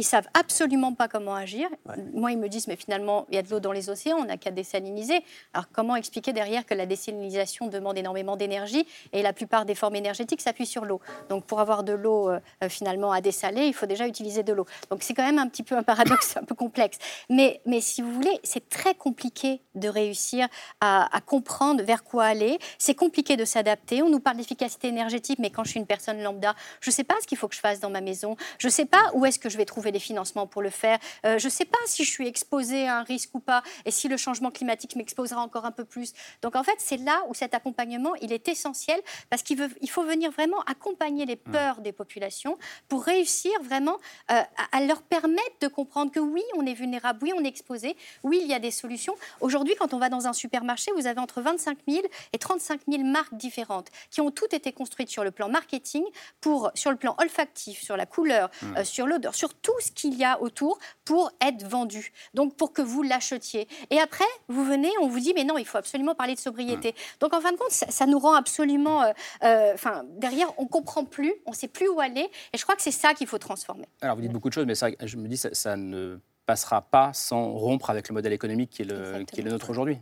Ils 0.00 0.04
savent 0.04 0.28
absolument 0.32 0.94
pas 0.94 1.08
comment 1.08 1.34
agir. 1.34 1.68
Moi, 2.14 2.30
ils 2.30 2.38
me 2.38 2.48
disent, 2.48 2.68
mais 2.68 2.76
finalement, 2.76 3.26
il 3.30 3.34
y 3.34 3.38
a 3.38 3.42
de 3.42 3.50
l'eau 3.50 3.58
dans 3.58 3.72
les 3.72 3.90
océans, 3.90 4.18
on 4.18 4.26
n'a 4.26 4.36
qu'à 4.36 4.52
désaliniser. 4.52 5.24
Alors, 5.52 5.66
comment 5.72 5.96
expliquer 5.96 6.32
derrière 6.32 6.64
que 6.64 6.74
la 6.74 6.86
désalinisation 6.86 7.66
demande 7.66 7.98
énormément 7.98 8.36
d'énergie 8.36 8.86
et 9.12 9.22
la 9.22 9.32
plupart 9.32 9.64
des 9.64 9.74
formes 9.74 9.96
énergétiques 9.96 10.40
s'appuient 10.40 10.66
sur 10.66 10.84
l'eau? 10.84 11.00
Donc, 11.30 11.46
pour 11.46 11.58
avoir 11.58 11.82
de 11.82 11.94
l'eau 11.94 12.30
euh, 12.30 12.38
euh, 12.62 12.68
finalement 12.68 13.10
à 13.10 13.20
dessaler, 13.20 13.66
il 13.66 13.74
faut 13.74 13.86
déjà 13.86 14.06
utiliser 14.06 14.44
de 14.44 14.52
l'eau. 14.52 14.66
Donc, 14.88 15.02
c'est 15.02 15.14
quand 15.14 15.26
même 15.26 15.40
un 15.40 15.48
petit 15.48 15.64
peu 15.64 15.76
un 15.76 15.82
paradoxe, 15.82 16.36
un 16.36 16.44
peu 16.44 16.54
complexe. 16.54 16.98
Mais, 17.28 17.60
mais 17.66 17.80
si 17.80 18.00
vous 18.00 18.12
voulez, 18.12 18.38
c'est 18.44 18.68
très 18.68 18.94
compliqué 18.94 19.62
de 19.74 19.88
réussir 19.88 20.46
à, 20.80 21.12
à 21.12 21.20
comprendre 21.20 21.82
vers 21.82 22.04
quoi 22.04 22.26
aller. 22.26 22.60
C'est 22.78 22.94
compliqué 22.94 23.36
de 23.36 23.44
s'adapter. 23.44 24.00
On 24.04 24.10
nous 24.10 24.20
parle 24.20 24.36
d'efficacité 24.36 24.86
énergétique, 24.86 25.40
mais 25.40 25.50
quand 25.50 25.64
je 25.64 25.70
suis 25.70 25.80
une 25.80 25.86
personne 25.86 26.22
lambda, 26.22 26.54
je 26.80 26.90
ne 26.90 26.94
sais 26.94 27.02
pas 27.02 27.16
ce 27.20 27.26
qu'il 27.26 27.36
faut 27.36 27.48
que 27.48 27.56
je 27.56 27.60
fasse 27.60 27.80
dans 27.80 27.90
ma 27.90 28.00
maison. 28.00 28.36
Je 28.58 28.68
ne 28.68 28.72
sais 28.72 28.86
pas 28.86 29.10
où 29.14 29.26
est-ce 29.26 29.40
que 29.40 29.48
je 29.48 29.56
vais 29.56 29.64
trouver 29.64 29.87
trouver 29.88 29.92
les 29.92 29.98
financements 29.98 30.46
pour 30.46 30.62
le 30.62 30.70
faire. 30.70 30.98
Euh, 31.24 31.38
je 31.38 31.46
ne 31.46 31.50
sais 31.50 31.64
pas 31.64 31.78
si 31.86 32.04
je 32.04 32.10
suis 32.10 32.26
exposée 32.26 32.86
à 32.86 32.98
un 32.98 33.02
risque 33.02 33.34
ou 33.34 33.40
pas, 33.40 33.62
et 33.84 33.90
si 33.90 34.08
le 34.08 34.16
changement 34.16 34.50
climatique 34.50 34.96
m'exposera 34.96 35.40
encore 35.40 35.64
un 35.64 35.72
peu 35.72 35.84
plus. 35.84 36.12
Donc 36.42 36.56
en 36.56 36.62
fait, 36.62 36.76
c'est 36.78 36.98
là 36.98 37.22
où 37.28 37.34
cet 37.34 37.54
accompagnement, 37.54 38.14
il 38.16 38.32
est 38.32 38.48
essentiel, 38.48 39.00
parce 39.30 39.42
qu'il 39.42 39.58
il 39.80 39.90
faut 39.90 40.04
venir 40.04 40.30
vraiment 40.30 40.60
accompagner 40.66 41.26
les 41.26 41.38
Mmh. 41.48 41.52
peurs 41.52 41.80
des 41.80 41.92
populations 41.92 42.58
pour 42.88 43.04
réussir 43.04 43.52
vraiment 43.62 43.96
euh, 44.30 44.40
à, 44.72 44.76
à 44.76 44.80
leur 44.80 45.02
permettre 45.02 45.58
de 45.60 45.68
comprendre 45.68 46.12
que 46.12 46.20
oui, 46.20 46.42
on 46.56 46.66
est 46.66 46.74
vulnérable, 46.74 47.20
oui, 47.22 47.32
on 47.34 47.44
est 47.44 47.48
exposé, 47.48 47.96
oui, 48.22 48.40
il 48.42 48.48
y 48.48 48.54
a 48.54 48.58
des 48.58 48.70
solutions. 48.70 49.14
Aujourd'hui, 49.40 49.74
quand 49.78 49.94
on 49.94 49.98
va 49.98 50.08
dans 50.08 50.26
un 50.26 50.32
supermarché, 50.32 50.90
vous 50.96 51.06
avez 51.06 51.20
entre 51.20 51.40
25 51.40 51.78
000 51.88 52.02
et 52.32 52.38
35 52.38 52.80
000 52.88 53.04
marques 53.04 53.34
différentes 53.34 53.88
qui 54.10 54.20
ont 54.20 54.30
toutes 54.30 54.52
été 54.52 54.72
construites 54.72 55.08
sur 55.08 55.24
le 55.24 55.30
plan 55.30 55.48
marketing, 55.48 56.04
pour, 56.40 56.70
sur 56.74 56.90
le 56.90 56.96
plan 56.96 57.14
olfactif, 57.18 57.82
sur 57.82 57.96
la 57.96 58.06
couleur, 58.06 58.50
euh, 58.76 58.84
sur 58.84 59.06
l'odeur, 59.06 59.34
sur 59.34 59.54
tout 59.54 59.77
ce 59.80 59.90
qu'il 59.90 60.14
y 60.14 60.24
a 60.24 60.40
autour 60.40 60.78
pour 61.04 61.30
être 61.40 61.66
vendu. 61.66 62.12
Donc 62.34 62.56
pour 62.56 62.72
que 62.72 62.82
vous 62.82 63.02
l'achetiez. 63.02 63.68
Et 63.90 63.98
après, 63.98 64.24
vous 64.48 64.64
venez, 64.64 64.90
on 65.00 65.08
vous 65.08 65.20
dit, 65.20 65.32
mais 65.34 65.44
non, 65.44 65.58
il 65.58 65.64
faut 65.66 65.78
absolument 65.78 66.14
parler 66.14 66.34
de 66.34 66.40
sobriété. 66.40 66.94
Donc 67.20 67.34
en 67.34 67.40
fin 67.40 67.52
de 67.52 67.56
compte, 67.56 67.70
ça, 67.70 67.86
ça 67.90 68.06
nous 68.06 68.18
rend 68.18 68.34
absolument... 68.34 69.02
euh, 69.02 69.12
euh, 69.44 69.72
Enfin, 69.74 70.04
derrière, 70.16 70.48
on 70.58 70.66
comprend 70.66 71.04
plus, 71.04 71.34
on 71.46 71.52
sait 71.52 71.68
plus 71.68 71.88
où 71.88 72.00
aller. 72.00 72.28
Et 72.52 72.58
je 72.58 72.62
crois 72.62 72.74
que 72.74 72.82
c'est 72.82 72.90
ça 72.90 73.14
qu'il 73.14 73.26
faut 73.26 73.38
transformer. 73.38 73.86
Alors, 74.00 74.16
vous 74.16 74.22
dites 74.22 74.32
beaucoup 74.32 74.48
de 74.48 74.54
choses, 74.54 74.66
mais 74.66 74.74
ça, 74.74 74.88
je 75.00 75.16
me 75.16 75.28
dis, 75.28 75.36
ça, 75.36 75.50
ça 75.52 75.76
ne 75.76 76.18
passera 76.46 76.80
pas 76.82 77.12
sans 77.12 77.52
rompre 77.52 77.90
avec 77.90 78.08
le 78.08 78.14
modèle 78.14 78.32
économique 78.32 78.70
qui 78.70 78.82
est 78.82 78.84
le, 78.86 79.24
qui 79.24 79.40
est 79.40 79.44
le 79.44 79.50
nôtre 79.50 79.70
aujourd'hui. 79.70 79.98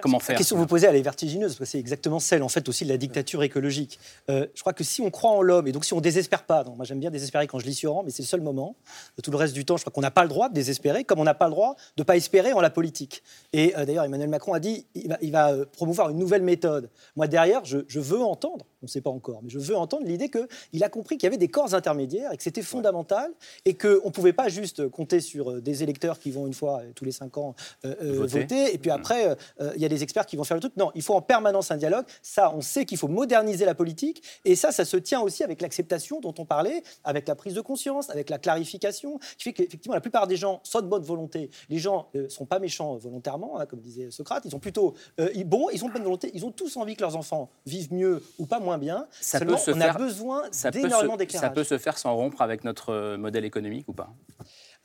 Comment 0.00 0.20
faire 0.20 0.34
La 0.34 0.38
question 0.38 0.56
que 0.56 0.60
vous 0.60 0.66
posez, 0.66 0.86
elle 0.86 0.96
est 0.96 1.02
vertigineuse, 1.02 1.52
parce 1.52 1.58
que 1.58 1.64
c'est 1.64 1.78
exactement 1.78 2.18
celle, 2.18 2.42
en 2.42 2.48
fait, 2.48 2.68
aussi 2.68 2.84
de 2.84 2.88
la 2.90 2.96
dictature 2.96 3.42
écologique. 3.42 3.98
Euh, 4.30 4.46
je 4.54 4.60
crois 4.60 4.72
que 4.72 4.84
si 4.84 5.00
on 5.00 5.10
croit 5.10 5.30
en 5.30 5.42
l'homme, 5.42 5.66
et 5.66 5.72
donc 5.72 5.84
si 5.84 5.92
on 5.92 6.00
désespère 6.00 6.44
pas, 6.44 6.64
donc 6.64 6.76
moi 6.76 6.84
j'aime 6.84 7.00
bien 7.00 7.10
désespérer 7.10 7.46
quand 7.46 7.58
je 7.58 7.66
lis 7.66 7.74
sur 7.74 7.92
Oran, 7.92 8.02
mais 8.04 8.10
c'est 8.10 8.22
le 8.22 8.28
seul 8.28 8.40
moment. 8.40 8.76
Tout 9.22 9.30
le 9.30 9.36
reste 9.36 9.54
du 9.54 9.64
temps, 9.64 9.76
je 9.76 9.82
crois 9.82 9.92
qu'on 9.92 10.00
n'a 10.00 10.10
pas 10.10 10.22
le 10.22 10.28
droit 10.28 10.48
de 10.48 10.54
désespérer, 10.54 11.04
comme 11.04 11.18
on 11.18 11.24
n'a 11.24 11.34
pas 11.34 11.46
le 11.46 11.52
droit 11.52 11.74
de 11.96 12.02
ne 12.02 12.04
pas 12.04 12.16
espérer 12.16 12.52
en 12.52 12.60
la 12.60 12.70
politique. 12.70 13.22
Et 13.52 13.74
euh, 13.76 13.84
d'ailleurs, 13.84 14.04
Emmanuel 14.04 14.28
Macron 14.28 14.52
a 14.52 14.60
dit 14.60 14.86
il 14.94 15.08
va, 15.08 15.18
il 15.20 15.32
va, 15.32 15.52
euh, 15.52 15.64
promouvoir 15.64 16.10
une 16.10 16.18
nouvelle 16.18 16.42
méthode. 16.42 16.90
Moi, 17.16 17.26
derrière, 17.26 17.64
je, 17.64 17.78
je 17.88 18.00
veux 18.00 18.22
entendre, 18.22 18.66
on 18.82 18.86
ne 18.86 18.88
sait 18.88 19.00
pas 19.00 19.10
encore, 19.10 19.40
mais 19.42 19.50
je 19.50 19.58
veux 19.58 19.76
entendre 19.76 20.06
l'idée 20.06 20.30
qu'il 20.30 20.84
a 20.84 20.88
compris 20.88 21.16
qu'il 21.16 21.26
y 21.26 21.28
avait 21.28 21.36
des 21.36 21.48
corps 21.48 21.74
intermédiaires 21.74 22.32
et 22.32 22.36
que 22.36 22.42
c'était 22.42 22.62
fondamental 22.62 23.30
et 23.64 23.74
qu'on 23.74 23.88
ne 23.88 24.10
pouvait 24.10 24.32
pas 24.32 24.48
juste 24.48 24.88
compter 24.88 25.20
sur 25.20 25.60
des 25.60 25.82
électeurs 25.82 26.18
qui 26.18 26.30
vont 26.30 26.46
une 26.46 26.54
fois 26.54 26.82
tous 26.94 27.04
les 27.04 27.12
cinq 27.12 27.38
ans 27.38 27.54
euh, 27.84 27.94
Voter. 28.12 28.40
voter, 28.40 28.74
et 28.74 28.78
puis 28.78 28.90
après, 28.90 29.28
euh, 29.28 29.34
euh, 29.60 29.72
il 29.76 29.77
y 29.82 29.84
a 29.84 29.88
des 29.88 30.02
experts 30.02 30.26
qui 30.26 30.36
vont 30.36 30.44
faire 30.44 30.56
le 30.56 30.60
truc. 30.60 30.76
Non, 30.76 30.90
il 30.94 31.02
faut 31.02 31.14
en 31.14 31.22
permanence 31.22 31.70
un 31.70 31.76
dialogue. 31.76 32.04
Ça, 32.22 32.52
on 32.54 32.60
sait 32.60 32.84
qu'il 32.84 32.98
faut 32.98 33.08
moderniser 33.08 33.64
la 33.64 33.74
politique, 33.74 34.22
et 34.44 34.56
ça, 34.56 34.72
ça 34.72 34.84
se 34.84 34.96
tient 34.96 35.20
aussi 35.20 35.44
avec 35.44 35.60
l'acceptation 35.62 36.20
dont 36.20 36.34
on 36.38 36.44
parlait, 36.44 36.82
avec 37.04 37.28
la 37.28 37.34
prise 37.34 37.54
de 37.54 37.60
conscience, 37.60 38.10
avec 38.10 38.30
la 38.30 38.38
clarification, 38.38 39.18
qui 39.36 39.44
fait 39.44 39.52
qu'effectivement, 39.52 39.94
la 39.94 40.00
plupart 40.00 40.26
des 40.26 40.36
gens 40.36 40.60
sont 40.64 40.80
de 40.80 40.86
bonne 40.86 41.02
volonté. 41.02 41.50
Les 41.68 41.78
gens 41.78 42.08
ne 42.14 42.28
sont 42.28 42.46
pas 42.46 42.58
méchants 42.58 42.94
euh, 42.94 42.98
volontairement, 42.98 43.58
hein, 43.60 43.66
comme 43.66 43.80
disait 43.80 44.10
Socrate, 44.10 44.44
ils 44.44 44.50
sont 44.50 44.58
plutôt 44.58 44.94
euh, 45.20 45.28
ils- 45.34 45.44
bons, 45.44 45.68
ils 45.70 45.84
ont 45.84 45.88
de 45.88 45.92
bonne 45.92 46.02
volonté, 46.04 46.30
ils 46.34 46.44
ont 46.44 46.50
tous 46.52 46.76
envie 46.76 46.96
que 46.96 47.02
leurs 47.02 47.16
enfants 47.16 47.50
vivent 47.66 47.92
mieux 47.92 48.22
ou 48.38 48.46
pas 48.46 48.60
moins 48.60 48.78
bien. 48.78 49.06
Ça 49.20 49.38
Seulement, 49.38 49.54
peut 49.54 49.60
se 49.62 49.70
on 49.70 49.74
faire- 49.76 49.94
a 49.96 49.98
besoin 49.98 50.42
d'énormément 50.72 51.16
d'éclairage. 51.16 51.48
Ça 51.48 51.54
peut 51.54 51.64
se 51.64 51.78
faire 51.78 51.98
sans 51.98 52.14
rompre 52.14 52.42
avec 52.42 52.64
notre 52.64 52.90
euh, 52.92 53.16
modèle 53.16 53.44
économique 53.44 53.86
ou 53.88 53.92
pas? 53.92 54.10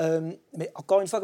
Euh, 0.02 0.32
mais 0.58 0.72
encore 0.74 1.02
une 1.02 1.08
fois, 1.08 1.22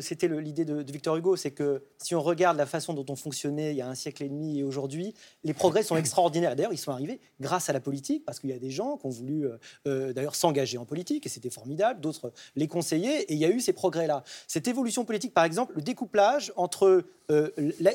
c'était 0.00 0.26
l'idée 0.28 0.64
de, 0.64 0.82
Victor 0.90 1.16
Hugo, 1.16 1.36
c'est 1.36 1.50
que 1.50 1.82
si 1.98 2.14
on 2.14 2.22
regarde 2.22 2.56
la 2.56 2.64
façon 2.64 2.94
dont 2.94 3.04
on 3.10 3.14
fonctionnait 3.16 3.72
il 3.72 3.76
y 3.76 3.82
a 3.82 3.88
un 3.88 3.94
siècle 3.94 4.22
et 4.22 4.28
demi 4.28 4.58
et 4.58 4.62
aujourd'hui, 4.62 5.14
les 5.44 5.52
progrès 5.52 5.82
sont 5.82 5.96
extraordinaires. 5.96 6.56
D'ailleurs, 6.56 6.72
ils 6.72 6.78
sont 6.78 6.92
arrivés 6.92 7.20
grâce 7.40 7.68
à 7.68 7.74
la 7.74 7.80
politique, 7.80 8.24
parce 8.24 8.40
qu'il 8.40 8.48
y 8.50 8.54
a 8.54 8.58
des 8.58 8.70
gens 8.70 8.96
qui 8.96 9.06
ont 9.06 9.10
voulu 9.10 9.46
euh, 9.46 9.58
euh, 9.86 10.12
d'ailleurs 10.14 10.34
s'engager 10.34 10.78
en 10.78 10.86
politique, 10.86 11.26
et 11.26 11.28
c'était 11.28 11.50
formidable, 11.50 12.00
d'autres 12.00 12.32
les 12.56 12.68
conseillaient, 12.68 13.22
et 13.22 13.34
il 13.34 13.38
y 13.38 13.44
a 13.44 13.50
eu 13.50 13.60
ces 13.60 13.74
progrès-là. 13.74 14.24
Cette 14.48 14.66
évolution 14.66 15.04
politique, 15.04 15.34
par 15.34 15.44
exemple, 15.44 15.74
le 15.76 15.82
découplage 15.82 16.52
entre 16.56 17.04
l'e- 17.28 17.52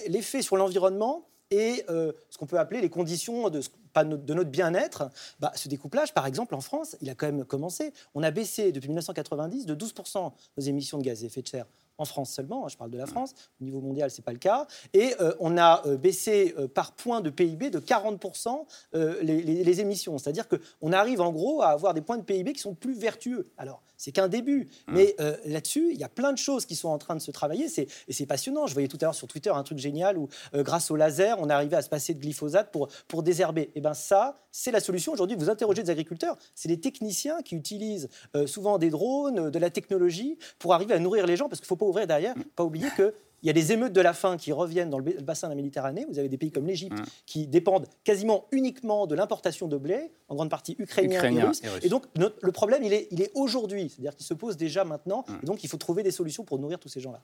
l'effet 0.07 0.43
sur 0.43 0.55
l'environnement 0.55 1.25
et 1.51 1.83
euh, 1.89 2.13
ce 2.29 2.37
qu'on 2.37 2.47
peut 2.47 2.57
appeler 2.57 2.81
les 2.81 2.89
conditions 2.89 3.49
de, 3.49 3.61
de 3.61 4.33
notre 4.33 4.49
bien-être, 4.49 5.09
bah, 5.39 5.51
ce 5.55 5.67
découplage, 5.67 6.13
par 6.13 6.25
exemple, 6.25 6.55
en 6.55 6.61
France, 6.61 6.95
il 7.01 7.09
a 7.09 7.15
quand 7.15 7.27
même 7.27 7.45
commencé. 7.45 7.93
On 8.15 8.23
a 8.23 8.31
baissé 8.31 8.71
depuis 8.71 8.87
1990 8.87 9.65
de 9.65 9.75
12% 9.75 10.31
nos 10.57 10.63
émissions 10.63 10.97
de 10.97 11.03
gaz 11.03 11.23
à 11.23 11.27
effet 11.27 11.41
de 11.41 11.47
serre. 11.47 11.65
En 12.01 12.05
France 12.05 12.31
seulement, 12.33 12.65
hein, 12.65 12.67
je 12.69 12.77
parle 12.77 12.89
de 12.89 12.97
la 12.97 13.05
France, 13.05 13.33
au 13.61 13.63
niveau 13.63 13.79
mondial, 13.79 14.09
ce 14.09 14.17
n'est 14.19 14.23
pas 14.23 14.31
le 14.31 14.39
cas. 14.39 14.65
Et 14.93 15.13
euh, 15.21 15.33
on 15.39 15.55
a 15.57 15.83
euh, 15.85 15.97
baissé 15.97 16.55
euh, 16.57 16.67
par 16.67 16.93
point 16.93 17.21
de 17.21 17.29
PIB 17.29 17.69
de 17.69 17.79
40% 17.79 18.65
euh, 18.95 19.19
les, 19.21 19.41
les- 19.43 19.63
les 19.63 19.79
émissions. 19.81 20.17
C'est-à-dire 20.17 20.47
qu'on 20.47 20.91
arrive 20.91 21.21
en 21.21 21.31
gros 21.31 21.61
à 21.61 21.67
avoir 21.67 21.93
des 21.93 22.01
points 22.01 22.17
de 22.17 22.23
PIB 22.23 22.53
qui 22.53 22.59
sont 22.59 22.73
plus 22.73 22.93
vertueux. 22.97 23.49
Alors, 23.57 23.83
c'est 23.97 24.11
qu'un 24.11 24.27
début. 24.27 24.67
Mais 24.87 25.15
euh, 25.19 25.37
là-dessus, 25.45 25.91
il 25.93 25.99
y 25.99 26.03
a 26.03 26.09
plein 26.09 26.33
de 26.33 26.37
choses 26.39 26.65
qui 26.65 26.75
sont 26.75 26.89
en 26.89 26.97
train 26.97 27.15
de 27.15 27.21
se 27.21 27.29
travailler. 27.29 27.69
C'est- 27.69 27.87
Et 28.07 28.13
c'est 28.13 28.25
passionnant. 28.25 28.65
Je 28.65 28.73
voyais 28.73 28.87
tout 28.87 28.97
à 29.01 29.05
l'heure 29.05 29.15
sur 29.15 29.27
Twitter 29.27 29.51
un 29.51 29.61
truc 29.63 29.77
génial 29.77 30.17
où, 30.17 30.27
euh, 30.55 30.63
grâce 30.63 30.89
au 30.89 30.95
laser, 30.95 31.37
on 31.39 31.49
arrivait 31.51 31.75
à 31.77 31.81
se 31.83 31.89
passer 31.89 32.15
de 32.15 32.19
glyphosate 32.19 32.71
pour, 32.71 32.87
pour 33.07 33.21
désherber. 33.21 33.69
Et 33.75 33.81
bien 33.81 33.93
ça, 33.93 34.35
c'est 34.51 34.71
la 34.71 34.79
solution. 34.79 35.13
Aujourd'hui, 35.13 35.37
vous 35.37 35.49
interrogez 35.49 35.81
des 35.83 35.89
agriculteurs, 35.89 36.37
c'est 36.55 36.67
des 36.69 36.79
techniciens 36.79 37.41
qui 37.41 37.55
utilisent 37.55 38.09
euh, 38.35 38.47
souvent 38.47 38.77
des 38.77 38.89
drones, 38.89 39.39
euh, 39.39 39.49
de 39.49 39.59
la 39.59 39.69
technologie, 39.69 40.37
pour 40.59 40.73
arriver 40.73 40.93
à 40.93 40.99
nourrir 40.99 41.25
les 41.25 41.37
gens, 41.37 41.47
parce 41.49 41.59
qu'il 41.59 41.65
ne 41.65 41.69
faut 41.69 41.75
pas 41.77 41.85
ouvrir 41.85 42.07
derrière, 42.07 42.35
pas 42.55 42.63
oublier 42.63 42.89
que 42.97 43.13
il 43.43 43.47
y 43.47 43.49
a 43.49 43.53
des 43.53 43.71
émeutes 43.71 43.93
de 43.93 44.01
la 44.01 44.13
faim 44.13 44.37
qui 44.37 44.51
reviennent 44.51 44.91
dans 44.91 44.99
le 44.99 45.03
ba- 45.03 45.11
le 45.17 45.23
bassin 45.23 45.47
de 45.47 45.53
la 45.53 45.55
Méditerranée. 45.55 46.05
Vous 46.07 46.19
avez 46.19 46.29
des 46.29 46.37
pays 46.37 46.51
comme 46.51 46.67
l'Égypte 46.67 46.95
qui 47.25 47.47
dépendent 47.47 47.87
quasiment 48.03 48.45
uniquement 48.51 49.07
de 49.07 49.15
l'importation 49.15 49.67
de 49.67 49.77
blé, 49.77 50.11
en 50.29 50.35
grande 50.35 50.51
partie 50.51 50.75
ukrainien, 50.77 51.15
Ukrainien 51.17 51.41
et, 51.45 51.47
russe. 51.47 51.61
et 51.63 51.69
russe. 51.69 51.83
Et 51.85 51.89
donc 51.89 52.03
notre- 52.17 52.35
le 52.43 52.51
problème, 52.51 52.83
il 52.83 52.93
est, 52.93 53.07
il 53.09 53.19
est 53.19 53.31
aujourd'hui, 53.33 53.89
c'est-à-dire 53.89 54.15
qu'il 54.15 54.27
se 54.27 54.35
pose 54.35 54.57
déjà 54.57 54.83
maintenant. 54.83 55.25
Et 55.41 55.45
donc 55.47 55.63
il 55.63 55.69
faut 55.71 55.77
trouver 55.77 56.03
des 56.03 56.11
solutions 56.11 56.43
pour 56.43 56.59
nourrir 56.59 56.77
tous 56.77 56.89
ces 56.89 56.99
gens-là. 56.99 57.23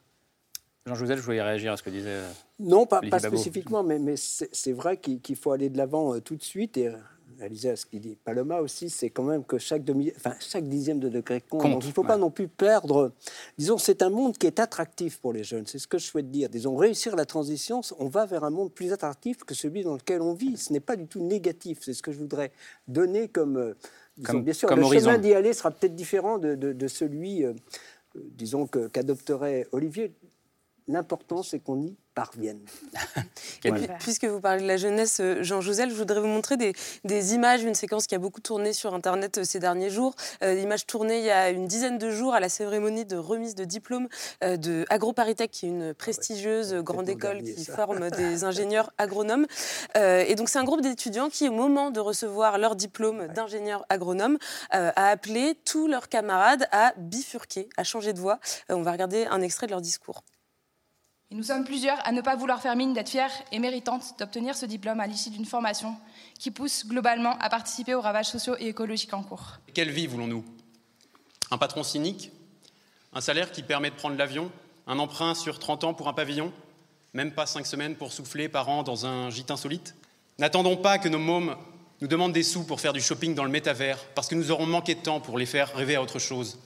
Jean-Joseph, 0.87 1.19
je 1.19 1.23
voulais 1.23 1.41
réagir 1.43 1.73
à 1.73 1.77
ce 1.77 1.83
que 1.83 1.89
disait. 1.91 2.07
euh, 2.09 2.29
Non, 2.59 2.87
pas, 2.87 3.01
spécifiquement, 3.19 3.83
mais, 3.83 3.99
mais 3.99 4.15
c'est 4.17 4.71
vrai 4.73 4.97
qu'il 4.97 5.35
faut 5.35 5.51
aller 5.51 5.69
de 5.69 5.77
l'avant 5.77 6.15
euh, 6.15 6.19
tout 6.21 6.35
de 6.35 6.41
suite. 6.43 6.77
Et 6.77 6.89
réaliser 7.39 7.75
ce 7.75 7.85
qu'il 7.85 8.01
dit 8.01 8.15
Paloma 8.23 8.59
aussi, 8.61 8.89
c'est 8.89 9.09
quand 9.09 9.23
même 9.23 9.43
que 9.43 9.57
chaque, 9.57 9.83
demi, 9.83 10.11
enfin, 10.15 10.33
chaque 10.39 10.67
dixième 10.67 10.99
de 10.99 11.09
degré 11.09 11.41
compte. 11.41 11.61
Compte, 11.61 11.71
Donc 11.73 11.83
il 11.83 11.87
ne 11.89 11.93
faut 11.93 12.03
pas 12.03 12.17
non 12.17 12.31
plus 12.31 12.47
perdre. 12.47 13.11
Disons, 13.57 13.77
c'est 13.77 14.01
un 14.01 14.09
monde 14.09 14.37
qui 14.37 14.47
est 14.47 14.59
attractif 14.59 15.19
pour 15.19 15.33
les 15.33 15.43
jeunes. 15.43 15.65
C'est 15.67 15.79
ce 15.79 15.87
que 15.87 15.97
je 15.97 16.05
souhaite 16.05 16.31
dire. 16.31 16.49
Disons, 16.49 16.75
réussir 16.75 17.15
la 17.15 17.25
transition, 17.25 17.81
on 17.99 18.07
va 18.07 18.25
vers 18.25 18.43
un 18.43 18.49
monde 18.49 18.71
plus 18.71 18.91
attractif 18.91 19.37
que 19.43 19.53
celui 19.53 19.83
dans 19.83 19.93
lequel 19.95 20.21
on 20.21 20.33
vit. 20.33 20.57
Ce 20.57 20.71
n'est 20.73 20.79
pas 20.79 20.95
du 20.95 21.07
tout 21.07 21.21
négatif. 21.21 21.79
C'est 21.81 21.93
ce 21.93 22.01
que 22.01 22.11
je 22.11 22.17
voudrais 22.17 22.51
donner 22.87 23.27
comme. 23.27 23.57
euh, 23.57 23.73
disons, 24.17 24.31
Comme- 24.33 24.43
bien 24.43 24.53
sûr, 24.53 24.67
comme 24.69 24.79
le 24.79 24.85
horizon. 24.85 25.09
chemin 25.11 25.19
d'y 25.19 25.33
aller 25.33 25.53
sera 25.53 25.71
peut-être 25.71 25.95
différent 25.95 26.37
de, 26.39 26.55
de- 26.55 26.73
de 26.73 26.87
celui, 26.87 27.45
euh, 27.45 27.53
disons, 28.15 28.65
qu'adopterait 28.67 29.67
Olivier. 29.71 30.13
L'important, 30.87 31.43
c'est 31.43 31.59
qu'on 31.59 31.81
y 31.83 31.95
Et 33.63 33.71
puis, 33.71 33.87
puisque 33.99 34.25
vous 34.25 34.41
parlez 34.41 34.61
de 34.61 34.67
la 34.67 34.77
jeunesse, 34.77 35.19
euh, 35.19 35.43
Jean 35.43 35.61
Jouzel, 35.61 35.89
je 35.89 35.95
voudrais 35.95 36.19
vous 36.19 36.27
montrer 36.27 36.57
des, 36.57 36.73
des 37.03 37.33
images, 37.33 37.63
une 37.63 37.75
séquence 37.75 38.07
qui 38.07 38.15
a 38.15 38.19
beaucoup 38.19 38.41
tourné 38.41 38.73
sur 38.73 38.93
Internet 38.93 39.39
euh, 39.39 39.43
ces 39.43 39.59
derniers 39.59 39.89
jours. 39.89 40.15
Euh, 40.43 40.53
L'image 40.53 40.85
tournée 40.85 41.19
il 41.19 41.25
y 41.25 41.31
a 41.31 41.49
une 41.49 41.67
dizaine 41.67 41.97
de 41.97 42.09
jours 42.09 42.33
à 42.33 42.39
la 42.39 42.49
cérémonie 42.49 43.05
de 43.05 43.17
remise 43.17 43.55
de 43.55 43.63
diplôme 43.63 44.07
euh, 44.43 44.57
de 44.57 44.85
AgroParisTech, 44.89 45.51
qui 45.51 45.65
est 45.65 45.69
une 45.69 45.93
prestigieuse 45.93 46.73
euh, 46.73 46.81
grande 46.81 47.09
école 47.09 47.37
dernier, 47.37 47.53
qui 47.53 47.63
ça. 47.63 47.75
forme 47.75 48.09
des 48.17 48.43
ingénieurs 48.43 48.91
agronomes. 48.97 49.47
Euh, 49.95 50.23
et 50.27 50.35
donc 50.35 50.49
c'est 50.49 50.59
un 50.59 50.63
groupe 50.63 50.81
d'étudiants 50.81 51.29
qui, 51.29 51.47
au 51.49 51.51
moment 51.51 51.91
de 51.91 51.99
recevoir 51.99 52.57
leur 52.57 52.75
diplôme 52.75 53.27
d'ingénieur 53.27 53.85
agronome, 53.89 54.37
a 54.71 55.09
appelé 55.09 55.55
tous 55.65 55.87
leurs 55.87 56.09
camarades 56.09 56.67
à 56.71 56.93
bifurquer, 56.97 57.69
à 57.77 57.83
changer 57.83 58.13
de 58.13 58.19
voie. 58.19 58.39
On 58.69 58.81
va 58.81 58.91
regarder 58.91 59.25
un 59.25 59.41
extrait 59.41 59.67
de 59.67 59.71
leur 59.71 59.81
discours. 59.81 60.23
Et 61.29 61.35
nous 61.35 61.43
sommes 61.43 61.65
plusieurs 61.65 61.97
à 62.07 62.13
ne 62.13 62.21
pas 62.21 62.37
vouloir 62.37 62.61
faire 62.61 62.77
mine 62.77 62.93
d'être 62.93 63.09
fiers 63.09 63.43
et 63.51 63.59
méritantes 63.59 64.17
d'obtenir 64.17 64.55
ce 64.55 64.65
diplôme 64.65 65.01
à 65.01 65.07
l'issue 65.07 65.29
d'une 65.29 65.45
formation 65.45 65.93
qui 66.39 66.51
pousse 66.51 66.85
globalement 66.85 67.37
à 67.39 67.49
participer 67.49 67.95
aux 67.95 68.01
ravages 68.01 68.29
sociaux 68.29 68.55
et 68.59 68.67
écologiques 68.67 69.13
en 69.13 69.23
cours. 69.23 69.59
Quelle 69.73 69.91
vie 69.91 70.07
voulons-nous? 70.07 70.45
Un 71.51 71.57
patron 71.57 71.83
cynique? 71.83 72.31
Un 73.11 73.19
salaire 73.19 73.51
qui 73.51 73.61
permet 73.61 73.89
de 73.89 73.95
prendre 73.95 74.15
l'avion? 74.15 74.49
Un 74.87 74.99
emprunt 74.99 75.35
sur 75.35 75.59
30 75.59 75.83
ans 75.83 75.93
pour 75.93 76.07
un 76.07 76.13
pavillon? 76.13 76.53
Même 77.13 77.33
pas 77.33 77.45
5 77.45 77.65
semaines 77.65 77.95
pour 77.95 78.13
souffler 78.13 78.47
par 78.47 78.69
an 78.69 78.83
dans 78.83 79.05
un 79.05 79.29
gîte 79.29 79.51
insolite? 79.51 79.95
N'attendons 80.39 80.77
pas 80.77 80.97
que 80.97 81.09
nos 81.09 81.19
mômes 81.19 81.57
nous 81.99 82.07
demandent 82.07 82.31
des 82.31 82.43
sous 82.43 82.63
pour 82.63 82.79
faire 82.79 82.93
du 82.93 83.01
shopping 83.01 83.35
dans 83.35 83.43
le 83.43 83.49
métavers, 83.49 83.97
parce 84.15 84.27
que 84.29 84.35
nous 84.35 84.51
aurons 84.51 84.65
manqué 84.65 84.95
de 84.95 85.01
temps 85.01 85.19
pour 85.19 85.37
les 85.37 85.45
faire 85.45 85.73
rêver 85.75 85.95
à 85.95 86.01
autre 86.01 86.19
chose. 86.19 86.59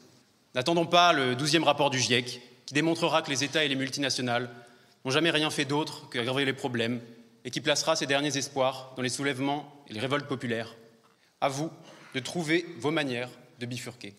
N'attendons 0.53 0.85
pas 0.85 1.13
le 1.13 1.35
12e 1.35 1.63
rapport 1.63 1.89
du 1.89 1.97
GIEC, 1.97 2.41
qui 2.71 2.75
démontrera 2.75 3.21
que 3.21 3.29
les 3.29 3.43
États 3.43 3.65
et 3.65 3.67
les 3.67 3.75
multinationales 3.75 4.49
n'ont 5.03 5.11
jamais 5.11 5.29
rien 5.29 5.49
fait 5.49 5.65
d'autre 5.65 6.07
qu'aggraver 6.09 6.45
les 6.45 6.53
problèmes, 6.53 7.01
et 7.43 7.51
qui 7.51 7.59
placera 7.59 7.97
ces 7.97 8.05
derniers 8.05 8.37
espoirs 8.37 8.93
dans 8.95 9.01
les 9.01 9.09
soulèvements 9.09 9.83
et 9.89 9.93
les 9.93 9.99
révoltes 9.99 10.25
populaires. 10.25 10.73
À 11.41 11.49
vous 11.49 11.69
de 12.15 12.21
trouver 12.21 12.65
vos 12.77 12.91
manières 12.91 13.27
de 13.59 13.65
bifurquer. 13.65 14.13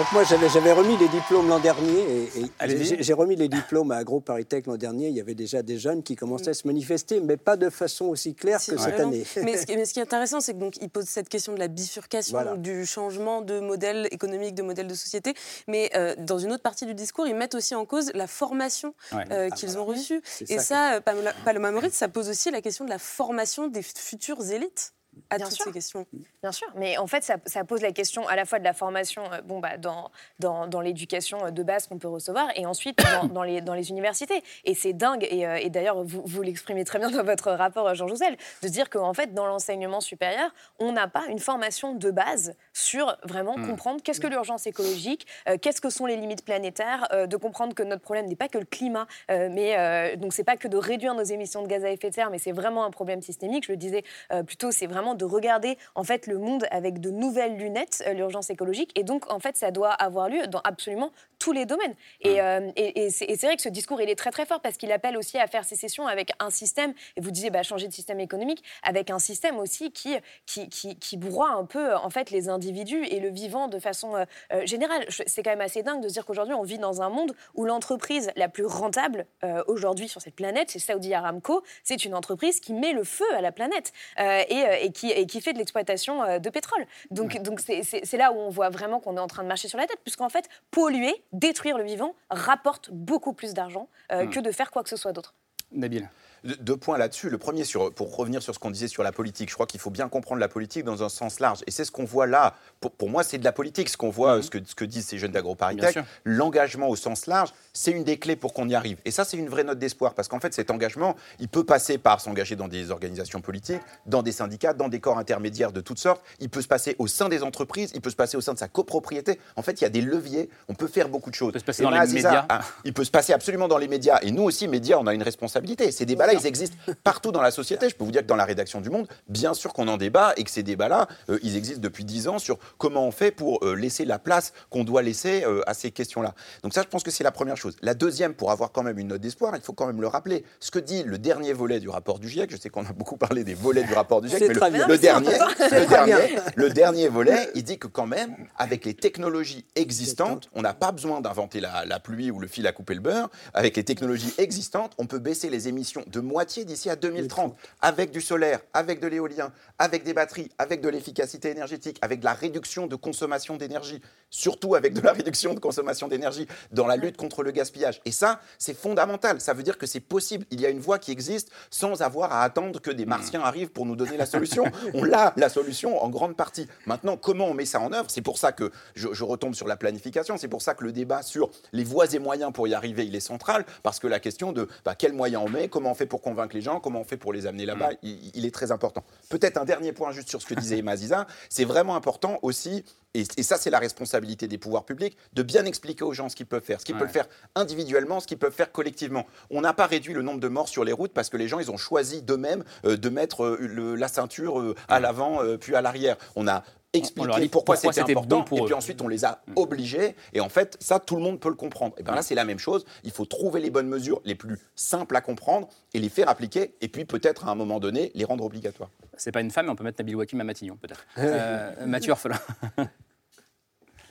Donc 0.00 0.12
moi, 0.12 0.24
j'avais, 0.24 0.72
remis 0.72 0.96
les 0.96 1.08
diplômes 1.08 1.46
l'an 1.50 1.58
dernier. 1.58 2.30
Et, 2.34 3.02
j'ai, 3.02 3.12
remis 3.12 3.36
les 3.36 3.48
diplômes 3.50 3.90
à 3.90 3.96
AgroParisTech 3.96 4.66
l'an 4.66 4.78
dernier. 4.78 5.08
Il 5.08 5.14
y 5.14 5.20
avait 5.20 5.34
déjà 5.34 5.60
des 5.60 5.76
jeunes 5.78 6.02
qui 6.02 6.16
commençaient 6.16 6.48
à 6.48 6.54
se 6.54 6.66
manifester, 6.66 7.20
mais 7.20 7.36
pas 7.36 7.58
de 7.58 7.68
façon 7.68 8.06
aussi 8.06 8.34
claire 8.34 8.60
que 8.60 8.78
cette 8.78 8.98
année. 8.98 9.24
Mais 9.44 9.58
ce, 9.58 9.66
qui, 9.66 9.76
mais 9.76 9.84
ce 9.84 9.92
qui 9.92 9.98
est 9.98 10.02
intéressant, 10.02 10.40
c'est 10.40 10.56
qu'il 10.70 10.88
pose 10.88 11.04
cette 11.04 11.28
question 11.28 11.52
de 11.52 11.58
la 11.58 11.68
bifurcation, 11.68 12.32
Voilà. 12.32 12.56
du 12.56 12.86
changement 12.86 13.42
de 13.42 13.60
modèle 13.60 14.08
économique, 14.10 14.54
de 14.54 14.62
modèle 14.62 14.86
de 14.86 14.94
société. 14.94 15.34
Mais 15.68 15.90
euh, 15.94 16.14
dans 16.16 16.38
une 16.38 16.52
autre 16.52 16.62
partie 16.62 16.86
du 16.86 16.94
discours, 16.94 17.26
ils 17.26 17.36
mettent 17.36 17.54
aussi 17.54 17.74
en 17.74 17.84
cause 17.84 18.10
la 18.14 18.26
formation 18.26 18.94
Ouais. 19.12 19.24
euh, 19.30 19.48
Ah 19.52 19.54
qu'ils 19.54 19.76
ont 19.76 19.84
reçue. 19.84 20.22
Et 20.48 20.56
ça 20.56 20.62
ça, 20.62 20.92
euh, 20.94 21.00
Paloma, 21.02 21.32
Paloma 21.44 21.72
Moritz, 21.72 21.92
ça 21.94 22.08
pose 22.08 22.30
aussi 22.30 22.50
la 22.50 22.62
question 22.62 22.86
de 22.86 22.90
la 22.90 22.98
formation 22.98 23.68
des 23.68 23.82
futures 23.82 24.50
élites 24.50 24.94
à 25.30 25.36
Bien 25.36 25.46
toutes 25.46 25.54
sûr. 25.56 25.64
ces 25.66 25.72
questions. 25.72 26.06
Bien 26.42 26.52
sûr, 26.52 26.66
mais 26.74 26.98
en 26.98 27.06
fait, 27.06 27.22
ça, 27.22 27.36
ça 27.46 27.64
pose 27.64 27.82
la 27.82 27.92
question 27.92 28.26
à 28.28 28.36
la 28.36 28.44
fois 28.44 28.58
de 28.58 28.64
la 28.64 28.72
formation 28.72 29.22
euh, 29.32 29.40
bon, 29.42 29.60
bah, 29.60 29.76
dans, 29.78 30.10
dans, 30.38 30.66
dans 30.66 30.80
l'éducation 30.80 31.46
euh, 31.46 31.50
de 31.50 31.62
base 31.62 31.86
qu'on 31.86 31.98
peut 31.98 32.08
recevoir 32.08 32.48
et 32.56 32.66
ensuite 32.66 32.98
dans, 32.98 33.28
dans 33.32 33.42
les, 33.42 33.60
dans 33.60 33.74
les 33.74 33.90
universités. 33.90 34.42
Et 34.64 34.74
c'est 34.74 34.92
dingue, 34.92 35.26
et, 35.30 35.46
euh, 35.46 35.56
et 35.56 35.70
d'ailleurs, 35.70 36.02
vous, 36.02 36.22
vous 36.24 36.42
l'exprimez 36.42 36.84
très 36.84 36.98
bien 36.98 37.10
dans 37.10 37.22
votre 37.24 37.52
rapport, 37.52 37.94
Jean 37.94 38.08
Jouzel, 38.08 38.36
de 38.62 38.68
dire 38.68 38.90
qu'en 38.90 39.14
fait, 39.14 39.32
dans 39.34 39.46
l'enseignement 39.46 40.00
supérieur, 40.00 40.50
on 40.78 40.92
n'a 40.92 41.08
pas 41.08 41.24
une 41.28 41.38
formation 41.38 41.94
de 41.94 42.10
base 42.10 42.54
sur 42.72 43.16
vraiment 43.24 43.56
Mm. 43.56 43.68
comprendre 43.68 44.02
qu'est-ce 44.02 44.20
que 44.20 44.26
l'urgence 44.26 44.66
écologique, 44.66 45.26
euh, 45.48 45.56
qu'est-ce 45.60 45.80
que 45.80 45.90
sont 45.90 46.06
les 46.06 46.16
limites 46.16 46.44
planétaires, 46.44 47.06
euh, 47.12 47.26
de 47.26 47.36
comprendre 47.36 47.74
que 47.74 47.82
notre 47.82 48.02
problème 48.02 48.26
n'est 48.26 48.36
pas 48.36 48.48
que 48.48 48.58
le 48.58 48.64
climat, 48.64 49.06
mais 49.28 50.16
donc 50.16 50.32
c'est 50.32 50.44
pas 50.44 50.56
que 50.56 50.68
de 50.68 50.76
réduire 50.76 51.14
nos 51.14 51.22
émissions 51.22 51.62
de 51.62 51.68
gaz 51.68 51.84
à 51.84 51.90
effet 51.90 52.10
de 52.10 52.14
serre, 52.14 52.30
mais 52.30 52.38
c'est 52.38 52.52
vraiment 52.52 52.84
un 52.84 52.90
problème 52.90 53.22
systémique. 53.22 53.64
Je 53.66 53.72
le 53.72 53.76
disais 53.76 54.04
plutôt, 54.46 54.70
c'est 54.70 54.86
vraiment 54.86 55.14
de 55.14 55.19
regarder 55.24 55.78
en 55.94 56.04
fait 56.04 56.26
le 56.26 56.38
monde 56.38 56.66
avec 56.70 57.00
de 57.00 57.10
nouvelles 57.10 57.56
lunettes, 57.56 58.02
euh, 58.06 58.12
l'urgence 58.12 58.50
écologique, 58.50 58.90
et 58.98 59.04
donc 59.04 59.30
en 59.32 59.38
fait 59.40 59.56
ça 59.56 59.70
doit 59.70 59.90
avoir 59.92 60.28
lieu 60.28 60.46
dans 60.46 60.60
absolument 60.64 61.10
tous 61.38 61.52
les 61.52 61.64
domaines. 61.64 61.94
Et, 62.20 62.42
euh, 62.42 62.70
et- 62.76 63.04
et 63.04 63.10
c'est 63.10 63.36
vrai 63.46 63.56
que 63.56 63.62
ce 63.62 63.68
discours 63.70 64.00
il 64.02 64.10
est 64.10 64.14
très 64.14 64.30
très 64.30 64.44
fort 64.44 64.60
parce 64.60 64.76
qu'il 64.76 64.92
appelle 64.92 65.16
aussi 65.16 65.38
à 65.38 65.46
faire 65.46 65.64
sécession 65.64 66.06
avec 66.06 66.32
un 66.38 66.50
système, 66.50 66.92
et 67.16 67.20
vous 67.20 67.30
disiez 67.30 67.50
bah, 67.50 67.62
changer 67.62 67.88
de 67.88 67.92
système 67.92 68.20
économique, 68.20 68.62
avec 68.82 69.10
un 69.10 69.18
système 69.18 69.58
aussi 69.58 69.90
qui, 69.90 70.16
qui, 70.46 70.68
qui, 70.68 70.96
qui 70.98 71.16
broie 71.16 71.50
un 71.50 71.64
peu 71.64 71.94
en 71.96 72.10
fait 72.10 72.30
les 72.30 72.48
individus 72.48 73.04
et 73.06 73.20
le 73.20 73.30
vivant 73.30 73.68
de 73.68 73.78
façon 73.78 74.16
euh, 74.16 74.24
euh, 74.52 74.66
générale. 74.66 75.06
C'est 75.26 75.42
quand 75.42 75.50
même 75.50 75.60
assez 75.62 75.82
dingue 75.82 76.02
de 76.02 76.08
se 76.08 76.12
dire 76.14 76.26
qu'aujourd'hui 76.26 76.54
on 76.54 76.62
vit 76.62 76.78
dans 76.78 77.00
un 77.00 77.08
monde 77.08 77.34
où 77.54 77.64
l'entreprise 77.64 78.30
la 78.36 78.48
plus 78.48 78.66
rentable 78.66 79.26
euh, 79.44 79.62
aujourd'hui 79.66 80.08
sur 80.08 80.20
cette 80.20 80.34
planète, 80.34 80.70
c'est 80.70 80.78
Saudi 80.78 81.14
Aramco, 81.14 81.62
c'est 81.84 82.04
une 82.04 82.14
entreprise 82.14 82.60
qui 82.60 82.74
met 82.74 82.92
le 82.92 83.04
feu 83.04 83.24
à 83.34 83.40
la 83.40 83.52
planète 83.52 83.92
euh, 84.18 84.42
et, 84.48 84.64
euh, 84.66 84.76
et 84.82 84.92
qui, 84.92 85.09
et 85.18 85.26
qui 85.26 85.40
fait 85.40 85.52
de 85.52 85.58
l'exploitation 85.58 86.22
euh, 86.22 86.38
de 86.38 86.50
pétrole. 86.50 86.84
Donc 87.10 87.40
donc 87.42 87.60
c'est- 87.60 88.16
là 88.16 88.32
où 88.32 88.36
on 88.36 88.50
voit 88.50 88.70
vraiment 88.70 89.00
qu'on 89.00 89.16
est 89.16 89.20
en 89.20 89.26
train 89.26 89.42
de 89.42 89.48
marcher 89.48 89.68
sur 89.68 89.78
la 89.78 89.86
tête, 89.86 89.98
puisqu'en 90.04 90.28
fait 90.28 90.48
polluer, 90.70 91.14
détruire 91.32 91.78
le 91.78 91.84
vivant 91.84 92.14
rapporte 92.30 92.90
beaucoup 92.92 93.32
plus 93.32 93.54
d'argent 93.54 93.88
euh, 94.12 94.24
Hmm. 94.26 94.30
que 94.30 94.40
de 94.40 94.50
faire 94.52 94.70
quoi 94.70 94.82
que 94.82 94.88
ce 94.88 94.96
soit 94.96 95.12
d'autre. 95.12 95.34
Nabil. 95.72 96.08
Deux 96.44 96.76
points 96.76 96.98
là-dessus. 96.98 97.28
Le 97.28 97.38
premier, 97.38 97.64
sur, 97.64 97.92
pour 97.92 98.16
revenir 98.16 98.42
sur 98.42 98.54
ce 98.54 98.58
qu'on 98.58 98.70
disait 98.70 98.88
sur 98.88 99.02
la 99.02 99.12
politique, 99.12 99.50
je 99.50 99.54
crois 99.54 99.66
qu'il 99.66 99.80
faut 99.80 99.90
bien 99.90 100.08
comprendre 100.08 100.40
la 100.40 100.48
politique 100.48 100.84
dans 100.84 101.02
un 101.02 101.08
sens 101.08 101.40
large. 101.40 101.60
Et 101.66 101.70
c'est 101.70 101.84
ce 101.84 101.90
qu'on 101.90 102.04
voit 102.04 102.26
là. 102.26 102.54
Pour, 102.80 102.92
pour 102.92 103.10
moi, 103.10 103.22
c'est 103.22 103.38
de 103.38 103.44
la 103.44 103.52
politique, 103.52 103.88
ce 103.88 103.96
qu'on 103.96 104.10
voit, 104.10 104.38
euh, 104.38 104.42
ce, 104.42 104.50
que, 104.50 104.58
ce 104.64 104.74
que 104.74 104.84
disent 104.84 105.06
ces 105.06 105.18
jeunes 105.18 105.32
d'AgroParisTech. 105.32 105.98
L'engagement 106.24 106.88
au 106.88 106.96
sens 106.96 107.26
large, 107.26 107.52
c'est 107.72 107.90
une 107.90 108.04
des 108.04 108.18
clés 108.18 108.36
pour 108.36 108.54
qu'on 108.54 108.68
y 108.68 108.74
arrive. 108.74 108.98
Et 109.04 109.10
ça, 109.10 109.24
c'est 109.24 109.36
une 109.36 109.48
vraie 109.48 109.64
note 109.64 109.78
d'espoir. 109.78 110.14
Parce 110.14 110.28
qu'en 110.28 110.40
fait, 110.40 110.54
cet 110.54 110.70
engagement, 110.70 111.16
il 111.38 111.48
peut 111.48 111.64
passer 111.64 111.98
par 111.98 112.20
s'engager 112.20 112.56
dans 112.56 112.68
des 112.68 112.90
organisations 112.90 113.40
politiques, 113.40 113.82
dans 114.06 114.22
des 114.22 114.32
syndicats, 114.32 114.72
dans 114.72 114.88
des 114.88 115.00
corps 115.00 115.18
intermédiaires 115.18 115.72
de 115.72 115.80
toutes 115.80 115.98
sortes. 115.98 116.22
Il 116.40 116.48
peut 116.48 116.62
se 116.62 116.68
passer 116.68 116.96
au 116.98 117.06
sein 117.06 117.28
des 117.28 117.42
entreprises, 117.42 117.90
il 117.94 118.00
peut 118.00 118.10
se 118.10 118.16
passer 118.16 118.36
au 118.36 118.40
sein 118.40 118.54
de 118.54 118.58
sa 118.58 118.68
copropriété. 118.68 119.38
En 119.56 119.62
fait, 119.62 119.80
il 119.80 119.84
y 119.84 119.86
a 119.86 119.90
des 119.90 120.00
leviers. 120.00 120.48
On 120.68 120.74
peut 120.74 120.88
faire 120.88 121.08
beaucoup 121.08 121.30
de 121.30 121.34
choses. 121.34 121.50
Il 121.50 121.52
peut 121.52 121.58
se 121.58 121.64
passer 121.64 121.82
dans 121.82 121.90
les 121.90 122.12
médias. 122.12 122.46
il 122.84 122.92
peut 122.92 123.04
se 123.04 123.10
passer 123.10 123.32
absolument 123.32 123.68
dans 123.68 123.78
les 123.78 123.88
médias. 123.88 124.18
Et 124.22 124.30
nous 124.30 124.42
aussi, 124.42 124.68
médias, 124.68 124.96
on 124.98 125.06
a 125.06 125.14
une 125.14 125.22
responsabilité. 125.22 125.90
Ces 125.90 126.06
débats-là, 126.30 126.40
ils 126.42 126.46
existent 126.46 126.76
partout 127.04 127.32
dans 127.32 127.42
la 127.42 127.50
société. 127.50 127.88
Je 127.88 127.94
peux 127.94 128.04
vous 128.04 128.10
dire 128.12 128.22
que 128.22 128.26
dans 128.26 128.36
la 128.36 128.44
rédaction 128.44 128.80
du 128.80 128.90
Monde, 128.90 129.08
bien 129.28 129.54
sûr 129.54 129.72
qu'on 129.72 129.88
en 129.88 129.96
débat 129.96 130.32
et 130.36 130.44
que 130.44 130.50
ces 130.50 130.62
débats-là, 130.62 131.08
euh, 131.28 131.38
ils 131.42 131.56
existent 131.56 131.80
depuis 131.80 132.04
dix 132.04 132.28
ans 132.28 132.38
sur 132.38 132.58
comment 132.78 133.06
on 133.06 133.10
fait 133.10 133.30
pour 133.30 133.64
euh, 133.64 133.74
laisser 133.74 134.04
la 134.04 134.18
place 134.18 134.52
qu'on 134.68 134.84
doit 134.84 135.02
laisser 135.02 135.44
euh, 135.44 135.62
à 135.66 135.74
ces 135.74 135.90
questions-là. 135.90 136.34
Donc 136.62 136.74
ça, 136.74 136.82
je 136.82 136.88
pense 136.88 137.02
que 137.02 137.10
c'est 137.10 137.24
la 137.24 137.32
première 137.32 137.56
chose. 137.56 137.76
La 137.82 137.94
deuxième, 137.94 138.34
pour 138.34 138.50
avoir 138.50 138.72
quand 138.72 138.82
même 138.82 138.98
une 138.98 139.08
note 139.08 139.20
d'espoir, 139.20 139.54
il 139.56 139.62
faut 139.62 139.72
quand 139.72 139.86
même 139.86 140.00
le 140.00 140.06
rappeler. 140.06 140.44
Ce 140.60 140.70
que 140.70 140.78
dit 140.78 141.02
le 141.02 141.18
dernier 141.18 141.52
volet 141.52 141.80
du 141.80 141.88
rapport 141.88 142.18
du 142.18 142.28
GIEC, 142.28 142.50
je 142.50 142.56
sais 142.56 142.70
qu'on 142.70 142.84
a 142.86 142.92
beaucoup 142.92 143.16
parlé 143.16 143.44
des 143.44 143.54
volets 143.54 143.84
du 143.84 143.94
rapport 143.94 144.20
du 144.20 144.28
GIEC, 144.28 144.48
mais 144.48 144.54
le, 144.54 144.70
bien. 144.70 144.86
le 144.88 144.98
dernier, 144.98 145.38
C'est 145.56 145.80
le, 145.80 145.86
très 145.86 146.04
bien. 146.04 146.18
dernier, 146.18 146.36
le 146.56 146.70
dernier 146.70 147.08
volet, 147.08 147.50
il 147.54 147.64
dit 147.64 147.78
que 147.78 147.86
quand 147.86 148.06
même, 148.06 148.34
avec 148.56 148.84
les 148.84 148.94
technologies 148.94 149.64
existantes, 149.76 150.48
on 150.54 150.62
n'a 150.62 150.74
pas 150.74 150.92
besoin 150.92 151.20
d'inventer 151.20 151.60
la, 151.60 151.84
la 151.84 152.00
pluie 152.00 152.30
ou 152.30 152.38
le 152.38 152.46
fil 152.46 152.66
à 152.66 152.72
couper 152.72 152.94
le 152.94 153.00
beurre. 153.00 153.28
Avec 153.54 153.76
les 153.76 153.84
technologies 153.84 154.32
existantes, 154.38 154.92
on 154.98 155.06
peut 155.06 155.18
baisser 155.18 155.50
les 155.50 155.68
émissions 155.68 156.04
de 156.06 156.19
moitié 156.22 156.64
d'ici 156.64 156.90
à 156.90 156.96
2030, 156.96 157.56
avec 157.80 158.10
du 158.10 158.20
solaire, 158.20 158.60
avec 158.72 159.00
de 159.00 159.06
l'éolien, 159.06 159.52
avec 159.78 160.04
des 160.04 160.14
batteries, 160.14 160.50
avec 160.58 160.80
de 160.80 160.88
l'efficacité 160.88 161.50
énergétique, 161.50 161.98
avec 162.02 162.20
de 162.20 162.24
la 162.24 162.34
réduction 162.34 162.86
de 162.86 162.96
consommation 162.96 163.56
d'énergie, 163.56 164.00
surtout 164.30 164.74
avec 164.74 164.94
de 164.94 165.00
la 165.00 165.12
réduction 165.12 165.54
de 165.54 165.60
consommation 165.60 166.08
d'énergie 166.08 166.46
dans 166.72 166.86
la 166.86 166.96
lutte 166.96 167.16
contre 167.16 167.42
le 167.42 167.50
gaspillage. 167.50 168.00
Et 168.04 168.12
ça, 168.12 168.40
c'est 168.58 168.76
fondamental. 168.76 169.40
Ça 169.40 169.52
veut 169.52 169.62
dire 169.62 169.76
que 169.76 169.86
c'est 169.86 170.00
possible. 170.00 170.46
Il 170.50 170.60
y 170.60 170.66
a 170.66 170.70
une 170.70 170.80
voie 170.80 170.98
qui 170.98 171.10
existe 171.10 171.50
sans 171.70 172.02
avoir 172.02 172.32
à 172.32 172.42
attendre 172.42 172.80
que 172.80 172.90
des 172.90 173.06
martiens 173.06 173.42
arrivent 173.42 173.70
pour 173.70 173.86
nous 173.86 173.96
donner 173.96 174.16
la 174.16 174.26
solution. 174.26 174.64
On 174.94 175.04
l'a, 175.04 175.32
la 175.36 175.48
solution, 175.48 176.02
en 176.02 176.08
grande 176.08 176.36
partie. 176.36 176.66
Maintenant, 176.86 177.16
comment 177.16 177.46
on 177.46 177.54
met 177.54 177.64
ça 177.64 177.80
en 177.80 177.92
œuvre? 177.92 178.10
C'est 178.10 178.22
pour 178.22 178.38
ça 178.38 178.52
que 178.52 178.70
je, 178.94 179.08
je 179.12 179.24
retombe 179.24 179.54
sur 179.54 179.66
la 179.66 179.76
planification. 179.76 180.36
C'est 180.36 180.48
pour 180.48 180.62
ça 180.62 180.74
que 180.74 180.84
le 180.84 180.92
débat 180.92 181.22
sur 181.22 181.50
les 181.72 181.84
voies 181.84 182.12
et 182.12 182.18
moyens 182.18 182.52
pour 182.52 182.68
y 182.68 182.74
arriver, 182.74 183.06
il 183.06 183.14
est 183.14 183.20
central. 183.20 183.64
Parce 183.82 183.98
que 183.98 184.06
la 184.06 184.20
question 184.20 184.52
de 184.52 184.68
bah, 184.84 184.94
quels 184.94 185.12
moyens 185.12 185.42
on 185.46 185.48
met, 185.48 185.68
comment 185.68 185.90
on 185.90 185.94
fait 185.94 186.06
pour 186.06 186.22
convaincre 186.22 186.54
les 186.54 186.62
gens, 186.62 186.80
comment 186.80 187.00
on 187.00 187.04
fait 187.04 187.16
pour 187.16 187.32
les 187.32 187.46
amener 187.46 187.66
là-bas, 187.66 187.90
il, 188.02 188.30
il 188.34 188.46
est 188.46 188.54
très 188.54 188.72
important. 188.72 189.04
Peut-être 189.28 189.56
un 189.56 189.64
dernier 189.64 189.92
point 189.92 190.12
juste 190.12 190.28
sur 190.28 190.40
ce 190.40 190.46
que 190.46 190.54
disait 190.54 190.78
Emma 190.78 190.96
Ziza. 190.96 191.26
C'est 191.48 191.64
vraiment 191.64 191.96
important 191.96 192.38
aussi, 192.42 192.84
et, 193.14 193.24
et 193.36 193.42
ça 193.42 193.56
c'est 193.56 193.70
la 193.70 193.78
responsabilité 193.78 194.48
des 194.48 194.58
pouvoirs 194.58 194.84
publics, 194.84 195.16
de 195.32 195.42
bien 195.42 195.64
expliquer 195.64 196.04
aux 196.04 196.12
gens 196.12 196.28
ce 196.28 196.36
qu'ils 196.36 196.46
peuvent 196.46 196.62
faire, 196.62 196.80
ce 196.80 196.84
qu'ils 196.84 196.94
Ouais. 196.94 197.00
peuvent 197.00 197.10
faire 197.12 197.26
individuellement, 197.54 198.20
ce 198.20 198.26
qu'ils 198.26 198.38
peuvent 198.38 198.52
faire 198.52 198.72
collectivement. 198.72 199.26
On 199.50 199.60
n'a 199.60 199.72
pas 199.72 199.86
réduit 199.86 200.14
le 200.14 200.22
nombre 200.22 200.40
de 200.40 200.48
morts 200.48 200.68
sur 200.68 200.84
les 200.84 200.92
routes 200.92 201.12
parce 201.12 201.28
que 201.28 201.36
les 201.36 201.48
gens, 201.48 201.58
ils 201.60 201.70
ont 201.70 201.76
choisi 201.76 202.22
d'eux-mêmes 202.22 202.64
euh, 202.84 202.96
de 202.96 203.08
mettre 203.08 203.44
euh, 203.44 203.56
le- 203.60 203.94
la 203.94 204.08
ceinture 204.08 204.60
euh, 204.60 204.74
à 204.88 205.00
l'avant 205.00 205.40
puis 205.60 205.74
à 205.74 205.80
l'arrière. 205.82 206.16
On 206.36 206.46
a 206.48 206.62
dit 206.92 207.12
pourquoi, 207.14 207.40
pourquoi 207.50 207.76
c'était 207.76 207.92
c'était 207.92 208.12
important 208.12 208.38
bon 208.38 208.44
pour 208.44 208.58
et 208.58 208.64
puis 208.64 208.74
ensuite 208.74 209.00
on 209.00 209.08
les 209.08 209.24
a 209.24 209.42
obligés 209.56 210.16
et 210.32 210.40
en 210.40 210.48
fait 210.48 210.76
ça 210.80 210.98
tout 210.98 211.16
le 211.16 211.22
monde 211.22 211.38
peut 211.38 211.48
le 211.48 211.54
comprendre. 211.54 211.94
Et 211.98 212.02
bien 212.02 212.14
là 212.14 212.22
c'est 212.22 212.34
la 212.34 212.44
même 212.44 212.58
chose. 212.58 212.84
Il 213.04 213.12
faut 213.12 213.26
trouver 213.26 213.60
les 213.60 213.70
bonnes 213.70 213.88
mesures 213.88 214.20
les 214.24 214.34
plus 214.34 214.58
simples 214.74 215.14
à 215.16 215.20
comprendre 215.20 215.68
et 215.94 216.00
les 216.00 216.08
faire 216.08 216.28
appliquer 216.28 216.74
et 216.80 216.88
puis 216.88 217.04
peut-être 217.04 217.46
à 217.46 217.50
un 217.50 217.54
moment 217.54 217.78
donné 217.78 218.10
les 218.14 218.24
rendre 218.24 218.44
obligatoires. 218.44 218.90
C'est 219.16 219.32
pas 219.32 219.42
une 219.42 219.50
femme, 219.50 219.66
mais 219.66 219.72
on 219.72 219.76
peut 219.76 219.84
mettre 219.84 220.00
Nabil 220.00 220.16
Wakim 220.16 220.40
à 220.40 220.44
Matignon, 220.44 220.76
peut-être. 220.76 221.06
Euh, 221.18 221.86
Mathieu 221.86 222.12
Orphelin. 222.12 222.38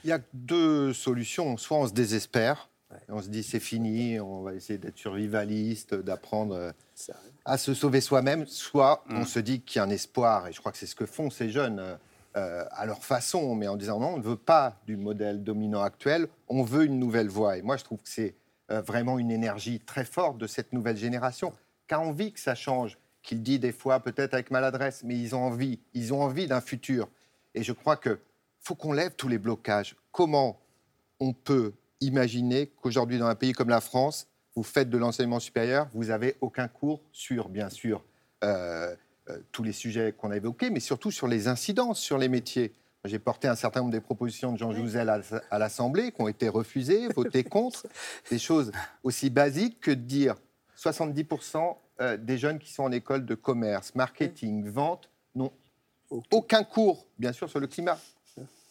Il 0.03 0.09
y 0.09 0.13
a 0.13 0.19
deux 0.33 0.93
solutions. 0.93 1.57
Soit 1.57 1.77
on 1.77 1.87
se 1.87 1.93
désespère, 1.93 2.69
on 3.09 3.21
se 3.21 3.27
dit 3.27 3.43
c'est 3.43 3.59
fini, 3.59 4.19
on 4.19 4.43
va 4.43 4.53
essayer 4.53 4.77
d'être 4.77 4.97
survivaliste, 4.97 5.95
d'apprendre 5.95 6.55
euh, 6.55 6.71
à 7.45 7.57
se 7.57 7.73
sauver 7.73 7.99
soi-même. 7.99 8.45
Soit 8.45 9.03
on 9.09 9.25
se 9.25 9.39
dit 9.39 9.61
qu'il 9.61 9.79
y 9.79 9.81
a 9.81 9.85
un 9.85 9.89
espoir, 9.89 10.47
et 10.47 10.53
je 10.53 10.59
crois 10.59 10.71
que 10.71 10.77
c'est 10.77 10.85
ce 10.85 10.95
que 10.95 11.05
font 11.05 11.29
ces 11.29 11.49
jeunes 11.49 11.97
euh, 12.35 12.63
à 12.71 12.85
leur 12.85 13.03
façon, 13.03 13.55
mais 13.55 13.67
en 13.67 13.75
disant 13.75 13.99
non, 13.99 14.13
on 14.13 14.17
ne 14.17 14.23
veut 14.23 14.35
pas 14.35 14.79
du 14.85 14.97
modèle 14.97 15.43
dominant 15.43 15.81
actuel, 15.81 16.27
on 16.47 16.63
veut 16.63 16.85
une 16.85 16.99
nouvelle 16.99 17.27
voie. 17.27 17.57
Et 17.57 17.61
moi, 17.61 17.77
je 17.77 17.83
trouve 17.83 18.01
que 18.01 18.09
c'est 18.09 18.35
euh, 18.71 18.81
vraiment 18.81 19.17
une 19.17 19.31
énergie 19.31 19.79
très 19.79 20.05
forte 20.05 20.37
de 20.37 20.47
cette 20.47 20.73
nouvelle 20.73 20.97
génération, 20.97 21.53
qui 21.87 21.95
a 21.95 21.99
envie 21.99 22.31
que 22.31 22.39
ça 22.39 22.55
change, 22.55 22.97
qu'il 23.23 23.41
dit 23.41 23.59
des 23.59 23.71
fois 23.71 23.99
peut-être 23.99 24.33
avec 24.33 24.51
maladresse, 24.51 25.03
mais 25.03 25.17
ils 25.17 25.35
ont 25.35 25.43
envie, 25.43 25.79
ils 25.93 26.13
ont 26.13 26.21
envie 26.21 26.47
d'un 26.47 26.61
futur. 26.61 27.07
Et 27.55 27.63
je 27.63 27.73
crois 27.73 27.97
que 27.97 28.19
faut 28.59 28.75
qu'on 28.75 28.93
lève 28.93 29.15
tous 29.15 29.27
les 29.27 29.39
blocages. 29.39 29.95
Comment 30.11 30.59
on 31.19 31.33
peut 31.33 31.73
imaginer 32.01 32.67
qu'aujourd'hui, 32.67 33.17
dans 33.17 33.25
un 33.25 33.35
pays 33.35 33.53
comme 33.53 33.69
la 33.69 33.81
France, 33.81 34.27
vous 34.55 34.63
faites 34.63 34.89
de 34.89 34.97
l'enseignement 34.97 35.39
supérieur, 35.39 35.87
vous 35.93 36.05
n'avez 36.05 36.35
aucun 36.41 36.67
cours 36.67 37.01
sur, 37.11 37.49
bien 37.49 37.69
sûr, 37.69 38.03
euh, 38.43 38.95
tous 39.51 39.63
les 39.63 39.73
sujets 39.73 40.13
qu'on 40.17 40.31
a 40.31 40.37
évoqués, 40.37 40.69
mais 40.69 40.79
surtout 40.79 41.11
sur 41.11 41.27
les 41.27 41.47
incidences 41.47 41.99
sur 41.99 42.17
les 42.17 42.29
métiers. 42.29 42.73
J'ai 43.05 43.19
porté 43.19 43.47
un 43.47 43.55
certain 43.55 43.79
nombre 43.79 43.91
des 43.91 44.01
propositions 44.01 44.51
de 44.51 44.57
Jean 44.57 44.73
Jouzel 44.73 45.09
à, 45.09 45.59
l'Assemblée 45.59 46.11
qui 46.11 46.21
ont 46.21 46.27
été 46.27 46.49
refusées, 46.49 47.07
votées 47.09 47.43
contre. 47.45 47.87
Des 48.29 48.39
choses 48.39 48.71
aussi 49.03 49.29
basiques 49.29 49.79
que 49.79 49.91
de 49.91 49.95
dire 49.95 50.35
70% 50.77 51.77
euh, 52.01 52.17
des 52.17 52.37
jeunes 52.37 52.59
qui 52.59 52.71
sont 52.73 52.83
en 52.83 52.91
école 52.91 53.25
de 53.25 53.35
commerce, 53.35 53.95
marketing, 53.95 54.67
vente, 54.67 55.09
n'ont 55.35 55.51
aucun 56.31 56.63
cours, 56.63 57.05
bien 57.17 57.31
sûr, 57.31 57.49
sur 57.49 57.59
le 57.59 57.67
climat, 57.67 57.99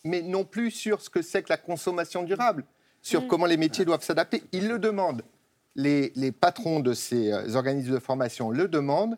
mais 0.04 0.22
non 0.22 0.44
plus 0.44 0.70
sur 0.70 1.00
ce 1.00 1.08
que 1.08 1.22
c'est 1.22 1.42
que 1.42 1.50
la 1.50 1.56
consommation 1.56 2.22
durable, 2.22 2.64
sur 3.00 3.26
comment 3.28 3.46
les 3.46 3.56
métiers 3.56 3.84
doivent 3.84 4.02
s'adapter. 4.02 4.42
Ils 4.52 4.68
le 4.68 4.78
demandent. 4.78 5.22
Les, 5.74 6.12
les 6.16 6.32
patrons 6.32 6.80
de 6.80 6.92
ces 6.92 7.30
euh, 7.32 7.54
organismes 7.54 7.92
de 7.92 7.98
formation 7.98 8.50
le 8.50 8.66
demandent. 8.66 9.16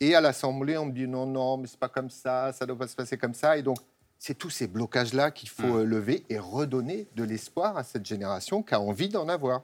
Et 0.00 0.14
à 0.14 0.20
l'Assemblée, 0.20 0.76
on 0.76 0.86
me 0.86 0.92
dit 0.92 1.06
non, 1.06 1.26
non, 1.26 1.56
mais 1.56 1.66
c'est 1.66 1.78
pas 1.78 1.88
comme 1.88 2.10
ça, 2.10 2.52
ça 2.52 2.66
doit 2.66 2.76
pas 2.78 2.88
se 2.88 2.96
passer 2.96 3.16
comme 3.16 3.34
ça. 3.34 3.56
Et 3.56 3.62
donc, 3.62 3.78
c'est 4.18 4.34
tous 4.36 4.50
ces 4.50 4.66
blocages-là 4.66 5.30
qu'il 5.30 5.48
faut 5.48 5.66
Mm. 5.66 5.76
euh, 5.78 5.84
lever 5.84 6.24
et 6.30 6.38
redonner 6.38 7.06
de 7.14 7.24
l'espoir 7.24 7.76
à 7.76 7.84
cette 7.84 8.04
génération 8.06 8.62
qui 8.62 8.74
a 8.74 8.80
envie 8.80 9.08
d'en 9.08 9.28
avoir. 9.28 9.62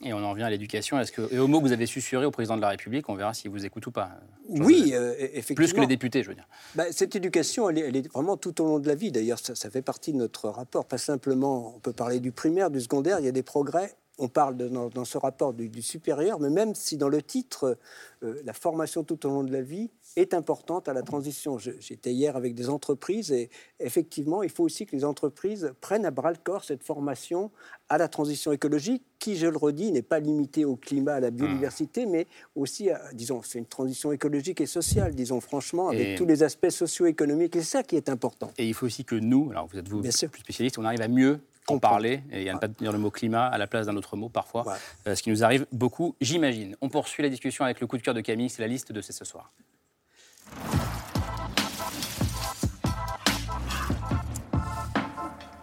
Et 0.00 0.12
on 0.12 0.18
en 0.18 0.32
vient 0.32 0.46
à 0.46 0.50
l'éducation. 0.50 1.00
Est-ce 1.00 1.10
que, 1.10 1.34
et 1.34 1.40
au 1.40 1.48
mot 1.48 1.58
que 1.60 1.66
vous 1.66 1.72
avez 1.72 1.86
susurré 1.86 2.24
au 2.24 2.30
président 2.30 2.54
de 2.56 2.60
la 2.62 2.68
République, 2.68 3.08
on 3.08 3.16
verra 3.16 3.34
s'il 3.34 3.50
vous 3.50 3.64
écoute 3.66 3.84
ou 3.88 3.90
pas. 3.90 4.10
Oui, 4.48 4.92
euh, 4.94 5.16
effectivement. 5.18 5.56
Plus 5.56 5.72
que 5.72 5.80
les 5.80 5.88
députés, 5.88 6.22
je 6.22 6.28
veux 6.28 6.36
dire. 6.36 6.46
Bah, 6.76 6.84
cette 6.92 7.16
éducation, 7.16 7.68
elle 7.68 7.78
est, 7.78 7.88
elle 7.88 7.96
est 7.96 8.12
vraiment 8.12 8.36
tout 8.36 8.60
au 8.62 8.66
long 8.66 8.78
de 8.78 8.86
la 8.86 8.94
vie. 8.94 9.10
D'ailleurs, 9.10 9.40
ça, 9.40 9.56
ça 9.56 9.70
fait 9.70 9.82
partie 9.82 10.12
de 10.12 10.18
notre 10.18 10.48
rapport. 10.50 10.84
Pas 10.84 10.98
simplement, 10.98 11.74
on 11.74 11.80
peut 11.80 11.92
parler 11.92 12.20
du 12.20 12.30
primaire, 12.30 12.70
du 12.70 12.80
secondaire, 12.80 13.18
il 13.18 13.24
y 13.24 13.28
a 13.28 13.32
des 13.32 13.42
progrès. 13.42 13.92
On 14.18 14.28
parle 14.28 14.58
de- 14.58 14.68
dans, 14.68 14.88
dans 14.90 15.06
ce 15.06 15.16
rapport 15.16 15.54
du, 15.54 15.70
du 15.70 15.80
supérieur, 15.80 16.38
mais 16.38 16.50
même 16.50 16.74
si 16.74 16.98
dans 16.98 17.08
le 17.08 17.22
titre, 17.22 17.78
euh, 18.22 18.40
la 18.44 18.52
formation 18.52 19.04
tout 19.04 19.24
au 19.26 19.30
long 19.30 19.42
de 19.42 19.50
la 19.50 19.62
vie 19.62 19.90
est 20.16 20.34
importante 20.34 20.86
à 20.86 20.92
la 20.92 21.00
transition. 21.02 21.56
J'étais 21.58 22.12
hier 22.12 22.36
avec 22.36 22.54
des 22.54 22.68
entreprises 22.68 23.32
et 23.32 23.48
effectivement, 23.80 24.42
il 24.42 24.50
faut 24.50 24.64
aussi 24.64 24.84
que 24.84 24.94
les 24.94 25.04
entreprises 25.06 25.72
prennent 25.80 26.04
à 26.04 26.10
bras 26.10 26.30
le 26.30 26.36
corps 26.44 26.62
cette 26.62 26.82
formation 26.84 27.50
à 27.88 27.96
la 27.96 28.06
transition 28.08 28.52
écologique, 28.52 29.02
qui, 29.18 29.36
je 29.36 29.46
le 29.46 29.56
redis, 29.56 29.92
n'est 29.92 30.02
pas 30.02 30.20
limitée 30.20 30.64
au 30.66 30.76
climat, 30.76 31.14
à 31.14 31.20
la 31.20 31.30
biodiversité, 31.30 32.04
mais 32.06 32.26
aussi, 32.54 32.90
à, 32.90 33.00
disons, 33.14 33.40
c'est 33.42 33.58
une 33.58 33.66
transition 33.66 34.12
écologique 34.12 34.60
et 34.60 34.66
sociale, 34.66 35.14
disons 35.14 35.40
franchement, 35.40 35.88
avec 35.88 36.08
Et- 36.08 36.14
tous 36.16 36.26
les 36.26 36.42
aspects 36.42 36.70
socio-économiques. 36.70 37.56
Et 37.56 37.60
c'est 37.60 37.78
ça 37.78 37.82
qui 37.82 37.96
est 37.96 38.08
important. 38.10 38.50
Et 38.58 38.66
il 38.68 38.74
faut 38.74 38.86
aussi 38.86 39.04
que 39.04 39.14
nous, 39.14 39.50
alors 39.50 39.66
vous 39.68 39.78
êtes 39.78 39.88
vous 39.88 40.00
Bien 40.00 40.10
plus 40.10 40.18
sûr. 40.18 40.28
spécialistes, 40.38 40.78
on 40.78 40.84
arrive 40.84 41.00
à 41.02 41.08
mieux 41.08 41.40
en 41.68 41.78
parler 41.78 42.22
et 42.30 42.48
à 42.50 42.54
ne 42.54 42.58
pas 42.58 42.68
dire 42.68 42.92
le 42.92 42.98
mot 42.98 43.10
climat 43.10 43.46
à 43.46 43.56
la 43.58 43.66
place 43.66 43.86
d'un 43.86 43.96
autre 43.96 44.16
mot 44.16 44.28
parfois, 44.28 44.76
euh, 45.06 45.14
ce 45.14 45.22
qui 45.22 45.30
nous 45.30 45.44
arrive 45.44 45.66
beaucoup, 45.72 46.16
j'imagine. 46.20 46.76
On 46.80 46.88
poursuit 46.88 47.22
la 47.22 47.28
discussion 47.28 47.64
avec 47.64 47.80
le 47.80 47.86
coup 47.86 47.96
de 47.96 48.02
cœur 48.02 48.14
de 48.14 48.20
Camille, 48.20 48.50
c'est 48.50 48.62
la 48.62 48.68
liste 48.68 48.92
de 48.92 49.00
C'est 49.00 49.12
ce 49.12 49.24
soir. 49.24 49.52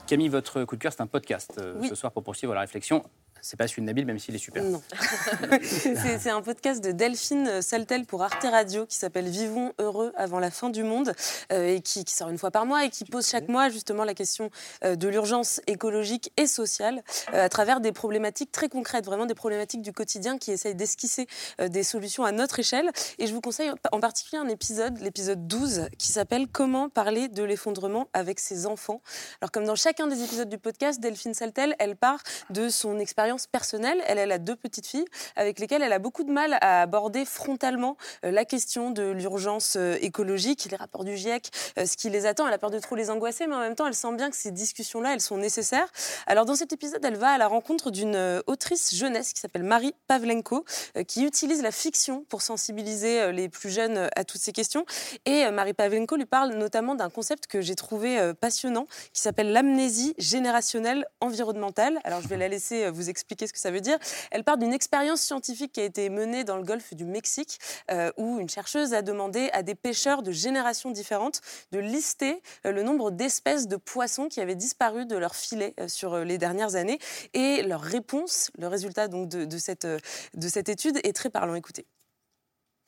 Camille, 0.07 0.29
votre 0.29 0.63
coup 0.63 0.75
de 0.75 0.81
cœur, 0.81 0.91
c'est 0.91 1.01
un 1.01 1.07
podcast 1.07 1.53
euh, 1.59 1.75
Oui. 1.79 1.87
ce 1.87 1.95
soir 1.95 2.11
pour 2.11 2.23
poursuivre 2.23 2.53
la 2.55 2.61
réflexion. 2.61 3.03
C'est 3.41 3.57
pas 3.57 3.67
celui 3.67 3.81
de 3.81 3.87
Nabil, 3.87 4.05
même 4.05 4.19
s'il 4.19 4.35
est 4.35 4.39
super. 4.39 4.63
Non. 4.63 4.81
c'est 5.61 6.29
un 6.29 6.41
podcast 6.41 6.83
de 6.83 6.91
Delphine 6.91 7.61
Saltel 7.61 8.05
pour 8.05 8.23
Arte 8.23 8.43
Radio 8.43 8.85
qui 8.85 8.97
s'appelle 8.97 9.29
Vivons 9.29 9.73
heureux 9.79 10.11
avant 10.15 10.39
la 10.39 10.51
fin 10.51 10.69
du 10.69 10.83
monde 10.83 11.13
euh, 11.51 11.75
et 11.75 11.81
qui, 11.81 12.03
qui 12.03 12.13
sort 12.13 12.29
une 12.29 12.37
fois 12.37 12.51
par 12.51 12.65
mois 12.65 12.85
et 12.85 12.89
qui 12.89 13.05
pose 13.05 13.27
chaque 13.27 13.47
mois 13.47 13.69
justement 13.69 14.03
la 14.03 14.13
question 14.13 14.49
euh, 14.83 14.95
de 14.95 15.07
l'urgence 15.07 15.61
écologique 15.67 16.31
et 16.37 16.47
sociale 16.47 17.03
euh, 17.33 17.45
à 17.45 17.49
travers 17.49 17.79
des 17.79 17.91
problématiques 17.91 18.51
très 18.51 18.69
concrètes, 18.69 19.05
vraiment 19.05 19.25
des 19.25 19.35
problématiques 19.35 19.81
du 19.81 19.93
quotidien 19.93 20.37
qui 20.37 20.51
essayent 20.51 20.75
d'esquisser 20.75 21.27
des 21.59 21.83
solutions 21.83 22.23
à 22.23 22.31
notre 22.31 22.59
échelle. 22.59 22.89
Et 23.17 23.27
je 23.27 23.33
vous 23.33 23.41
conseille 23.41 23.71
en 23.91 23.99
particulier 23.99 24.41
un 24.41 24.47
épisode, 24.47 24.99
l'épisode 24.99 25.47
12, 25.47 25.87
qui 25.97 26.11
s'appelle 26.11 26.47
Comment 26.47 26.89
parler 26.89 27.27
de 27.27 27.43
l'effondrement 27.43 28.07
avec 28.13 28.39
ses 28.39 28.65
enfants. 28.65 29.01
Alors 29.41 29.51
comme 29.51 29.65
dans 29.65 29.75
chacun 29.75 30.07
des 30.07 30.21
épisodes 30.23 30.49
du 30.49 30.57
podcast, 30.57 30.99
Delphine 30.99 31.33
Saltel, 31.33 31.75
elle 31.79 31.95
part 31.95 32.21
de 32.49 32.69
son 32.69 32.99
expérience 32.99 33.28
personnelle. 33.51 34.01
Elle, 34.07 34.17
elle 34.17 34.31
a 34.31 34.37
deux 34.37 34.55
petites 34.55 34.87
filles 34.87 35.05
avec 35.35 35.59
lesquelles 35.59 35.81
elle 35.81 35.93
a 35.93 35.99
beaucoup 35.99 36.23
de 36.23 36.31
mal 36.31 36.57
à 36.61 36.81
aborder 36.81 37.25
frontalement 37.25 37.97
euh, 38.25 38.31
la 38.31 38.45
question 38.45 38.91
de 38.91 39.11
l'urgence 39.11 39.75
euh, 39.77 39.97
écologique, 40.01 40.67
les 40.69 40.77
rapports 40.77 41.03
du 41.03 41.15
GIEC, 41.15 41.49
euh, 41.77 41.85
ce 41.85 41.97
qui 41.97 42.09
les 42.09 42.25
attend. 42.25 42.47
Elle 42.47 42.53
a 42.53 42.57
peur 42.57 42.71
de 42.71 42.79
trop 42.79 42.95
les 42.95 43.09
angoisser, 43.09 43.47
mais 43.47 43.55
en 43.55 43.59
même 43.59 43.75
temps, 43.75 43.87
elle 43.87 43.95
sent 43.95 44.13
bien 44.15 44.29
que 44.29 44.35
ces 44.35 44.51
discussions-là, 44.51 45.13
elles 45.13 45.21
sont 45.21 45.37
nécessaires. 45.37 45.87
Alors 46.27 46.45
dans 46.45 46.55
cet 46.55 46.73
épisode, 46.73 47.03
elle 47.03 47.17
va 47.17 47.29
à 47.29 47.37
la 47.37 47.47
rencontre 47.47 47.91
d'une 47.91 48.41
autrice 48.47 48.95
jeunesse 48.95 49.33
qui 49.33 49.39
s'appelle 49.39 49.63
Marie 49.63 49.93
Pavlenko, 50.07 50.65
qui 51.07 51.25
utilise 51.25 51.61
la 51.61 51.71
fiction 51.71 52.25
pour 52.29 52.41
sensibiliser 52.41 53.31
les 53.31 53.49
plus 53.49 53.69
jeunes 53.69 54.09
à 54.15 54.23
toutes 54.23 54.41
ces 54.41 54.51
questions. 54.51 54.85
Et 55.25 55.49
Marie 55.51 55.73
Pavlenko 55.73 56.15
lui 56.15 56.25
parle 56.25 56.53
notamment 56.53 56.95
d'un 56.95 57.09
concept 57.09 57.47
que 57.47 57.61
j'ai 57.61 57.75
trouvé 57.75 58.33
passionnant, 58.39 58.87
qui 59.13 59.21
s'appelle 59.21 59.51
l'amnésie 59.51 60.13
générationnelle 60.17 61.05
environnementale. 61.21 61.99
Alors 62.03 62.21
je 62.21 62.27
vais 62.27 62.37
la 62.37 62.47
laisser 62.47 62.89
vous 62.89 63.09
expliquer 63.09 63.18
ce 63.47 63.53
que 63.53 63.59
ça 63.59 63.71
veut 63.71 63.81
dire. 63.81 63.97
Elle 64.31 64.43
part 64.43 64.57
d'une 64.57 64.73
expérience 64.73 65.21
scientifique 65.21 65.73
qui 65.73 65.81
a 65.81 65.83
été 65.83 66.09
menée 66.09 66.43
dans 66.43 66.57
le 66.57 66.63
golfe 66.63 66.93
du 66.93 67.05
Mexique, 67.05 67.59
euh, 67.91 68.11
où 68.17 68.39
une 68.39 68.49
chercheuse 68.49 68.93
a 68.93 69.01
demandé 69.01 69.49
à 69.53 69.63
des 69.63 69.75
pêcheurs 69.75 70.23
de 70.23 70.31
générations 70.31 70.91
différentes 70.91 71.41
de 71.71 71.79
lister 71.79 72.41
euh, 72.65 72.71
le 72.71 72.83
nombre 72.83 73.11
d'espèces 73.11 73.67
de 73.67 73.75
poissons 73.75 74.27
qui 74.27 74.41
avaient 74.41 74.55
disparu 74.55 75.05
de 75.05 75.17
leur 75.17 75.35
filet 75.35 75.73
euh, 75.79 75.87
sur 75.87 76.19
les 76.19 76.37
dernières 76.37 76.75
années. 76.75 76.99
Et 77.33 77.63
leur 77.63 77.81
réponse, 77.81 78.51
le 78.57 78.67
résultat 78.67 79.07
donc 79.07 79.29
de, 79.29 79.57
cette, 79.57 79.85
de 79.85 80.47
cette 80.47 80.69
étude 80.69 80.99
est 81.03 81.13
très 81.13 81.29
parlant. 81.29 81.55
Écoutez. 81.55 81.85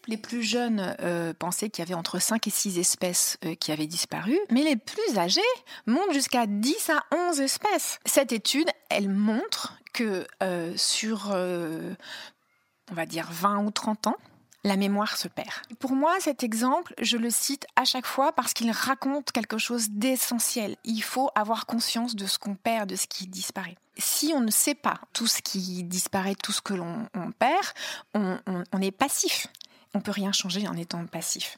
Les 0.08 0.18
plus 0.18 0.42
jeunes 0.42 0.96
euh, 1.02 1.34
pensaient 1.34 1.70
qu'il 1.70 1.84
y 1.84 1.88
avait 1.88 1.94
entre 1.94 2.20
5 2.20 2.48
et 2.48 2.50
6 2.50 2.80
espèces 2.80 3.38
euh, 3.46 3.56
qui 3.56 3.72
avaient 3.72 3.88
disparu, 3.88 4.38
mais 4.50 4.64
les 4.64 4.76
plus 4.76 5.18
âgés 5.18 5.42
montent 5.86 6.14
jusqu'à 6.14 6.48
10 6.48 6.90
à 6.90 7.04
11 7.30 7.40
espèces. 7.42 8.00
Cette 8.06 8.32
étude, 8.32 8.70
elle 8.90 9.10
montre 9.10 9.78
que 9.94 10.26
euh, 10.42 10.74
sur, 10.76 11.30
on 11.30 12.94
va 12.94 13.06
dire, 13.06 13.28
20 13.30 13.66
ou 13.66 13.72
30 13.72 14.08
ans, 14.08 14.18
la 14.64 14.76
mémoire 14.76 15.18
se 15.18 15.28
perd. 15.28 15.50
Pour 15.80 15.94
moi, 15.94 16.16
cet 16.20 16.44
exemple, 16.44 16.94
je 17.02 17.18
le 17.18 17.32
cite 17.32 17.66
à 17.76 17.84
chaque 17.84 18.06
fois 18.06 18.32
parce 18.32 18.54
qu'il 18.54 18.70
raconte 18.72 19.32
quelque 19.32 19.58
chose 19.58 19.90
d'essentiel. 19.90 20.78
Il 20.84 21.02
faut 21.02 21.30
avoir 21.34 21.66
conscience 21.66 22.16
de 22.16 22.28
ce 22.28 22.38
qu'on 22.38 22.56
perd, 22.56 22.88
de 22.88 22.96
ce 22.96 23.08
qui 23.08 23.28
disparaît. 23.28 23.76
Si 23.98 24.34
on 24.36 24.40
ne 24.40 24.52
sait 24.52 24.76
pas 24.76 25.00
tout 25.14 25.26
ce 25.26 25.42
qui 25.42 25.84
disparaît, 25.84 26.36
tout 26.36 26.52
ce 26.52 26.62
que 26.62 26.76
l'on 26.76 27.08
on 27.16 27.32
perd, 27.32 27.66
on 28.14 28.82
est 28.82 28.92
passif. 28.92 29.48
On 29.94 30.02
peut 30.02 30.12
rien 30.12 30.32
changer 30.32 30.68
en 30.68 30.76
étant 30.76 31.06
passif. 31.08 31.58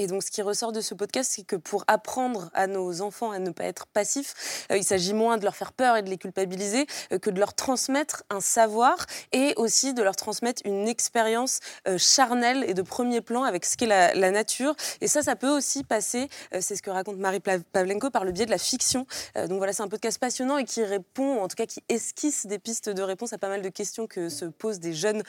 Et 0.00 0.06
donc, 0.06 0.22
ce 0.22 0.30
qui 0.30 0.42
ressort 0.42 0.70
de 0.70 0.80
ce 0.80 0.94
podcast, 0.94 1.32
c'est 1.34 1.42
que 1.42 1.56
pour 1.56 1.82
apprendre 1.88 2.50
à 2.54 2.68
nos 2.68 3.02
enfants 3.02 3.32
à 3.32 3.40
ne 3.40 3.50
pas 3.50 3.64
être 3.64 3.86
passifs, 3.88 4.66
euh, 4.70 4.76
il 4.76 4.84
s'agit 4.84 5.12
moins 5.12 5.38
de 5.38 5.42
leur 5.42 5.56
faire 5.56 5.72
peur 5.72 5.96
et 5.96 6.02
de 6.02 6.08
les 6.08 6.18
culpabiliser 6.18 6.86
euh, 7.12 7.18
que 7.18 7.30
de 7.30 7.40
leur 7.40 7.52
transmettre 7.52 8.22
un 8.30 8.38
savoir 8.38 9.06
et 9.32 9.54
aussi 9.56 9.94
de 9.94 10.02
leur 10.04 10.14
transmettre 10.14 10.62
une 10.64 10.86
expérience 10.86 11.58
euh, 11.88 11.98
charnelle 11.98 12.64
et 12.68 12.74
de 12.74 12.82
premier 12.82 13.20
plan 13.22 13.42
avec 13.42 13.64
ce 13.64 13.76
qu'est 13.76 13.86
la, 13.86 14.30
nature. 14.30 14.76
Et 15.00 15.08
ça, 15.08 15.22
ça 15.22 15.34
peut 15.34 15.48
aussi 15.48 15.82
passer, 15.82 16.28
c'est 16.60 16.76
ce 16.76 16.82
que 16.82 16.90
raconte 16.90 17.16
Marie 17.16 17.40
Pavlenko, 17.40 18.10
par 18.10 18.24
le 18.24 18.30
biais 18.30 18.44
de 18.44 18.50
la 18.50 18.58
fiction. 18.58 19.06
Donc 19.34 19.56
voilà, 19.56 19.72
c'est 19.72 19.82
un 19.82 19.88
podcast 19.88 20.18
passionnant 20.18 20.58
et 20.58 20.64
qui 20.64 20.84
répond, 20.84 21.40
en 21.40 21.48
tout 21.48 21.56
cas 21.56 21.64
qui 21.64 21.82
esquisse 21.88 22.46
des 22.46 22.58
pistes 22.58 22.90
de 22.90 23.00
réponse 23.00 23.32
à 23.32 23.38
pas 23.38 23.48
mal 23.48 23.62
de 23.62 23.68
questions 23.70 24.06
que 24.06 24.28
se 24.28 24.44
posent 24.44 24.80
des 24.80 24.92
jeunes 24.92 25.22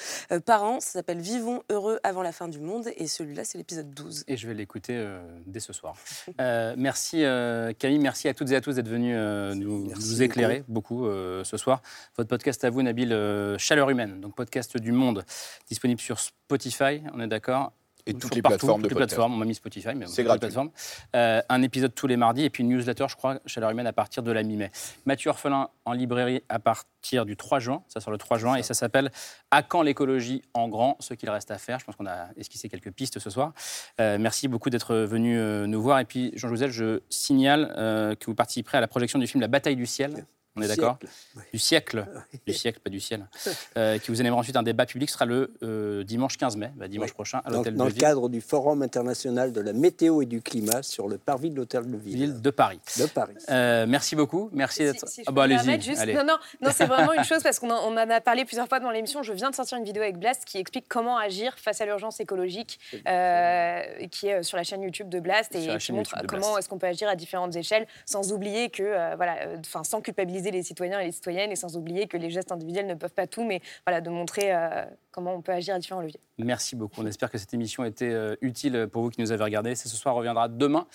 parents. 0.45 0.81
Ça 0.81 0.91
s'appelle 0.91 1.21
Vivons 1.21 1.63
heureux 1.69 1.99
avant 2.03 2.21
la 2.21 2.33
fin 2.33 2.49
du 2.49 2.59
monde 2.59 2.89
et 2.97 3.07
celui-là, 3.07 3.45
c'est 3.45 3.57
l'épisode 3.57 3.93
12. 3.93 4.25
Et 4.27 4.35
je 4.35 4.47
vais 4.47 4.58
l'écouter 4.59 4.93
euh, 4.95 5.19
dès 5.45 5.59
ce 5.59 5.73
soir. 5.73 5.95
Euh, 6.39 6.75
merci 6.77 7.23
euh, 7.23 7.73
Camille, 7.73 7.99
merci 7.99 8.27
à 8.27 8.33
toutes 8.33 8.51
et 8.51 8.55
à 8.55 8.61
tous 8.61 8.75
d'être 8.75 8.87
venus 8.87 9.15
nous, 9.57 9.89
nous 9.89 10.21
éclairer 10.21 10.63
beaucoup, 10.67 11.07
ce 11.07 11.57
soir. 11.57 11.81
Votre 12.17 12.29
podcast 12.29 12.63
à 12.63 12.69
vous, 12.69 12.81
Nabil, 12.83 13.09
Chaleur 13.57 13.89
Humaine, 13.89 14.21
donc 14.21 14.35
podcast 14.35 14.77
du 14.77 14.91
Monde, 14.91 15.25
disponible 15.67 15.99
sur 15.99 16.19
Spotify, 16.19 17.01
on 17.13 17.19
est 17.19 17.27
d'accord 17.27 17.71
Et 18.05 18.13
toutes 18.13 18.35
les 18.35 18.41
partout, 18.41 18.57
plateformes 18.57 18.81
de 18.81 18.87
toutes 18.87 18.97
les 18.97 19.05
plateformes, 19.05 19.33
on 19.33 19.37
m'a 19.37 19.45
mis 19.45 19.55
Spotify, 19.55 19.93
mais 19.95 20.07
C'est 20.07 20.23
gratuit. 20.23 20.39
plateformes. 20.39 20.71
Euh, 21.15 21.41
un 21.49 21.61
épisode 21.61 21.93
tous 21.93 22.07
les 22.07 22.17
mardis 22.17 22.43
et 22.43 22.49
puis 22.49 22.63
une 22.63 22.69
newsletter, 22.69 23.05
je 23.09 23.15
crois, 23.15 23.39
Chaleur 23.45 23.69
Humaine 23.69 23.87
à 23.87 23.93
partir 23.93 24.23
de 24.23 24.31
la 24.31 24.43
mi-mai. 24.43 24.71
Mathieu 25.05 25.29
Orphelin 25.29 25.69
en 25.85 25.93
librairie 25.93 26.43
à 26.49 26.59
partir 26.59 27.25
du 27.25 27.35
3 27.35 27.59
juin, 27.59 27.83
ça 27.87 27.99
sort 27.99 28.11
le 28.11 28.17
3 28.17 28.37
juin, 28.37 28.55
et 28.55 28.63
ça 28.63 28.73
s'appelle 28.73 29.11
À 29.51 29.63
quand 29.63 29.81
l'écologie 29.81 30.41
en 30.53 30.67
grand 30.67 30.97
Ce 30.99 31.13
qu'il 31.13 31.29
reste 31.29 31.51
à 31.51 31.57
faire? 31.57 31.79
Je 31.79 31.85
pense 31.85 31.95
qu'on 31.95 32.07
a 32.07 32.27
esquissé 32.37 32.69
quelques 32.69 32.91
pistes 32.91 33.19
ce 33.19 33.29
soir. 33.29 33.53
Euh, 33.99 34.17
merci 34.19 34.47
beaucoup 34.47 34.69
d'être 34.69 34.95
venu 34.95 35.37
euh, 35.37 35.67
nous 35.67 35.81
voir. 35.81 35.99
Et 35.99 36.05
puis, 36.05 36.31
Jean 36.35 36.49
Jouzel, 36.49 36.71
je 36.71 37.01
signale 37.09 37.73
euh, 37.77 38.15
que 38.15 38.25
vous 38.25 38.35
participerez 38.35 38.77
à 38.77 38.81
la 38.81 38.87
projection 38.87 39.19
du 39.19 39.27
film 39.27 39.41
La 39.41 39.47
bataille 39.47 39.75
du 39.75 39.85
ciel. 39.85 40.25
On 40.55 40.61
est 40.61 40.67
d'accord 40.67 40.97
Du 41.53 41.59
siècle. 41.59 42.05
Du 42.47 42.53
siècle, 42.53 42.79
pas 42.83 42.89
du 42.89 42.99
ciel. 42.99 43.27
Euh, 43.77 43.97
qui 43.99 44.11
vous 44.11 44.19
animera 44.19 44.39
ensuite 44.39 44.55
un 44.55 44.63
débat 44.63 44.85
public, 44.85 45.09
sera 45.09 45.25
le 45.25 45.53
euh, 45.63 46.03
dimanche 46.03 46.37
15 46.37 46.57
mai, 46.57 46.71
bah, 46.75 46.87
dimanche 46.87 47.09
Oui. 47.09 47.13
prochain, 47.13 47.41
à 47.45 47.49
Dans, 47.51 47.57
l'hôtel 47.57 47.75
dans 47.75 47.83
de 47.85 47.89
le 47.89 47.93
ville. 47.93 48.01
cadre 48.01 48.29
du 48.29 48.41
Forum 48.41 48.81
international 48.81 49.53
de 49.53 49.61
la 49.61 49.73
météo 49.73 50.21
et 50.21 50.25
du 50.25 50.41
climat 50.41 50.81
sur 50.83 51.07
le 51.07 51.17
parvis 51.17 51.49
de 51.51 51.55
l'hôtel 51.55 51.89
de 51.89 51.95
ville. 51.97 52.15
Ville 52.15 52.41
de 52.41 52.49
Paris. 52.49 52.79
De 52.97 53.05
Paris. 53.05 53.35
Euh, 53.49 53.85
merci 53.87 54.15
beaucoup. 54.15 54.49
Merci 54.51 54.83
d'être. 54.83 55.07
Si 55.07 55.21
je 55.21 55.25
Ah 55.27 55.31
bah, 55.31 55.43
allez-y. 55.43 55.81
juste- 55.81 56.01
allez. 56.01 56.13
Non, 56.13 56.23
non, 56.23 56.37
non 56.61 56.71
c'est 56.73 56.85
vraiment 56.87 57.13
une 57.13 57.23
chose 57.23 57.43
parce 57.43 57.59
qu'on 57.59 57.69
en, 57.71 57.95
a 57.97 58.21
parlé 58.21 58.43
plusieurs 58.45 58.67
fois 58.67 58.79
dans 58.79 58.89
l'émission. 58.91 59.21
Je 59.23 59.33
viens 59.33 59.49
de 59.51 59.55
sortir 59.55 59.77
une 59.77 59.85
vidéo 59.85 60.01
avec 60.01 60.17
Blast 60.17 60.45
qui 60.45 60.57
explique 60.57 60.87
comment 60.87 61.17
agir 61.17 61.53
face 61.57 61.79
à 61.81 61.85
l'urgence 61.85 62.19
écologique, 62.19 62.79
euh, 63.07 63.81
qui 64.11 64.27
est 64.27 64.43
sur 64.43 64.57
la 64.57 64.63
chaîne 64.63 64.81
YouTube 64.81 65.09
de 65.09 65.19
Blast 65.19 65.51
Sur 65.53 65.61
et 65.61 65.67
la 65.67 65.73
qui 65.77 65.85
chaîne 65.87 65.95
montre 65.97 66.15
comment 66.27 66.57
est-ce 66.57 66.67
qu'on 66.69 66.79
peut 66.79 66.87
agir 66.87 67.07
à 67.07 67.15
différentes 67.15 67.55
échelles, 67.55 67.85
sans 68.05 68.31
oublier 68.31 68.69
que, 68.69 68.83
euh, 68.83 69.13
voilà, 69.15 69.37
euh, 69.43 69.57
enfin, 69.59 69.83
sans 69.83 70.01
culpabiliser 70.01 70.38
les 70.41 70.63
citoyens 70.63 70.99
et 70.99 71.05
les 71.05 71.11
citoyennes 71.11 71.51
et 71.51 71.55
sans 71.55 71.77
oublier 71.77 72.07
que 72.07 72.17
les 72.17 72.29
gestes 72.29 72.51
individuels 72.51 72.87
ne 72.87 72.95
peuvent 72.95 73.13
pas 73.13 73.27
tout, 73.27 73.43
mais 73.43 73.61
voilà, 73.85 74.01
de 74.01 74.09
montrer 74.09 74.53
euh, 74.53 74.85
comment 75.11 75.33
on 75.33 75.41
peut 75.41 75.51
agir 75.51 75.75
à 75.75 75.79
différents 75.79 76.01
leviers. 76.01 76.19
Merci 76.37 76.75
beaucoup. 76.75 77.01
On 77.01 77.05
espère 77.05 77.29
que 77.29 77.37
cette 77.37 77.53
émission 77.53 77.83
était 77.83 78.09
euh, 78.09 78.35
utile 78.41 78.87
pour 78.91 79.03
vous 79.03 79.09
qui 79.09 79.21
nous 79.21 79.31
avez 79.31 79.43
regardé. 79.43 79.75
C'est 79.75 79.89
ce 79.89 79.97
soir 79.97 80.15
reviendra 80.15 80.47
demain 80.47 80.87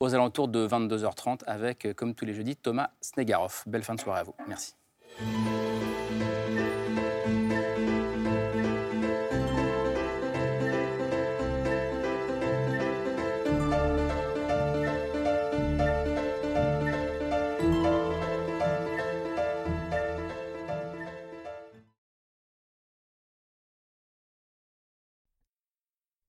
aux 0.00 0.14
alentours 0.14 0.48
de 0.48 0.66
22h30 0.66 1.40
avec, 1.46 1.86
euh, 1.86 1.94
comme 1.94 2.14
tous 2.14 2.24
les 2.24 2.34
jeudis, 2.34 2.56
Thomas 2.56 2.90
Snegarov. 3.00 3.62
Belle 3.66 3.84
fin 3.84 3.94
de 3.94 4.00
soirée 4.00 4.20
à 4.20 4.24
vous. 4.24 4.34
Merci. 4.46 4.74